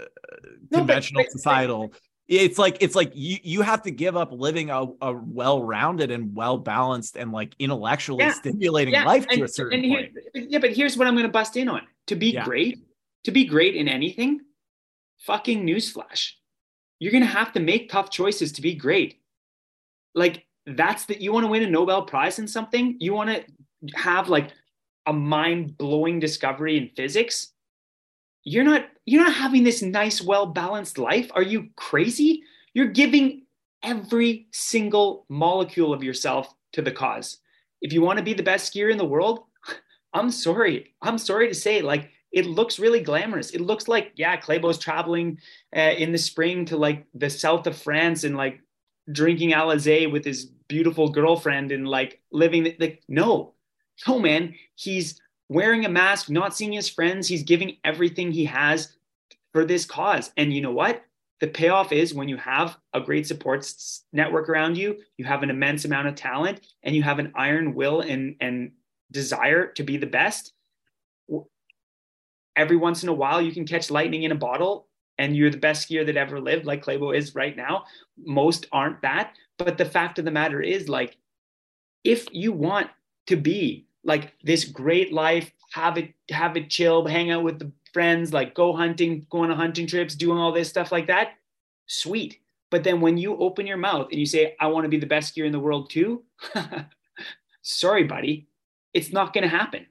conventional 0.73 1.21
no, 1.21 1.23
but, 1.23 1.31
societal 1.31 1.93
it's 2.31 2.57
like 2.57 2.77
it's 2.79 2.95
like 2.95 3.11
you 3.13 3.37
you 3.43 3.61
have 3.61 3.81
to 3.83 3.91
give 3.91 4.15
up 4.15 4.31
living 4.31 4.69
a, 4.69 4.85
a 5.01 5.13
well-rounded 5.13 6.11
and 6.11 6.33
well-balanced 6.33 7.17
and 7.17 7.33
like 7.33 7.53
intellectually 7.59 8.23
yeah. 8.23 8.31
stimulating 8.31 8.93
yeah. 8.93 9.03
life 9.03 9.25
and, 9.29 9.39
to 9.39 9.43
a 9.43 9.47
certain 9.47 9.83
here, 9.83 10.09
point. 10.33 10.49
Yeah, 10.49 10.59
but 10.59 10.71
here's 10.71 10.97
what 10.97 11.07
I'm 11.07 11.13
going 11.13 11.25
to 11.25 11.31
bust 11.31 11.57
in 11.57 11.67
on. 11.67 11.81
To 12.07 12.15
be 12.15 12.31
yeah. 12.31 12.45
great, 12.45 12.79
to 13.25 13.31
be 13.31 13.43
great 13.43 13.75
in 13.75 13.89
anything, 13.89 14.39
fucking 15.19 15.67
newsflash. 15.67 16.31
You're 16.99 17.11
going 17.11 17.23
to 17.23 17.29
have 17.29 17.51
to 17.53 17.59
make 17.59 17.91
tough 17.91 18.09
choices 18.09 18.53
to 18.53 18.61
be 18.61 18.75
great. 18.75 19.19
Like 20.15 20.45
that's 20.65 21.05
that 21.05 21.19
you 21.19 21.33
want 21.33 21.43
to 21.43 21.49
win 21.49 21.63
a 21.63 21.69
Nobel 21.69 22.03
Prize 22.03 22.39
in 22.39 22.47
something, 22.47 22.95
you 22.99 23.13
want 23.13 23.29
to 23.29 23.43
have 23.95 24.29
like 24.29 24.51
a 25.05 25.11
mind-blowing 25.11 26.19
discovery 26.19 26.77
in 26.77 26.89
physics 26.95 27.51
you're 28.43 28.63
not 28.63 28.85
you're 29.05 29.23
not 29.23 29.33
having 29.33 29.63
this 29.63 29.81
nice 29.81 30.21
well 30.21 30.45
balanced 30.45 30.97
life. 30.97 31.29
Are 31.33 31.43
you 31.43 31.69
crazy? 31.75 32.43
You're 32.73 32.87
giving 32.87 33.43
every 33.83 34.47
single 34.51 35.25
molecule 35.29 35.93
of 35.93 36.03
yourself 36.03 36.53
to 36.73 36.81
the 36.81 36.91
cause. 36.91 37.37
If 37.81 37.93
you 37.93 38.01
want 38.01 38.17
to 38.17 38.23
be 38.23 38.33
the 38.33 38.43
best 38.43 38.73
skier 38.73 38.91
in 38.91 38.97
the 38.97 39.05
world 39.05 39.41
i'm 40.13 40.31
sorry. 40.31 40.93
I'm 41.01 41.17
sorry 41.17 41.47
to 41.47 41.55
say 41.55 41.81
like 41.81 42.09
it 42.31 42.45
looks 42.45 42.79
really 42.79 43.01
glamorous. 43.01 43.51
It 43.51 43.61
looks 43.61 43.87
like 43.87 44.13
yeah 44.15 44.37
Klæbo's 44.37 44.77
traveling 44.77 45.39
uh, 45.75 45.93
in 45.97 46.11
the 46.11 46.17
spring 46.17 46.65
to 46.65 46.77
like 46.77 47.05
the 47.13 47.29
south 47.29 47.67
of 47.67 47.77
france 47.77 48.23
and 48.23 48.37
like 48.37 48.61
drinking 49.11 49.51
alizé 49.51 50.11
with 50.11 50.23
his 50.23 50.45
beautiful 50.67 51.09
girlfriend 51.09 51.71
and 51.71 51.87
like 51.87 52.21
living 52.31 52.75
like 52.79 53.03
no. 53.07 53.53
No 54.07 54.17
man. 54.17 54.55
He's 54.75 55.20
wearing 55.51 55.83
a 55.83 55.89
mask, 55.89 56.29
not 56.29 56.55
seeing 56.55 56.71
his 56.71 56.87
friends. 56.87 57.27
He's 57.27 57.43
giving 57.43 57.75
everything 57.83 58.31
he 58.31 58.45
has 58.45 58.95
for 59.51 59.65
this 59.65 59.83
cause. 59.83 60.31
And 60.37 60.53
you 60.53 60.61
know 60.61 60.71
what? 60.71 61.03
The 61.41 61.47
payoff 61.47 61.91
is 61.91 62.13
when 62.13 62.29
you 62.29 62.37
have 62.37 62.77
a 62.93 63.01
great 63.01 63.27
support 63.27 63.69
network 64.13 64.47
around 64.47 64.77
you, 64.77 64.99
you 65.17 65.25
have 65.25 65.43
an 65.43 65.49
immense 65.49 65.83
amount 65.83 66.07
of 66.07 66.15
talent, 66.15 66.61
and 66.83 66.95
you 66.95 67.03
have 67.03 67.19
an 67.19 67.33
iron 67.35 67.73
will 67.73 67.99
and, 67.99 68.37
and 68.39 68.71
desire 69.11 69.67
to 69.73 69.83
be 69.83 69.97
the 69.97 70.05
best. 70.05 70.53
Every 72.55 72.77
once 72.77 73.03
in 73.03 73.09
a 73.09 73.13
while, 73.13 73.41
you 73.41 73.51
can 73.51 73.65
catch 73.65 73.91
lightning 73.91 74.23
in 74.23 74.31
a 74.31 74.35
bottle 74.35 74.87
and 75.17 75.35
you're 75.35 75.49
the 75.49 75.57
best 75.57 75.89
skier 75.89 76.05
that 76.05 76.15
ever 76.15 76.39
lived, 76.39 76.65
like 76.65 76.85
Klæbo 76.85 77.13
is 77.15 77.35
right 77.35 77.57
now. 77.57 77.83
Most 78.17 78.67
aren't 78.71 79.01
that. 79.01 79.33
But 79.57 79.77
the 79.77 79.85
fact 79.85 80.17
of 80.17 80.23
the 80.23 80.31
matter 80.31 80.61
is, 80.61 80.87
like, 80.87 81.17
if 82.05 82.27
you 82.31 82.53
want 82.53 82.89
to 83.27 83.35
be 83.35 83.87
like 84.03 84.33
this 84.43 84.65
great 84.65 85.13
life, 85.13 85.51
have 85.71 85.97
it, 85.97 86.13
have 86.29 86.57
it 86.57 86.69
chill, 86.69 87.05
hang 87.05 87.31
out 87.31 87.43
with 87.43 87.59
the 87.59 87.71
friends, 87.93 88.33
like 88.33 88.53
go 88.53 88.73
hunting, 88.73 89.25
go 89.29 89.39
on 89.39 89.51
hunting 89.51 89.87
trips, 89.87 90.15
doing 90.15 90.37
all 90.37 90.51
this 90.51 90.69
stuff 90.69 90.91
like 90.91 91.07
that. 91.07 91.33
Sweet. 91.87 92.39
But 92.69 92.83
then 92.83 93.01
when 93.01 93.17
you 93.17 93.37
open 93.37 93.67
your 93.67 93.77
mouth 93.77 94.07
and 94.11 94.19
you 94.19 94.25
say, 94.25 94.55
I 94.59 94.67
want 94.67 94.85
to 94.85 94.89
be 94.89 94.97
the 94.97 95.05
best 95.05 95.35
skier 95.35 95.45
in 95.45 95.51
the 95.51 95.59
world 95.59 95.89
too, 95.89 96.23
sorry, 97.61 98.03
buddy, 98.05 98.47
it's 98.93 99.11
not 99.11 99.33
going 99.33 99.43
to 99.43 99.49
happen. 99.49 99.85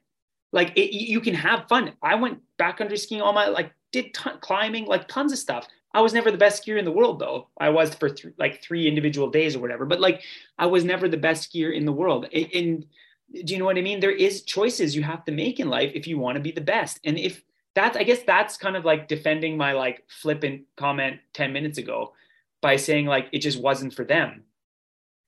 Like 0.51 0.75
it, 0.75 0.93
you 0.93 1.21
can 1.21 1.35
have 1.35 1.67
fun. 1.69 1.93
I 2.01 2.15
went 2.15 2.41
backcountry 2.59 2.99
skiing 2.99 3.21
all 3.21 3.33
my, 3.33 3.47
like 3.47 3.71
did 3.91 4.13
ton, 4.13 4.39
climbing, 4.41 4.85
like 4.85 5.07
tons 5.07 5.31
of 5.31 5.37
stuff. 5.37 5.67
I 5.93 6.01
was 6.01 6.13
never 6.13 6.31
the 6.31 6.37
best 6.37 6.65
skier 6.65 6.79
in 6.79 6.85
the 6.85 6.91
world 6.91 7.19
though. 7.19 7.49
I 7.59 7.69
was 7.69 7.93
for 7.93 8.09
th- 8.09 8.33
like 8.37 8.63
three 8.63 8.87
individual 8.87 9.29
days 9.29 9.55
or 9.55 9.59
whatever, 9.59 9.85
but 9.85 9.99
like 9.99 10.21
I 10.57 10.65
was 10.65 10.83
never 10.83 11.07
the 11.07 11.17
best 11.17 11.51
skier 11.51 11.73
in 11.73 11.85
the 11.85 11.91
world. 11.91 12.27
And 12.33 12.85
do 13.31 13.53
you 13.53 13.59
know 13.59 13.65
what 13.65 13.77
I 13.77 13.81
mean? 13.81 13.99
There 13.99 14.11
is 14.11 14.43
choices 14.43 14.95
you 14.95 15.03
have 15.03 15.23
to 15.25 15.31
make 15.31 15.59
in 15.59 15.69
life 15.69 15.91
if 15.95 16.07
you 16.07 16.17
want 16.17 16.35
to 16.35 16.41
be 16.41 16.51
the 16.51 16.61
best. 16.61 16.99
And 17.03 17.17
if 17.17 17.43
that's, 17.75 17.95
I 17.95 18.03
guess 18.03 18.23
that's 18.23 18.57
kind 18.57 18.75
of 18.75 18.83
like 18.83 19.07
defending 19.07 19.57
my 19.57 19.71
like 19.71 20.03
flippant 20.07 20.63
comment 20.75 21.19
10 21.33 21.53
minutes 21.53 21.77
ago 21.77 22.13
by 22.61 22.75
saying 22.75 23.05
like 23.05 23.27
it 23.31 23.39
just 23.39 23.61
wasn't 23.61 23.93
for 23.93 24.03
them. 24.03 24.43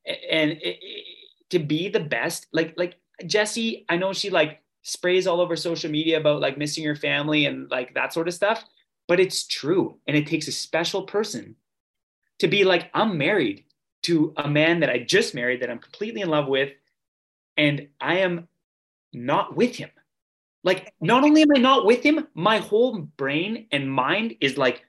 And 0.05 0.51
it, 0.51 0.80
it, 0.81 1.05
to 1.51 1.59
be 1.59 1.88
the 1.88 2.01
best, 2.01 2.47
like, 2.51 2.73
like 2.77 2.95
jessie 3.27 3.85
I 3.88 3.95
know 3.95 4.11
she 4.11 4.31
like 4.31 4.61
sprays 4.81 5.27
all 5.27 5.39
over 5.39 5.55
social 5.55 5.89
media 5.89 6.19
about 6.19 6.41
like 6.41 6.57
missing 6.57 6.84
your 6.84 6.95
family 6.95 7.45
and 7.45 7.71
like 7.71 7.93
that 7.93 8.11
sort 8.11 8.27
of 8.27 8.34
stuff, 8.34 8.65
but 9.07 9.19
it's 9.19 9.47
true. 9.47 9.97
And 10.07 10.17
it 10.17 10.27
takes 10.27 10.47
a 10.47 10.51
special 10.51 11.03
person 11.03 11.55
to 12.39 12.47
be 12.49 12.65
like, 12.65 12.89
I'm 12.93 13.17
married 13.17 13.63
to 14.03 14.34
a 14.35 14.49
man 14.49 14.81
that 14.81 14.89
I 14.89 14.99
just 14.99 15.34
married 15.34 15.61
that 15.61 15.69
I'm 15.69 15.80
completely 15.80 16.21
in 16.21 16.30
love 16.30 16.47
with 16.47 16.73
and 17.57 17.88
I 17.99 18.19
am 18.19 18.47
not 19.13 19.55
with 19.55 19.75
him. 19.75 19.89
Like, 20.63 20.93
not 21.01 21.23
only 21.23 21.41
am 21.41 21.49
I 21.55 21.59
not 21.59 21.85
with 21.85 22.01
him, 22.03 22.27
my 22.34 22.57
whole 22.57 22.99
brain 22.99 23.67
and 23.71 23.91
mind 23.91 24.35
is 24.39 24.57
like, 24.57 24.84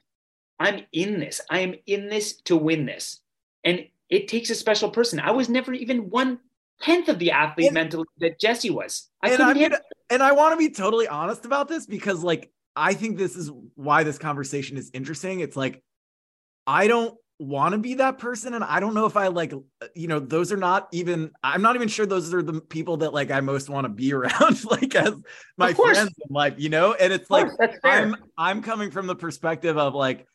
I'm 0.61 0.83
in 0.93 1.19
this. 1.19 1.41
I 1.51 1.61
am 1.61 1.75
in 1.87 2.09
this 2.09 2.37
to 2.43 2.57
win 2.57 2.87
this. 2.87 3.21
And 3.65 3.87
it 4.09 4.29
takes 4.29 4.51
a 4.51 4.55
special 4.55 4.91
person. 4.91 5.19
I 5.19 5.33
was 5.33 5.49
never 5.49 5.73
even 5.73 6.11
one 6.11 6.39
tenth 6.81 7.09
of 7.09 7.19
the 7.19 7.33
athlete 7.33 7.69
and, 7.69 7.75
mentally 7.75 8.05
that 8.19 8.39
Jessie 8.39 8.71
was. 8.71 9.09
I 9.23 9.31
and, 9.31 9.43
I 9.43 9.53
mean, 9.53 9.73
and 10.11 10.23
I 10.23 10.33
want 10.33 10.53
to 10.53 10.57
be 10.57 10.73
totally 10.73 11.09
honest 11.09 11.45
about 11.45 11.67
this 11.67 11.87
because, 11.87 12.23
like, 12.23 12.53
I 12.77 12.95
think 12.95 13.19
this 13.19 13.35
is 13.37 13.51
why 13.75 14.05
this 14.05 14.19
conversation 14.19 14.77
is 14.77 14.91
interesting. 14.95 15.41
It's 15.41 15.57
like, 15.57 15.83
I 16.67 16.87
don't 16.87 17.17
want 17.39 17.73
to 17.73 17.79
be 17.79 17.95
that 17.95 18.19
person 18.19 18.55
and 18.55 18.63
i 18.63 18.79
don't 18.79 18.95
know 18.95 19.07
if 19.07 19.17
i 19.17 19.27
like 19.27 19.53
uh, 19.53 19.87
you 19.95 20.07
know 20.07 20.21
those 20.21 20.53
are 20.53 20.57
not 20.57 20.89
even 20.93 21.31
i'm 21.43 21.63
not 21.63 21.75
even 21.75 21.89
sure 21.89 22.07
those 22.07 22.33
are 22.33 22.43
the 22.43 22.61
people 22.61 22.99
that 22.99 23.13
like 23.13 23.31
i 23.33 23.41
most 23.41 23.69
want 23.69 23.85
to 23.85 23.89
be 23.89 24.13
around 24.15 24.65
like 24.65 24.95
as 24.95 25.15
my 25.57 25.75
friends 25.75 26.13
in 26.29 26.35
life 26.35 26.55
you 26.59 26.69
know? 26.69 26.95
And 26.95 27.13
it's 27.13 27.31
like 27.31 27.49
i'm 27.83 28.15
i'm 28.39 28.63
coming 28.63 28.91
from 28.91 29.07
the 29.07 29.17
perspective 29.17 29.77
of 29.77 29.95
like 29.95 30.27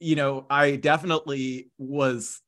you 0.00 0.16
know 0.16 0.46
i 0.50 0.76
definitely 0.76 1.70
was 1.78 2.40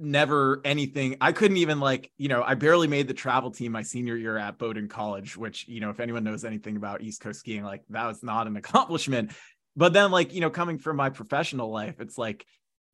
never 0.00 0.60
anything 0.64 1.16
i 1.20 1.32
couldn't 1.32 1.56
even 1.56 1.80
like 1.80 2.10
you 2.18 2.28
know 2.28 2.42
i 2.42 2.54
barely 2.54 2.86
made 2.86 3.08
the 3.08 3.14
travel 3.14 3.50
team 3.50 3.72
my 3.72 3.82
senior 3.82 4.16
year 4.16 4.36
at 4.36 4.56
bowdoin 4.56 4.86
college 4.86 5.36
which 5.36 5.66
you 5.66 5.80
know 5.80 5.90
if 5.90 5.98
anyone 5.98 6.22
knows 6.22 6.44
anything 6.44 6.76
about 6.76 7.02
east 7.02 7.20
coast 7.20 7.40
skiing 7.40 7.64
like 7.64 7.82
that 7.90 8.06
was 8.06 8.22
not 8.22 8.46
an 8.46 8.56
accomplishment. 8.56 9.32
But 9.76 9.92
then 9.92 10.10
like 10.10 10.34
you 10.34 10.40
know 10.40 10.50
coming 10.50 10.78
from 10.78 10.96
my 10.96 11.10
professional 11.10 11.70
life 11.70 12.00
it's 12.00 12.18
like 12.18 12.44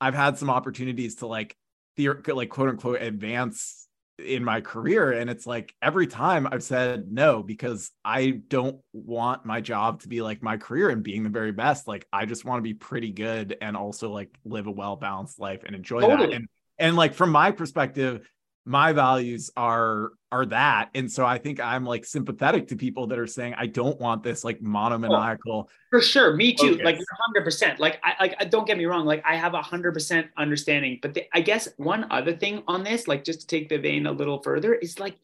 I've 0.00 0.14
had 0.14 0.38
some 0.38 0.50
opportunities 0.50 1.16
to 1.16 1.26
like 1.26 1.56
the 1.96 2.10
like 2.26 2.48
quote 2.48 2.68
unquote 2.68 3.02
advance 3.02 3.84
in 4.18 4.44
my 4.44 4.60
career 4.60 5.10
and 5.10 5.28
it's 5.28 5.44
like 5.44 5.74
every 5.82 6.06
time 6.06 6.46
I've 6.50 6.62
said 6.62 7.10
no 7.10 7.42
because 7.42 7.90
I 8.04 8.42
don't 8.46 8.80
want 8.92 9.44
my 9.44 9.60
job 9.60 10.02
to 10.02 10.08
be 10.08 10.22
like 10.22 10.40
my 10.40 10.56
career 10.56 10.90
and 10.90 11.02
being 11.02 11.24
the 11.24 11.30
very 11.30 11.50
best 11.50 11.88
like 11.88 12.06
I 12.12 12.24
just 12.24 12.44
want 12.44 12.58
to 12.58 12.62
be 12.62 12.74
pretty 12.74 13.10
good 13.10 13.56
and 13.60 13.76
also 13.76 14.12
like 14.12 14.30
live 14.44 14.68
a 14.68 14.70
well 14.70 14.94
balanced 14.94 15.40
life 15.40 15.62
and 15.66 15.74
enjoy 15.74 16.02
totally. 16.02 16.28
that 16.28 16.36
and 16.36 16.48
and 16.78 16.96
like 16.96 17.14
from 17.14 17.30
my 17.30 17.50
perspective 17.50 18.28
my 18.64 18.92
values 18.92 19.50
are 19.56 20.12
are 20.32 20.46
that. 20.46 20.90
And 20.94 21.10
so 21.10 21.24
i 21.24 21.38
think 21.38 21.60
i'm 21.60 21.84
like 21.84 22.04
sympathetic 22.04 22.68
to 22.68 22.76
people 22.76 23.06
that 23.08 23.18
are 23.18 23.26
saying 23.26 23.54
i 23.56 23.66
don't 23.66 24.00
want 24.00 24.22
this 24.22 24.42
like 24.44 24.58
oh, 24.60 24.66
monomaniacal 24.66 25.68
oh, 25.68 25.72
for 25.90 26.00
sure. 26.00 26.34
Me 26.34 26.54
too. 26.54 26.78
focus. 26.78 26.84
like 26.84 26.98
100% 27.36 27.78
like 27.78 28.00
i 28.02 28.14
like 28.20 28.50
don't 28.50 28.66
get 28.66 28.78
me 28.78 28.86
wrong. 28.86 29.04
Like 29.04 29.22
i 29.26 29.36
have 29.36 29.54
a 29.54 29.60
100% 29.60 30.28
understanding. 30.36 30.98
But 31.02 31.14
the, 31.14 31.24
i 31.32 31.40
guess 31.40 31.68
one 31.76 32.06
other 32.10 32.34
thing 32.34 32.62
on 32.66 32.82
this 32.82 33.06
like 33.06 33.24
just 33.24 33.42
to 33.42 33.46
take 33.46 33.68
the 33.68 33.78
vein 33.78 34.06
a 34.06 34.12
little 34.12 34.42
further 34.42 34.74
is 34.74 34.98
like 34.98 35.16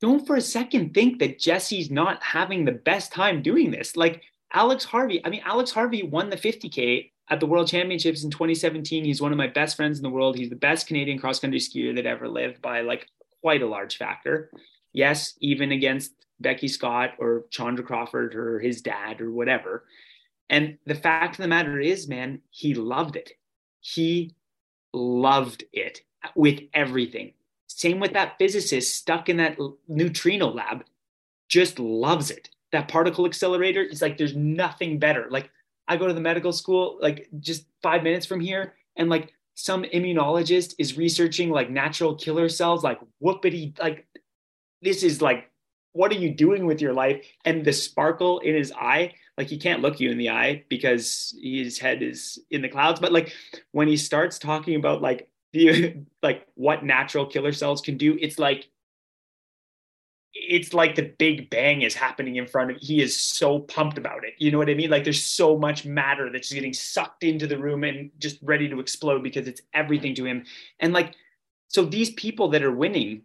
don't 0.00 0.26
for 0.26 0.36
a 0.36 0.40
second 0.40 0.92
think 0.92 1.18
that 1.20 1.38
Jessie's 1.38 1.90
not 1.90 2.22
having 2.22 2.64
the 2.64 2.72
best 2.72 3.10
time 3.10 3.40
doing 3.40 3.70
this. 3.70 3.96
Like 3.96 4.22
Alex 4.52 4.84
Harvey, 4.84 5.24
I 5.24 5.30
mean, 5.30 5.40
Alex 5.44 5.70
Harvey 5.70 6.02
won 6.02 6.28
the 6.28 6.36
50K 6.36 7.10
at 7.30 7.40
the 7.40 7.46
World 7.46 7.68
Championships 7.68 8.24
in 8.24 8.30
2017. 8.30 9.04
He's 9.04 9.20
one 9.20 9.32
of 9.32 9.38
my 9.38 9.46
best 9.46 9.76
friends 9.76 9.98
in 9.98 10.02
the 10.02 10.10
world. 10.10 10.36
He's 10.36 10.50
the 10.50 10.56
best 10.56 10.86
Canadian 10.86 11.18
cross 11.18 11.38
country 11.38 11.58
skier 11.58 11.94
that 11.96 12.06
ever 12.06 12.28
lived 12.28 12.60
by 12.60 12.82
like 12.82 13.08
quite 13.40 13.62
a 13.62 13.66
large 13.66 13.96
factor. 13.96 14.50
Yes, 14.92 15.34
even 15.40 15.72
against 15.72 16.12
Beckie 16.42 16.70
Scott 16.70 17.12
or 17.18 17.44
Chandra 17.50 17.84
Crawford 17.84 18.34
or 18.34 18.60
his 18.60 18.82
dad 18.82 19.20
or 19.20 19.30
whatever. 19.30 19.84
And 20.50 20.78
the 20.86 20.94
fact 20.94 21.38
of 21.38 21.42
the 21.42 21.48
matter 21.48 21.80
is, 21.80 22.08
man, 22.08 22.40
he 22.50 22.74
loved 22.74 23.16
it. 23.16 23.32
He 23.80 24.34
loved 24.92 25.64
it 25.72 26.02
with 26.34 26.60
everything. 26.74 27.32
Same 27.66 27.98
with 27.98 28.12
that 28.12 28.38
physicist 28.38 28.94
stuck 28.94 29.28
in 29.28 29.38
that 29.38 29.58
neutrino 29.88 30.50
lab, 30.50 30.84
just 31.48 31.78
loves 31.78 32.30
it. 32.30 32.50
That 32.72 32.88
particle 32.88 33.26
accelerator 33.26 33.82
is 33.82 34.02
like 34.02 34.16
there's 34.16 34.36
nothing 34.36 34.98
better. 34.98 35.26
Like 35.30 35.50
I 35.86 35.96
go 35.96 36.06
to 36.06 36.14
the 36.14 36.20
medical 36.20 36.52
school, 36.52 36.98
like 37.00 37.28
just 37.40 37.66
five 37.82 38.02
minutes 38.02 38.26
from 38.26 38.40
here, 38.40 38.74
and 38.96 39.10
like 39.10 39.32
some 39.54 39.84
immunologist 39.84 40.74
is 40.78 40.96
researching 40.96 41.50
like 41.50 41.70
natural 41.70 42.14
killer 42.14 42.48
cells, 42.48 42.82
like 42.82 42.98
whoopity, 43.22 43.78
like 43.78 44.06
this 44.82 45.02
is 45.02 45.22
like, 45.22 45.50
what 45.92 46.10
are 46.10 46.16
you 46.16 46.34
doing 46.34 46.66
with 46.66 46.80
your 46.80 46.92
life? 46.92 47.24
And 47.44 47.64
the 47.64 47.72
sparkle 47.72 48.40
in 48.40 48.54
his 48.54 48.72
eye, 48.72 49.14
like 49.38 49.46
he 49.46 49.58
can't 49.58 49.80
look 49.80 50.00
you 50.00 50.10
in 50.10 50.18
the 50.18 50.30
eye 50.30 50.64
because 50.68 51.36
his 51.40 51.78
head 51.78 52.02
is 52.02 52.38
in 52.50 52.62
the 52.62 52.68
clouds. 52.68 52.98
But 52.98 53.12
like 53.12 53.32
when 53.70 53.86
he 53.86 53.96
starts 53.96 54.38
talking 54.38 54.74
about 54.74 55.02
like 55.02 55.28
the 55.54 55.94
like 56.20 56.48
what 56.54 56.84
natural 56.84 57.26
killer 57.26 57.52
cells 57.52 57.80
can 57.80 57.96
do, 57.96 58.18
it's 58.20 58.40
like 58.40 58.68
it's 60.34 60.74
like 60.74 60.96
the 60.96 61.14
big 61.18 61.48
bang 61.48 61.82
is 61.82 61.94
happening 61.94 62.36
in 62.36 62.46
front 62.46 62.72
of 62.72 62.76
he 62.80 63.00
is 63.00 63.18
so 63.18 63.60
pumped 63.60 63.98
about 63.98 64.24
it. 64.24 64.34
You 64.38 64.50
know 64.50 64.58
what 64.58 64.68
i 64.68 64.74
mean? 64.74 64.90
Like 64.90 65.04
there's 65.04 65.24
so 65.24 65.56
much 65.56 65.84
matter 65.84 66.30
that's 66.30 66.52
getting 66.52 66.72
sucked 66.72 67.22
into 67.22 67.46
the 67.46 67.58
room 67.58 67.84
and 67.84 68.10
just 68.18 68.38
ready 68.42 68.68
to 68.68 68.80
explode 68.80 69.22
because 69.22 69.46
it's 69.46 69.62
everything 69.72 70.14
to 70.16 70.24
him. 70.24 70.44
And 70.80 70.92
like 70.92 71.14
so 71.68 71.84
these 71.84 72.10
people 72.10 72.48
that 72.48 72.62
are 72.62 72.74
winning 72.74 73.22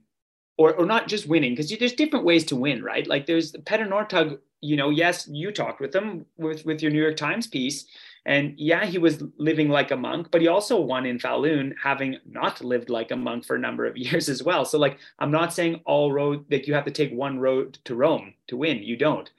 or, 0.58 0.74
or 0.76 0.86
not 0.86 1.08
just 1.08 1.28
winning 1.28 1.54
because 1.54 1.70
there's 1.78 1.94
different 1.94 2.26
ways 2.26 2.46
to 2.46 2.56
win 2.56 2.84
right? 2.84 3.08
Like 3.08 3.26
there's 3.26 3.52
petter 3.66 3.86
northug 3.86 4.40
you 4.62 4.76
know 4.76 4.90
yes 4.90 5.28
you 5.28 5.52
talked 5.52 5.80
with 5.80 5.92
them 5.92 6.26
with 6.38 6.66
with 6.66 6.82
your 6.82 6.92
new 6.92 7.02
york 7.02 7.16
times 7.16 7.48
piece 7.48 7.86
and 8.26 8.54
yeah, 8.58 8.86
he 8.86 8.98
was 8.98 9.24
living 9.38 9.70
like 9.70 9.92
a 9.92 9.96
monk, 9.96 10.30
but 10.32 10.42
he 10.42 10.48
also 10.48 10.80
won 10.80 11.06
in 11.06 11.20
Falun, 11.20 11.74
having 11.82 12.18
not 12.30 12.64
lived 12.64 12.90
like 12.90 13.12
a 13.12 13.16
monk 13.16 13.46
for 13.46 13.56
a 13.56 13.60
number 13.60 13.86
of 13.86 13.98
years 13.98 14.30
as 14.30 14.44
well. 14.44 14.66
So, 14.66 14.78
like, 14.78 15.00
I'm 15.20 15.32
not 15.32 15.54
saying 15.54 15.82
all 15.86 16.12
road 16.12 16.46
that 16.50 16.68
you 16.68 16.74
have 16.74 16.86
to 16.86 16.92
take 16.92 17.12
one 17.12 17.40
road 17.40 17.80
to 17.86 17.96
Rome 17.96 18.34
to 18.48 18.58
win. 18.58 18.84
You 18.84 18.98
don't. 18.98 19.30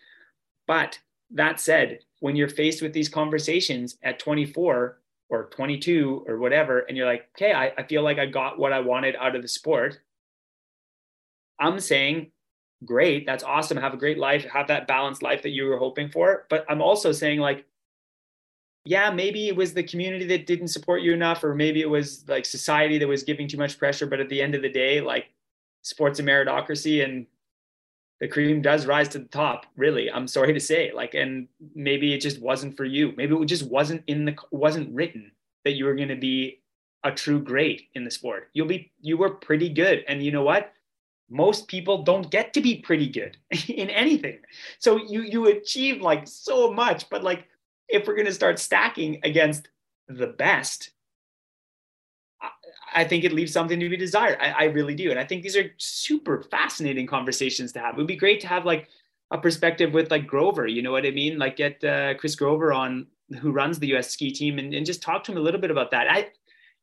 But 0.67 0.99
that 1.33 1.61
said, 1.61 2.01
when 2.21 2.37
you're 2.37 2.49
faced 2.49 2.83
with 2.83 2.93
these 2.93 3.09
conversations 3.09 3.97
at 4.03 4.19
24 4.19 4.99
or 5.29 5.45
22 5.51 6.25
or 6.27 6.39
whatever, 6.39 6.81
and 6.81 6.97
you're 6.97 7.07
like, 7.07 7.29
okay, 7.37 7.53
I, 7.53 7.73
I 7.79 7.85
feel 7.85 8.03
like 8.03 8.19
I 8.19 8.27
got 8.27 8.59
what 8.59 8.73
I 8.73 8.81
wanted 8.81 9.17
out 9.17 9.37
of 9.37 9.43
the 9.43 9.49
sport. 9.49 10.01
I'm 11.59 11.79
saying, 11.79 12.33
great, 12.85 13.27
that's 13.27 13.45
awesome. 13.45 13.77
Have 13.77 13.95
a 13.95 13.99
great 13.99 14.19
life, 14.19 14.45
have 14.45 14.69
that 14.69 14.89
balanced 14.89 15.23
life 15.23 15.43
that 15.43 15.51
you 15.51 15.67
were 15.67 15.79
hoping 15.79 16.09
for. 16.09 16.47
But 16.49 16.65
I'm 16.69 16.83
also 16.83 17.13
saying, 17.13 17.41
like, 17.41 17.67
yeah, 18.85 19.11
maybe 19.11 19.49
it 19.49 19.57
was 19.57 19.75
the 19.75 19.83
community 19.83 20.25
that 20.27 20.47
didn't 20.47 20.69
support 20.69 21.03
you 21.03 21.13
enough, 21.13 21.45
or 21.45 21.55
maybe 21.55 21.81
it 21.81 21.91
was 21.91 22.25
like 22.29 22.47
society 22.47 22.99
that 22.99 23.09
was 23.09 23.23
giving 23.23 23.47
too 23.47 23.59
much 23.59 23.79
pressure. 23.79 24.07
But 24.07 24.21
at 24.21 24.29
the 24.29 24.41
end 24.41 24.55
of 24.55 24.63
the 24.63 24.71
day, 24.71 25.01
like 25.01 25.27
sports 25.83 26.19
a 26.19 26.23
meritocracy 26.23 27.05
and 27.05 27.27
the 28.21 28.29
cream 28.29 28.61
does 28.63 28.87
rise 28.87 29.09
to 29.09 29.19
the 29.19 29.27
top, 29.27 29.67
really. 29.77 30.11
I'm 30.11 30.27
sorry 30.27 30.53
to 30.53 30.61
say. 30.61 30.93
Like, 30.95 31.15
and 31.15 31.49
maybe 31.75 32.15
it 32.15 32.21
just 32.21 32.41
wasn't 32.41 32.77
for 32.77 32.85
you. 32.85 33.13
Maybe 33.17 33.35
it 33.35 33.47
just 33.47 33.71
wasn't 33.71 34.03
in 34.07 34.25
the 34.25 34.37
wasn't 34.51 34.95
written 34.95 35.33
that 35.65 35.73
you 35.73 35.85
were 35.85 35.95
gonna 35.95 36.17
be 36.17 36.61
a 37.05 37.13
true 37.13 37.41
great 37.41 37.89
in 37.95 38.05
the 38.05 38.11
sport. 38.11 38.49
You'll 38.55 38.67
be 38.67 38.93
you 39.01 39.19
were 39.19 39.31
pretty 39.31 39.69
good. 39.69 40.05
And 40.09 40.23
you 40.23 40.33
know 40.33 40.43
what? 40.43 40.73
most 41.31 41.69
people 41.69 42.03
don't 42.03 42.31
get 42.31 42.53
to 42.53 42.61
be 42.61 42.81
pretty 42.81 43.09
good 43.09 43.37
in 43.69 43.89
anything 43.89 44.39
so 44.79 44.97
you 44.97 45.23
you 45.23 45.47
achieve 45.47 46.03
like 46.03 46.27
so 46.27 46.73
much 46.73 47.09
but 47.09 47.23
like 47.23 47.47
if 47.93 48.07
we're 48.07 48.15
going 48.15 48.27
to 48.27 48.35
start 48.35 48.59
stacking 48.59 49.21
against 49.23 49.69
the 50.09 50.27
best, 50.27 50.91
I 52.93 53.05
think 53.05 53.25
it 53.25 53.33
leaves 53.33 53.53
something 53.53 53.79
to 53.79 53.89
be 53.89 53.97
desired. 53.97 54.39
I, 54.41 54.51
I, 54.51 54.65
really 54.65 54.95
do. 54.95 55.11
And 55.11 55.19
I 55.19 55.25
think 55.25 55.43
these 55.43 55.57
are 55.57 55.71
super 55.77 56.43
fascinating 56.51 57.07
conversations 57.07 57.73
to 57.73 57.81
have. 57.81 57.95
It 57.95 57.99
would 57.99 58.07
be 58.07 58.17
great 58.17 58.41
to 58.41 58.49
have 58.49 58.65
like 58.65 58.89
a 59.31 59.39
perspective 59.39 59.93
with 59.93 60.11
like 60.11 60.27
Grover, 60.27 60.67
you 60.67 60.83
know 60.83 60.91
what 60.91 61.07
I 61.07 61.11
mean? 61.11 61.39
Like 61.39 61.57
get 61.57 61.83
uh, 61.85 62.15
Chris 62.15 62.35
Grover 62.35 62.73
on 62.73 63.07
who 63.41 63.53
runs 63.53 63.79
the 63.79 63.95
US 63.97 64.11
ski 64.11 64.33
team 64.33 64.59
and, 64.59 64.75
and 64.75 64.85
just 64.85 65.03
talk 65.03 65.23
to 65.25 65.33
him 65.33 65.39
a 65.39 65.41
little 65.41 65.61
bit 65.61 65.71
about 65.71 65.93
that. 65.93 66.11
I, 66.11 66.31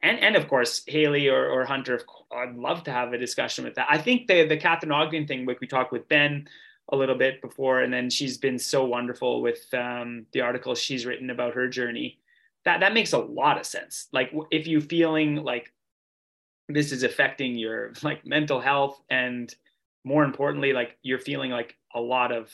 and, 0.01 0.19
and 0.19 0.35
of 0.35 0.47
course, 0.47 0.83
Haley 0.87 1.27
or, 1.27 1.49
or 1.49 1.65
Hunter, 1.65 1.99
I'd 2.31 2.55
love 2.55 2.83
to 2.83 2.91
have 2.91 3.13
a 3.13 3.17
discussion 3.17 3.65
with 3.65 3.75
that. 3.75 3.87
I 3.89 3.97
think 3.97 4.27
the, 4.27 4.45
the 4.45 4.57
Catherine 4.57 4.91
Ogden 4.91 5.27
thing, 5.27 5.45
like 5.45 5.59
we 5.59 5.67
talked 5.67 5.91
with 5.91 6.07
Ben, 6.07 6.47
a 6.89 6.95
little 6.95 7.15
bit 7.15 7.41
before, 7.41 7.81
and 7.81 7.93
then 7.93 8.09
she's 8.09 8.37
been 8.37 8.57
so 8.59 8.85
wonderful 8.85 9.41
with 9.41 9.71
um, 9.73 10.25
the 10.31 10.41
articles 10.41 10.79
she's 10.79 11.05
written 11.05 11.29
about 11.29 11.53
her 11.53 11.67
journey. 11.67 12.19
That 12.65 12.79
that 12.79 12.93
makes 12.93 13.13
a 13.13 13.19
lot 13.19 13.59
of 13.59 13.65
sense. 13.65 14.07
Like 14.11 14.33
if 14.51 14.67
you 14.67 14.81
feeling 14.81 15.35
like 15.35 15.73
this 16.69 16.91
is 16.91 17.03
affecting 17.03 17.55
your 17.55 17.93
like 18.03 18.25
mental 18.25 18.59
health, 18.59 19.01
and 19.09 19.53
more 20.03 20.23
importantly, 20.23 20.73
like 20.73 20.97
you're 21.01 21.19
feeling 21.19 21.51
like 21.51 21.75
a 21.93 21.99
lot 21.99 22.31
of 22.31 22.51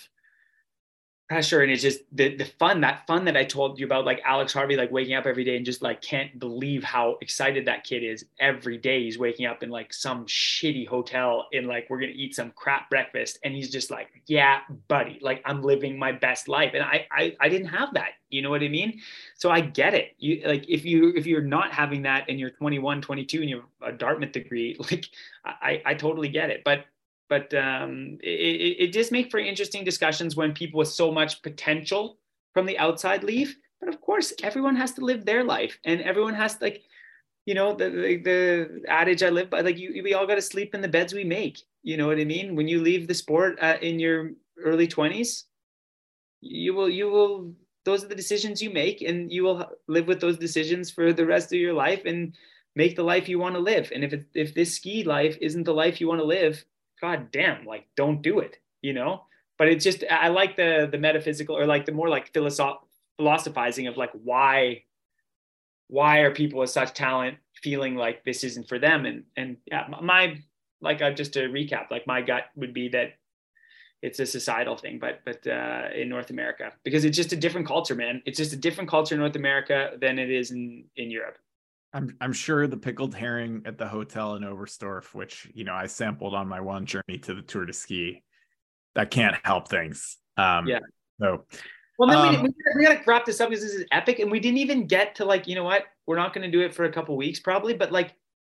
pressure 1.33 1.61
and 1.61 1.71
it's 1.71 1.81
just 1.81 2.01
the 2.11 2.35
the 2.35 2.45
fun 2.45 2.79
that 2.81 3.07
fun 3.07 3.25
that 3.25 3.35
I 3.35 3.43
told 3.43 3.79
you 3.79 3.87
about 3.87 4.05
like 4.05 4.21
Alex 4.23 4.53
Harvey 4.53 4.75
like 4.75 4.91
waking 4.91 5.15
up 5.15 5.25
every 5.25 5.43
day 5.43 5.57
and 5.57 5.65
just 5.65 5.81
like 5.81 5.99
can't 5.99 6.37
believe 6.37 6.83
how 6.83 7.17
excited 7.21 7.65
that 7.65 7.83
kid 7.83 8.03
is 8.03 8.25
every 8.39 8.77
day. 8.77 9.03
He's 9.03 9.17
waking 9.17 9.47
up 9.47 9.63
in 9.63 9.71
like 9.71 9.91
some 9.91 10.27
shitty 10.27 10.87
hotel 10.87 11.47
and 11.51 11.65
like 11.65 11.87
we're 11.89 11.99
going 11.99 12.11
to 12.11 12.17
eat 12.17 12.35
some 12.35 12.51
crap 12.51 12.87
breakfast 12.87 13.39
and 13.43 13.55
he's 13.55 13.71
just 13.71 13.89
like 13.89 14.09
yeah 14.27 14.59
buddy 14.87 15.17
like 15.23 15.41
I'm 15.43 15.63
living 15.63 15.97
my 15.97 16.11
best 16.11 16.47
life. 16.47 16.73
And 16.75 16.83
I, 16.83 17.07
I 17.11 17.35
I 17.41 17.49
didn't 17.49 17.69
have 17.69 17.95
that 17.95 18.11
you 18.29 18.41
know 18.41 18.49
what 18.49 18.63
I 18.63 18.67
mean? 18.67 18.99
So 19.35 19.49
I 19.49 19.61
get 19.61 19.93
it. 19.93 20.15
You 20.17 20.41
like 20.45 20.69
if 20.69 20.85
you 20.85 21.13
if 21.15 21.25
you're 21.25 21.41
not 21.41 21.71
having 21.71 22.03
that 22.03 22.25
and 22.29 22.39
you're 22.39 22.49
21 22.51 23.01
22 23.01 23.41
and 23.41 23.49
you 23.49 23.63
have 23.81 23.93
a 23.93 23.97
Dartmouth 23.97 24.31
degree 24.31 24.75
like 24.91 25.05
I 25.45 25.81
I 25.85 25.93
totally 25.93 26.29
get 26.29 26.49
it. 26.49 26.61
But 26.63 26.85
but 27.29 27.53
um, 27.53 28.17
it, 28.21 28.77
it 28.79 28.93
just 28.93 29.11
makes 29.11 29.29
for 29.29 29.39
interesting 29.39 29.83
discussions 29.83 30.35
when 30.35 30.53
people 30.53 30.79
with 30.79 30.89
so 30.89 31.11
much 31.11 31.41
potential 31.41 32.17
from 32.53 32.65
the 32.65 32.77
outside 32.77 33.23
leave. 33.23 33.55
But 33.79 33.93
of 33.93 34.01
course, 34.01 34.33
everyone 34.43 34.75
has 34.75 34.93
to 34.93 35.05
live 35.05 35.25
their 35.25 35.43
life, 35.43 35.79
and 35.83 36.01
everyone 36.01 36.35
has 36.35 36.57
to 36.57 36.63
like, 36.65 36.83
you 37.45 37.53
know, 37.53 37.75
the 37.75 37.89
the, 37.89 38.17
the 38.17 38.81
adage 38.87 39.23
I 39.23 39.29
live 39.29 39.49
by, 39.49 39.61
like 39.61 39.77
you, 39.77 40.01
we 40.03 40.13
all 40.13 40.27
got 40.27 40.35
to 40.35 40.41
sleep 40.41 40.73
in 40.73 40.81
the 40.81 40.87
beds 40.87 41.13
we 41.13 41.23
make. 41.23 41.59
You 41.81 41.97
know 41.97 42.07
what 42.07 42.19
I 42.19 42.25
mean? 42.25 42.55
When 42.55 42.67
you 42.67 42.81
leave 42.81 43.07
the 43.07 43.13
sport 43.13 43.57
uh, 43.61 43.77
in 43.81 43.99
your 43.99 44.31
early 44.63 44.87
twenties, 44.87 45.45
you 46.39 46.73
will 46.73 46.89
you 46.89 47.09
will 47.09 47.53
those 47.83 48.05
are 48.05 48.07
the 48.07 48.15
decisions 48.15 48.61
you 48.61 48.69
make, 48.69 49.01
and 49.01 49.29
you 49.29 49.43
will 49.43 49.65
live 49.89 50.07
with 50.07 50.21
those 50.21 50.37
decisions 50.37 50.89
for 50.89 51.11
the 51.11 51.25
rest 51.25 51.51
of 51.51 51.59
your 51.59 51.73
life, 51.73 52.05
and 52.05 52.35
make 52.75 52.95
the 52.95 53.03
life 53.03 53.27
you 53.27 53.37
want 53.37 53.55
to 53.55 53.59
live. 53.61 53.91
And 53.93 54.03
if 54.03 54.13
it, 54.13 54.25
if 54.33 54.53
this 54.53 54.75
ski 54.75 55.03
life 55.03 55.37
isn't 55.41 55.65
the 55.65 55.73
life 55.73 55.99
you 55.99 56.07
want 56.07 56.21
to 56.21 56.25
live, 56.25 56.63
god 57.03 57.31
damn 57.31 57.65
like 57.65 57.85
don't 57.95 58.21
do 58.21 58.39
it 58.39 58.55
you 58.83 58.93
know? 58.93 59.23
But 59.57 59.69
it's 59.69 59.83
just 59.83 60.03
i 60.11 60.27
like 60.27 60.57
the 60.57 60.89
the 60.91 60.97
metaphysical 60.97 61.57
or 61.57 61.65
like 61.65 61.85
the 61.85 61.91
more 61.91 62.09
like 62.09 62.33
philosoph- 62.33 62.85
philosophizing 63.17 63.87
of 63.87 63.97
like 63.97 64.11
why 64.11 64.83
why 65.87 66.19
are 66.19 66.31
people 66.31 66.59
with 66.59 66.69
such 66.69 66.93
talent 66.93 67.37
feeling 67.61 67.95
like 67.95 68.23
this 68.25 68.43
isn't 68.43 68.67
for 68.67 68.77
them? 68.77 69.05
And 69.05 69.23
and 69.37 69.57
yeah 69.65 69.87
my 70.01 70.41
like 70.81 71.01
uh, 71.01 71.11
just 71.11 71.33
to 71.33 71.41
recap 71.47 71.91
like 71.91 72.05
my 72.05 72.21
gut 72.21 72.45
would 72.55 72.73
be 72.73 72.89
that 72.89 73.13
it's 74.01 74.19
a 74.19 74.25
societal 74.25 74.75
thing 74.75 74.99
but 74.99 75.21
but 75.23 75.47
uh, 75.47 75.83
in 75.95 76.09
north 76.09 76.29
america 76.29 76.73
because 76.83 77.05
it's 77.05 77.15
just 77.15 77.31
a 77.31 77.37
different 77.37 77.67
culture 77.67 77.95
man. 77.95 78.21
It's 78.25 78.37
just 78.37 78.51
a 78.51 78.57
different 78.57 78.89
culture 78.89 79.15
in 79.15 79.21
north 79.21 79.37
america 79.37 79.91
than 80.01 80.19
it 80.19 80.29
is 80.29 80.51
in 80.51 80.85
in 80.97 81.09
europe 81.11 81.37
I'm 81.93 82.15
I'm 82.19 82.33
sure 82.33 82.67
the 82.67 82.77
pickled 82.77 83.13
herring 83.13 83.61
at 83.65 83.77
the 83.77 83.87
hotel 83.87 84.35
in 84.35 84.43
Oberstdorf, 84.43 85.13
which 85.13 85.49
you 85.53 85.63
know 85.63 85.73
I 85.73 85.85
sampled 85.85 86.33
on 86.33 86.47
my 86.47 86.59
one 86.59 86.85
journey 86.85 87.19
to 87.19 87.33
the 87.33 87.41
Tour 87.41 87.65
de 87.65 87.73
Ski, 87.73 88.23
that 88.95 89.11
can't 89.11 89.35
help 89.43 89.67
things. 89.67 90.17
Um, 90.37 90.67
yeah. 90.67 90.79
So. 91.21 91.45
Well, 91.99 92.09
then 92.09 92.17
um, 92.17 92.43
we, 92.43 92.49
we, 92.49 92.53
we 92.77 92.83
gotta 92.85 93.01
wrap 93.05 93.25
this 93.25 93.39
up 93.39 93.49
because 93.49 93.63
this 93.63 93.73
is 93.73 93.85
epic, 93.91 94.19
and 94.19 94.31
we 94.31 94.39
didn't 94.39 94.57
even 94.57 94.87
get 94.87 95.15
to 95.15 95.25
like 95.25 95.47
you 95.47 95.55
know 95.55 95.63
what 95.63 95.85
we're 96.07 96.17
not 96.17 96.33
going 96.33 96.43
to 96.43 96.51
do 96.51 96.65
it 96.65 96.73
for 96.73 96.85
a 96.85 96.91
couple 96.91 97.15
weeks 97.15 97.39
probably, 97.39 97.73
but 97.75 97.91
like 97.91 98.15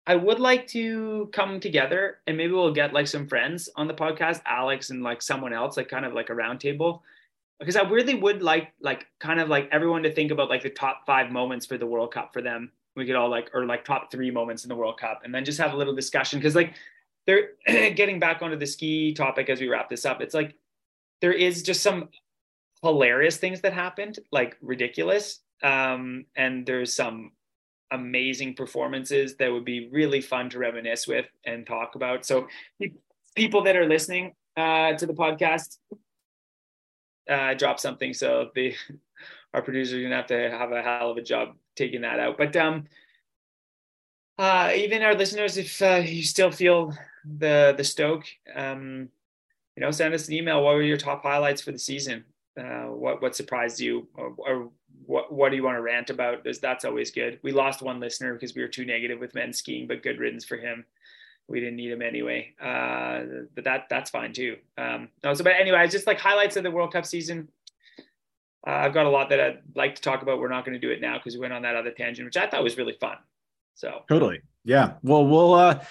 I 0.08 0.16
would 0.16 0.40
like 0.40 0.68
to 0.68 1.30
come 1.34 1.60
together 1.60 2.20
and 2.28 2.38
maybe 2.38 2.54
we'll 2.54 2.74
get 2.74 2.94
like 2.94 3.08
some 3.08 3.28
friends 3.28 3.70
on 3.76 3.88
the 3.88 3.94
podcast, 3.94 4.42
Alex 4.46 4.90
and 4.90 5.04
like 5.04 5.22
someone 5.22 5.54
else, 5.54 5.78
like 5.78 5.90
kind 5.90 6.06
of 6.06 6.14
like 6.14 6.30
a 6.30 6.34
roundtable 6.34 7.02
because 7.60 7.76
I 7.76 7.84
really 7.84 8.16
would 8.16 8.42
like 8.42 8.74
like 8.82 9.08
kind 9.20 9.40
of 9.40 9.50
like 9.50 9.70
everyone 9.72 10.04
to 10.04 10.14
think 10.14 10.32
about 10.32 10.50
like 10.50 10.64
the 10.64 10.70
top 10.70 11.06
five 11.06 11.32
moments 11.32 11.66
for 11.66 11.78
the 11.78 11.86
World 11.86 12.14
Cup 12.14 12.32
for 12.34 12.42
them 12.42 12.72
we 12.96 13.06
could 13.06 13.16
all 13.16 13.30
like 13.30 13.50
or 13.54 13.66
like 13.66 13.86
top 13.86 14.12
three 14.12 14.32
moments 14.32 14.64
in 14.64 14.70
the 14.70 14.76
World 14.76 15.00
Cup 15.00 15.22
and 15.24 15.34
then 15.34 15.46
just 15.46 15.60
have 15.60 15.74
a 15.74 15.78
little 15.78 15.96
discussion. 15.96 16.40
Because 16.40 16.56
like 16.56 16.74
there 17.28 17.50
getting 17.68 18.20
back 18.20 18.42
onto 18.42 18.58
the 18.58 18.66
ski 18.66 19.14
topic 19.14 19.50
as 19.50 19.60
we 19.60 19.68
wrap 19.68 19.90
this 19.90 20.06
up 20.06 20.22
it's 20.22 20.34
like 20.34 20.56
there 21.22 21.34
is 21.34 21.64
just 21.64 21.82
some 21.82 22.10
hilarious 22.82 23.38
things 23.38 23.62
that 23.62 23.74
happened 23.74 24.20
like 24.32 24.58
ridiculous. 24.62 25.40
Um, 25.64 26.26
and 26.36 26.66
there's 26.66 26.96
some 26.96 27.32
amazing 27.92 28.56
performances 28.56 29.36
that 29.38 29.52
would 29.52 29.66
be 29.66 29.90
really 29.90 30.22
fun 30.22 30.50
to 30.52 30.60
reminisce 30.60 31.08
with 31.08 31.26
and 31.46 31.66
talk 31.66 31.96
about. 31.96 32.26
So 32.26 32.48
people 33.36 33.64
that 33.64 33.76
are 33.76 33.88
listening 33.88 34.34
uh, 34.58 34.94
to 34.94 35.06
the 35.06 35.14
podcast 35.14 35.78
uh, 37.30 37.54
drop 37.56 37.80
something. 37.80 38.14
So 38.14 38.50
the 38.54 38.74
our 39.54 39.62
producers 39.62 40.00
are 40.00 40.04
gonna 40.04 40.16
have 40.16 40.28
to 40.28 40.52
have 40.52 40.72
a 40.72 40.82
hell 40.82 41.12
of 41.12 41.18
a 41.18 41.22
job 41.22 41.56
taking 41.76 42.02
that 42.02 42.20
out 42.20 42.38
but 42.38 42.56
um 42.56 42.86
uh, 44.38 44.72
even 44.76 45.02
our 45.02 45.16
listeners, 45.16 45.58
if 45.58 45.82
uh, 45.82 46.02
you 46.06 46.24
still 46.24 46.52
feel 46.52 46.94
the 47.38 47.74
the 47.78 47.84
stoke, 47.84 48.26
um, 48.54 49.10
you 49.76 49.82
know, 49.82 49.92
send 49.92 50.14
us 50.14 50.28
an 50.28 50.34
email. 50.34 50.64
What 50.64 50.76
were 50.76 50.82
your 50.82 50.98
top 50.98 51.24
highlights 51.24 51.62
for 51.62 51.72
the 51.72 51.80
season? 51.80 52.26
Uh, 52.60 52.88
what 52.88 53.22
what 53.22 53.36
surprised 53.36 53.80
you, 53.80 54.08
or, 54.16 54.34
or, 54.38 54.70
what 55.06 55.32
what 55.32 55.50
do 55.50 55.56
you 55.56 55.64
want 55.64 55.78
to 55.78 55.82
rant 55.82 56.10
about? 56.10 56.44
That's, 56.44 56.60
that's 56.60 56.84
always 56.84 57.12
good. 57.12 57.40
We 57.44 57.52
lost 57.52 57.82
one 57.82 58.00
listener 58.00 58.34
because 58.34 58.56
we 58.56 58.62
were 58.62 58.68
too 58.68 58.86
negative 58.86 59.20
with 59.20 59.36
men's 59.36 59.60
skiing, 59.60 59.88
but 59.88 60.04
good 60.04 60.20
riddance 60.20 60.44
for 60.44 60.58
him. 60.58 60.86
We 61.48 61.60
didn't 61.60 61.76
need 61.76 61.92
him 61.92 62.02
anyway. 62.02 62.56
Uh, 62.60 63.46
but 63.54 63.64
that 63.64 63.88
that's 63.90 64.10
fine 64.10 64.34
too. 64.34 64.58
Um, 64.78 65.10
no, 65.24 65.34
so 65.34 65.44
but 65.46 65.54
anyway, 65.58 65.88
just 65.88 66.08
like 66.08 66.20
highlights 66.20 66.58
of 66.58 66.64
the 66.64 66.72
World 66.72 66.92
Cup 66.92 67.06
season. 67.06 67.48
Uh, 68.68 68.72
I've 68.72 68.94
got 68.94 69.06
a 69.06 69.10
lot 69.10 69.30
that 69.30 69.40
I'd 69.40 69.60
like 69.76 69.96
to 69.96 70.02
talk 70.02 70.22
about. 70.22 70.40
We're 70.40 70.50
not 70.50 70.66
going 70.66 70.80
to 70.80 70.86
do 70.86 70.92
it 70.92 71.02
now 71.02 71.18
because 71.18 71.36
we 71.36 71.40
went 71.40 71.54
on 71.54 71.62
that 71.64 71.76
other 71.76 71.92
tangent, 71.92 72.26
which 72.26 72.38
I 72.38 72.48
thought 72.48 72.64
was 72.64 72.78
really 72.78 72.98
fun. 73.00 73.18
So 73.76 74.04
totally, 74.10 74.42
yeah. 74.64 74.94
Well, 75.04 75.26
we'll. 75.26 75.54
uh 75.54 75.84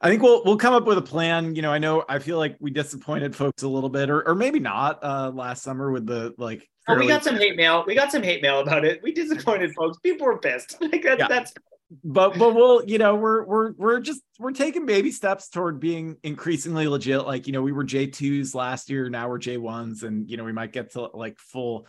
I 0.00 0.10
think 0.10 0.22
we'll 0.22 0.44
we'll 0.44 0.58
come 0.58 0.74
up 0.74 0.84
with 0.84 0.98
a 0.98 1.02
plan. 1.02 1.54
You 1.54 1.62
know, 1.62 1.72
I 1.72 1.78
know 1.78 2.04
I 2.08 2.18
feel 2.18 2.36
like 2.36 2.56
we 2.60 2.70
disappointed 2.70 3.34
folks 3.34 3.62
a 3.62 3.68
little 3.68 3.88
bit, 3.88 4.10
or 4.10 4.26
or 4.28 4.34
maybe 4.34 4.60
not 4.60 5.02
uh 5.02 5.30
last 5.34 5.62
summer 5.62 5.90
with 5.90 6.06
the 6.06 6.34
like. 6.36 6.68
Fairly... 6.86 7.04
Oh, 7.04 7.06
we 7.06 7.08
got 7.08 7.24
some 7.24 7.36
hate 7.36 7.56
mail. 7.56 7.84
We 7.86 7.94
got 7.94 8.12
some 8.12 8.22
hate 8.22 8.42
mail 8.42 8.60
about 8.60 8.84
it. 8.84 9.02
We 9.02 9.12
disappointed 9.12 9.72
folks. 9.74 9.98
People 10.00 10.26
were 10.26 10.38
pissed. 10.38 10.76
Like 10.80 11.02
that, 11.04 11.18
yeah. 11.18 11.28
that's. 11.28 11.54
But 12.02 12.38
but 12.38 12.54
we'll 12.54 12.84
you 12.84 12.98
know 12.98 13.14
we're 13.14 13.44
we're 13.44 13.72
we're 13.72 14.00
just 14.00 14.20
we're 14.38 14.52
taking 14.52 14.84
baby 14.84 15.10
steps 15.10 15.48
toward 15.48 15.80
being 15.80 16.16
increasingly 16.22 16.86
legit. 16.86 17.26
Like 17.26 17.46
you 17.46 17.52
know 17.52 17.62
we 17.62 17.72
were 17.72 17.84
J 17.84 18.06
twos 18.06 18.54
last 18.54 18.90
year, 18.90 19.08
now 19.08 19.28
we're 19.28 19.38
J 19.38 19.56
ones, 19.56 20.02
and 20.02 20.28
you 20.28 20.36
know 20.36 20.44
we 20.44 20.52
might 20.52 20.72
get 20.72 20.92
to 20.92 21.08
like 21.14 21.38
full 21.38 21.86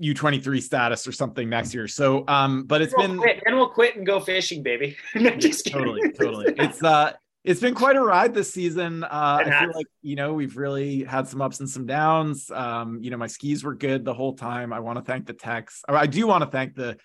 U23 0.00 0.62
status 0.62 1.06
or 1.06 1.12
something 1.12 1.48
next 1.48 1.74
year. 1.74 1.88
So, 1.88 2.24
um, 2.28 2.64
but 2.64 2.82
it's 2.82 2.94
we'll 2.96 3.08
been 3.08 3.18
quit. 3.18 3.42
then 3.44 3.56
we'll 3.56 3.70
quit 3.70 3.96
and 3.96 4.06
go 4.06 4.20
fishing, 4.20 4.62
baby. 4.62 4.96
just 5.38 5.66
totally, 5.66 6.12
totally. 6.12 6.54
It's 6.58 6.82
uh, 6.82 7.12
it's 7.44 7.60
been 7.60 7.74
quite 7.74 7.96
a 7.96 8.00
ride 8.00 8.34
this 8.34 8.52
season. 8.52 9.02
Uh, 9.02 9.08
I 9.40 9.60
feel 9.60 9.72
like 9.74 9.86
you 10.02 10.16
know 10.16 10.34
we've 10.34 10.56
really 10.56 11.04
had 11.04 11.26
some 11.26 11.40
ups 11.40 11.60
and 11.60 11.68
some 11.68 11.86
downs. 11.86 12.50
Um, 12.50 12.98
you 13.02 13.10
know, 13.10 13.16
my 13.16 13.26
skis 13.26 13.64
were 13.64 13.74
good 13.74 14.04
the 14.04 14.14
whole 14.14 14.34
time. 14.34 14.72
I 14.72 14.80
want 14.80 14.98
to 14.98 15.04
thank 15.04 15.26
the 15.26 15.32
techs. 15.32 15.82
I 15.88 16.06
do 16.06 16.26
want 16.26 16.44
to 16.44 16.50
thank 16.50 16.74
the 16.74 16.98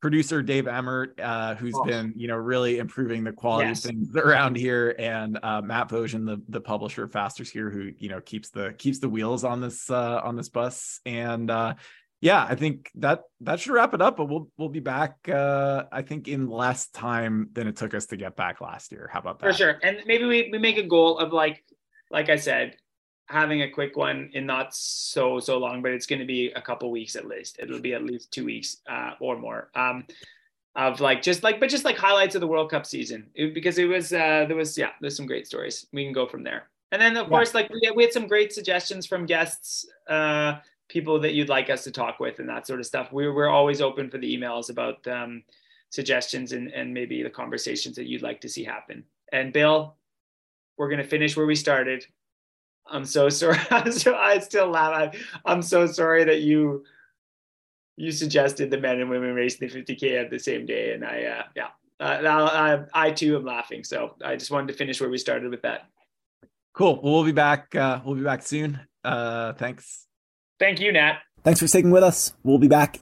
producer 0.00 0.42
Dave 0.42 0.66
Emmert, 0.66 1.18
uh, 1.20 1.54
who's 1.54 1.74
oh. 1.76 1.84
been 1.84 2.12
you 2.16 2.28
know 2.28 2.36
really 2.36 2.78
improving 2.78 3.24
the 3.24 3.32
quality 3.32 3.68
yes. 3.68 3.84
of 3.84 3.90
things 3.90 4.16
around 4.16 4.56
here, 4.56 4.94
and 4.98 5.38
uh, 5.42 5.60
Matt 5.60 5.88
Vogen, 5.88 6.26
the 6.26 6.42
the 6.48 6.60
publisher 6.60 7.04
of 7.04 7.10
FasterSkier, 7.10 7.72
who 7.72 7.92
you 7.98 8.08
know 8.08 8.20
keeps 8.20 8.50
the 8.50 8.74
keeps 8.78 8.98
the 8.98 9.08
wheels 9.08 9.44
on 9.44 9.60
this 9.60 9.90
uh, 9.90 10.20
on 10.22 10.36
this 10.36 10.48
bus, 10.48 11.00
and 11.04 11.50
uh, 11.50 11.74
yeah, 12.20 12.44
I 12.48 12.54
think 12.54 12.90
that 12.96 13.22
that 13.40 13.60
should 13.60 13.72
wrap 13.72 13.94
it 13.94 14.02
up. 14.02 14.16
But 14.16 14.26
we'll 14.26 14.48
we'll 14.58 14.68
be 14.68 14.80
back. 14.80 15.16
Uh, 15.28 15.84
I 15.90 16.02
think 16.02 16.28
in 16.28 16.48
less 16.48 16.88
time 16.88 17.48
than 17.52 17.66
it 17.66 17.76
took 17.76 17.94
us 17.94 18.06
to 18.06 18.16
get 18.16 18.36
back 18.36 18.60
last 18.60 18.92
year. 18.92 19.08
How 19.12 19.20
about 19.20 19.38
that? 19.38 19.46
For 19.46 19.52
sure. 19.56 19.78
And 19.82 20.02
maybe 20.06 20.24
we 20.24 20.50
we 20.52 20.58
make 20.58 20.76
a 20.76 20.82
goal 20.82 21.18
of 21.18 21.32
like 21.32 21.64
like 22.10 22.28
I 22.28 22.36
said, 22.36 22.76
having 23.26 23.62
a 23.62 23.70
quick 23.70 23.96
one 23.96 24.30
in 24.34 24.44
not 24.44 24.74
so 24.74 25.40
so 25.40 25.58
long, 25.58 25.80
but 25.82 25.92
it's 25.92 26.06
going 26.06 26.18
to 26.18 26.26
be 26.26 26.50
a 26.54 26.60
couple 26.60 26.90
weeks 26.90 27.16
at 27.16 27.26
least. 27.26 27.58
It'll 27.58 27.80
be 27.80 27.94
at 27.94 28.04
least 28.04 28.32
two 28.32 28.44
weeks 28.44 28.78
uh, 28.88 29.12
or 29.20 29.38
more. 29.38 29.70
Um, 29.74 30.04
of 30.76 31.00
like 31.00 31.20
just 31.20 31.42
like 31.42 31.58
but 31.58 31.68
just 31.68 31.84
like 31.84 31.96
highlights 31.96 32.34
of 32.34 32.40
the 32.40 32.46
World 32.46 32.70
Cup 32.70 32.86
season 32.86 33.28
it, 33.34 33.54
because 33.54 33.76
it 33.78 33.86
was 33.86 34.12
uh, 34.12 34.44
there 34.46 34.56
was 34.56 34.78
yeah 34.78 34.90
there's 35.00 35.16
some 35.16 35.26
great 35.26 35.46
stories. 35.46 35.86
We 35.92 36.04
can 36.04 36.12
go 36.12 36.26
from 36.26 36.44
there. 36.44 36.68
And 36.92 37.00
then 37.00 37.16
of 37.16 37.26
yeah. 37.26 37.30
course 37.30 37.54
like 37.54 37.70
we, 37.70 37.90
we 37.94 38.04
had 38.04 38.12
some 38.12 38.28
great 38.28 38.52
suggestions 38.52 39.06
from 39.06 39.26
guests. 39.26 39.86
Uh, 40.08 40.58
people 40.90 41.20
that 41.20 41.34
you'd 41.34 41.48
like 41.48 41.70
us 41.70 41.84
to 41.84 41.90
talk 41.90 42.18
with 42.18 42.40
and 42.40 42.48
that 42.48 42.66
sort 42.66 42.80
of 42.80 42.86
stuff. 42.86 43.12
We're, 43.12 43.32
we're 43.32 43.48
always 43.48 43.80
open 43.80 44.10
for 44.10 44.18
the 44.18 44.36
emails 44.36 44.70
about 44.70 45.06
um, 45.06 45.44
suggestions 45.88 46.52
and, 46.52 46.68
and 46.72 46.92
maybe 46.92 47.22
the 47.22 47.30
conversations 47.30 47.94
that 47.96 48.06
you'd 48.06 48.22
like 48.22 48.40
to 48.40 48.48
see 48.48 48.64
happen. 48.64 49.04
And 49.32 49.52
Bill, 49.52 49.94
we're 50.76 50.88
going 50.88 51.02
to 51.02 51.08
finish 51.08 51.36
where 51.36 51.46
we 51.46 51.54
started. 51.54 52.04
I'm 52.90 53.04
so 53.04 53.28
sorry. 53.28 53.58
I 53.70 54.38
still 54.40 54.68
laugh. 54.68 55.14
I, 55.46 55.52
am 55.52 55.62
so 55.62 55.86
sorry 55.86 56.24
that 56.24 56.40
you 56.40 56.84
you 57.96 58.10
suggested 58.10 58.70
the 58.70 58.78
men 58.78 58.98
and 59.00 59.10
women 59.10 59.34
racing 59.34 59.68
the 59.68 59.74
50k 59.74 60.18
at 60.18 60.30
the 60.30 60.38
same 60.38 60.64
day, 60.64 60.94
and 60.94 61.04
I 61.04 61.24
uh, 61.24 61.42
yeah, 61.54 61.68
uh, 62.00 62.86
I, 62.94 63.08
I 63.08 63.10
too 63.10 63.36
am 63.36 63.44
laughing. 63.44 63.84
So 63.84 64.16
I 64.24 64.36
just 64.36 64.50
wanted 64.50 64.68
to 64.68 64.72
finish 64.72 65.00
where 65.02 65.10
we 65.10 65.18
started 65.18 65.50
with 65.50 65.60
that. 65.62 65.82
Cool. 66.72 66.98
Well, 67.02 67.12
we'll 67.12 67.24
be 67.24 67.32
back. 67.32 67.74
Uh, 67.74 68.00
we'll 68.02 68.16
be 68.16 68.22
back 68.22 68.42
soon. 68.42 68.80
Uh, 69.04 69.52
thanks 69.52 70.06
Thank 70.60 70.78
you, 70.78 70.92
Nat. 70.92 71.22
Thanks 71.42 71.58
for 71.58 71.66
sticking 71.66 71.90
with 71.90 72.04
us. 72.04 72.34
We'll 72.44 72.58
be 72.58 72.68
back. 72.68 73.00